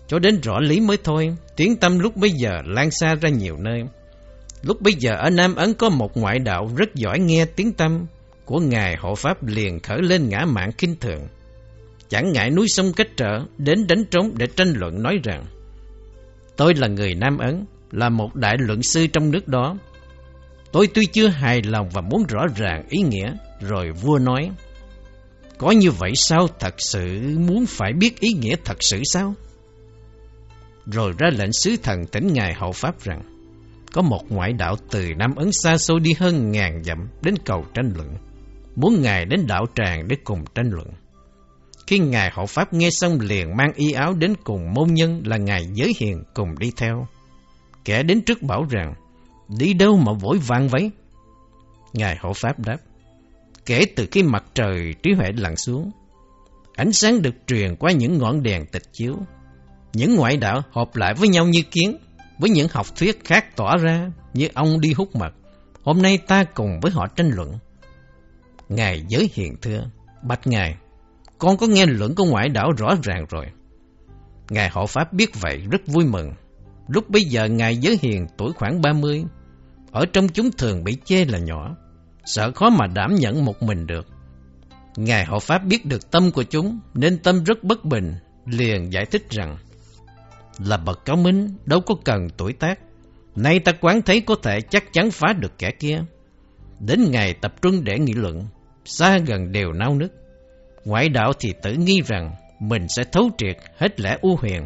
Cho 0.07 0.18
đến 0.18 0.41
rõ 0.41 0.61
lý 0.61 0.81
mới 0.81 0.97
thôi, 1.05 1.37
tiếng 1.57 1.76
tâm 1.76 1.99
lúc 1.99 2.16
bấy 2.16 2.31
giờ 2.31 2.51
lan 2.64 2.91
xa 2.91 3.14
ra 3.14 3.28
nhiều 3.28 3.57
nơi. 3.57 3.83
Lúc 4.62 4.81
bấy 4.81 4.95
giờ 4.99 5.11
ở 5.14 5.31
Nam 5.31 5.55
Ấn 5.55 5.74
có 5.74 5.89
một 5.89 6.16
ngoại 6.16 6.39
đạo 6.39 6.70
rất 6.76 6.95
giỏi 6.95 7.18
nghe 7.18 7.45
tiếng 7.45 7.72
tâm 7.72 8.07
của 8.45 8.59
Ngài 8.59 8.97
Hộ 8.97 9.14
Pháp 9.14 9.47
liền 9.47 9.81
khởi 9.81 10.03
lên 10.03 10.28
ngã 10.28 10.45
mạng 10.45 10.70
kinh 10.78 10.97
thường. 10.97 11.28
Chẳng 12.09 12.33
ngại 12.33 12.51
núi 12.51 12.66
sông 12.68 12.93
cách 12.93 13.09
trở, 13.16 13.45
đến 13.59 13.87
đánh 13.87 14.05
trống 14.05 14.31
để 14.37 14.47
tranh 14.57 14.72
luận 14.76 15.03
nói 15.03 15.18
rằng 15.24 15.45
Tôi 16.57 16.74
là 16.74 16.89
người 16.89 17.14
Nam 17.14 17.39
Ấn, 17.39 17.64
là 17.91 18.09
một 18.09 18.35
đại 18.35 18.57
luận 18.59 18.83
sư 18.83 19.07
trong 19.07 19.31
nước 19.31 19.49
đó. 19.49 19.76
Tôi 20.73 20.89
tuy 20.95 21.07
chưa 21.07 21.29
hài 21.29 21.62
lòng 21.62 21.89
và 21.93 22.01
muốn 22.01 22.27
rõ 22.29 22.47
ràng 22.57 22.85
ý 22.89 23.03
nghĩa, 23.03 23.35
rồi 23.61 23.93
vua 23.93 24.18
nói 24.18 24.51
Có 25.59 25.71
như 25.71 25.91
vậy 25.91 26.12
sao 26.14 26.47
thật 26.59 26.75
sự 26.79 27.21
muốn 27.39 27.66
phải 27.66 27.93
biết 27.93 28.21
ý 28.21 28.33
nghĩa 28.33 28.55
thật 28.64 28.77
sự 28.81 29.03
sao? 29.05 29.35
Rồi 30.87 31.12
ra 31.18 31.29
lệnh 31.39 31.53
sứ 31.53 31.77
thần 31.83 32.07
tỉnh 32.07 32.33
ngài 32.33 32.55
hậu 32.55 32.73
pháp 32.73 33.01
rằng 33.01 33.23
Có 33.93 34.03
một 34.03 34.23
ngoại 34.29 34.53
đạo 34.53 34.77
từ 34.91 35.09
Nam 35.16 35.35
Ấn 35.35 35.53
xa 35.53 35.77
xôi 35.77 36.01
đi 36.01 36.11
hơn 36.18 36.51
ngàn 36.51 36.83
dặm 36.85 37.09
đến 37.23 37.35
cầu 37.45 37.64
tranh 37.75 37.93
luận 37.97 38.09
Muốn 38.77 39.03
ngài 39.03 39.25
đến 39.25 39.47
đạo 39.47 39.66
tràng 39.77 40.09
để 40.09 40.16
cùng 40.25 40.45
tranh 40.55 40.71
luận 40.71 40.87
khi 41.91 41.99
Ngài 41.99 42.31
Hộ 42.35 42.47
Pháp 42.47 42.73
nghe 42.73 42.91
xong 42.91 43.21
liền 43.21 43.57
mang 43.57 43.73
y 43.75 43.93
áo 43.93 44.14
đến 44.14 44.35
cùng 44.45 44.75
môn 44.75 44.95
nhân 44.95 45.23
là 45.25 45.37
Ngài 45.37 45.66
Giới 45.73 45.93
Hiền 45.99 46.23
cùng 46.35 46.59
đi 46.59 46.73
theo. 46.77 47.07
Kẻ 47.85 48.03
đến 48.03 48.21
trước 48.23 48.43
bảo 48.43 48.66
rằng, 48.71 48.95
đi 49.59 49.72
đâu 49.72 49.96
mà 49.96 50.12
vội 50.12 50.38
vàng 50.38 50.68
vậy? 50.68 50.90
Ngài 51.92 52.16
Hộ 52.20 52.32
Pháp 52.32 52.59
đáp, 52.59 52.76
kể 53.66 53.84
từ 53.96 54.07
khi 54.11 54.22
mặt 54.22 54.44
trời 54.55 54.94
trí 55.03 55.12
huệ 55.12 55.28
lặn 55.36 55.57
xuống, 55.57 55.90
ánh 56.74 56.92
sáng 56.92 57.22
được 57.22 57.34
truyền 57.46 57.76
qua 57.76 57.92
những 57.92 58.18
ngọn 58.18 58.42
đèn 58.42 58.66
tịch 58.66 58.92
chiếu. 58.92 59.16
Những 59.92 60.16
ngoại 60.16 60.36
đạo 60.36 60.62
họp 60.70 60.96
lại 60.96 61.14
với 61.14 61.28
nhau 61.28 61.46
như 61.46 61.62
kiến, 61.70 61.96
với 62.38 62.51
những 62.51 62.68
học 62.70 62.86
thuyết 62.96 63.24
khác 63.24 63.57
tỏa 63.57 63.76
ra 63.76 64.11
như 64.34 64.48
ông 64.55 64.80
đi 64.80 64.92
hút 64.92 65.16
mật. 65.16 65.30
Hôm 65.82 66.03
nay 66.03 66.18
ta 66.18 66.44
cùng 66.44 66.80
với 66.82 66.92
họ 66.92 67.07
tranh 67.07 67.30
luận. 67.34 67.59
Ngài 68.68 69.05
Giới 69.09 69.30
Hiền 69.34 69.57
thưa, 69.62 69.84
bạch 70.22 70.46
Ngài, 70.46 70.76
con 71.38 71.57
có 71.57 71.66
nghe 71.66 71.86
luận 71.86 72.14
của 72.14 72.24
ngoại 72.24 72.48
đạo 72.48 72.70
rõ 72.78 72.94
ràng 73.03 73.26
rồi. 73.30 73.46
Ngài 74.51 74.68
hộ 74.68 74.86
Pháp 74.86 75.12
biết 75.12 75.40
vậy 75.40 75.62
rất 75.70 75.80
vui 75.86 76.05
mừng. 76.05 76.32
Lúc 76.88 77.11
bây 77.11 77.24
giờ 77.24 77.48
Ngài 77.48 77.76
Giới 77.76 77.98
Hiền 78.03 78.26
tuổi 78.36 78.53
khoảng 78.53 78.80
30, 78.82 79.24
ở 79.93 80.07
trong 80.12 80.28
chúng 80.28 80.51
thường 80.53 80.84
bị 80.84 80.97
chê 81.05 81.24
là 81.24 81.38
nhỏ, 81.38 81.76
sợ 82.24 82.53
khó 82.53 82.70
mà 82.70 82.86
đảm 82.86 83.14
nhận 83.14 83.45
một 83.45 83.62
mình 83.62 83.86
được. 83.86 84.07
Ngài 84.97 85.24
hộ 85.24 85.38
Pháp 85.38 85.64
biết 85.64 85.86
được 85.86 86.11
tâm 86.11 86.30
của 86.30 86.43
chúng 86.43 86.80
nên 86.95 87.18
tâm 87.18 87.45
rất 87.45 87.64
bất 87.64 87.84
bình, 87.84 88.14
liền 88.47 88.93
giải 88.93 89.07
thích 89.07 89.30
rằng 89.30 89.59
là 90.59 90.76
bậc 90.76 91.05
cáo 91.05 91.16
minh 91.16 91.49
đâu 91.66 91.80
có 91.80 91.95
cần 92.05 92.28
tuổi 92.36 92.53
tác. 92.53 92.78
Nay 93.36 93.59
ta 93.59 93.72
quán 93.80 94.03
thấy 94.03 94.20
có 94.20 94.34
thể 94.43 94.61
chắc 94.61 94.93
chắn 94.93 95.11
phá 95.11 95.32
được 95.32 95.59
kẻ 95.59 95.70
kia. 95.70 96.05
Đến 96.80 97.11
ngày 97.11 97.34
tập 97.34 97.55
trung 97.62 97.84
để 97.84 97.99
nghị 97.99 98.12
luận, 98.12 98.47
xa 98.84 99.18
gần 99.18 99.53
đều 99.53 99.72
nao 99.72 99.95
nức. 99.95 100.12
Ngoại 100.84 101.09
đạo 101.09 101.32
thì 101.41 101.55
tự 101.62 101.72
nghi 101.72 102.03
rằng 102.07 102.34
mình 102.61 102.86
sẽ 102.88 103.05
thấu 103.12 103.30
triệt 103.38 103.57
hết 103.76 104.01
lẽ 104.01 104.18
u 104.20 104.36
huyền. 104.36 104.64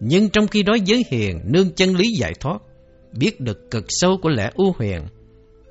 Nhưng 0.00 0.30
trong 0.30 0.46
khi 0.46 0.62
đó 0.62 0.76
giới 0.84 1.04
hiền 1.10 1.40
nương 1.44 1.74
chân 1.74 1.96
lý 1.96 2.04
giải 2.18 2.32
thoát, 2.40 2.62
biết 3.12 3.40
được 3.40 3.70
cực 3.70 3.84
sâu 3.88 4.18
của 4.22 4.28
lẽ 4.28 4.50
u 4.54 4.72
huyền. 4.78 5.02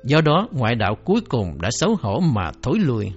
Do 0.04 0.20
đó 0.20 0.48
ngoại 0.52 0.74
đạo 0.74 0.96
cuối 1.04 1.20
cùng 1.28 1.60
đã 1.60 1.68
xấu 1.72 1.96
hổ 2.00 2.20
mà 2.20 2.52
thối 2.62 2.78
lui. 2.78 3.12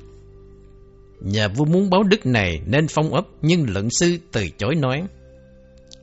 Nhà 1.22 1.48
vua 1.48 1.66
muốn 1.66 1.90
báo 1.90 2.04
đức 2.04 2.26
này 2.26 2.62
nên 2.66 2.88
phong 2.88 3.14
ấp 3.14 3.26
nhưng 3.42 3.66
luận 3.74 3.88
sư 4.00 4.18
từ 4.32 4.46
chối 4.58 4.76
nói 4.76 5.04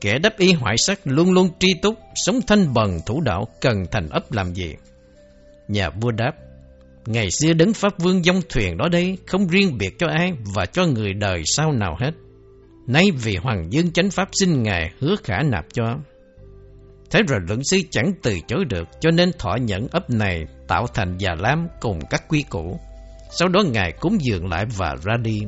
Kẻ 0.01 0.19
đắp 0.19 0.37
y 0.37 0.53
hoại 0.53 0.75
sắc 0.77 0.99
luôn 1.03 1.31
luôn 1.31 1.49
tri 1.59 1.73
túc, 1.81 1.95
sống 2.15 2.39
thanh 2.47 2.73
bần 2.73 2.99
thủ 3.05 3.21
đạo 3.21 3.47
cần 3.61 3.85
thành 3.91 4.09
ấp 4.09 4.31
làm 4.31 4.53
gì? 4.53 4.75
Nhà 5.67 5.89
vua 5.89 6.11
đáp, 6.11 6.31
ngày 7.05 7.31
xưa 7.31 7.53
đấng 7.53 7.73
Pháp 7.73 7.99
Vương 7.99 8.23
dông 8.23 8.41
thuyền 8.49 8.77
đó 8.77 8.87
đây 8.91 9.17
không 9.25 9.47
riêng 9.47 9.77
biệt 9.77 9.99
cho 9.99 10.07
ai 10.07 10.33
và 10.55 10.65
cho 10.65 10.85
người 10.85 11.13
đời 11.13 11.41
sau 11.45 11.71
nào 11.71 11.97
hết. 11.99 12.11
Nay 12.87 13.11
vì 13.23 13.35
Hoàng 13.35 13.73
Dương 13.73 13.91
chánh 13.91 14.11
Pháp 14.11 14.29
xin 14.31 14.63
Ngài 14.63 14.91
hứa 14.99 15.15
khả 15.23 15.43
nạp 15.43 15.65
cho. 15.73 15.97
Thế 17.11 17.19
rồi 17.27 17.39
luận 17.47 17.63
sư 17.63 17.81
chẳng 17.91 18.13
từ 18.23 18.35
chối 18.47 18.65
được 18.65 18.87
cho 18.99 19.11
nên 19.11 19.31
thọ 19.39 19.55
nhận 19.55 19.87
ấp 19.87 20.09
này 20.09 20.45
tạo 20.67 20.87
thành 20.93 21.17
già 21.17 21.35
lam 21.39 21.67
cùng 21.79 21.99
các 22.09 22.23
quy 22.29 22.41
củ. 22.41 22.79
Sau 23.31 23.47
đó 23.47 23.63
Ngài 23.63 23.91
cúng 23.91 24.17
dường 24.21 24.47
lại 24.49 24.65
và 24.77 24.95
ra 25.03 25.17
đi. 25.23 25.39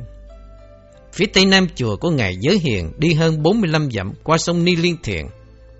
Phía 1.12 1.26
tây 1.26 1.46
nam 1.46 1.66
chùa 1.74 1.96
của 1.96 2.10
Ngài 2.10 2.36
Giới 2.40 2.58
Hiền 2.58 2.92
đi 2.98 3.14
hơn 3.14 3.42
45 3.42 3.90
dặm 3.90 4.12
qua 4.22 4.38
sông 4.38 4.64
Ni 4.64 4.76
Liên 4.76 4.96
Thiện, 5.02 5.26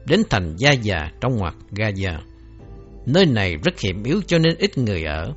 đến 0.06 0.22
thành 0.30 0.56
Gia 0.58 0.72
Già 0.72 1.10
trong 1.20 1.36
ngoặc 1.36 1.54
Gaza. 1.70 2.18
Nơi 3.06 3.26
này 3.26 3.56
rất 3.64 3.80
hiểm 3.80 4.02
yếu 4.02 4.20
cho 4.26 4.38
nên 4.38 4.56
ít 4.58 4.78
người 4.78 5.04
ở. 5.04 5.32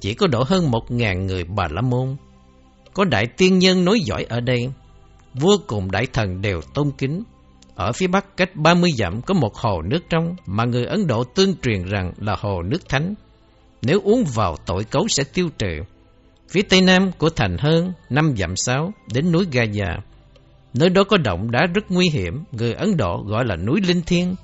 Chỉ 0.00 0.14
có 0.14 0.26
độ 0.26 0.42
hơn 0.42 0.70
một 0.70 0.90
ngàn 0.90 1.26
người 1.26 1.44
Bà 1.44 1.68
La 1.70 1.80
Môn. 1.80 2.16
Có 2.94 3.04
đại 3.04 3.26
tiên 3.26 3.58
nhân 3.58 3.84
nói 3.84 4.00
giỏi 4.00 4.24
ở 4.24 4.40
đây. 4.40 4.68
Vua 5.34 5.58
cùng 5.66 5.90
đại 5.90 6.06
thần 6.12 6.40
đều 6.40 6.60
tôn 6.74 6.90
kính. 6.98 7.22
Ở 7.74 7.92
phía 7.92 8.06
bắc 8.06 8.36
cách 8.36 8.56
30 8.56 8.90
dặm 8.98 9.22
có 9.22 9.34
một 9.34 9.54
hồ 9.54 9.82
nước 9.82 10.00
trong 10.10 10.36
mà 10.46 10.64
người 10.64 10.84
Ấn 10.84 11.06
Độ 11.06 11.24
tương 11.24 11.54
truyền 11.62 11.84
rằng 11.84 12.12
là 12.16 12.36
hồ 12.38 12.62
nước 12.62 12.88
thánh. 12.88 13.14
Nếu 13.82 14.00
uống 14.04 14.24
vào 14.24 14.56
tội 14.66 14.84
cấu 14.84 15.08
sẽ 15.08 15.24
tiêu 15.24 15.48
trừ. 15.58 15.80
Phía 16.48 16.62
tây 16.62 16.80
nam 16.80 17.10
của 17.18 17.30
thành 17.30 17.56
hơn 17.58 17.92
năm 18.10 18.34
dặm 18.36 18.56
sáu 18.56 18.92
đến 19.12 19.32
núi 19.32 19.46
Gaya 19.52 19.98
Nơi 20.74 20.88
đó 20.88 21.04
có 21.04 21.16
động 21.16 21.50
đá 21.50 21.66
rất 21.74 21.90
nguy 21.90 22.08
hiểm, 22.08 22.44
người 22.52 22.72
Ấn 22.72 22.96
Độ 22.96 23.24
gọi 23.26 23.44
là 23.46 23.56
núi 23.56 23.80
Linh 23.80 24.02
Thiên. 24.06 24.34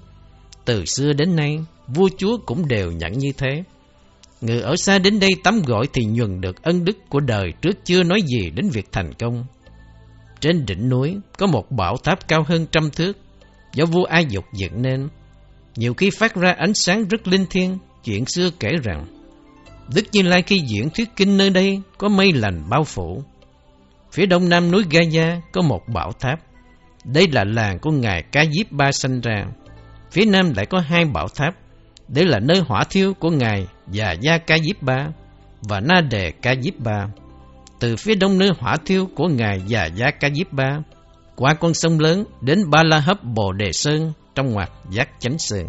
Từ 0.65 0.85
xưa 0.85 1.13
đến 1.13 1.37
nay, 1.37 1.65
vua 1.89 2.09
chúa 2.19 2.39
cũng 2.47 2.69
đều 2.69 2.93
nhận 2.93 3.13
như 3.13 3.33
thế. 3.37 3.63
Người 4.41 4.61
ở 4.61 4.77
xa 4.77 4.99
đến 4.99 5.21
đây 5.21 5.31
tắm 5.45 5.63
gọi 5.67 5.87
thì 5.93 6.05
nhuần 6.05 6.41
được 6.41 6.63
ân 6.63 6.85
đức 6.85 6.97
của 7.09 7.21
đời 7.21 7.53
trước 7.63 7.85
chưa 7.85 8.03
nói 8.03 8.23
gì 8.23 8.51
đến 8.51 8.69
việc 8.69 8.87
thành 8.93 9.15
công. 9.15 9.45
Trên 10.41 10.67
đỉnh 10.67 10.89
núi 10.89 11.19
có 11.39 11.47
một 11.47 11.71
bảo 11.71 11.97
tháp 11.97 12.29
cao 12.29 12.43
hơn 12.47 12.67
trăm 12.73 12.91
thước, 12.91 13.19
do 13.75 13.85
vua 13.85 14.05
Ai 14.05 14.27
Dục 14.29 14.45
dựng 14.55 14.83
nên. 14.83 15.09
Nhiều 15.77 15.95
khi 15.95 16.11
phát 16.11 16.35
ra 16.35 16.53
ánh 16.53 16.75
sáng 16.75 17.09
rất 17.09 17.29
linh 17.29 17.47
thiêng, 17.51 17.79
chuyện 18.05 18.25
xưa 18.27 18.51
kể 18.61 18.69
rằng 18.83 19.07
Đức 19.95 20.05
Như 20.13 20.23
Lai 20.23 20.43
khi 20.43 20.59
diễn 20.59 20.91
thuyết 20.91 21.09
kinh 21.17 21.37
nơi 21.37 21.51
đây 21.51 21.81
có 21.99 22.09
mây 22.09 22.33
lành 22.33 22.63
bao 22.71 22.85
phủ. 22.85 23.23
Phía 24.13 24.27
đông 24.27 24.49
nam 24.49 24.71
núi 24.71 24.85
Gaia 24.91 25.41
có 25.53 25.63
một 25.63 25.89
bảo 25.95 26.13
tháp. 26.21 26.41
Đây 27.05 27.27
là 27.33 27.45
làng 27.45 27.79
của 27.79 27.91
Ngài 27.91 28.23
Ca 28.23 28.45
Diếp 28.45 28.73
Ba 28.73 28.93
sanh 28.93 29.21
ra. 29.21 29.47
Phía 30.11 30.25
nam 30.25 30.53
lại 30.57 30.67
có 30.67 30.79
hai 30.79 31.05
bảo 31.05 31.29
tháp. 31.29 31.55
Đây 32.09 32.25
là 32.25 32.39
nơi 32.39 32.61
hỏa 32.61 32.85
thiêu 32.85 33.15
của 33.15 33.31
Ngài 33.31 33.67
và 33.87 34.13
Gia 34.13 34.39
Ca 34.39 34.59
Diếp 34.59 34.83
Ba 34.83 35.09
và 35.69 35.81
Na 35.81 36.01
Đề 36.01 36.31
Ca 36.31 36.55
Diếp 36.63 36.79
Ba. 36.79 37.07
Từ 37.81 37.97
phía 37.97 38.15
đông 38.15 38.39
nơi 38.39 38.51
hỏa 38.59 38.77
thiêu 38.87 39.09
của 39.15 39.29
Ngài 39.29 39.63
già 39.67 39.85
giá 39.85 40.11
Ca 40.11 40.31
Diếp 40.31 40.53
Ba, 40.53 40.79
qua 41.37 41.55
con 41.55 41.75
sông 41.75 42.01
lớn 42.01 42.25
đến 42.41 42.71
Ba 42.71 42.83
La 42.83 43.01
Hấp 43.01 43.25
Bồ 43.25 43.53
Đề 43.53 43.73
Sơn 43.73 44.13
trong 44.35 44.53
ngoặt 44.53 44.71
giác 44.91 45.09
chánh 45.19 45.39
sơn. 45.39 45.67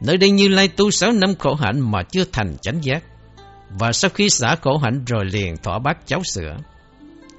Nơi 0.00 0.16
đây 0.16 0.30
Như 0.30 0.48
Lai 0.48 0.68
tu 0.68 0.90
sáu 0.90 1.12
năm 1.12 1.34
khổ 1.38 1.54
hạnh 1.54 1.90
mà 1.90 2.02
chưa 2.02 2.24
thành 2.32 2.56
chánh 2.62 2.84
giác. 2.84 3.04
Và 3.70 3.92
sau 3.92 4.10
khi 4.14 4.30
xả 4.30 4.56
khổ 4.62 4.78
hạnh 4.78 5.04
rồi 5.06 5.24
liền 5.24 5.56
thỏa 5.56 5.78
bát 5.78 6.06
cháo 6.06 6.20
sữa. 6.24 6.56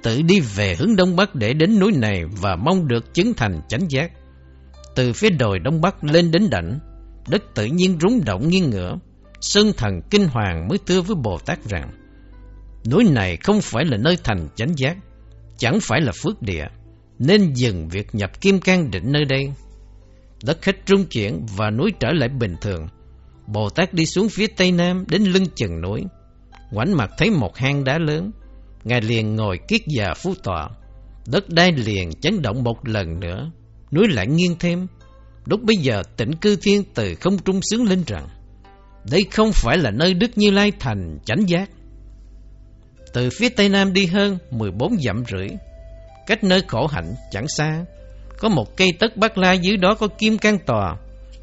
Tự 0.02 0.22
đi 0.22 0.40
về 0.40 0.74
hướng 0.74 0.96
Đông 0.96 1.16
Bắc 1.16 1.34
để 1.34 1.52
đến 1.52 1.78
núi 1.78 1.92
này 1.92 2.24
và 2.40 2.56
mong 2.56 2.88
được 2.88 3.14
chứng 3.14 3.34
thành 3.34 3.60
chánh 3.68 3.90
giác. 3.90 4.10
Từ 4.94 5.12
phía 5.12 5.30
đồi 5.30 5.58
Đông 5.58 5.80
Bắc 5.80 6.04
lên 6.04 6.30
đến 6.30 6.50
đảnh, 6.50 6.78
đất 7.28 7.42
tự 7.54 7.64
nhiên 7.64 7.98
rúng 8.00 8.24
động 8.24 8.48
nghiêng 8.48 8.70
ngửa. 8.70 8.94
Sơn 9.40 9.72
thần 9.76 10.00
Kinh 10.10 10.28
Hoàng 10.28 10.68
mới 10.68 10.78
thưa 10.86 11.00
với 11.00 11.16
Bồ 11.16 11.38
Tát 11.38 11.64
rằng, 11.68 11.90
núi 12.90 13.04
này 13.04 13.36
không 13.36 13.60
phải 13.60 13.84
là 13.84 13.96
nơi 13.96 14.16
thành 14.24 14.48
chánh 14.56 14.78
giác, 14.78 14.96
chẳng 15.58 15.78
phải 15.82 16.00
là 16.00 16.12
phước 16.22 16.42
địa, 16.42 16.66
nên 17.18 17.52
dừng 17.54 17.88
việc 17.88 18.14
nhập 18.14 18.40
kim 18.40 18.60
can 18.60 18.90
định 18.90 19.12
nơi 19.12 19.24
đây 19.24 19.50
đất 20.44 20.62
khách 20.62 20.86
trung 20.86 21.04
chuyển 21.06 21.46
và 21.56 21.70
núi 21.70 21.92
trở 22.00 22.08
lại 22.12 22.28
bình 22.28 22.56
thường. 22.60 22.88
Bồ 23.46 23.68
Tát 23.70 23.94
đi 23.94 24.06
xuống 24.06 24.28
phía 24.28 24.46
tây 24.46 24.72
nam 24.72 25.04
đến 25.08 25.22
lưng 25.22 25.46
chừng 25.54 25.80
núi. 25.80 26.04
Ngoảnh 26.70 26.96
mặt 26.96 27.10
thấy 27.18 27.30
một 27.30 27.56
hang 27.56 27.84
đá 27.84 27.98
lớn. 27.98 28.30
Ngài 28.84 29.00
liền 29.00 29.36
ngồi 29.36 29.58
kiết 29.68 29.80
già 29.86 30.14
phú 30.14 30.34
tọa. 30.42 30.68
Đất 31.26 31.48
đai 31.48 31.72
liền 31.72 32.12
chấn 32.12 32.42
động 32.42 32.64
một 32.64 32.88
lần 32.88 33.20
nữa. 33.20 33.50
Núi 33.92 34.08
lại 34.08 34.26
nghiêng 34.26 34.56
thêm. 34.58 34.86
Lúc 35.44 35.62
bây 35.62 35.76
giờ 35.76 36.02
tỉnh 36.16 36.34
cư 36.36 36.56
thiên 36.56 36.84
từ 36.94 37.14
không 37.14 37.38
trung 37.38 37.60
sướng 37.62 37.84
lên 37.84 38.02
rằng 38.06 38.28
Đây 39.10 39.22
không 39.30 39.52
phải 39.52 39.78
là 39.78 39.90
nơi 39.90 40.14
Đức 40.14 40.38
Như 40.38 40.50
Lai 40.50 40.72
thành 40.78 41.18
chánh 41.24 41.48
giác. 41.48 41.70
Từ 43.12 43.28
phía 43.30 43.48
tây 43.48 43.68
nam 43.68 43.92
đi 43.92 44.06
hơn 44.06 44.38
14 44.50 44.96
dặm 45.00 45.24
rưỡi. 45.30 45.48
Cách 46.26 46.44
nơi 46.44 46.62
khổ 46.68 46.86
hạnh 46.86 47.14
chẳng 47.30 47.48
xa, 47.48 47.84
có 48.38 48.48
một 48.48 48.76
cây 48.76 48.92
tất 48.98 49.16
bát 49.16 49.38
la 49.38 49.52
dưới 49.52 49.76
đó 49.76 49.94
có 49.94 50.08
kim 50.18 50.38
can 50.38 50.58
tòa, 50.66 50.96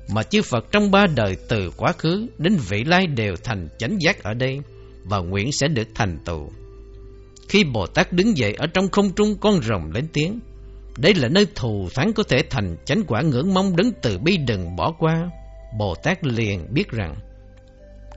Mà 0.09 0.24
chư 0.24 0.41
Phật 0.41 0.65
trong 0.72 0.91
ba 0.91 1.05
đời 1.15 1.38
từ 1.49 1.72
quá 1.78 1.91
khứ 1.97 2.28
Đến 2.38 2.57
vị 2.70 2.84
lai 2.84 3.07
đều 3.07 3.36
thành 3.43 3.68
chánh 3.78 3.97
giác 4.01 4.24
ở 4.24 4.34
đây 4.34 4.59
Và 5.03 5.18
nguyện 5.18 5.51
sẽ 5.51 5.68
được 5.68 5.88
thành 5.95 6.18
tựu. 6.26 6.49
Khi 7.49 7.63
Bồ 7.63 7.86
Tát 7.86 8.13
đứng 8.13 8.38
dậy 8.38 8.53
Ở 8.57 8.68
trong 8.74 8.89
không 8.89 9.11
trung, 9.15 9.36
con 9.41 9.61
rồng 9.61 9.91
lên 9.91 10.07
tiếng. 10.13 10.39
Đây 10.97 11.13
là 11.13 11.28
nơi 11.28 11.47
thù 11.55 11.89
thắng 11.95 12.13
có 12.13 12.24
thể 12.24 12.38
thành 12.49 12.76
chánh 12.86 13.03
quả 13.07 13.22
ngưỡng 13.22 13.53
mong 13.53 13.76
đứng 13.76 13.91
từ 14.01 14.18
bi 14.18 14.38
đừng 14.38 14.76
bỏ 14.76 14.91
qua. 14.99 15.30
Bồ 15.78 15.95
Tát 15.95 16.26
liền 16.26 16.74
biết 16.74 16.91
rằng 16.91 17.15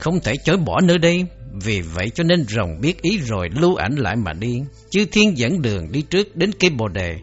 không 0.00 0.20
thể 0.20 0.36
chối 0.44 0.56
bỏ 0.56 0.80
nơi 0.80 0.98
đây 0.98 1.24
Vì 1.64 1.80
vậy 1.80 2.10
cho 2.14 2.24
nên 2.24 2.44
rồng 2.48 2.80
biết 2.80 3.02
ý 3.02 3.18
rồi 3.18 3.48
lưu 3.60 3.74
ảnh 3.74 3.96
lại 3.96 4.16
mà 4.16 4.32
đi 4.32 4.62
Chư 4.90 5.04
thiên 5.12 5.38
dẫn 5.38 5.62
đường 5.62 5.92
đi 5.92 6.02
trước 6.02 6.36
đến 6.36 6.50
cây 6.60 6.70
bồ 6.70 6.88
đề 6.88 7.16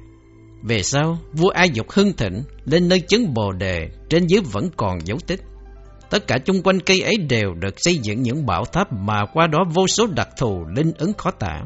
về 0.64 0.84
sau, 0.84 1.18
vua 1.34 1.50
a 1.50 1.64
Dục 1.64 1.92
hưng 1.92 2.14
thịnh 2.14 2.44
lên 2.66 2.90
nơi 2.90 3.00
chấn 3.00 3.34
Bồ 3.34 3.52
Đề, 3.52 3.90
trên 4.10 4.28
dưới 4.28 4.42
vẫn 4.42 4.70
còn 4.78 4.98
dấu 5.06 5.18
tích. 5.28 5.42
Tất 6.10 6.28
cả 6.28 6.38
chung 6.46 6.62
quanh 6.64 6.80
cây 6.80 7.02
ấy 7.02 7.18
đều 7.18 7.54
được 7.54 7.74
xây 7.78 7.96
dựng 7.98 8.22
những 8.22 8.46
bảo 8.46 8.66
tháp 8.66 8.94
mà 8.94 9.26
qua 9.34 9.48
đó 9.48 9.60
vô 9.74 9.88
số 9.88 10.08
đặc 10.08 10.30
thù 10.38 10.66
linh 10.76 10.92
ứng 10.98 11.14
khó 11.14 11.32
tả. 11.32 11.62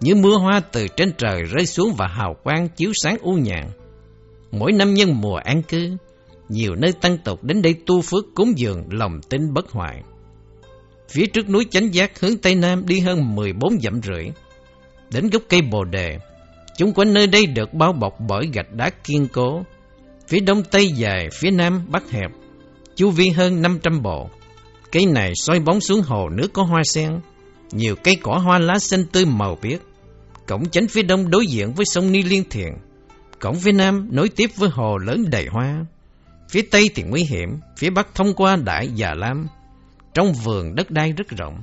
Như 0.00 0.14
mưa 0.14 0.36
hoa 0.36 0.60
từ 0.72 0.86
trên 0.96 1.12
trời 1.18 1.42
rơi 1.42 1.66
xuống 1.66 1.94
và 1.98 2.06
hào 2.06 2.36
quang 2.42 2.68
chiếu 2.68 2.90
sáng 2.94 3.16
u 3.20 3.32
nhàn. 3.32 3.70
Mỗi 4.52 4.72
năm 4.72 4.94
nhân 4.94 5.20
mùa 5.20 5.36
an 5.36 5.62
cư, 5.62 5.96
nhiều 6.48 6.74
nơi 6.74 6.92
tăng 6.92 7.18
tục 7.18 7.44
đến 7.44 7.62
đây 7.62 7.74
tu 7.86 8.00
phước 8.00 8.24
cúng 8.34 8.58
dường 8.58 8.84
lòng 8.90 9.20
tin 9.30 9.54
bất 9.54 9.70
hoại. 9.70 10.02
Phía 11.08 11.26
trước 11.26 11.48
núi 11.50 11.66
Chánh 11.70 11.94
Giác 11.94 12.20
hướng 12.20 12.36
Tây 12.36 12.54
Nam 12.54 12.86
đi 12.86 13.00
hơn 13.00 13.34
14 13.34 13.80
dặm 13.80 14.00
rưỡi. 14.02 14.24
Đến 15.10 15.30
gốc 15.30 15.42
cây 15.48 15.62
Bồ 15.62 15.84
Đề, 15.84 16.18
Chúng 16.76 16.92
quanh 16.92 17.14
nơi 17.14 17.26
đây 17.26 17.46
được 17.46 17.74
bao 17.74 17.92
bọc 17.92 18.20
bởi 18.28 18.48
gạch 18.52 18.72
đá 18.72 18.90
kiên 18.90 19.28
cố. 19.32 19.62
Phía 20.28 20.40
đông 20.40 20.62
tây 20.70 20.88
dài, 20.88 21.28
phía 21.32 21.50
nam 21.50 21.86
bắc 21.90 22.10
hẹp, 22.10 22.30
chu 22.96 23.10
vi 23.10 23.28
hơn 23.28 23.62
500 23.62 24.02
bộ. 24.02 24.30
Cây 24.92 25.06
này 25.06 25.32
soi 25.34 25.60
bóng 25.60 25.80
xuống 25.80 26.02
hồ 26.02 26.28
nước 26.28 26.52
có 26.52 26.62
hoa 26.62 26.82
sen, 26.84 27.20
nhiều 27.72 27.96
cây 28.04 28.16
cỏ 28.22 28.38
hoa 28.38 28.58
lá 28.58 28.78
xanh 28.78 29.06
tươi 29.12 29.24
màu 29.26 29.58
biếc. 29.62 29.80
Cổng 30.46 30.70
chánh 30.70 30.88
phía 30.88 31.02
đông 31.02 31.30
đối 31.30 31.46
diện 31.46 31.72
với 31.74 31.86
sông 31.86 32.12
Ni 32.12 32.22
Liên 32.22 32.44
Thiện. 32.50 32.72
Cổng 33.40 33.54
phía 33.54 33.72
nam 33.72 34.08
nối 34.10 34.28
tiếp 34.28 34.50
với 34.56 34.70
hồ 34.70 34.98
lớn 34.98 35.24
đầy 35.30 35.46
hoa. 35.46 35.86
Phía 36.50 36.62
tây 36.62 36.90
thì 36.94 37.02
nguy 37.02 37.24
hiểm, 37.24 37.48
phía 37.76 37.90
bắc 37.90 38.14
thông 38.14 38.34
qua 38.34 38.56
đại 38.56 38.88
Già 38.94 39.14
Lam. 39.14 39.46
Trong 40.14 40.32
vườn 40.32 40.74
đất 40.74 40.90
đai 40.90 41.12
rất 41.12 41.28
rộng. 41.28 41.62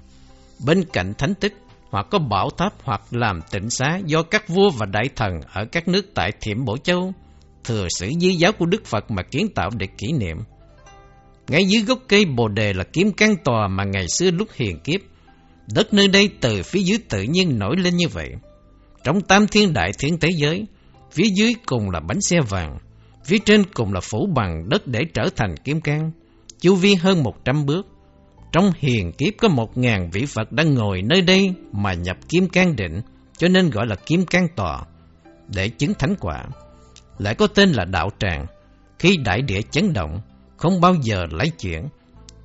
Bên 0.66 0.84
cạnh 0.94 1.14
thánh 1.18 1.34
tích 1.36 1.54
hoặc 1.90 2.08
có 2.12 2.20
bảo 2.20 2.50
tháp 2.58 2.74
hoặc 2.84 3.02
làm 3.12 3.40
tịnh 3.52 3.70
xá 3.70 4.00
do 4.06 4.24
các 4.24 4.50
vua 4.50 4.70
và 4.70 4.86
đại 4.86 5.10
thần 5.16 5.32
ở 5.54 5.66
các 5.66 5.88
nước 5.88 6.06
tại 6.14 6.32
Thiểm 6.42 6.66
Bổ 6.66 6.78
Châu 6.78 7.14
thừa 7.64 7.88
sử 8.00 8.10
di 8.22 8.34
giáo 8.34 8.52
của 8.52 8.66
Đức 8.66 8.86
Phật 8.86 9.12
mà 9.12 9.24
kiến 9.24 9.48
tạo 9.56 9.70
để 9.78 9.88
kỷ 9.98 10.12
niệm. 10.12 10.38
Ngay 11.48 11.66
dưới 11.66 11.82
gốc 11.82 12.00
cây 12.08 12.26
Bồ 12.26 12.48
Đề 12.48 12.74
là 12.74 12.84
kiếm 12.84 13.12
căn 13.12 13.36
tòa 13.44 13.68
mà 13.68 13.84
ngày 13.84 14.06
xưa 14.08 14.32
lúc 14.32 14.48
hiền 14.56 14.80
kiếp, 14.80 15.02
đất 15.74 15.94
nơi 15.94 16.08
đây 16.08 16.30
từ 16.42 16.64
phía 16.64 16.80
dưới 16.80 17.00
tự 17.10 17.22
nhiên 17.22 17.60
nổi 17.60 17.76
lên 17.78 17.96
như 17.98 18.08
vậy. 18.08 18.30
Trong 19.04 19.22
tam 19.22 19.48
thiên 19.48 19.74
đại 19.74 19.92
thiên 20.00 20.20
thế 20.20 20.30
giới, 20.36 20.66
phía 21.12 21.28
dưới 21.36 21.54
cùng 21.66 21.90
là 21.90 22.00
bánh 22.00 22.22
xe 22.22 22.42
vàng, 22.50 22.78
phía 23.26 23.38
trên 23.46 23.64
cùng 23.74 23.94
là 23.94 24.00
phủ 24.00 24.28
bằng 24.36 24.70
đất 24.70 24.88
để 24.88 25.00
trở 25.14 25.24
thành 25.36 25.56
kiếm 25.64 25.82
căn, 25.82 26.12
chu 26.60 26.76
vi 26.76 26.96
hơn 26.96 27.24
một 27.24 27.46
trăm 27.46 27.66
bước, 27.66 27.88
trong 28.52 28.72
hiền 28.78 29.12
kiếp 29.12 29.34
có 29.38 29.48
một 29.48 29.78
ngàn 29.78 30.10
vị 30.12 30.26
Phật 30.26 30.52
đang 30.52 30.74
ngồi 30.74 31.02
nơi 31.02 31.22
đây 31.22 31.54
mà 31.72 31.94
nhập 31.94 32.18
kim 32.30 32.48
can 32.48 32.76
định, 32.76 33.02
cho 33.38 33.48
nên 33.48 33.70
gọi 33.70 33.88
là 33.88 33.96
kim 33.96 34.26
can 34.26 34.48
tòa, 34.56 34.84
để 35.48 35.70
chứng 35.70 35.94
thánh 35.94 36.16
quả. 36.20 36.46
Lại 37.18 37.36
có 37.36 37.48
tên 37.48 37.72
là 37.72 37.86
đạo 37.86 38.10
tràng, 38.20 38.46
khi 39.00 39.18
đại 39.18 39.42
địa 39.42 39.62
chấn 39.72 39.94
động, 39.94 40.22
không 40.58 40.82
bao 40.82 40.96
giờ 41.02 41.26
lấy 41.32 41.50
chuyển. 41.50 41.86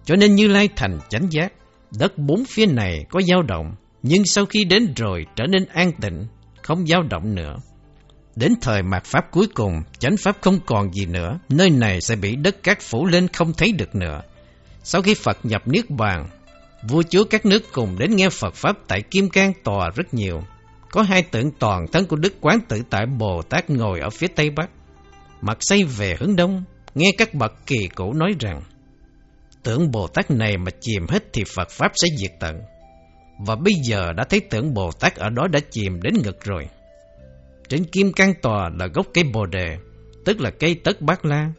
Cho 0.05 0.17
nên 0.17 0.35
Như 0.35 0.49
Lai 0.49 0.69
thành 0.77 0.99
chánh 1.09 1.29
giác, 1.31 1.53
đất 1.99 2.19
bốn 2.19 2.45
phía 2.45 2.67
này 2.67 3.05
có 3.11 3.21
dao 3.23 3.43
động, 3.43 3.75
nhưng 4.03 4.25
sau 4.25 4.47
khi 4.47 4.65
đến 4.65 4.93
rồi 4.97 5.27
trở 5.37 5.45
nên 5.47 5.65
an 5.65 5.93
tịnh, 6.01 6.27
không 6.63 6.87
dao 6.87 7.03
động 7.03 7.35
nữa. 7.35 7.57
Đến 8.37 8.53
thời 8.61 8.83
mạt 8.83 9.05
Pháp 9.05 9.31
cuối 9.31 9.47
cùng, 9.55 9.83
chánh 9.99 10.17
Pháp 10.17 10.37
không 10.41 10.59
còn 10.67 10.93
gì 10.93 11.07
nữa, 11.07 11.39
nơi 11.49 11.71
này 11.71 12.01
sẽ 12.01 12.17
bị 12.17 12.37
đất 12.37 12.63
cát 12.63 12.81
phủ 12.81 13.07
lên 13.07 13.29
không 13.29 13.53
thấy 13.53 13.73
được 13.73 13.95
nữa. 13.95 14.21
Sau 14.89 15.03
khi 15.03 15.15
Phật 15.15 15.39
nhập 15.43 15.69
Niết 15.69 15.91
Bàn, 15.91 16.29
vua 16.89 17.03
chúa 17.03 17.25
các 17.25 17.47
nước 17.47 17.63
cùng 17.73 17.99
đến 17.99 18.17
nghe 18.17 18.29
Phật 18.31 18.55
Pháp 18.55 18.77
tại 18.89 19.03
Kim 19.11 19.29
Cang 19.29 19.53
Tòa 19.65 19.91
rất 19.95 20.15
nhiều. 20.15 20.41
Có 20.91 21.03
hai 21.03 21.23
tượng 21.23 21.51
toàn 21.59 21.87
thân 21.93 22.07
của 22.07 22.17
Đức 22.17 22.35
Quán 22.41 22.59
Tự 22.69 22.83
Tại 22.91 23.07
Bồ 23.07 23.43
Tát 23.43 23.71
ngồi 23.71 24.01
ở 24.01 24.11
phía 24.11 24.27
Tây 24.27 24.51
Bắc, 24.51 24.71
mặt 25.41 25.57
xây 25.61 25.85
về 25.85 26.17
hướng 26.19 26.37
Đông, 26.37 26.65
nghe 26.95 27.11
các 27.19 27.35
bậc 27.35 27.67
kỳ 27.67 27.89
cổ 27.95 28.13
nói 28.13 28.33
rằng, 28.41 28.63
tượng 29.63 29.91
Bồ 29.91 30.07
Tát 30.07 30.31
này 30.31 30.57
mà 30.57 30.71
chìm 30.81 31.07
hết 31.09 31.25
thì 31.33 31.43
Phật 31.57 31.71
Pháp 31.71 31.93
sẽ 31.95 32.09
diệt 32.19 32.33
tận. 32.41 32.61
Và 33.47 33.57
bây 33.57 33.75
giờ 33.85 34.13
đã 34.17 34.25
thấy 34.25 34.41
tượng 34.41 34.75
Bồ 34.75 34.91
Tát 34.93 35.17
ở 35.17 35.29
đó 35.31 35.47
đã 35.53 35.61
chìm 35.71 36.03
đến 36.03 36.15
ngực 36.25 36.45
rồi. 36.45 36.69
Trên 37.69 37.85
kim 37.85 38.13
Cang 38.13 38.35
tòa 38.43 38.71
là 38.79 38.87
gốc 38.87 39.07
cây 39.15 39.25
bồ 39.25 39.47
đề, 39.47 39.79
tức 40.25 40.41
là 40.41 40.51
cây 40.51 40.81
tất 40.85 41.01
bát 41.01 41.25
la. 41.25 41.53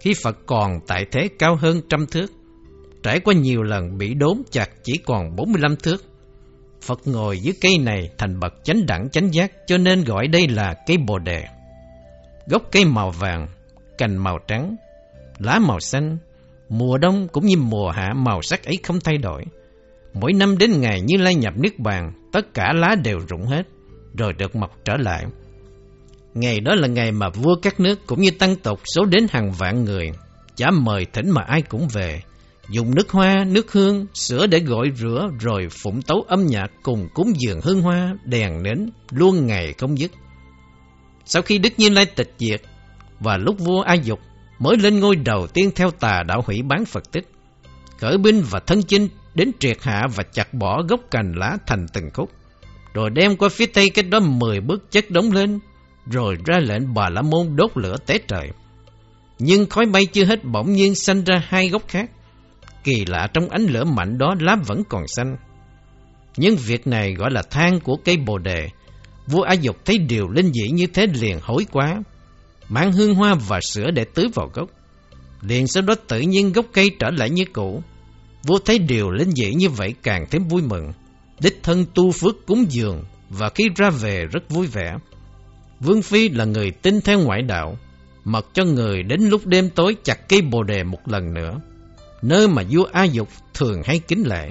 Khi 0.00 0.14
Phật 0.22 0.36
còn 0.46 0.72
tại 0.86 1.06
thế 1.10 1.28
cao 1.38 1.56
hơn 1.56 1.80
trăm 1.88 2.06
thước, 2.06 2.26
trải 3.02 3.20
qua 3.20 3.34
nhiều 3.34 3.62
lần 3.62 3.98
bị 3.98 4.14
đốn 4.14 4.42
chặt 4.50 4.70
chỉ 4.82 4.92
còn 5.04 5.36
45 5.36 5.76
thước. 5.76 6.04
Phật 6.82 7.00
ngồi 7.04 7.38
dưới 7.38 7.54
cây 7.60 7.78
này 7.78 8.10
thành 8.18 8.40
bậc 8.40 8.54
chánh 8.64 8.86
đẳng 8.86 9.10
chánh 9.10 9.34
giác 9.34 9.52
cho 9.66 9.78
nên 9.78 10.04
gọi 10.04 10.26
đây 10.26 10.48
là 10.48 10.74
cây 10.86 10.96
bồ 10.96 11.18
đề. 11.18 11.44
Gốc 12.46 12.62
cây 12.72 12.84
màu 12.84 13.10
vàng, 13.10 13.46
cành 13.98 14.16
màu 14.16 14.38
trắng, 14.48 14.76
lá 15.38 15.58
màu 15.58 15.80
xanh, 15.80 16.18
mùa 16.68 16.98
đông 16.98 17.28
cũng 17.28 17.46
như 17.46 17.56
mùa 17.58 17.90
hạ 17.90 18.12
màu 18.16 18.42
sắc 18.42 18.64
ấy 18.64 18.74
không 18.82 19.00
thay 19.00 19.18
đổi. 19.18 19.44
Mỗi 20.14 20.32
năm 20.32 20.58
đến 20.58 20.80
ngày 20.80 21.00
Như 21.00 21.16
Lai 21.16 21.34
nhập 21.34 21.54
nước 21.56 21.78
Bàn, 21.78 22.12
tất 22.32 22.54
cả 22.54 22.72
lá 22.72 22.94
đều 23.04 23.18
rụng 23.28 23.46
hết, 23.46 23.62
rồi 24.18 24.32
được 24.32 24.56
mọc 24.56 24.70
trở 24.84 24.96
lại. 24.96 25.24
Ngày 26.34 26.60
đó 26.60 26.74
là 26.74 26.88
ngày 26.88 27.12
mà 27.12 27.28
vua 27.28 27.54
các 27.62 27.80
nước 27.80 28.06
cũng 28.06 28.20
như 28.20 28.30
tăng 28.30 28.56
tộc 28.56 28.80
số 28.94 29.04
đến 29.04 29.26
hàng 29.30 29.52
vạn 29.52 29.84
người, 29.84 30.10
chả 30.56 30.70
mời 30.70 31.06
thỉnh 31.12 31.30
mà 31.30 31.42
ai 31.42 31.62
cũng 31.62 31.88
về, 31.92 32.20
dùng 32.68 32.94
nước 32.94 33.10
hoa, 33.10 33.44
nước 33.48 33.72
hương, 33.72 34.06
sữa 34.14 34.46
để 34.46 34.60
gội 34.60 34.92
rửa 34.96 35.28
rồi 35.40 35.68
phụng 35.82 36.02
tấu 36.02 36.24
âm 36.28 36.46
nhạc 36.46 36.70
cùng 36.82 37.08
cúng 37.14 37.32
dường 37.38 37.60
hương 37.62 37.82
hoa, 37.82 38.14
đèn 38.24 38.62
nến, 38.62 38.90
luôn 39.10 39.46
ngày 39.46 39.72
không 39.78 39.98
dứt. 39.98 40.10
Sau 41.24 41.42
khi 41.42 41.58
Đức 41.58 41.72
Như 41.76 41.88
Lai 41.88 42.06
tịch 42.06 42.34
diệt 42.38 42.62
và 43.20 43.36
lúc 43.36 43.56
vua 43.58 43.80
A 43.82 43.94
Dục 43.94 44.20
mới 44.58 44.76
lên 44.76 45.00
ngôi 45.00 45.16
đầu 45.16 45.46
tiên 45.46 45.70
theo 45.74 45.90
tà 45.90 46.22
đạo 46.22 46.42
hủy 46.46 46.62
bán 46.62 46.84
Phật 46.84 47.12
tích, 47.12 47.28
khởi 47.98 48.18
binh 48.18 48.42
và 48.50 48.60
thân 48.60 48.82
chinh 48.82 49.08
đến 49.34 49.50
triệt 49.58 49.76
hạ 49.82 50.02
và 50.14 50.24
chặt 50.32 50.54
bỏ 50.54 50.82
gốc 50.88 51.00
cành 51.10 51.32
lá 51.36 51.56
thành 51.66 51.86
từng 51.92 52.10
khúc, 52.14 52.30
rồi 52.94 53.10
đem 53.10 53.36
qua 53.36 53.48
phía 53.48 53.66
tây 53.66 53.90
cách 53.90 54.08
đó 54.10 54.20
mười 54.20 54.60
bước 54.60 54.90
chất 54.90 55.10
đóng 55.10 55.32
lên, 55.32 55.58
rồi 56.06 56.36
ra 56.46 56.58
lệnh 56.58 56.94
bà 56.94 57.08
la 57.08 57.22
môn 57.22 57.56
đốt 57.56 57.70
lửa 57.74 57.96
tế 58.06 58.18
trời. 58.28 58.50
Nhưng 59.38 59.66
khói 59.66 59.86
bay 59.86 60.06
chưa 60.06 60.24
hết 60.24 60.44
bỗng 60.44 60.72
nhiên 60.72 60.94
sanh 60.94 61.24
ra 61.24 61.42
hai 61.48 61.68
gốc 61.68 61.82
khác. 61.88 62.10
Kỳ 62.84 63.04
lạ 63.06 63.28
trong 63.34 63.48
ánh 63.48 63.66
lửa 63.66 63.84
mạnh 63.84 64.18
đó 64.18 64.34
lá 64.40 64.56
vẫn 64.66 64.82
còn 64.88 65.02
xanh. 65.08 65.36
Nhưng 66.36 66.56
việc 66.56 66.86
này 66.86 67.14
gọi 67.14 67.30
là 67.30 67.42
than 67.42 67.80
của 67.80 67.96
cây 68.04 68.16
bồ 68.16 68.38
đề. 68.38 68.68
Vua 69.26 69.42
A 69.42 69.52
Dục 69.52 69.76
thấy 69.84 69.98
điều 69.98 70.28
linh 70.28 70.52
dị 70.52 70.70
như 70.70 70.86
thế 70.86 71.06
liền 71.06 71.38
hối 71.42 71.66
quá, 71.72 72.02
mang 72.68 72.92
hương 72.92 73.14
hoa 73.14 73.34
và 73.48 73.60
sữa 73.60 73.90
để 73.90 74.04
tưới 74.14 74.26
vào 74.34 74.50
gốc. 74.54 74.70
Liền 75.40 75.66
sau 75.66 75.82
đó 75.82 75.94
tự 76.08 76.20
nhiên 76.20 76.52
gốc 76.52 76.66
cây 76.72 76.90
trở 76.98 77.10
lại 77.10 77.30
như 77.30 77.44
cũ. 77.52 77.82
Vua 78.42 78.58
thấy 78.64 78.78
điều 78.78 79.10
linh 79.10 79.30
dị 79.30 79.54
như 79.54 79.68
vậy 79.68 79.94
càng 80.02 80.26
thêm 80.30 80.48
vui 80.48 80.62
mừng. 80.62 80.92
Đích 81.40 81.62
thân 81.62 81.84
tu 81.94 82.10
phước 82.10 82.46
cúng 82.46 82.64
dường 82.68 83.04
và 83.30 83.48
khi 83.54 83.68
ra 83.76 83.90
về 83.90 84.24
rất 84.32 84.48
vui 84.48 84.66
vẻ. 84.66 84.94
Vương 85.80 86.02
Phi 86.02 86.28
là 86.28 86.44
người 86.44 86.70
tin 86.70 87.00
theo 87.00 87.20
ngoại 87.20 87.42
đạo, 87.42 87.78
mật 88.24 88.46
cho 88.54 88.64
người 88.64 89.02
đến 89.02 89.20
lúc 89.28 89.46
đêm 89.46 89.70
tối 89.70 89.96
chặt 90.04 90.28
cây 90.28 90.42
bồ 90.42 90.62
đề 90.62 90.84
một 90.84 91.08
lần 91.08 91.34
nữa, 91.34 91.60
nơi 92.22 92.48
mà 92.48 92.62
vua 92.70 92.84
A 92.92 93.04
Dục 93.04 93.28
thường 93.54 93.82
hay 93.84 93.98
kính 93.98 94.26
lễ. 94.26 94.50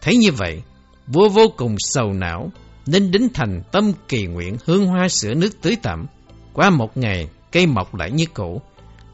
Thấy 0.00 0.16
như 0.16 0.32
vậy, 0.32 0.62
vua 1.06 1.28
vô 1.28 1.48
cùng 1.56 1.76
sầu 1.78 2.12
não, 2.12 2.50
nên 2.86 3.10
đến 3.10 3.28
thành 3.34 3.62
tâm 3.72 3.92
kỳ 4.08 4.26
nguyện 4.26 4.56
hương 4.64 4.86
hoa 4.86 5.08
sữa 5.08 5.34
nước 5.34 5.60
tưới 5.62 5.76
tẩm. 5.82 6.06
Qua 6.52 6.70
một 6.70 6.96
ngày, 6.96 7.28
cây 7.52 7.66
mọc 7.66 7.94
lại 7.94 8.10
như 8.10 8.24
cũ, 8.34 8.62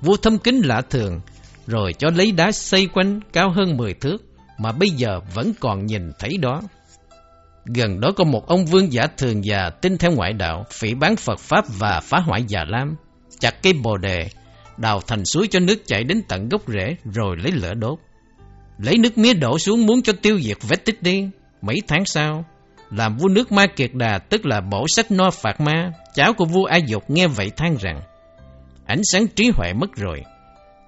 vua 0.00 0.16
thâm 0.16 0.38
kính 0.38 0.60
lạ 0.64 0.82
thường, 0.90 1.20
rồi 1.66 1.92
cho 1.98 2.08
lấy 2.14 2.32
đá 2.32 2.52
xây 2.52 2.86
quanh 2.86 3.20
cao 3.32 3.50
hơn 3.56 3.76
10 3.76 3.94
thước, 3.94 4.16
mà 4.58 4.72
bây 4.72 4.90
giờ 4.90 5.20
vẫn 5.34 5.52
còn 5.60 5.86
nhìn 5.86 6.10
thấy 6.18 6.36
đó. 6.36 6.62
Gần 7.64 8.00
đó 8.00 8.08
có 8.16 8.24
một 8.24 8.46
ông 8.46 8.66
vương 8.66 8.92
giả 8.92 9.02
thường 9.16 9.44
già 9.44 9.70
tin 9.70 9.98
theo 9.98 10.12
ngoại 10.12 10.32
đạo, 10.32 10.64
phỉ 10.72 10.94
bán 10.94 11.16
Phật 11.16 11.38
Pháp 11.38 11.64
và 11.78 12.00
phá 12.00 12.18
hoại 12.18 12.44
già 12.48 12.64
lam, 12.68 12.94
chặt 13.40 13.62
cây 13.62 13.72
bồ 13.72 13.96
đề, 13.96 14.28
đào 14.80 15.00
thành 15.06 15.24
suối 15.24 15.48
cho 15.50 15.60
nước 15.60 15.86
chảy 15.86 16.04
đến 16.04 16.22
tận 16.28 16.48
gốc 16.48 16.62
rễ 16.68 16.96
rồi 17.04 17.36
lấy 17.36 17.52
lửa 17.52 17.74
đốt. 17.74 17.98
Lấy 18.78 18.98
nước 18.98 19.18
mía 19.18 19.34
đổ 19.34 19.58
xuống 19.58 19.86
muốn 19.86 20.02
cho 20.02 20.12
tiêu 20.22 20.40
diệt 20.40 20.56
vết 20.68 20.84
tích 20.84 21.02
đi. 21.02 21.28
Mấy 21.62 21.76
tháng 21.88 22.04
sau, 22.04 22.44
làm 22.90 23.16
vua 23.16 23.28
nước 23.28 23.52
Ma 23.52 23.66
Kiệt 23.66 23.90
Đà 23.94 24.18
tức 24.18 24.46
là 24.46 24.60
bổ 24.60 24.88
sách 24.88 25.10
no 25.10 25.30
phạt 25.30 25.60
ma, 25.60 25.92
cháu 26.14 26.32
của 26.32 26.44
vua 26.44 26.64
A 26.64 26.76
Dục 26.76 27.10
nghe 27.10 27.26
vậy 27.26 27.50
than 27.56 27.76
rằng, 27.76 28.00
ánh 28.86 29.00
sáng 29.04 29.26
trí 29.26 29.50
huệ 29.54 29.72
mất 29.72 29.96
rồi, 29.96 30.22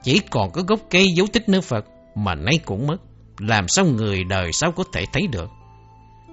chỉ 0.03 0.21
còn 0.31 0.51
có 0.51 0.63
gốc 0.63 0.81
cây 0.91 1.07
dấu 1.17 1.27
tích 1.33 1.49
nơi 1.49 1.61
Phật 1.61 1.85
mà 2.15 2.35
nay 2.35 2.59
cũng 2.65 2.87
mất, 2.87 2.97
làm 3.39 3.69
sao 3.69 3.85
người 3.85 4.25
đời 4.25 4.53
sao 4.53 4.73
có 4.73 4.85
thể 4.93 5.05
thấy 5.13 5.23
được 5.33 5.51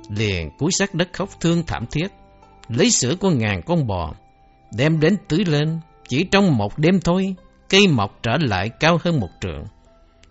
liền 0.10 0.50
cúi 0.58 0.72
sát 0.72 0.96
đất 0.96 1.10
khóc 1.14 1.30
thương 1.40 1.64
thảm 1.68 1.86
thiết, 1.92 2.08
lấy 2.68 2.92
sữa 2.92 3.16
của 3.20 3.30
ngàn 3.30 3.62
con 3.66 3.88
bò, 3.88 4.14
đem 4.78 5.00
đến 5.00 5.16
tưới 5.28 5.46
lên, 5.46 5.80
chỉ 6.08 6.24
trong 6.32 6.58
một 6.58 6.78
đêm 6.78 7.00
thôi, 7.00 7.36
cây 7.70 7.88
mọc 7.88 8.20
trở 8.24 8.38
lại 8.40 8.70
cao 8.70 9.00
hơn 9.04 9.20
một 9.20 9.30
trượng. 9.42 9.64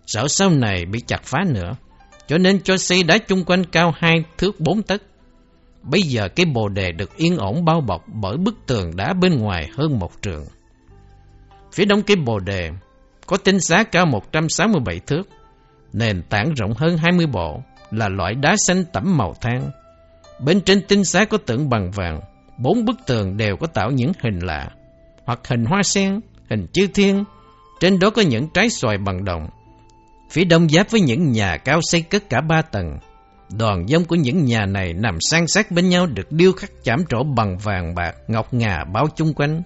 Sợ 0.05 0.27
sau 0.27 0.49
này 0.49 0.85
bị 0.85 0.99
chặt 1.07 1.23
phá 1.23 1.39
nữa, 1.47 1.71
cho 2.27 2.37
nên 2.37 2.61
cho 2.63 2.77
xây 2.77 3.03
đá 3.03 3.17
chung 3.17 3.43
quanh 3.45 3.63
cao 3.65 3.93
hai 3.97 4.23
thước 4.37 4.59
bốn 4.59 4.81
tấc. 4.81 5.01
Bây 5.81 6.01
giờ 6.01 6.27
cái 6.35 6.45
bồ 6.45 6.69
đề 6.69 6.91
được 6.91 7.17
yên 7.17 7.37
ổn 7.37 7.65
bao 7.65 7.81
bọc 7.81 8.03
bởi 8.07 8.37
bức 8.37 8.55
tường 8.67 8.95
đá 8.95 9.13
bên 9.13 9.37
ngoài 9.37 9.69
hơn 9.77 9.99
một 9.99 10.11
trượng. 10.21 10.45
Phía 11.73 11.85
đông 11.85 12.03
cái 12.03 12.17
bồ 12.25 12.39
đề 12.39 12.69
có 13.25 13.37
tinh 13.37 13.59
xá 13.59 13.83
cao 13.83 14.05
167 14.05 14.99
thước, 14.99 15.29
nền 15.93 16.21
tảng 16.29 16.53
rộng 16.53 16.73
hơn 16.73 16.97
20 16.97 17.27
bộ, 17.27 17.63
là 17.91 18.09
loại 18.09 18.33
đá 18.33 18.55
xanh 18.57 18.83
tẩm 18.93 19.17
màu 19.17 19.33
than. 19.41 19.69
Bên 20.39 20.61
trên 20.61 20.81
tinh 20.87 21.03
xá 21.05 21.25
có 21.25 21.37
tượng 21.37 21.69
bằng 21.69 21.91
vàng, 21.91 22.21
bốn 22.57 22.85
bức 22.85 22.95
tường 23.05 23.37
đều 23.37 23.57
có 23.57 23.67
tạo 23.67 23.91
những 23.91 24.11
hình 24.23 24.39
lạ, 24.39 24.69
hoặc 25.25 25.47
hình 25.47 25.65
hoa 25.65 25.83
sen, 25.83 26.19
hình 26.49 26.67
chư 26.73 26.87
thiên, 26.87 27.23
trên 27.79 27.99
đó 27.99 28.09
có 28.09 28.21
những 28.21 28.47
trái 28.53 28.69
xoài 28.69 28.97
bằng 28.97 29.25
đồng. 29.25 29.49
Phía 30.31 30.43
đông 30.43 30.69
giáp 30.69 30.91
với 30.91 31.01
những 31.01 31.31
nhà 31.31 31.57
cao 31.57 31.79
xây 31.83 32.01
cất 32.01 32.29
cả 32.29 32.41
ba 32.41 32.61
tầng. 32.61 32.99
Đoàn 33.57 33.87
dông 33.87 34.05
của 34.05 34.15
những 34.15 34.45
nhà 34.45 34.65
này 34.65 34.93
nằm 34.93 35.17
san 35.31 35.47
sát 35.47 35.71
bên 35.71 35.89
nhau 35.89 36.05
được 36.05 36.31
điêu 36.31 36.51
khắc 36.51 36.71
chạm 36.83 37.03
trổ 37.09 37.23
bằng 37.23 37.57
vàng 37.57 37.95
bạc, 37.95 38.15
ngọc 38.27 38.53
ngà 38.53 38.83
bao 38.93 39.07
chung 39.15 39.33
quanh. 39.33 39.61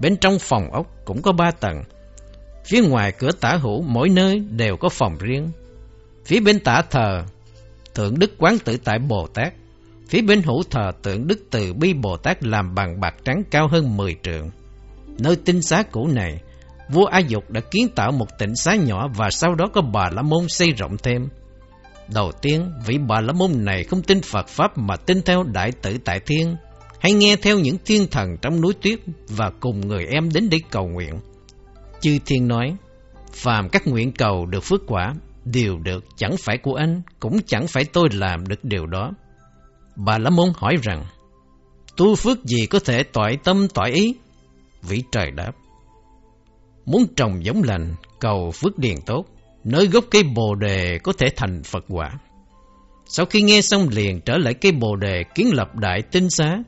Bên 0.00 0.16
trong 0.16 0.38
phòng 0.38 0.70
ốc 0.72 0.86
cũng 1.04 1.22
có 1.22 1.32
ba 1.32 1.50
tầng. 1.50 1.82
Phía 2.64 2.82
ngoài 2.82 3.12
cửa 3.12 3.30
tả 3.40 3.56
hữu 3.56 3.82
mỗi 3.82 4.08
nơi 4.08 4.38
đều 4.38 4.76
có 4.76 4.88
phòng 4.88 5.18
riêng. 5.18 5.50
Phía 6.24 6.40
bên 6.40 6.60
tả 6.60 6.82
thờ 6.90 7.24
tượng 7.94 8.18
Đức 8.18 8.32
Quán 8.38 8.58
Tự 8.58 8.76
Tại 8.76 8.98
Bồ 8.98 9.26
Tát. 9.26 9.52
Phía 10.08 10.22
bên 10.22 10.42
hữu 10.42 10.62
thờ 10.70 10.92
tượng 11.02 11.26
Đức 11.26 11.38
Từ 11.50 11.72
Bi 11.72 11.94
Bồ 11.94 12.16
Tát 12.16 12.44
làm 12.44 12.74
bằng 12.74 13.00
bạc 13.00 13.14
trắng 13.24 13.42
cao 13.50 13.68
hơn 13.68 13.96
10 13.96 14.16
trượng. 14.22 14.50
Nơi 15.18 15.36
tinh 15.36 15.62
xá 15.62 15.82
cũ 15.82 16.06
này, 16.06 16.40
vua 16.88 17.04
A 17.04 17.18
Dục 17.18 17.50
đã 17.50 17.60
kiến 17.70 17.88
tạo 17.94 18.12
một 18.12 18.38
tỉnh 18.38 18.56
xá 18.56 18.74
nhỏ 18.74 19.08
và 19.16 19.30
sau 19.30 19.54
đó 19.54 19.64
có 19.72 19.80
bà 19.80 20.10
La 20.10 20.22
Môn 20.22 20.48
xây 20.48 20.72
rộng 20.72 20.96
thêm. 21.02 21.28
Đầu 22.14 22.32
tiên, 22.42 22.72
vị 22.86 22.98
bà 23.08 23.20
La 23.20 23.32
Môn 23.32 23.64
này 23.64 23.84
không 23.84 24.02
tin 24.02 24.20
Phật 24.20 24.48
Pháp 24.48 24.78
mà 24.78 24.96
tin 24.96 25.22
theo 25.22 25.42
Đại 25.42 25.72
tử 25.72 25.98
Tại 26.04 26.20
Thiên, 26.20 26.56
hay 27.00 27.12
nghe 27.12 27.36
theo 27.36 27.58
những 27.58 27.76
thiên 27.84 28.06
thần 28.10 28.36
trong 28.42 28.60
núi 28.60 28.74
tuyết 28.82 28.98
và 29.28 29.50
cùng 29.60 29.80
người 29.80 30.06
em 30.06 30.28
đến 30.32 30.50
đây 30.50 30.60
cầu 30.70 30.88
nguyện. 30.88 31.14
Chư 32.00 32.18
Thiên 32.26 32.48
nói, 32.48 32.76
phàm 33.32 33.68
các 33.68 33.86
nguyện 33.86 34.12
cầu 34.12 34.46
được 34.46 34.60
phước 34.64 34.80
quả 34.86 35.14
đều 35.44 35.78
được 35.78 36.04
chẳng 36.16 36.36
phải 36.36 36.58
của 36.58 36.74
anh, 36.74 37.02
cũng 37.20 37.38
chẳng 37.46 37.66
phải 37.66 37.84
tôi 37.84 38.08
làm 38.12 38.46
được 38.46 38.64
điều 38.64 38.86
đó. 38.86 39.12
Bà 39.96 40.18
La 40.18 40.30
Môn 40.30 40.48
hỏi 40.56 40.74
rằng, 40.82 41.04
tu 41.96 42.14
phước 42.14 42.44
gì 42.44 42.66
có 42.66 42.78
thể 42.78 43.02
tỏi 43.02 43.38
tâm 43.44 43.68
tỏi 43.74 43.90
ý? 43.90 44.14
Vĩ 44.82 45.02
trời 45.12 45.30
đáp, 45.30 45.52
muốn 46.86 47.06
trồng 47.16 47.44
giống 47.44 47.62
lành, 47.62 47.94
cầu 48.20 48.50
phước 48.50 48.78
điền 48.78 48.96
tốt, 49.06 49.24
nơi 49.64 49.86
gốc 49.86 50.04
cây 50.10 50.22
bồ 50.22 50.54
đề 50.54 50.98
có 50.98 51.12
thể 51.18 51.26
thành 51.36 51.62
Phật 51.62 51.84
quả. 51.88 52.10
Sau 53.06 53.26
khi 53.26 53.42
nghe 53.42 53.60
xong 53.60 53.88
liền 53.88 54.20
trở 54.20 54.36
lại 54.36 54.54
cây 54.54 54.72
bồ 54.72 54.96
đề 54.96 55.24
kiến 55.34 55.54
lập 55.54 55.76
đại 55.76 56.02
tinh 56.02 56.30
xá 56.30 56.58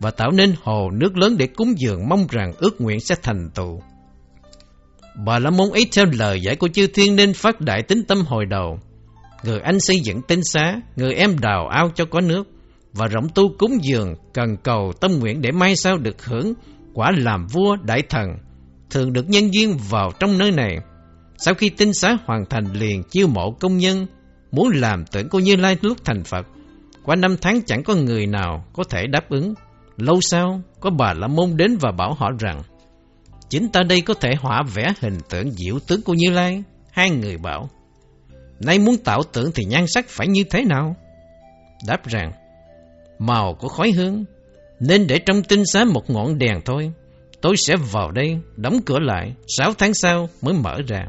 và 0.00 0.10
tạo 0.10 0.30
nên 0.30 0.54
hồ 0.62 0.90
nước 0.90 1.16
lớn 1.16 1.36
để 1.38 1.46
cúng 1.46 1.74
dường 1.78 2.08
mong 2.08 2.26
rằng 2.30 2.52
ước 2.58 2.80
nguyện 2.80 3.00
sẽ 3.00 3.14
thành 3.22 3.50
tựu. 3.54 3.80
Bà 5.24 5.38
la 5.38 5.50
môn 5.50 5.70
ấy 5.70 5.86
theo 5.92 6.06
lời 6.12 6.40
giải 6.40 6.56
của 6.56 6.68
chư 6.68 6.86
thiên 6.86 7.16
nên 7.16 7.34
phát 7.34 7.60
đại 7.60 7.82
tính 7.82 8.02
tâm 8.08 8.22
hồi 8.26 8.46
đầu. 8.46 8.78
Người 9.44 9.60
anh 9.60 9.80
xây 9.80 9.96
dựng 10.04 10.22
tinh 10.22 10.40
xá, 10.44 10.80
người 10.96 11.14
em 11.14 11.38
đào 11.38 11.68
ao 11.68 11.90
cho 11.94 12.04
có 12.04 12.20
nước, 12.20 12.48
và 12.92 13.06
rộng 13.06 13.28
tu 13.34 13.42
cúng 13.58 13.78
dường, 13.82 14.14
cần 14.32 14.56
cầu 14.56 14.92
tâm 15.00 15.18
nguyện 15.18 15.40
để 15.40 15.52
mai 15.52 15.76
sau 15.76 15.98
được 15.98 16.24
hưởng 16.24 16.52
quả 16.94 17.12
làm 17.16 17.46
vua 17.46 17.76
đại 17.76 18.02
thần, 18.02 18.28
thường 18.90 19.12
được 19.12 19.28
nhân 19.28 19.54
duyên 19.54 19.76
vào 19.90 20.12
trong 20.20 20.38
nơi 20.38 20.50
này. 20.50 20.78
Sau 21.36 21.54
khi 21.54 21.68
tinh 21.68 21.94
xá 21.94 22.16
hoàn 22.24 22.44
thành 22.50 22.64
liền 22.72 23.02
chiêu 23.02 23.26
mộ 23.26 23.50
công 23.50 23.78
nhân, 23.78 24.06
muốn 24.50 24.70
làm 24.74 25.04
tượng 25.06 25.28
cô 25.28 25.38
Như 25.38 25.56
Lai 25.56 25.76
lúc 25.80 25.98
thành 26.04 26.24
Phật. 26.24 26.46
Qua 27.04 27.16
năm 27.16 27.36
tháng 27.40 27.62
chẳng 27.66 27.82
có 27.82 27.94
người 27.94 28.26
nào 28.26 28.64
có 28.72 28.84
thể 28.84 29.06
đáp 29.06 29.28
ứng. 29.28 29.54
Lâu 29.96 30.18
sau, 30.20 30.62
có 30.80 30.90
bà 30.90 31.12
La 31.14 31.26
Môn 31.26 31.56
đến 31.56 31.76
và 31.80 31.92
bảo 31.92 32.14
họ 32.14 32.30
rằng, 32.38 32.62
Chính 33.48 33.68
ta 33.68 33.82
đây 33.82 34.00
có 34.00 34.14
thể 34.14 34.30
họa 34.40 34.62
vẽ 34.74 34.92
hình 35.00 35.18
tượng 35.30 35.50
diệu 35.50 35.78
tướng 35.86 36.02
của 36.02 36.14
Như 36.14 36.30
Lai. 36.30 36.62
Hai 36.90 37.10
người 37.10 37.36
bảo, 37.38 37.68
Nay 38.60 38.78
muốn 38.78 38.96
tạo 38.96 39.22
tượng 39.32 39.50
thì 39.54 39.64
nhan 39.64 39.84
sắc 39.86 40.08
phải 40.08 40.26
như 40.26 40.44
thế 40.50 40.64
nào? 40.64 40.96
Đáp 41.86 42.08
rằng, 42.08 42.32
màu 43.18 43.54
của 43.54 43.68
khói 43.68 43.90
hương, 43.90 44.24
nên 44.82 45.06
để 45.06 45.18
trong 45.18 45.42
tinh 45.42 45.62
xá 45.72 45.84
một 45.84 46.10
ngọn 46.10 46.38
đèn 46.38 46.60
thôi. 46.64 46.92
Tôi 47.40 47.56
sẽ 47.56 47.74
vào 47.92 48.10
đây, 48.10 48.38
đóng 48.56 48.80
cửa 48.86 48.98
lại, 48.98 49.32
sáu 49.58 49.74
tháng 49.78 49.94
sau 49.94 50.28
mới 50.42 50.54
mở 50.54 50.76
ra. 50.88 51.00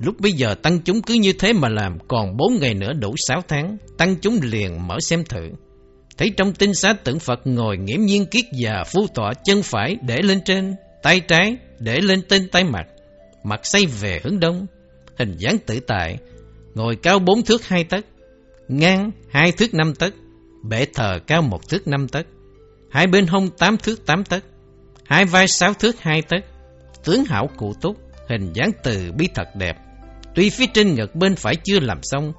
Lúc 0.00 0.20
bây 0.20 0.32
giờ 0.32 0.54
tăng 0.54 0.80
chúng 0.80 1.02
cứ 1.02 1.14
như 1.14 1.32
thế 1.32 1.52
mà 1.52 1.68
làm, 1.68 1.98
còn 2.08 2.36
bốn 2.36 2.58
ngày 2.60 2.74
nữa 2.74 2.92
đủ 2.92 3.14
sáu 3.28 3.42
tháng, 3.48 3.76
tăng 3.98 4.16
chúng 4.16 4.38
liền 4.42 4.86
mở 4.86 4.96
xem 5.00 5.24
thử. 5.24 5.48
Thấy 6.16 6.30
trong 6.36 6.52
tinh 6.52 6.74
xá 6.74 6.92
tượng 7.04 7.18
Phật 7.18 7.40
ngồi 7.44 7.76
nghiễm 7.76 8.00
nhiên 8.00 8.26
kiết 8.26 8.44
già 8.52 8.84
phu 8.92 9.06
tọa 9.14 9.32
chân 9.44 9.62
phải 9.62 9.96
để 10.02 10.22
lên 10.22 10.40
trên, 10.44 10.74
tay 11.02 11.20
trái 11.20 11.56
để 11.78 12.00
lên 12.00 12.22
tên 12.28 12.48
tay 12.48 12.64
mặt, 12.64 12.86
mặt 13.44 13.60
xây 13.62 13.86
về 13.86 14.20
hướng 14.24 14.40
đông, 14.40 14.66
hình 15.18 15.36
dáng 15.38 15.58
tự 15.66 15.80
tại, 15.80 16.16
ngồi 16.74 16.96
cao 16.96 17.18
bốn 17.18 17.42
thước 17.42 17.66
hai 17.66 17.84
tấc, 17.84 18.04
ngang 18.68 19.10
hai 19.30 19.52
thước 19.52 19.74
năm 19.74 19.94
tấc, 19.94 20.14
bệ 20.62 20.86
thờ 20.94 21.18
cao 21.26 21.42
một 21.42 21.68
thước 21.68 21.86
năm 21.88 22.08
tấc, 22.08 22.26
hai 22.94 23.06
bên 23.06 23.26
hông 23.26 23.50
tám 23.50 23.76
thước 23.76 24.06
tám 24.06 24.24
tấc, 24.24 24.44
hai 25.04 25.24
vai 25.24 25.48
sáu 25.48 25.74
thước 25.74 26.00
hai 26.00 26.22
tấc, 26.22 26.44
tướng 27.04 27.24
hảo 27.24 27.48
cụ 27.56 27.74
túc, 27.80 27.96
hình 28.28 28.52
dáng 28.52 28.70
từ 28.82 29.12
bi 29.12 29.28
thật 29.34 29.48
đẹp. 29.56 29.76
Tuy 30.34 30.50
phía 30.50 30.66
trên 30.74 30.94
ngực 30.94 31.14
bên 31.14 31.36
phải 31.36 31.56
chưa 31.64 31.80
làm 31.80 31.98
xong, 32.02 32.32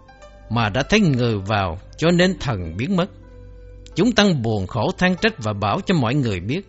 mà 0.49 0.69
đã 0.69 0.84
thấy 0.84 0.99
người 0.99 1.38
vào 1.38 1.80
cho 1.98 2.11
nên 2.11 2.40
thần 2.40 2.77
biến 2.77 2.95
mất. 2.95 3.10
Chúng 3.95 4.11
tăng 4.11 4.41
buồn 4.41 4.68
khổ 4.68 4.91
than 4.98 5.15
trách 5.22 5.34
và 5.38 5.53
bảo 5.53 5.82
cho 5.86 5.95
mọi 5.95 6.15
người 6.15 6.40
biết, 6.40 6.61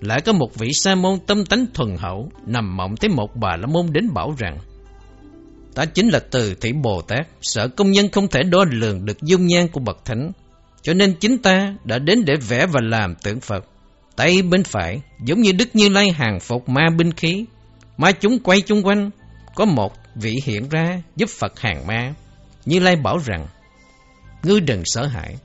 lại 0.00 0.20
có 0.20 0.32
một 0.32 0.54
vị 0.54 0.68
sa 0.72 0.94
môn 0.94 1.18
tâm 1.26 1.46
tánh 1.46 1.66
thuần 1.74 1.96
hậu 1.96 2.30
nằm 2.46 2.76
mộng 2.76 2.96
thấy 2.96 3.10
một 3.10 3.36
bà 3.36 3.56
la 3.56 3.66
môn 3.66 3.86
đến 3.92 4.14
bảo 4.14 4.34
rằng 4.38 4.58
Ta 5.74 5.84
chính 5.84 6.08
là 6.08 6.20
từ 6.30 6.54
thị 6.54 6.72
Bồ 6.72 7.02
Tát, 7.02 7.28
sợ 7.40 7.68
công 7.68 7.90
nhân 7.90 8.08
không 8.12 8.28
thể 8.28 8.42
đo 8.42 8.64
lường 8.70 9.04
được 9.04 9.22
dung 9.22 9.46
nhan 9.46 9.68
của 9.68 9.80
bậc 9.80 10.04
thánh, 10.04 10.32
cho 10.88 10.94
nên 10.94 11.14
chính 11.14 11.38
ta 11.38 11.74
đã 11.84 11.98
đến 11.98 12.24
để 12.24 12.36
vẽ 12.36 12.66
và 12.66 12.80
làm 12.84 13.14
tượng 13.14 13.40
Phật. 13.40 13.64
Tay 14.16 14.42
bên 14.42 14.64
phải, 14.64 15.00
giống 15.24 15.40
như 15.40 15.52
Đức 15.52 15.68
Như 15.76 15.88
Lai 15.88 16.10
hàng 16.10 16.40
phục 16.40 16.68
ma 16.68 16.82
binh 16.96 17.12
khí, 17.12 17.44
ma 17.96 18.12
chúng 18.12 18.38
quay 18.38 18.60
chung 18.60 18.86
quanh, 18.86 19.10
có 19.54 19.64
một 19.64 19.92
vị 20.14 20.34
hiện 20.44 20.68
ra 20.68 21.02
giúp 21.16 21.28
Phật 21.38 21.60
hàng 21.60 21.86
ma. 21.86 22.14
Như 22.64 22.80
Lai 22.80 22.96
bảo 22.96 23.18
rằng, 23.18 23.46
ngươi 24.42 24.60
đừng 24.60 24.82
sợ 24.84 25.06
hãi, 25.06 25.36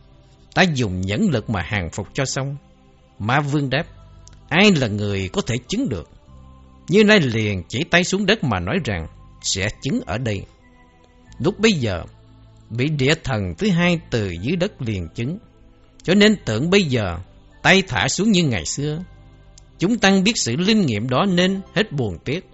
ta 0.53 0.61
dùng 0.61 1.02
nhẫn 1.02 1.30
lực 1.30 1.49
mà 1.49 1.61
hàng 1.61 1.90
phục 1.90 2.07
cho 2.14 2.26
xong. 2.26 2.57
Ma 3.20 3.40
vương 3.40 3.70
đáp, 3.70 3.84
ai 4.49 4.72
là 4.72 4.88
người 4.88 5.30
có 5.34 5.41
thể 5.48 5.56
chứng 5.68 5.90
được? 5.90 6.10
Như 6.88 7.03
Lai 7.03 7.20
liền 7.20 7.64
chỉ 7.70 7.84
tay 7.84 8.03
xuống 8.03 8.26
đất 8.26 8.44
mà 8.44 8.60
nói 8.60 8.76
rằng, 8.86 9.07
sẽ 9.41 9.68
chứng 9.82 10.02
ở 10.06 10.18
đây. 10.18 10.45
Lúc 11.40 11.60
bây 11.60 11.72
giờ, 11.72 12.03
bị 12.78 12.90
địa 12.90 13.14
thần 13.24 13.54
thứ 13.58 13.70
hai 13.70 14.00
từ 14.10 14.32
dưới 14.41 14.56
đất 14.56 14.82
liền 14.82 15.08
chứng. 15.16 15.38
Cho 16.04 16.14
nên 16.14 16.36
tưởng 16.45 16.70
bây 16.70 16.84
giờ, 16.84 17.18
tay 17.62 17.84
thả 17.88 18.08
xuống 18.08 18.32
như 18.32 18.44
ngày 18.44 18.66
xưa. 18.66 19.04
Chúng 19.80 19.98
tăng 19.98 20.24
biết 20.24 20.32
sự 20.36 20.56
linh 20.56 20.86
nghiệm 20.86 21.10
đó 21.10 21.26
nên 21.26 21.62
hết 21.76 21.91
buồn 21.91 22.18
tiếc. 22.26 22.45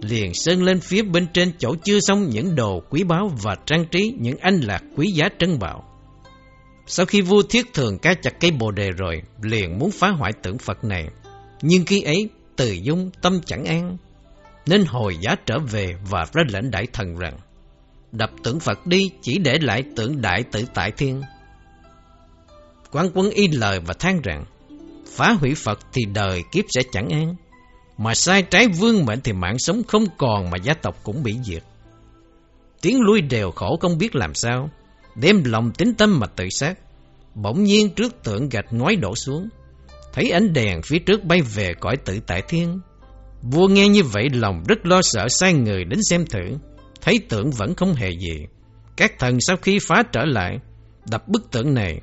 Liền 0.00 0.34
sơn 0.34 0.62
lên 0.62 0.80
phía 0.80 1.02
bên 1.02 1.26
trên 1.32 1.52
chỗ 1.58 1.74
chưa 1.84 2.00
xong 2.00 2.30
những 2.30 2.54
đồ 2.54 2.82
quý 2.90 3.04
báu 3.04 3.30
và 3.42 3.56
trang 3.66 3.84
trí 3.90 4.14
những 4.18 4.36
anh 4.40 4.60
lạc 4.60 4.82
quý 4.96 5.12
giá 5.14 5.28
trân 5.38 5.58
bảo. 5.58 5.84
Sau 6.86 7.06
khi 7.06 7.20
vua 7.20 7.42
thiết 7.42 7.72
thường 7.74 7.98
ca 7.98 8.14
chặt 8.14 8.40
cây 8.40 8.50
bồ 8.50 8.70
đề 8.70 8.90
rồi, 8.90 9.22
liền 9.42 9.78
muốn 9.78 9.90
phá 9.90 10.08
hoại 10.10 10.32
tượng 10.42 10.58
Phật 10.58 10.84
này. 10.84 11.06
Nhưng 11.62 11.84
khi 11.84 12.02
ấy, 12.02 12.28
từ 12.56 12.72
dung 12.72 13.10
tâm 13.22 13.40
chẳng 13.46 13.64
an, 13.64 13.96
nên 14.66 14.84
hồi 14.84 15.16
giá 15.20 15.34
trở 15.46 15.58
về 15.58 15.94
và 16.10 16.24
ra 16.32 16.42
lệnh 16.48 16.70
đại 16.70 16.86
thần 16.92 17.16
rằng 17.16 17.38
đập 18.12 18.30
tượng 18.42 18.60
Phật 18.60 18.86
đi 18.86 19.10
chỉ 19.22 19.38
để 19.38 19.58
lại 19.60 19.84
tượng 19.96 20.20
đại 20.20 20.42
tự 20.42 20.64
tại 20.74 20.90
thiên. 20.90 21.22
Quan 22.92 23.10
quân 23.14 23.30
y 23.30 23.48
lời 23.48 23.80
và 23.80 23.94
than 23.94 24.20
rằng 24.22 24.44
phá 25.12 25.32
hủy 25.32 25.54
Phật 25.54 25.78
thì 25.92 26.02
đời 26.14 26.42
kiếp 26.52 26.64
sẽ 26.68 26.80
chẳng 26.92 27.08
an, 27.08 27.34
mà 27.98 28.14
sai 28.14 28.42
trái 28.42 28.68
vương 28.68 29.06
mệnh 29.06 29.20
thì 29.20 29.32
mạng 29.32 29.58
sống 29.58 29.82
không 29.88 30.04
còn 30.18 30.50
mà 30.50 30.58
gia 30.62 30.74
tộc 30.74 30.96
cũng 31.02 31.22
bị 31.22 31.36
diệt. 31.44 31.62
Tiếng 32.82 33.00
lui 33.00 33.20
đều 33.20 33.50
khổ 33.50 33.76
không 33.80 33.98
biết 33.98 34.14
làm 34.14 34.34
sao, 34.34 34.70
đem 35.14 35.44
lòng 35.44 35.72
tính 35.72 35.94
tâm 35.94 36.20
mà 36.20 36.26
tự 36.26 36.48
sát. 36.50 36.78
Bỗng 37.34 37.64
nhiên 37.64 37.94
trước 37.94 38.22
tượng 38.24 38.48
gạch 38.48 38.66
ngoái 38.70 38.96
đổ 38.96 39.14
xuống, 39.14 39.48
thấy 40.12 40.30
ánh 40.30 40.52
đèn 40.52 40.82
phía 40.82 40.98
trước 40.98 41.24
bay 41.24 41.40
về 41.40 41.74
cõi 41.80 41.96
tự 42.04 42.20
tại 42.26 42.42
thiên, 42.48 42.80
Vua 43.42 43.68
nghe 43.68 43.88
như 43.88 44.02
vậy 44.02 44.28
lòng 44.32 44.64
rất 44.68 44.86
lo 44.86 45.02
sợ 45.02 45.28
sai 45.28 45.52
người 45.52 45.84
đến 45.84 46.00
xem 46.02 46.26
thử, 46.26 46.40
thấy 47.00 47.18
tượng 47.28 47.50
vẫn 47.50 47.74
không 47.74 47.94
hề 47.94 48.10
gì. 48.10 48.46
Các 48.96 49.18
thần 49.18 49.40
sau 49.40 49.56
khi 49.56 49.78
phá 49.78 50.02
trở 50.12 50.24
lại, 50.24 50.58
đập 51.10 51.28
bức 51.28 51.50
tượng 51.50 51.74
này. 51.74 52.00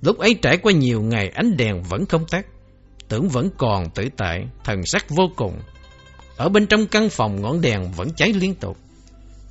Lúc 0.00 0.18
ấy 0.18 0.34
trải 0.42 0.56
qua 0.56 0.72
nhiều 0.72 1.02
ngày 1.02 1.28
ánh 1.28 1.56
đèn 1.56 1.82
vẫn 1.82 2.06
không 2.06 2.26
tắt, 2.30 2.46
tưởng 3.08 3.28
vẫn 3.28 3.50
còn 3.58 3.90
tự 3.94 4.08
tại, 4.16 4.46
thần 4.64 4.86
sắc 4.86 5.10
vô 5.10 5.24
cùng. 5.36 5.58
Ở 6.36 6.48
bên 6.48 6.66
trong 6.66 6.86
căn 6.86 7.08
phòng 7.08 7.42
ngọn 7.42 7.60
đèn 7.60 7.92
vẫn 7.92 8.08
cháy 8.16 8.32
liên 8.32 8.54
tục. 8.54 8.76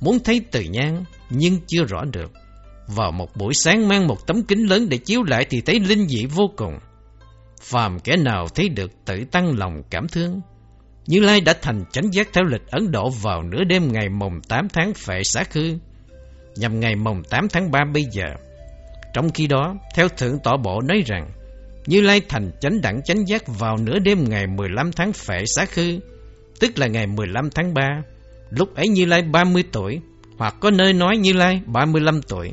Muốn 0.00 0.18
thấy 0.24 0.40
từ 0.50 0.60
nhang 0.60 1.04
nhưng 1.30 1.58
chưa 1.66 1.84
rõ 1.84 2.04
được. 2.04 2.32
Vào 2.88 3.12
một 3.12 3.36
buổi 3.36 3.54
sáng 3.54 3.88
mang 3.88 4.06
một 4.06 4.26
tấm 4.26 4.42
kính 4.42 4.66
lớn 4.70 4.88
để 4.88 4.96
chiếu 4.98 5.22
lại 5.22 5.46
thì 5.50 5.60
thấy 5.60 5.80
linh 5.80 6.08
dị 6.08 6.26
vô 6.26 6.50
cùng. 6.56 6.78
Phàm 7.62 8.00
kẻ 8.00 8.16
nào 8.16 8.48
thấy 8.48 8.68
được 8.68 8.90
tự 9.04 9.24
tăng 9.30 9.58
lòng 9.58 9.82
cảm 9.90 10.08
thương, 10.08 10.40
như 11.06 11.20
Lai 11.20 11.40
đã 11.40 11.54
thành 11.62 11.84
chánh 11.92 12.14
giác 12.14 12.28
theo 12.32 12.44
lịch 12.44 12.66
Ấn 12.70 12.90
Độ 12.90 13.10
vào 13.10 13.42
nửa 13.42 13.64
đêm 13.64 13.92
ngày 13.92 14.08
mồng 14.08 14.40
8 14.48 14.68
tháng 14.68 14.94
phệ 14.94 15.24
xá 15.24 15.44
khư, 15.44 15.78
nhằm 16.56 16.80
ngày 16.80 16.96
mồng 16.96 17.22
8 17.30 17.48
tháng 17.48 17.70
3 17.70 17.80
bây 17.94 18.04
giờ. 18.12 18.26
Trong 19.14 19.30
khi 19.30 19.46
đó, 19.46 19.76
theo 19.94 20.08
Thượng 20.08 20.38
Tọa 20.44 20.56
Bộ 20.56 20.80
nói 20.80 21.02
rằng, 21.06 21.30
Như 21.86 22.00
Lai 22.00 22.20
thành 22.28 22.50
chánh 22.60 22.80
đẳng 22.80 23.02
chánh 23.02 23.28
giác 23.28 23.42
vào 23.46 23.76
nửa 23.76 23.98
đêm 23.98 24.24
ngày 24.28 24.46
15 24.46 24.92
tháng 24.92 25.12
phệ 25.12 25.44
xá 25.56 25.64
khư, 25.64 26.00
tức 26.60 26.78
là 26.78 26.86
ngày 26.86 27.06
15 27.06 27.50
tháng 27.50 27.74
3. 27.74 28.02
Lúc 28.50 28.74
ấy 28.74 28.88
Như 28.88 29.04
Lai 29.04 29.22
30 29.22 29.64
tuổi, 29.72 30.00
hoặc 30.38 30.54
có 30.60 30.70
nơi 30.70 30.92
nói 30.92 31.16
Như 31.16 31.32
Lai 31.32 31.60
35 31.66 32.22
tuổi. 32.22 32.50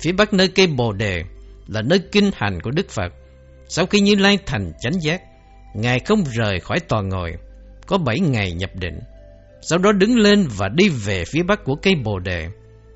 Phía 0.00 0.12
bắc 0.12 0.32
nơi 0.32 0.48
cây 0.48 0.66
Bồ 0.66 0.92
Đề 0.92 1.22
là 1.68 1.82
nơi 1.82 1.98
kinh 1.98 2.30
hành 2.34 2.60
của 2.60 2.70
Đức 2.70 2.90
Phật. 2.90 3.12
Sau 3.68 3.86
khi 3.86 4.00
Như 4.00 4.14
Lai 4.14 4.38
thành 4.46 4.72
chánh 4.80 5.00
giác, 5.00 5.22
Ngài 5.76 6.00
không 6.00 6.24
rời 6.24 6.60
khỏi 6.60 6.80
tòa 6.80 7.02
ngồi, 7.02 7.32
có 7.86 7.98
bảy 7.98 8.20
ngày 8.20 8.52
nhập 8.52 8.70
định. 8.74 8.98
Sau 9.60 9.78
đó 9.78 9.92
đứng 9.92 10.18
lên 10.18 10.48
và 10.56 10.68
đi 10.68 10.88
về 10.88 11.24
phía 11.24 11.42
bắc 11.42 11.64
của 11.64 11.74
cây 11.74 11.94
bồ 12.04 12.18
đề. 12.18 12.48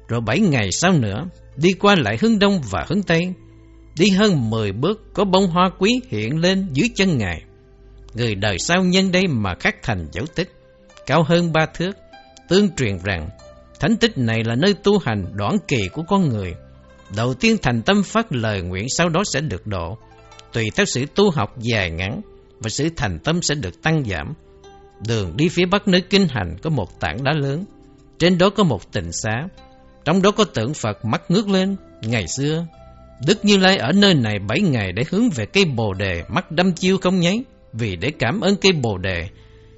Rồi 0.09 0.21
bảy 0.21 0.41
ngày 0.41 0.71
sau 0.73 0.93
nữa, 0.93 1.25
đi 1.57 1.73
qua 1.73 1.97
lại 1.99 2.19
hướng 2.21 2.39
đông 2.39 2.61
và 2.71 2.87
hướng 2.89 3.03
tây. 3.03 3.21
Đi 3.99 4.11
hơn 4.11 4.51
mười 4.51 4.73
bước, 4.73 5.01
có 5.15 5.25
bông 5.25 5.47
hoa 5.47 5.71
quý 5.79 6.01
hiện 6.09 6.41
lên 6.41 6.69
dưới 6.73 6.89
chân 6.95 7.19
Ngài. 7.19 7.43
Người 8.15 8.35
đời 8.35 8.59
sau 8.59 8.85
nhân 8.85 9.13
đây 9.13 9.27
mà 9.27 9.55
khắc 9.61 9.77
thành 9.83 10.07
dấu 10.13 10.27
tích, 10.35 10.53
cao 11.07 11.23
hơn 11.23 11.53
ba 11.53 11.67
thước. 11.75 11.97
Tương 12.49 12.77
truyền 12.77 12.99
rằng, 13.05 13.29
thánh 13.81 13.97
tích 13.97 14.19
này 14.19 14.45
là 14.45 14.55
nơi 14.55 14.75
tu 14.75 14.99
hành 14.99 15.25
đoạn 15.35 15.57
kỳ 15.69 15.89
của 15.93 16.03
con 16.09 16.29
người. 16.29 16.55
Đầu 17.17 17.35
tiên 17.35 17.57
thành 17.63 17.83
tâm 17.83 18.03
phát 18.03 18.33
lời 18.33 18.63
nguyện 18.63 18.87
sau 18.89 19.09
đó 19.09 19.23
sẽ 19.33 19.41
được 19.41 19.67
độ, 19.67 19.99
tùy 20.53 20.71
theo 20.77 20.87
sự 20.87 21.05
tu 21.15 21.31
học 21.31 21.55
dài 21.59 21.91
ngắn 21.91 22.21
và 22.61 22.71
sự 22.71 22.89
thành 22.97 23.19
tâm 23.19 23.43
sẽ 23.43 23.55
được 23.55 23.83
tăng 23.83 24.05
giảm. 24.05 24.35
Đường 25.07 25.37
đi 25.37 25.49
phía 25.49 25.67
bắc 25.67 25.89
nơi 25.89 26.01
kinh 26.01 26.29
hành 26.29 26.57
có 26.63 26.71
một 26.71 27.01
tảng 27.01 27.25
đá 27.25 27.33
lớn, 27.33 27.65
trên 28.19 28.39
đó 28.39 28.51
có 28.51 28.65
một 28.65 28.93
tịnh 28.93 29.13
xá, 29.13 29.49
trong 30.05 30.23
đó 30.23 30.31
có 30.31 30.45
tượng 30.45 30.75
Phật 30.75 31.05
mắt 31.05 31.23
ngước 31.31 31.49
lên. 31.49 31.77
Ngày 32.03 32.27
xưa, 32.37 32.67
Đức 33.27 33.45
Như 33.45 33.57
Lai 33.57 33.77
ở 33.77 33.93
nơi 33.93 34.15
này 34.15 34.39
bảy 34.49 34.61
ngày 34.61 34.93
để 34.93 35.03
hướng 35.11 35.31
về 35.31 35.47
cây 35.47 35.65
bồ 35.65 35.95
đề, 35.95 36.25
mắt 36.29 36.53
đâm 36.53 36.73
chiêu 36.73 36.99
không 36.99 37.21
nháy, 37.21 37.45
vì 37.73 37.97
để 37.97 38.11
cảm 38.19 38.41
ơn 38.41 38.57
cây 38.57 38.73
bồ 38.73 38.99
đề, 38.99 39.29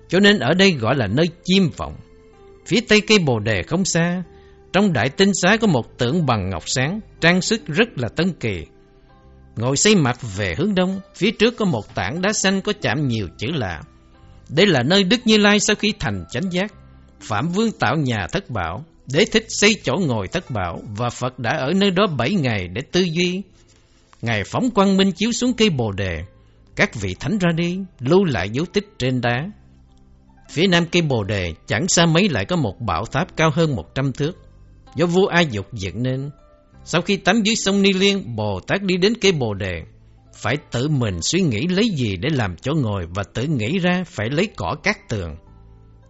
cho 0.09 0.21
nên 0.21 0.39
ở 0.39 0.55
đây 0.55 0.73
gọi 0.73 0.97
là 0.97 1.07
nơi 1.07 1.27
chiêm 1.45 1.71
vọng. 1.77 1.95
Phía 2.67 2.81
tây 2.89 3.01
cây 3.01 3.19
bồ 3.19 3.39
đề 3.39 3.63
không 3.63 3.85
xa, 3.85 4.23
trong 4.73 4.93
đại 4.93 5.09
tinh 5.09 5.31
xá 5.43 5.57
có 5.57 5.67
một 5.67 5.99
tượng 5.99 6.27
bằng 6.27 6.51
ngọc 6.51 6.63
sáng, 6.67 7.01
trang 7.21 7.41
sức 7.41 7.67
rất 7.67 7.89
là 7.97 8.09
tân 8.09 8.33
kỳ, 8.33 8.67
Ngồi 9.57 9.77
xây 9.77 9.95
mặt 9.97 10.19
về 10.37 10.55
hướng 10.59 10.75
đông, 10.75 11.01
phía 11.17 11.31
trước 11.31 11.57
có 11.57 11.65
một 11.65 11.95
tảng 11.95 12.23
đá 12.23 12.33
xanh 12.33 12.61
có 12.61 12.73
chạm 12.81 13.09
nhiều 13.09 13.29
chữ 13.39 13.47
lạ. 13.55 13.83
Đây 14.49 14.67
là 14.67 14.83
nơi 14.83 15.05
Đức 15.05 15.21
Như 15.25 15.39
Lai 15.39 15.61
sau 15.61 15.77
khi 15.77 15.93
thành 16.01 16.25
chánh 16.31 16.53
giác, 16.53 16.75
Phạm 17.21 17.49
Vương 17.49 17.73
tạo 17.73 17.97
nhà 17.97 18.27
thất 18.33 18.51
bảo, 18.51 18.85
để 19.13 19.25
thích 19.33 19.47
xây 19.49 19.77
chỗ 19.85 19.97
ngồi 20.07 20.29
thất 20.29 20.51
bảo, 20.51 20.83
và 20.97 21.11
Phật 21.11 21.39
đã 21.39 21.51
ở 21.51 21.73
nơi 21.77 21.91
đó 21.91 22.07
bảy 22.19 22.35
ngày 22.35 22.69
để 22.69 22.83
tư 22.93 23.07
duy. 23.13 23.43
Ngài 24.23 24.45
phóng 24.45 24.71
quang 24.71 24.97
minh 24.97 25.13
chiếu 25.13 25.33
xuống 25.33 25.53
cây 25.55 25.71
bồ 25.71 25.93
đề, 25.93 26.25
các 26.77 26.95
vị 26.95 27.15
thánh 27.21 27.39
ra 27.39 27.51
đi, 27.57 27.79
lưu 28.01 28.25
lại 28.25 28.51
dấu 28.51 28.67
tích 28.73 28.87
trên 28.99 29.21
đá. 29.21 29.51
Phía 30.51 30.67
nam 30.67 30.87
cây 30.93 31.03
bồ 31.03 31.25
đề 31.25 31.53
chẳng 31.67 31.89
xa 31.89 32.07
mấy 32.07 32.29
lại 32.29 32.45
có 32.45 32.57
một 32.57 32.81
bảo 32.81 33.05
tháp 33.05 33.37
cao 33.37 33.51
hơn 33.55 33.77
một 33.77 33.95
trăm 33.95 34.13
thước, 34.13 34.33
do 34.97 35.07
vua 35.07 35.27
A 35.27 35.41
Dục 35.41 35.67
dựng 35.73 36.03
nên. 36.03 36.31
Sau 36.85 37.03
khi 37.03 37.17
tắm 37.17 37.43
dưới 37.43 37.55
sông 37.55 37.83
Ni 37.83 37.93
Liên, 37.93 38.37
Bồ 38.37 38.61
Tát 38.61 38.83
đi 38.83 38.97
đến 38.97 39.13
cây 39.21 39.33
bồ 39.33 39.55
đề, 39.55 39.83
phải 40.35 40.57
tự 40.71 40.89
mình 40.89 41.23
suy 41.23 41.41
nghĩ 41.41 41.67
lấy 41.67 41.89
gì 41.89 42.17
để 42.17 42.29
làm 42.33 42.57
chỗ 42.57 42.73
ngồi 42.75 43.07
và 43.15 43.23
tự 43.23 43.45
nghĩ 43.45 43.79
ra 43.79 44.05
phải 44.07 44.31
lấy 44.31 44.49
cỏ 44.57 44.77
cắt 44.83 45.09
tường. 45.09 45.37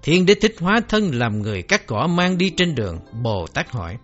Thiên 0.03 0.27
đế 0.27 0.35
thích 0.35 0.55
hóa 0.61 0.81
thân 0.89 1.15
làm 1.15 1.43
người 1.43 1.62
cắt 1.62 1.86
cỏ 1.86 2.07
mang 2.07 2.39
đi 2.39 2.51
trên 2.51 2.74
đường, 2.74 2.99
Bồ 3.23 3.47
Tát 3.47 3.70
hỏi, 3.70 3.97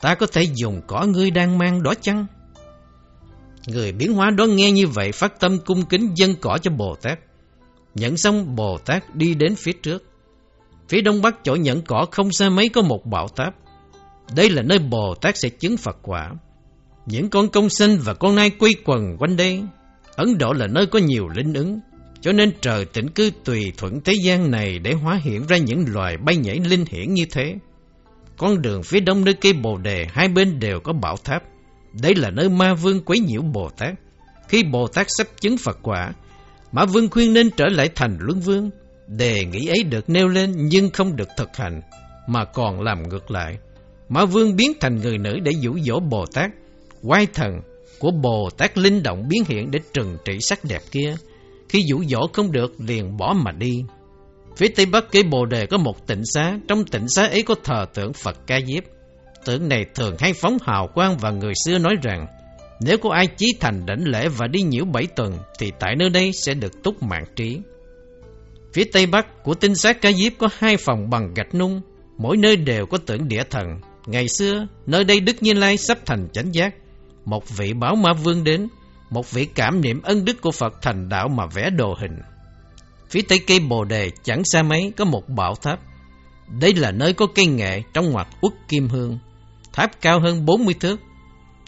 ta 0.00 0.14
có 0.14 0.26
thể 0.26 0.42
dùng 0.54 0.80
cỏ 0.86 1.06
ngươi 1.06 1.30
đang 1.30 1.58
mang 1.58 1.82
đó 1.82 1.94
chăng? 2.00 2.26
Người 3.66 3.92
biến 3.92 4.12
hóa 4.12 4.30
đó 4.30 4.46
nghe 4.46 4.72
như 4.72 4.86
vậy 4.86 5.12
phát 5.12 5.40
tâm 5.40 5.58
cung 5.58 5.84
kính 5.86 6.14
dân 6.14 6.34
cỏ 6.40 6.58
cho 6.62 6.70
Bồ 6.70 6.94
Tát. 7.02 7.18
Nhận 7.94 8.16
xong 8.16 8.56
Bồ 8.56 8.78
Tát 8.78 9.14
đi 9.14 9.34
đến 9.34 9.54
phía 9.56 9.72
trước. 9.72 10.04
Phía 10.88 11.00
đông 11.00 11.22
bắc 11.22 11.44
chỗ 11.44 11.54
nhận 11.54 11.82
cỏ 11.82 12.06
không 12.10 12.32
xa 12.32 12.48
mấy 12.48 12.68
có 12.68 12.82
một 12.82 13.06
bảo 13.06 13.28
táp. 13.28 13.54
Đây 14.36 14.50
là 14.50 14.62
nơi 14.62 14.78
Bồ 14.78 15.14
Tát 15.14 15.36
sẽ 15.36 15.48
chứng 15.48 15.76
Phật 15.76 15.96
quả. 16.02 16.30
Những 17.06 17.30
con 17.30 17.48
công 17.48 17.68
sinh 17.68 17.98
và 18.04 18.14
con 18.14 18.36
nai 18.36 18.50
quy 18.50 18.74
quần 18.84 19.16
quanh 19.18 19.36
đây. 19.36 19.62
Ấn 20.16 20.38
Độ 20.38 20.52
là 20.52 20.66
nơi 20.66 20.86
có 20.86 20.98
nhiều 20.98 21.28
linh 21.28 21.54
ứng. 21.54 21.80
Cho 22.20 22.32
nên 22.32 22.52
trời 22.60 22.84
tỉnh 22.84 23.10
cư 23.10 23.30
tùy 23.44 23.72
thuận 23.76 24.00
thế 24.00 24.12
gian 24.24 24.50
này 24.50 24.78
để 24.78 24.92
hóa 24.92 25.20
hiện 25.22 25.46
ra 25.46 25.56
những 25.56 25.84
loài 25.88 26.16
bay 26.16 26.36
nhảy 26.36 26.56
linh 26.56 26.84
hiển 26.90 27.14
như 27.14 27.24
thế. 27.30 27.54
Con 28.36 28.62
đường 28.62 28.82
phía 28.82 29.00
đông 29.00 29.24
nơi 29.24 29.34
cây 29.34 29.52
bồ 29.52 29.76
đề 29.76 30.06
hai 30.12 30.28
bên 30.28 30.58
đều 30.58 30.80
có 30.80 30.92
bảo 30.92 31.16
tháp. 31.24 31.42
Đây 32.02 32.14
là 32.14 32.30
nơi 32.30 32.48
ma 32.48 32.74
vương 32.74 33.04
quấy 33.04 33.18
nhiễu 33.18 33.42
Bồ 33.42 33.68
Tát. 33.68 33.94
Khi 34.48 34.64
Bồ 34.64 34.86
Tát 34.86 35.06
sắp 35.08 35.26
chứng 35.40 35.56
Phật 35.58 35.78
quả, 35.82 36.12
Ma 36.72 36.84
Vương 36.84 37.08
khuyên 37.10 37.32
nên 37.32 37.50
trở 37.50 37.64
lại 37.68 37.88
thành 37.94 38.16
Luân 38.20 38.40
Vương. 38.40 38.70
Đề 39.06 39.44
nghị 39.44 39.66
ấy 39.66 39.82
được 39.82 40.10
nêu 40.10 40.28
lên 40.28 40.52
nhưng 40.56 40.90
không 40.90 41.16
được 41.16 41.28
thực 41.36 41.56
hành, 41.56 41.80
mà 42.26 42.44
còn 42.44 42.80
làm 42.80 43.08
ngược 43.08 43.30
lại. 43.30 43.58
Ma 44.12 44.24
Vương 44.24 44.56
biến 44.56 44.72
thành 44.80 44.96
người 44.96 45.18
nữ 45.18 45.38
để 45.42 45.52
dụ 45.60 45.78
dỗ 45.78 46.00
Bồ 46.00 46.26
Tát. 46.26 46.50
quay 47.02 47.26
thần 47.26 47.60
của 47.98 48.10
Bồ 48.10 48.50
Tát 48.50 48.78
linh 48.78 49.02
động 49.02 49.28
biến 49.28 49.44
hiện 49.48 49.70
để 49.70 49.78
trừng 49.92 50.16
trị 50.24 50.38
sắc 50.40 50.64
đẹp 50.64 50.80
kia. 50.90 51.16
Khi 51.68 51.82
dụ 51.86 52.04
dỗ 52.04 52.26
không 52.32 52.52
được, 52.52 52.74
liền 52.78 53.16
bỏ 53.16 53.34
mà 53.44 53.52
đi. 53.52 53.84
Phía 54.56 54.68
tây 54.68 54.86
bắc 54.86 55.04
cây 55.12 55.22
Bồ 55.22 55.46
Đề 55.46 55.66
có 55.66 55.78
một 55.78 56.06
tịnh 56.06 56.22
xá, 56.24 56.58
trong 56.68 56.84
tịnh 56.84 57.08
xá 57.08 57.26
ấy 57.26 57.42
có 57.42 57.54
thờ 57.64 57.86
tượng 57.94 58.12
Phật 58.12 58.46
Ca 58.46 58.60
Diếp. 58.66 58.84
Tượng 59.44 59.68
này 59.68 59.84
thường 59.94 60.16
hay 60.18 60.32
phóng 60.32 60.56
hào 60.62 60.88
quang 60.94 61.18
và 61.18 61.30
người 61.30 61.52
xưa 61.64 61.78
nói 61.78 61.94
rằng 62.02 62.26
nếu 62.80 62.98
có 62.98 63.10
ai 63.10 63.26
chí 63.26 63.46
thành 63.60 63.86
đảnh 63.86 64.04
lễ 64.04 64.28
và 64.28 64.46
đi 64.46 64.62
nhiễu 64.62 64.84
bảy 64.84 65.06
tuần 65.06 65.38
thì 65.58 65.72
tại 65.78 65.96
nơi 65.96 66.10
đây 66.10 66.32
sẽ 66.32 66.54
được 66.54 66.82
túc 66.82 67.02
mạng 67.02 67.24
trí. 67.36 67.58
Phía 68.72 68.84
tây 68.92 69.06
bắc 69.06 69.42
của 69.42 69.54
tinh 69.54 69.74
sát 69.74 70.00
Ca 70.00 70.12
Diếp 70.12 70.32
có 70.38 70.48
hai 70.58 70.76
phòng 70.76 71.10
bằng 71.10 71.34
gạch 71.34 71.54
nung, 71.54 71.80
mỗi 72.18 72.36
nơi 72.36 72.56
đều 72.56 72.86
có 72.86 72.98
tượng 72.98 73.28
địa 73.28 73.42
thần. 73.50 73.66
Ngày 74.06 74.28
xưa, 74.28 74.66
nơi 74.86 75.04
đây 75.04 75.20
Đức 75.20 75.42
Như 75.42 75.52
Lai 75.52 75.76
sắp 75.76 75.98
thành 76.06 76.28
chánh 76.32 76.54
giác. 76.54 76.74
Một 77.24 77.48
vị 77.56 77.72
báo 77.72 77.96
ma 77.96 78.12
vương 78.12 78.44
đến, 78.44 78.68
một 79.10 79.30
vị 79.30 79.44
cảm 79.44 79.80
niệm 79.80 80.02
ân 80.02 80.24
đức 80.24 80.40
của 80.40 80.50
Phật 80.50 80.82
thành 80.82 81.08
đạo 81.08 81.28
mà 81.28 81.46
vẽ 81.46 81.70
đồ 81.70 81.94
hình. 82.00 82.18
Phía 83.10 83.22
tây 83.22 83.38
cây 83.46 83.60
bồ 83.60 83.84
đề 83.84 84.10
chẳng 84.22 84.44
xa 84.44 84.62
mấy 84.62 84.92
có 84.96 85.04
một 85.04 85.28
bảo 85.28 85.54
tháp. 85.54 85.80
Đây 86.60 86.74
là 86.74 86.90
nơi 86.90 87.12
có 87.12 87.26
cây 87.34 87.46
nghệ 87.46 87.82
trong 87.94 88.10
ngoặt 88.10 88.28
uất 88.40 88.52
kim 88.68 88.88
hương. 88.88 89.18
Tháp 89.72 90.00
cao 90.00 90.20
hơn 90.20 90.46
40 90.46 90.74
thước, 90.80 91.00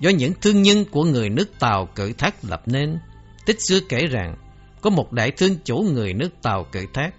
do 0.01 0.11
những 0.11 0.33
thương 0.41 0.63
nhân 0.63 0.85
của 0.91 1.05
người 1.05 1.29
nước 1.29 1.59
Tàu 1.59 1.87
cự 1.95 2.13
thác 2.13 2.35
lập 2.45 2.63
nên. 2.67 2.99
Tích 3.47 3.57
xưa 3.69 3.81
kể 3.89 4.07
rằng, 4.07 4.37
có 4.81 4.91
một 4.91 5.13
đại 5.13 5.31
thương 5.31 5.57
chủ 5.65 5.77
người 5.77 6.15
nước 6.15 6.31
Tàu 6.43 6.65
cự 6.65 6.87
thác, 6.95 7.11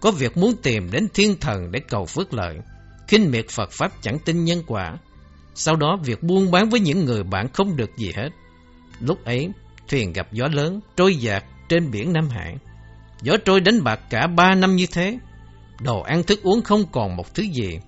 có 0.00 0.10
việc 0.10 0.36
muốn 0.36 0.54
tìm 0.62 0.90
đến 0.90 1.08
thiên 1.14 1.40
thần 1.40 1.72
để 1.72 1.80
cầu 1.80 2.06
phước 2.06 2.34
lợi, 2.34 2.58
khinh 3.12 3.30
miệt 3.30 3.48
Phật 3.48 3.70
Pháp 3.70 3.92
chẳng 4.02 4.18
tin 4.18 4.44
nhân 4.44 4.62
quả. 4.66 4.98
Sau 5.54 5.76
đó 5.76 5.98
việc 6.04 6.22
buôn 6.22 6.50
bán 6.50 6.70
với 6.70 6.80
những 6.80 7.04
người 7.04 7.22
bạn 7.22 7.48
không 7.52 7.76
được 7.76 7.90
gì 7.96 8.12
hết. 8.16 8.28
Lúc 9.00 9.24
ấy, 9.24 9.48
thuyền 9.88 10.12
gặp 10.12 10.32
gió 10.32 10.48
lớn, 10.52 10.80
trôi 10.96 11.16
dạt 11.16 11.44
trên 11.68 11.90
biển 11.90 12.12
Nam 12.12 12.28
Hải. 12.28 12.56
Gió 13.22 13.36
trôi 13.44 13.60
đánh 13.60 13.84
bạc 13.84 14.00
cả 14.10 14.26
ba 14.26 14.54
năm 14.54 14.76
như 14.76 14.86
thế. 14.92 15.18
Đồ 15.80 16.00
ăn 16.00 16.22
thức 16.22 16.42
uống 16.42 16.62
không 16.62 16.84
còn 16.92 17.16
một 17.16 17.34
thứ 17.34 17.42
gì. 17.42 17.78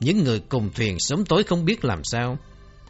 Những 0.00 0.24
người 0.24 0.40
cùng 0.40 0.70
thuyền 0.74 0.96
sớm 0.98 1.24
tối 1.24 1.42
không 1.42 1.64
biết 1.64 1.84
làm 1.84 2.00
sao. 2.04 2.38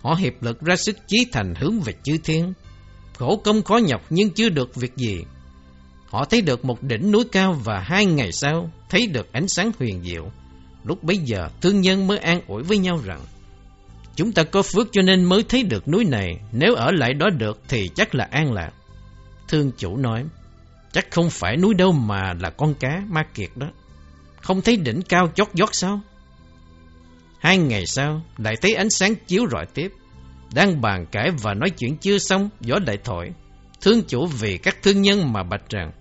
Họ 0.03 0.15
hiệp 0.15 0.43
lực 0.43 0.61
ra 0.61 0.77
sức 0.77 0.97
chí 1.07 1.27
thành 1.33 1.55
hướng 1.55 1.81
về 1.81 1.93
chư 2.03 2.19
thiên. 2.25 2.53
Khổ 3.19 3.37
công 3.45 3.63
khó 3.63 3.77
nhọc 3.77 4.03
nhưng 4.11 4.31
chưa 4.31 4.49
được 4.49 4.75
việc 4.75 4.97
gì. 4.97 5.25
Họ 6.07 6.25
thấy 6.25 6.41
được 6.41 6.65
một 6.65 6.83
đỉnh 6.83 7.13
núi 7.13 7.25
cao 7.33 7.53
và 7.65 7.79
hai 7.79 8.07
ngày 8.07 8.33
sau 8.33 8.71
thấy 8.89 9.07
được 9.07 9.33
ánh 9.33 9.49
sáng 9.49 9.71
huyền 9.79 10.03
diệu. 10.03 10.31
Lúc 10.87 11.05
bấy 11.05 11.19
giờ 11.19 11.49
thương 11.61 11.81
nhân 11.81 12.07
mới 12.07 12.19
an 12.19 12.41
ủi 12.47 12.63
với 12.63 12.79
nhau 12.79 13.01
rằng 13.05 13.21
Chúng 14.17 14.33
ta 14.33 14.43
có 14.43 14.63
phước 14.63 14.89
cho 14.93 15.03
nên 15.03 15.25
mới 15.25 15.43
thấy 15.49 15.63
được 15.63 15.89
núi 15.89 16.05
này 16.05 16.41
Nếu 16.53 16.75
ở 16.75 16.91
lại 16.93 17.15
đó 17.15 17.27
được 17.31 17.61
thì 17.69 17.91
chắc 17.95 18.15
là 18.15 18.29
an 18.31 18.53
lạc 18.53 18.71
Thương 19.49 19.71
chủ 19.77 19.97
nói 19.97 20.25
Chắc 20.93 21.11
không 21.11 21.31
phải 21.31 21.57
núi 21.57 21.75
đâu 21.75 21.93
mà 21.93 22.33
là 22.41 22.51
con 22.51 22.75
cá 22.75 23.03
ma 23.09 23.23
kiệt 23.35 23.51
đó 23.57 23.67
Không 24.41 24.63
thấy 24.63 24.77
đỉnh 24.77 25.03
cao 25.03 25.29
chót 25.35 25.49
vót 25.55 25.69
sao 25.73 26.01
Hai 27.47 27.59
ngày 27.59 27.87
sau, 27.87 28.23
lại 28.37 28.55
thấy 28.63 28.75
ánh 28.75 28.91
sáng 28.91 29.15
chiếu 29.27 29.45
rọi 29.51 29.67
tiếp. 29.75 29.93
Đang 30.55 30.81
bàn 30.81 31.07
cãi 31.13 31.31
và 31.43 31.55
nói 31.55 31.71
chuyện 31.71 31.97
chưa 31.97 32.19
xong, 32.19 32.49
gió 32.61 32.79
đại 32.87 32.99
thổi. 33.05 33.31
Thương 33.81 34.03
chủ 34.09 34.27
vì 34.27 34.59
các 34.59 34.83
thương 34.83 35.03
nhân 35.03 35.33
mà 35.33 35.43
bạch 35.43 35.71
rằng, 35.71 35.93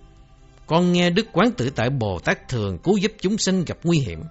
con 0.66 0.92
nghe 0.92 1.10
Đức 1.10 1.26
Quán 1.32 1.50
Tự 1.56 1.70
Tại 1.70 1.90
Bồ 1.90 2.18
Tát 2.18 2.48
thường 2.48 2.78
cứu 2.78 2.96
giúp 2.96 3.12
chúng 3.20 3.38
sinh 3.38 3.64
gặp 3.64 3.78
nguy 3.84 3.98
hiểm. 3.98 4.22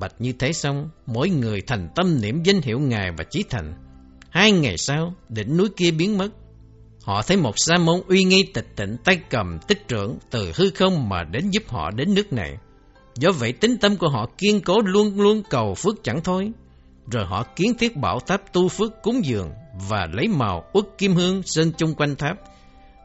Bạch 0.00 0.14
như 0.18 0.32
thế 0.32 0.52
xong, 0.52 0.90
mỗi 1.06 1.30
người 1.30 1.60
thành 1.60 1.88
tâm 1.94 2.20
niệm 2.20 2.42
danh 2.42 2.60
hiệu 2.62 2.78
Ngài 2.78 3.10
và 3.18 3.24
chí 3.24 3.44
thành. 3.50 3.74
Hai 4.30 4.52
ngày 4.52 4.78
sau, 4.78 5.14
đỉnh 5.28 5.56
núi 5.56 5.68
kia 5.76 5.90
biến 5.90 6.18
mất. 6.18 6.28
Họ 7.02 7.22
thấy 7.22 7.36
một 7.36 7.54
sa 7.56 7.76
môn 7.76 8.00
uy 8.08 8.24
nghi 8.24 8.42
tịch 8.54 8.66
tịnh 8.76 8.96
tay 9.04 9.20
cầm 9.30 9.58
tích 9.68 9.88
trưởng 9.88 10.18
từ 10.30 10.52
hư 10.56 10.70
không 10.70 11.08
mà 11.08 11.24
đến 11.24 11.50
giúp 11.50 11.62
họ 11.68 11.90
đến 11.90 12.14
nước 12.14 12.32
này. 12.32 12.56
Do 13.14 13.30
vậy 13.32 13.52
tính 13.52 13.76
tâm 13.80 13.96
của 13.96 14.08
họ 14.08 14.26
kiên 14.38 14.60
cố 14.60 14.80
luôn 14.84 15.20
luôn 15.20 15.42
cầu 15.50 15.74
phước 15.74 16.04
chẳng 16.04 16.20
thôi. 16.24 16.52
Rồi 17.10 17.24
họ 17.24 17.42
kiến 17.56 17.74
thiết 17.78 17.96
bảo 17.96 18.20
tháp 18.20 18.52
tu 18.52 18.68
phước 18.68 19.02
cúng 19.02 19.24
dường 19.24 19.50
và 19.88 20.06
lấy 20.12 20.28
màu 20.28 20.64
uất 20.72 20.84
kim 20.98 21.14
hương 21.14 21.42
sơn 21.44 21.72
chung 21.78 21.94
quanh 21.94 22.16
tháp. 22.16 22.36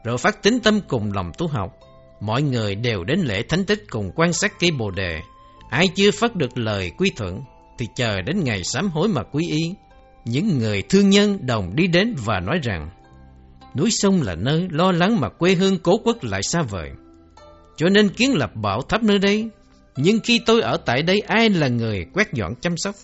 Rồi 0.04 0.18
phát 0.18 0.42
tính 0.42 0.60
tâm 0.60 0.80
cùng 0.88 1.12
lòng 1.12 1.32
tu 1.38 1.46
học. 1.48 1.78
Mọi 2.20 2.42
người 2.42 2.74
đều 2.74 3.04
đến 3.04 3.20
lễ 3.20 3.42
thánh 3.48 3.64
tích 3.64 3.84
cùng 3.90 4.10
quan 4.14 4.32
sát 4.32 4.52
cây 4.60 4.70
bồ 4.70 4.90
đề. 4.90 5.20
Ai 5.74 5.88
chưa 5.94 6.10
phát 6.10 6.36
được 6.36 6.58
lời 6.58 6.90
quy 6.98 7.10
thuận, 7.16 7.40
thì 7.78 7.86
chờ 7.96 8.20
đến 8.26 8.44
ngày 8.44 8.64
sám 8.64 8.88
hối 8.88 9.08
mà 9.08 9.22
quy 9.22 9.44
y. 9.48 9.74
Những 10.24 10.58
người 10.58 10.82
thương 10.82 11.10
nhân 11.10 11.46
đồng 11.46 11.76
đi 11.76 11.86
đến 11.86 12.14
và 12.24 12.40
nói 12.40 12.58
rằng, 12.62 12.90
núi 13.76 13.90
sông 13.90 14.22
là 14.22 14.34
nơi 14.34 14.68
lo 14.70 14.92
lắng 14.92 15.20
mà 15.20 15.28
quê 15.28 15.54
hương 15.54 15.78
cố 15.78 15.96
quốc 16.04 16.24
lại 16.24 16.40
xa 16.42 16.62
vời. 16.62 16.90
Cho 17.76 17.88
nên 17.88 18.08
kiến 18.08 18.34
lập 18.34 18.50
bảo 18.54 18.82
tháp 18.82 19.02
nơi 19.02 19.18
đây 19.18 19.50
nhưng 19.96 20.20
khi 20.20 20.40
tôi 20.46 20.60
ở 20.60 20.76
tại 20.76 21.02
đây, 21.02 21.20
ai 21.20 21.50
là 21.50 21.68
người 21.68 22.06
quét 22.12 22.32
dọn 22.32 22.54
chăm 22.60 22.76
sóc? 22.76 22.94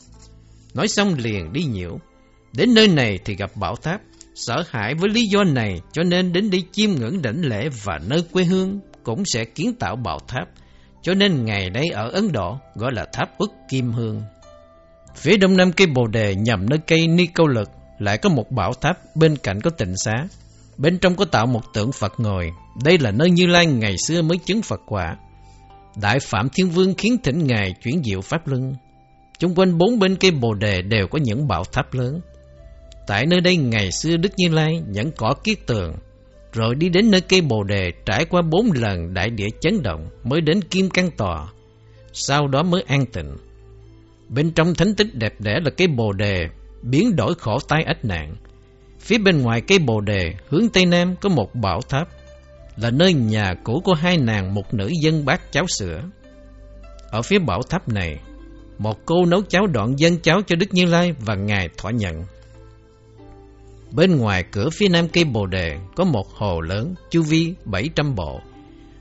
Nói 0.75 0.89
xong 0.89 1.15
liền 1.19 1.53
đi 1.53 1.65
nhiễu. 1.65 1.99
Đến 2.53 2.75
nơi 2.75 2.89
này 2.89 3.19
thì 3.25 3.35
gặp 3.37 3.51
bảo 3.57 3.77
tháp. 3.77 4.01
Sợ 4.35 4.65
hãi 4.71 4.95
với 4.95 5.11
lý 5.11 5.27
do 5.27 5.45
này, 5.45 5.81
cho 5.93 6.03
nên 6.03 6.33
đến 6.33 6.51
đi 6.51 6.65
chiêm 6.73 6.91
ngưỡng 6.91 7.23
đảnh 7.23 7.45
lễ 7.45 7.69
và 7.85 8.01
nơi 8.07 8.25
quê 8.33 8.45
hương 8.45 8.81
cũng 9.03 9.23
sẽ 9.27 9.45
kiến 9.45 9.75
tạo 9.75 9.97
bảo 9.97 10.19
tháp. 10.29 10.49
Cho 11.03 11.15
nên 11.15 11.45
ngày 11.45 11.71
nay 11.71 11.85
ở 11.93 12.11
Ấn 12.11 12.33
Độ 12.33 12.59
gọi 12.75 12.93
là 12.93 13.07
tháp 13.13 13.39
ức 13.39 13.53
kim 13.69 13.93
hương. 13.93 14.23
Phía 15.15 15.37
đông 15.37 15.57
nam 15.57 15.73
cây 15.73 15.87
bồ 15.87 16.07
đề 16.07 16.35
nhằm 16.35 16.71
nơi 16.71 16.79
cây 16.87 17.07
ni 17.07 17.27
câu 17.27 17.47
lực 17.47 17.71
lại 17.99 18.19
có 18.19 18.29
một 18.29 18.51
bảo 18.51 18.73
tháp 18.73 19.17
bên 19.17 19.37
cạnh 19.37 19.61
có 19.61 19.71
tịnh 19.71 19.97
xá. 19.97 20.27
Bên 20.77 20.99
trong 20.99 21.17
có 21.17 21.25
tạo 21.25 21.47
một 21.47 21.63
tượng 21.75 21.93
Phật 21.93 22.13
ngồi. 22.19 22.51
Đây 22.85 22.99
là 22.99 23.11
nơi 23.11 23.31
Như 23.31 23.47
Lai 23.47 23.67
ngày 23.67 23.97
xưa 24.07 24.23
mới 24.23 24.39
chứng 24.39 24.63
Phật 24.63 24.81
quả. 24.87 25.17
Đại 25.97 26.19
Phạm 26.21 26.49
Thiên 26.49 26.71
Vương 26.71 26.95
khiến 26.95 27.17
thỉnh 27.23 27.47
Ngài 27.47 27.75
chuyển 27.83 28.03
diệu 28.05 28.21
Pháp 28.21 28.47
Luân. 28.49 28.75
Chung 29.39 29.55
quanh 29.55 29.79
bốn 29.79 29.99
bên 29.99 30.17
cây 30.17 30.31
bồ 30.31 30.55
đề 30.55 30.83
đều 30.83 31.07
có 31.11 31.19
những 31.23 31.49
bảo 31.49 31.65
tháp 31.65 31.95
lớn. 31.95 32.21
Tại 33.07 33.27
nơi 33.27 33.41
đây 33.41 33.57
ngày 33.57 33.93
xưa 33.93 34.17
Đức 34.17 34.33
Như 34.37 34.49
Lai 34.49 34.83
nhẫn 34.87 35.11
cỏ 35.17 35.35
kiết 35.45 35.67
tường, 35.67 35.95
rồi 36.53 36.75
đi 36.75 36.89
đến 36.89 37.11
nơi 37.11 37.21
cây 37.21 37.41
bồ 37.41 37.65
đề 37.65 37.93
trải 38.07 38.25
qua 38.25 38.43
bốn 38.43 38.71
lần 38.75 39.15
đại 39.15 39.31
địa 39.31 39.49
chấn 39.61 39.83
động 39.83 40.09
mới 40.25 40.41
đến 40.41 40.63
Kim 40.63 40.91
căn 40.91 41.11
Tòa, 41.11 41.47
sau 42.13 42.49
đó 42.49 42.63
mới 42.63 42.83
an 42.87 43.07
tịnh. 43.07 43.37
Bên 44.29 44.51
trong 44.51 44.75
thánh 44.75 44.95
tích 44.95 45.15
đẹp 45.15 45.35
đẽ 45.39 45.61
là 45.65 45.71
cây 45.71 45.89
bồ 45.89 46.13
đề, 46.13 46.49
biến 46.83 47.17
đổi 47.17 47.35
khổ 47.35 47.59
tai 47.69 47.83
ách 47.83 48.05
nạn. 48.05 48.35
Phía 48.99 49.19
bên 49.19 49.43
ngoài 49.43 49.61
cây 49.61 49.79
bồ 49.79 50.01
đề, 50.01 50.35
hướng 50.49 50.69
Tây 50.69 50.87
Nam 50.87 51.17
có 51.21 51.29
một 51.29 51.55
bảo 51.55 51.81
tháp, 51.89 52.09
là 52.77 52.91
nơi 52.91 53.15
nhà 53.15 53.55
cũ 53.65 53.83
của 53.85 53.95
hai 53.95 54.17
nàng 54.19 54.55
một 54.55 54.75
nữ 54.75 54.91
dân 55.03 55.25
bác 55.25 55.53
cháo 55.53 55.65
sữa. 55.79 56.03
Ở 57.11 57.23
phía 57.23 57.39
bảo 57.39 57.63
tháp 57.63 57.89
này, 57.89 58.19
một 58.79 58.99
cô 59.07 59.25
nấu 59.27 59.43
cháo 59.43 59.67
đoạn 59.67 59.99
dân 59.99 60.19
cháo 60.19 60.41
cho 60.47 60.57
Đức 60.57 60.75
Như 60.75 60.85
Lai 60.85 61.15
và 61.19 61.35
Ngài 61.35 61.69
thỏa 61.77 61.93
nhận. 61.93 62.25
Bên 63.93 64.17
ngoài 64.17 64.45
cửa 64.53 64.69
phía 64.71 64.89
nam 64.89 65.09
cây 65.09 65.25
bồ 65.25 65.47
đề 65.47 65.79
có 65.97 66.05
một 66.05 66.29
hồ 66.35 66.61
lớn, 66.61 66.95
chu 67.11 67.23
vi 67.23 67.55
700 67.65 68.15
bộ. 68.15 68.41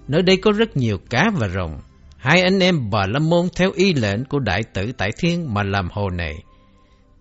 Nơi 0.07 0.21
đây 0.21 0.37
có 0.37 0.51
rất 0.51 0.77
nhiều 0.77 0.97
cá 1.09 1.31
và 1.37 1.47
rồng. 1.47 1.79
Hai 2.17 2.41
anh 2.41 2.59
em 2.59 2.89
bà 2.89 3.05
Lâm 3.05 3.29
Môn 3.29 3.47
theo 3.55 3.71
y 3.75 3.93
lệnh 3.93 4.25
của 4.25 4.39
đại 4.39 4.63
tử 4.73 4.91
Tại 4.97 5.09
Thiên 5.17 5.53
mà 5.53 5.63
làm 5.63 5.89
hồ 5.91 6.09
này. 6.09 6.35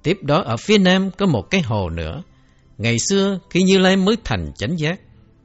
Tiếp 0.02 0.18
đó 0.22 0.42
ở 0.42 0.56
phía 0.56 0.78
nam 0.78 1.10
có 1.10 1.26
một 1.26 1.50
cái 1.50 1.60
hồ 1.60 1.90
nữa. 1.90 2.22
Ngày 2.78 2.98
xưa 2.98 3.38
khi 3.50 3.62
Như 3.62 3.78
Lai 3.78 3.96
mới 3.96 4.16
thành 4.24 4.52
chánh 4.56 4.78
giác, 4.78 5.00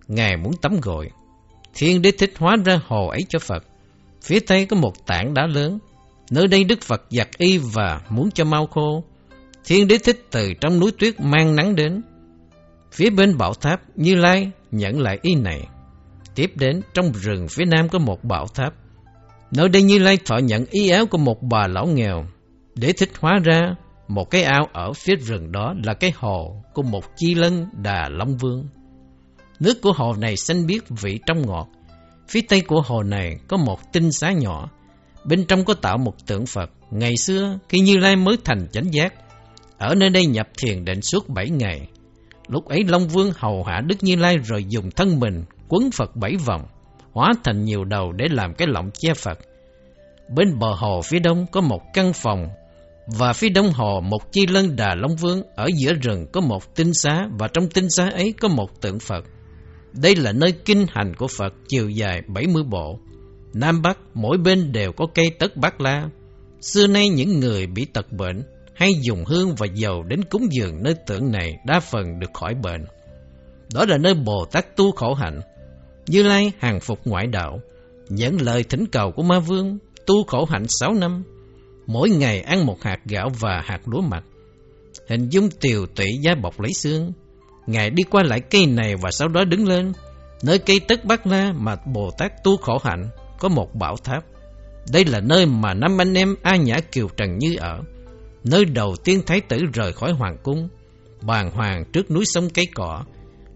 Ngài 0.07 0.37
muốn 0.37 0.53
tắm 0.61 0.79
gội. 0.81 1.09
Thiên 1.73 2.01
đế 2.01 2.11
thích 2.11 2.33
hóa 2.37 2.55
ra 2.65 2.79
hồ 2.87 3.07
ấy 3.07 3.21
cho 3.29 3.39
Phật. 3.39 3.65
Phía 4.23 4.39
tây 4.39 4.65
có 4.65 4.75
một 4.75 5.05
tảng 5.05 5.33
đá 5.33 5.47
lớn. 5.47 5.79
Nơi 6.31 6.47
đây 6.47 6.63
Đức 6.63 6.81
Phật 6.81 7.01
giặt 7.09 7.27
y 7.37 7.57
và 7.57 8.01
muốn 8.09 8.31
cho 8.31 8.45
mau 8.45 8.67
khô. 8.67 9.03
Thiên 9.65 9.87
đế 9.87 9.97
thích 9.97 10.25
từ 10.31 10.53
trong 10.61 10.79
núi 10.79 10.91
tuyết 10.99 11.19
mang 11.19 11.55
nắng 11.55 11.75
đến. 11.75 12.01
Phía 12.93 13.09
bên 13.09 13.37
bảo 13.37 13.53
tháp, 13.53 13.81
Như 13.95 14.15
Lai 14.15 14.51
nhận 14.71 14.99
lại 14.99 15.19
ý 15.21 15.35
này. 15.35 15.67
Tiếp 16.35 16.51
đến, 16.55 16.81
trong 16.93 17.11
rừng 17.11 17.47
phía 17.47 17.65
nam 17.65 17.89
có 17.89 17.99
một 17.99 18.23
bảo 18.23 18.47
tháp. 18.47 18.73
Nơi 19.51 19.69
đây 19.69 19.81
Như 19.81 19.99
Lai 19.99 20.17
thọ 20.25 20.37
nhận 20.37 20.65
y 20.71 20.89
áo 20.89 21.05
của 21.05 21.17
một 21.17 21.41
bà 21.41 21.67
lão 21.67 21.85
nghèo. 21.85 22.25
Để 22.75 22.93
thích 22.93 23.09
hóa 23.19 23.39
ra, 23.43 23.75
một 24.07 24.29
cái 24.29 24.43
ao 24.43 24.67
ở 24.73 24.93
phía 24.93 25.15
rừng 25.15 25.51
đó 25.51 25.73
là 25.83 25.93
cái 25.93 26.13
hồ 26.15 26.63
của 26.73 26.81
một 26.81 27.03
chi 27.15 27.35
lân 27.35 27.67
đà 27.73 28.09
Long 28.09 28.37
Vương. 28.37 28.67
Nước 29.59 29.81
của 29.81 29.91
hồ 29.91 30.15
này 30.19 30.35
xanh 30.37 30.67
biếc 30.67 30.89
vị 30.89 31.19
trong 31.25 31.41
ngọt. 31.47 31.69
Phía 32.27 32.41
tây 32.41 32.61
của 32.61 32.81
hồ 32.81 33.03
này 33.03 33.37
có 33.47 33.57
một 33.57 33.93
tinh 33.93 34.11
xá 34.11 34.31
nhỏ. 34.31 34.69
Bên 35.25 35.45
trong 35.45 35.65
có 35.65 35.73
tạo 35.73 35.97
một 35.97 36.27
tượng 36.27 36.45
Phật. 36.45 36.69
Ngày 36.91 37.17
xưa, 37.17 37.59
khi 37.69 37.79
Như 37.79 37.97
Lai 37.97 38.15
mới 38.15 38.37
thành 38.43 38.67
chánh 38.71 38.93
giác, 38.93 39.13
ở 39.77 39.95
nơi 39.95 40.09
đây 40.09 40.25
nhập 40.25 40.47
thiền 40.57 40.85
định 40.85 41.01
suốt 41.01 41.29
bảy 41.29 41.49
ngày. 41.49 41.87
Lúc 42.47 42.65
ấy 42.65 42.83
Long 42.87 43.07
Vương 43.07 43.31
hầu 43.35 43.63
hạ 43.63 43.81
Đức 43.87 43.95
Như 44.01 44.15
Lai 44.15 44.37
rồi 44.37 44.65
dùng 44.69 44.91
thân 44.91 45.19
mình 45.19 45.43
quấn 45.67 45.91
Phật 45.91 46.15
bảy 46.15 46.35
vòng, 46.45 46.65
hóa 47.11 47.33
thành 47.43 47.65
nhiều 47.65 47.83
đầu 47.83 48.11
để 48.11 48.25
làm 48.31 48.53
cái 48.53 48.67
lọng 48.67 48.89
che 48.93 49.13
Phật. 49.13 49.39
Bên 50.35 50.59
bờ 50.59 50.73
hồ 50.73 51.01
phía 51.01 51.19
đông 51.19 51.45
có 51.51 51.61
một 51.61 51.81
căn 51.93 52.13
phòng 52.13 52.47
và 53.07 53.33
phía 53.33 53.49
đông 53.49 53.71
hồ 53.71 54.01
một 54.01 54.31
chi 54.31 54.47
lân 54.47 54.75
đà 54.75 54.95
Long 54.95 55.15
Vương 55.15 55.43
ở 55.55 55.67
giữa 55.77 55.93
rừng 55.93 56.25
có 56.33 56.41
một 56.41 56.75
tinh 56.75 56.91
xá 56.93 57.27
và 57.39 57.47
trong 57.47 57.67
tinh 57.69 57.89
xá 57.89 58.09
ấy 58.09 58.33
có 58.41 58.47
một 58.47 58.81
tượng 58.81 58.99
Phật. 58.99 59.25
Đây 59.93 60.15
là 60.15 60.31
nơi 60.31 60.51
kinh 60.51 60.85
hành 60.89 61.15
của 61.15 61.27
Phật 61.37 61.53
chiều 61.67 61.89
dài 61.89 62.21
70 62.27 62.63
bộ. 62.63 62.99
Nam 63.53 63.81
Bắc 63.81 63.97
mỗi 64.13 64.37
bên 64.37 64.71
đều 64.71 64.91
có 64.91 65.05
cây 65.13 65.31
tất 65.39 65.57
bát 65.57 65.81
la. 65.81 66.09
Xưa 66.61 66.87
nay 66.87 67.09
những 67.09 67.39
người 67.39 67.67
bị 67.67 67.85
tật 67.85 68.11
bệnh 68.11 68.43
hay 68.75 68.91
dùng 69.01 69.25
hương 69.25 69.55
và 69.55 69.67
dầu 69.73 70.03
đến 70.03 70.23
cúng 70.23 70.47
dường 70.51 70.83
nơi 70.83 70.93
tượng 70.93 71.31
này 71.31 71.53
đa 71.65 71.79
phần 71.79 72.19
được 72.19 72.33
khỏi 72.33 72.55
bệnh. 72.55 72.85
Đó 73.73 73.85
là 73.87 73.97
nơi 73.97 74.13
Bồ 74.13 74.45
Tát 74.51 74.75
tu 74.75 74.91
khổ 74.91 75.13
hạnh. 75.13 75.41
Như 76.07 76.23
Lai 76.23 76.51
hàng 76.59 76.79
phục 76.79 76.99
ngoại 77.05 77.27
đạo, 77.27 77.59
nhận 78.09 78.41
lời 78.41 78.63
thỉnh 78.63 78.85
cầu 78.91 79.11
của 79.11 79.23
Ma 79.23 79.39
Vương, 79.39 79.77
tu 80.05 80.23
khổ 80.23 80.45
hạnh 80.45 80.65
6 80.67 80.93
năm, 80.93 81.23
mỗi 81.87 82.09
ngày 82.09 82.41
ăn 82.41 82.65
một 82.65 82.83
hạt 82.83 82.99
gạo 83.05 83.29
và 83.39 83.61
hạt 83.65 83.79
lúa 83.85 84.01
mạch. 84.01 84.23
Hình 85.09 85.29
dung 85.29 85.49
tiều 85.49 85.85
tụy 85.85 86.07
da 86.21 86.35
bọc 86.35 86.59
lấy 86.59 86.73
xương. 86.73 87.11
Ngài 87.67 87.89
đi 87.89 88.03
qua 88.03 88.23
lại 88.23 88.39
cây 88.39 88.65
này 88.65 88.95
và 88.95 89.11
sau 89.11 89.27
đó 89.27 89.43
đứng 89.45 89.67
lên. 89.67 89.91
Nơi 90.43 90.59
cây 90.59 90.79
tất 90.87 91.05
bát 91.05 91.27
la 91.27 91.53
mà 91.57 91.75
Bồ 91.93 92.11
Tát 92.17 92.43
tu 92.43 92.57
khổ 92.57 92.77
hạnh 92.83 93.09
có 93.39 93.49
một 93.49 93.75
bảo 93.75 93.95
tháp. 94.03 94.23
Đây 94.91 95.05
là 95.05 95.19
nơi 95.19 95.45
mà 95.45 95.73
năm 95.73 96.01
anh 96.01 96.13
em 96.13 96.35
A 96.41 96.55
Nhã 96.55 96.79
Kiều 96.91 97.07
Trần 97.17 97.37
Như 97.37 97.55
ở. 97.59 97.79
Nơi 98.43 98.65
đầu 98.65 98.95
tiên 99.03 99.21
Thái 99.25 99.41
tử 99.41 99.57
rời 99.73 99.93
khỏi 99.93 100.13
hoàng 100.13 100.37
cung, 100.43 100.69
bàng 101.21 101.51
hoàng 101.51 101.85
trước 101.93 102.11
núi 102.11 102.23
sông 102.25 102.49
cây 102.53 102.65
cỏ. 102.75 103.03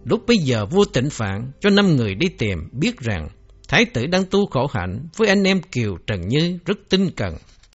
Lúc 0.03 0.23
bây 0.27 0.37
giờ 0.37 0.65
vua 0.65 0.85
tịnh 0.93 1.09
phạn 1.09 1.51
cho 1.59 1.69
năm 1.69 1.95
người 1.95 2.15
đi 2.15 2.27
tìm 2.29 2.59
biết 2.71 2.99
rằng 2.99 3.29
Thái 3.67 3.85
tử 3.85 4.07
đang 4.07 4.25
tu 4.25 4.45
khổ 4.45 4.67
hạnh 4.73 5.07
với 5.17 5.27
anh 5.27 5.43
em 5.43 5.61
Kiều 5.61 5.97
Trần 6.07 6.27
Như 6.27 6.59
rất 6.65 6.77
tinh 6.89 7.09
cần. 7.15 7.35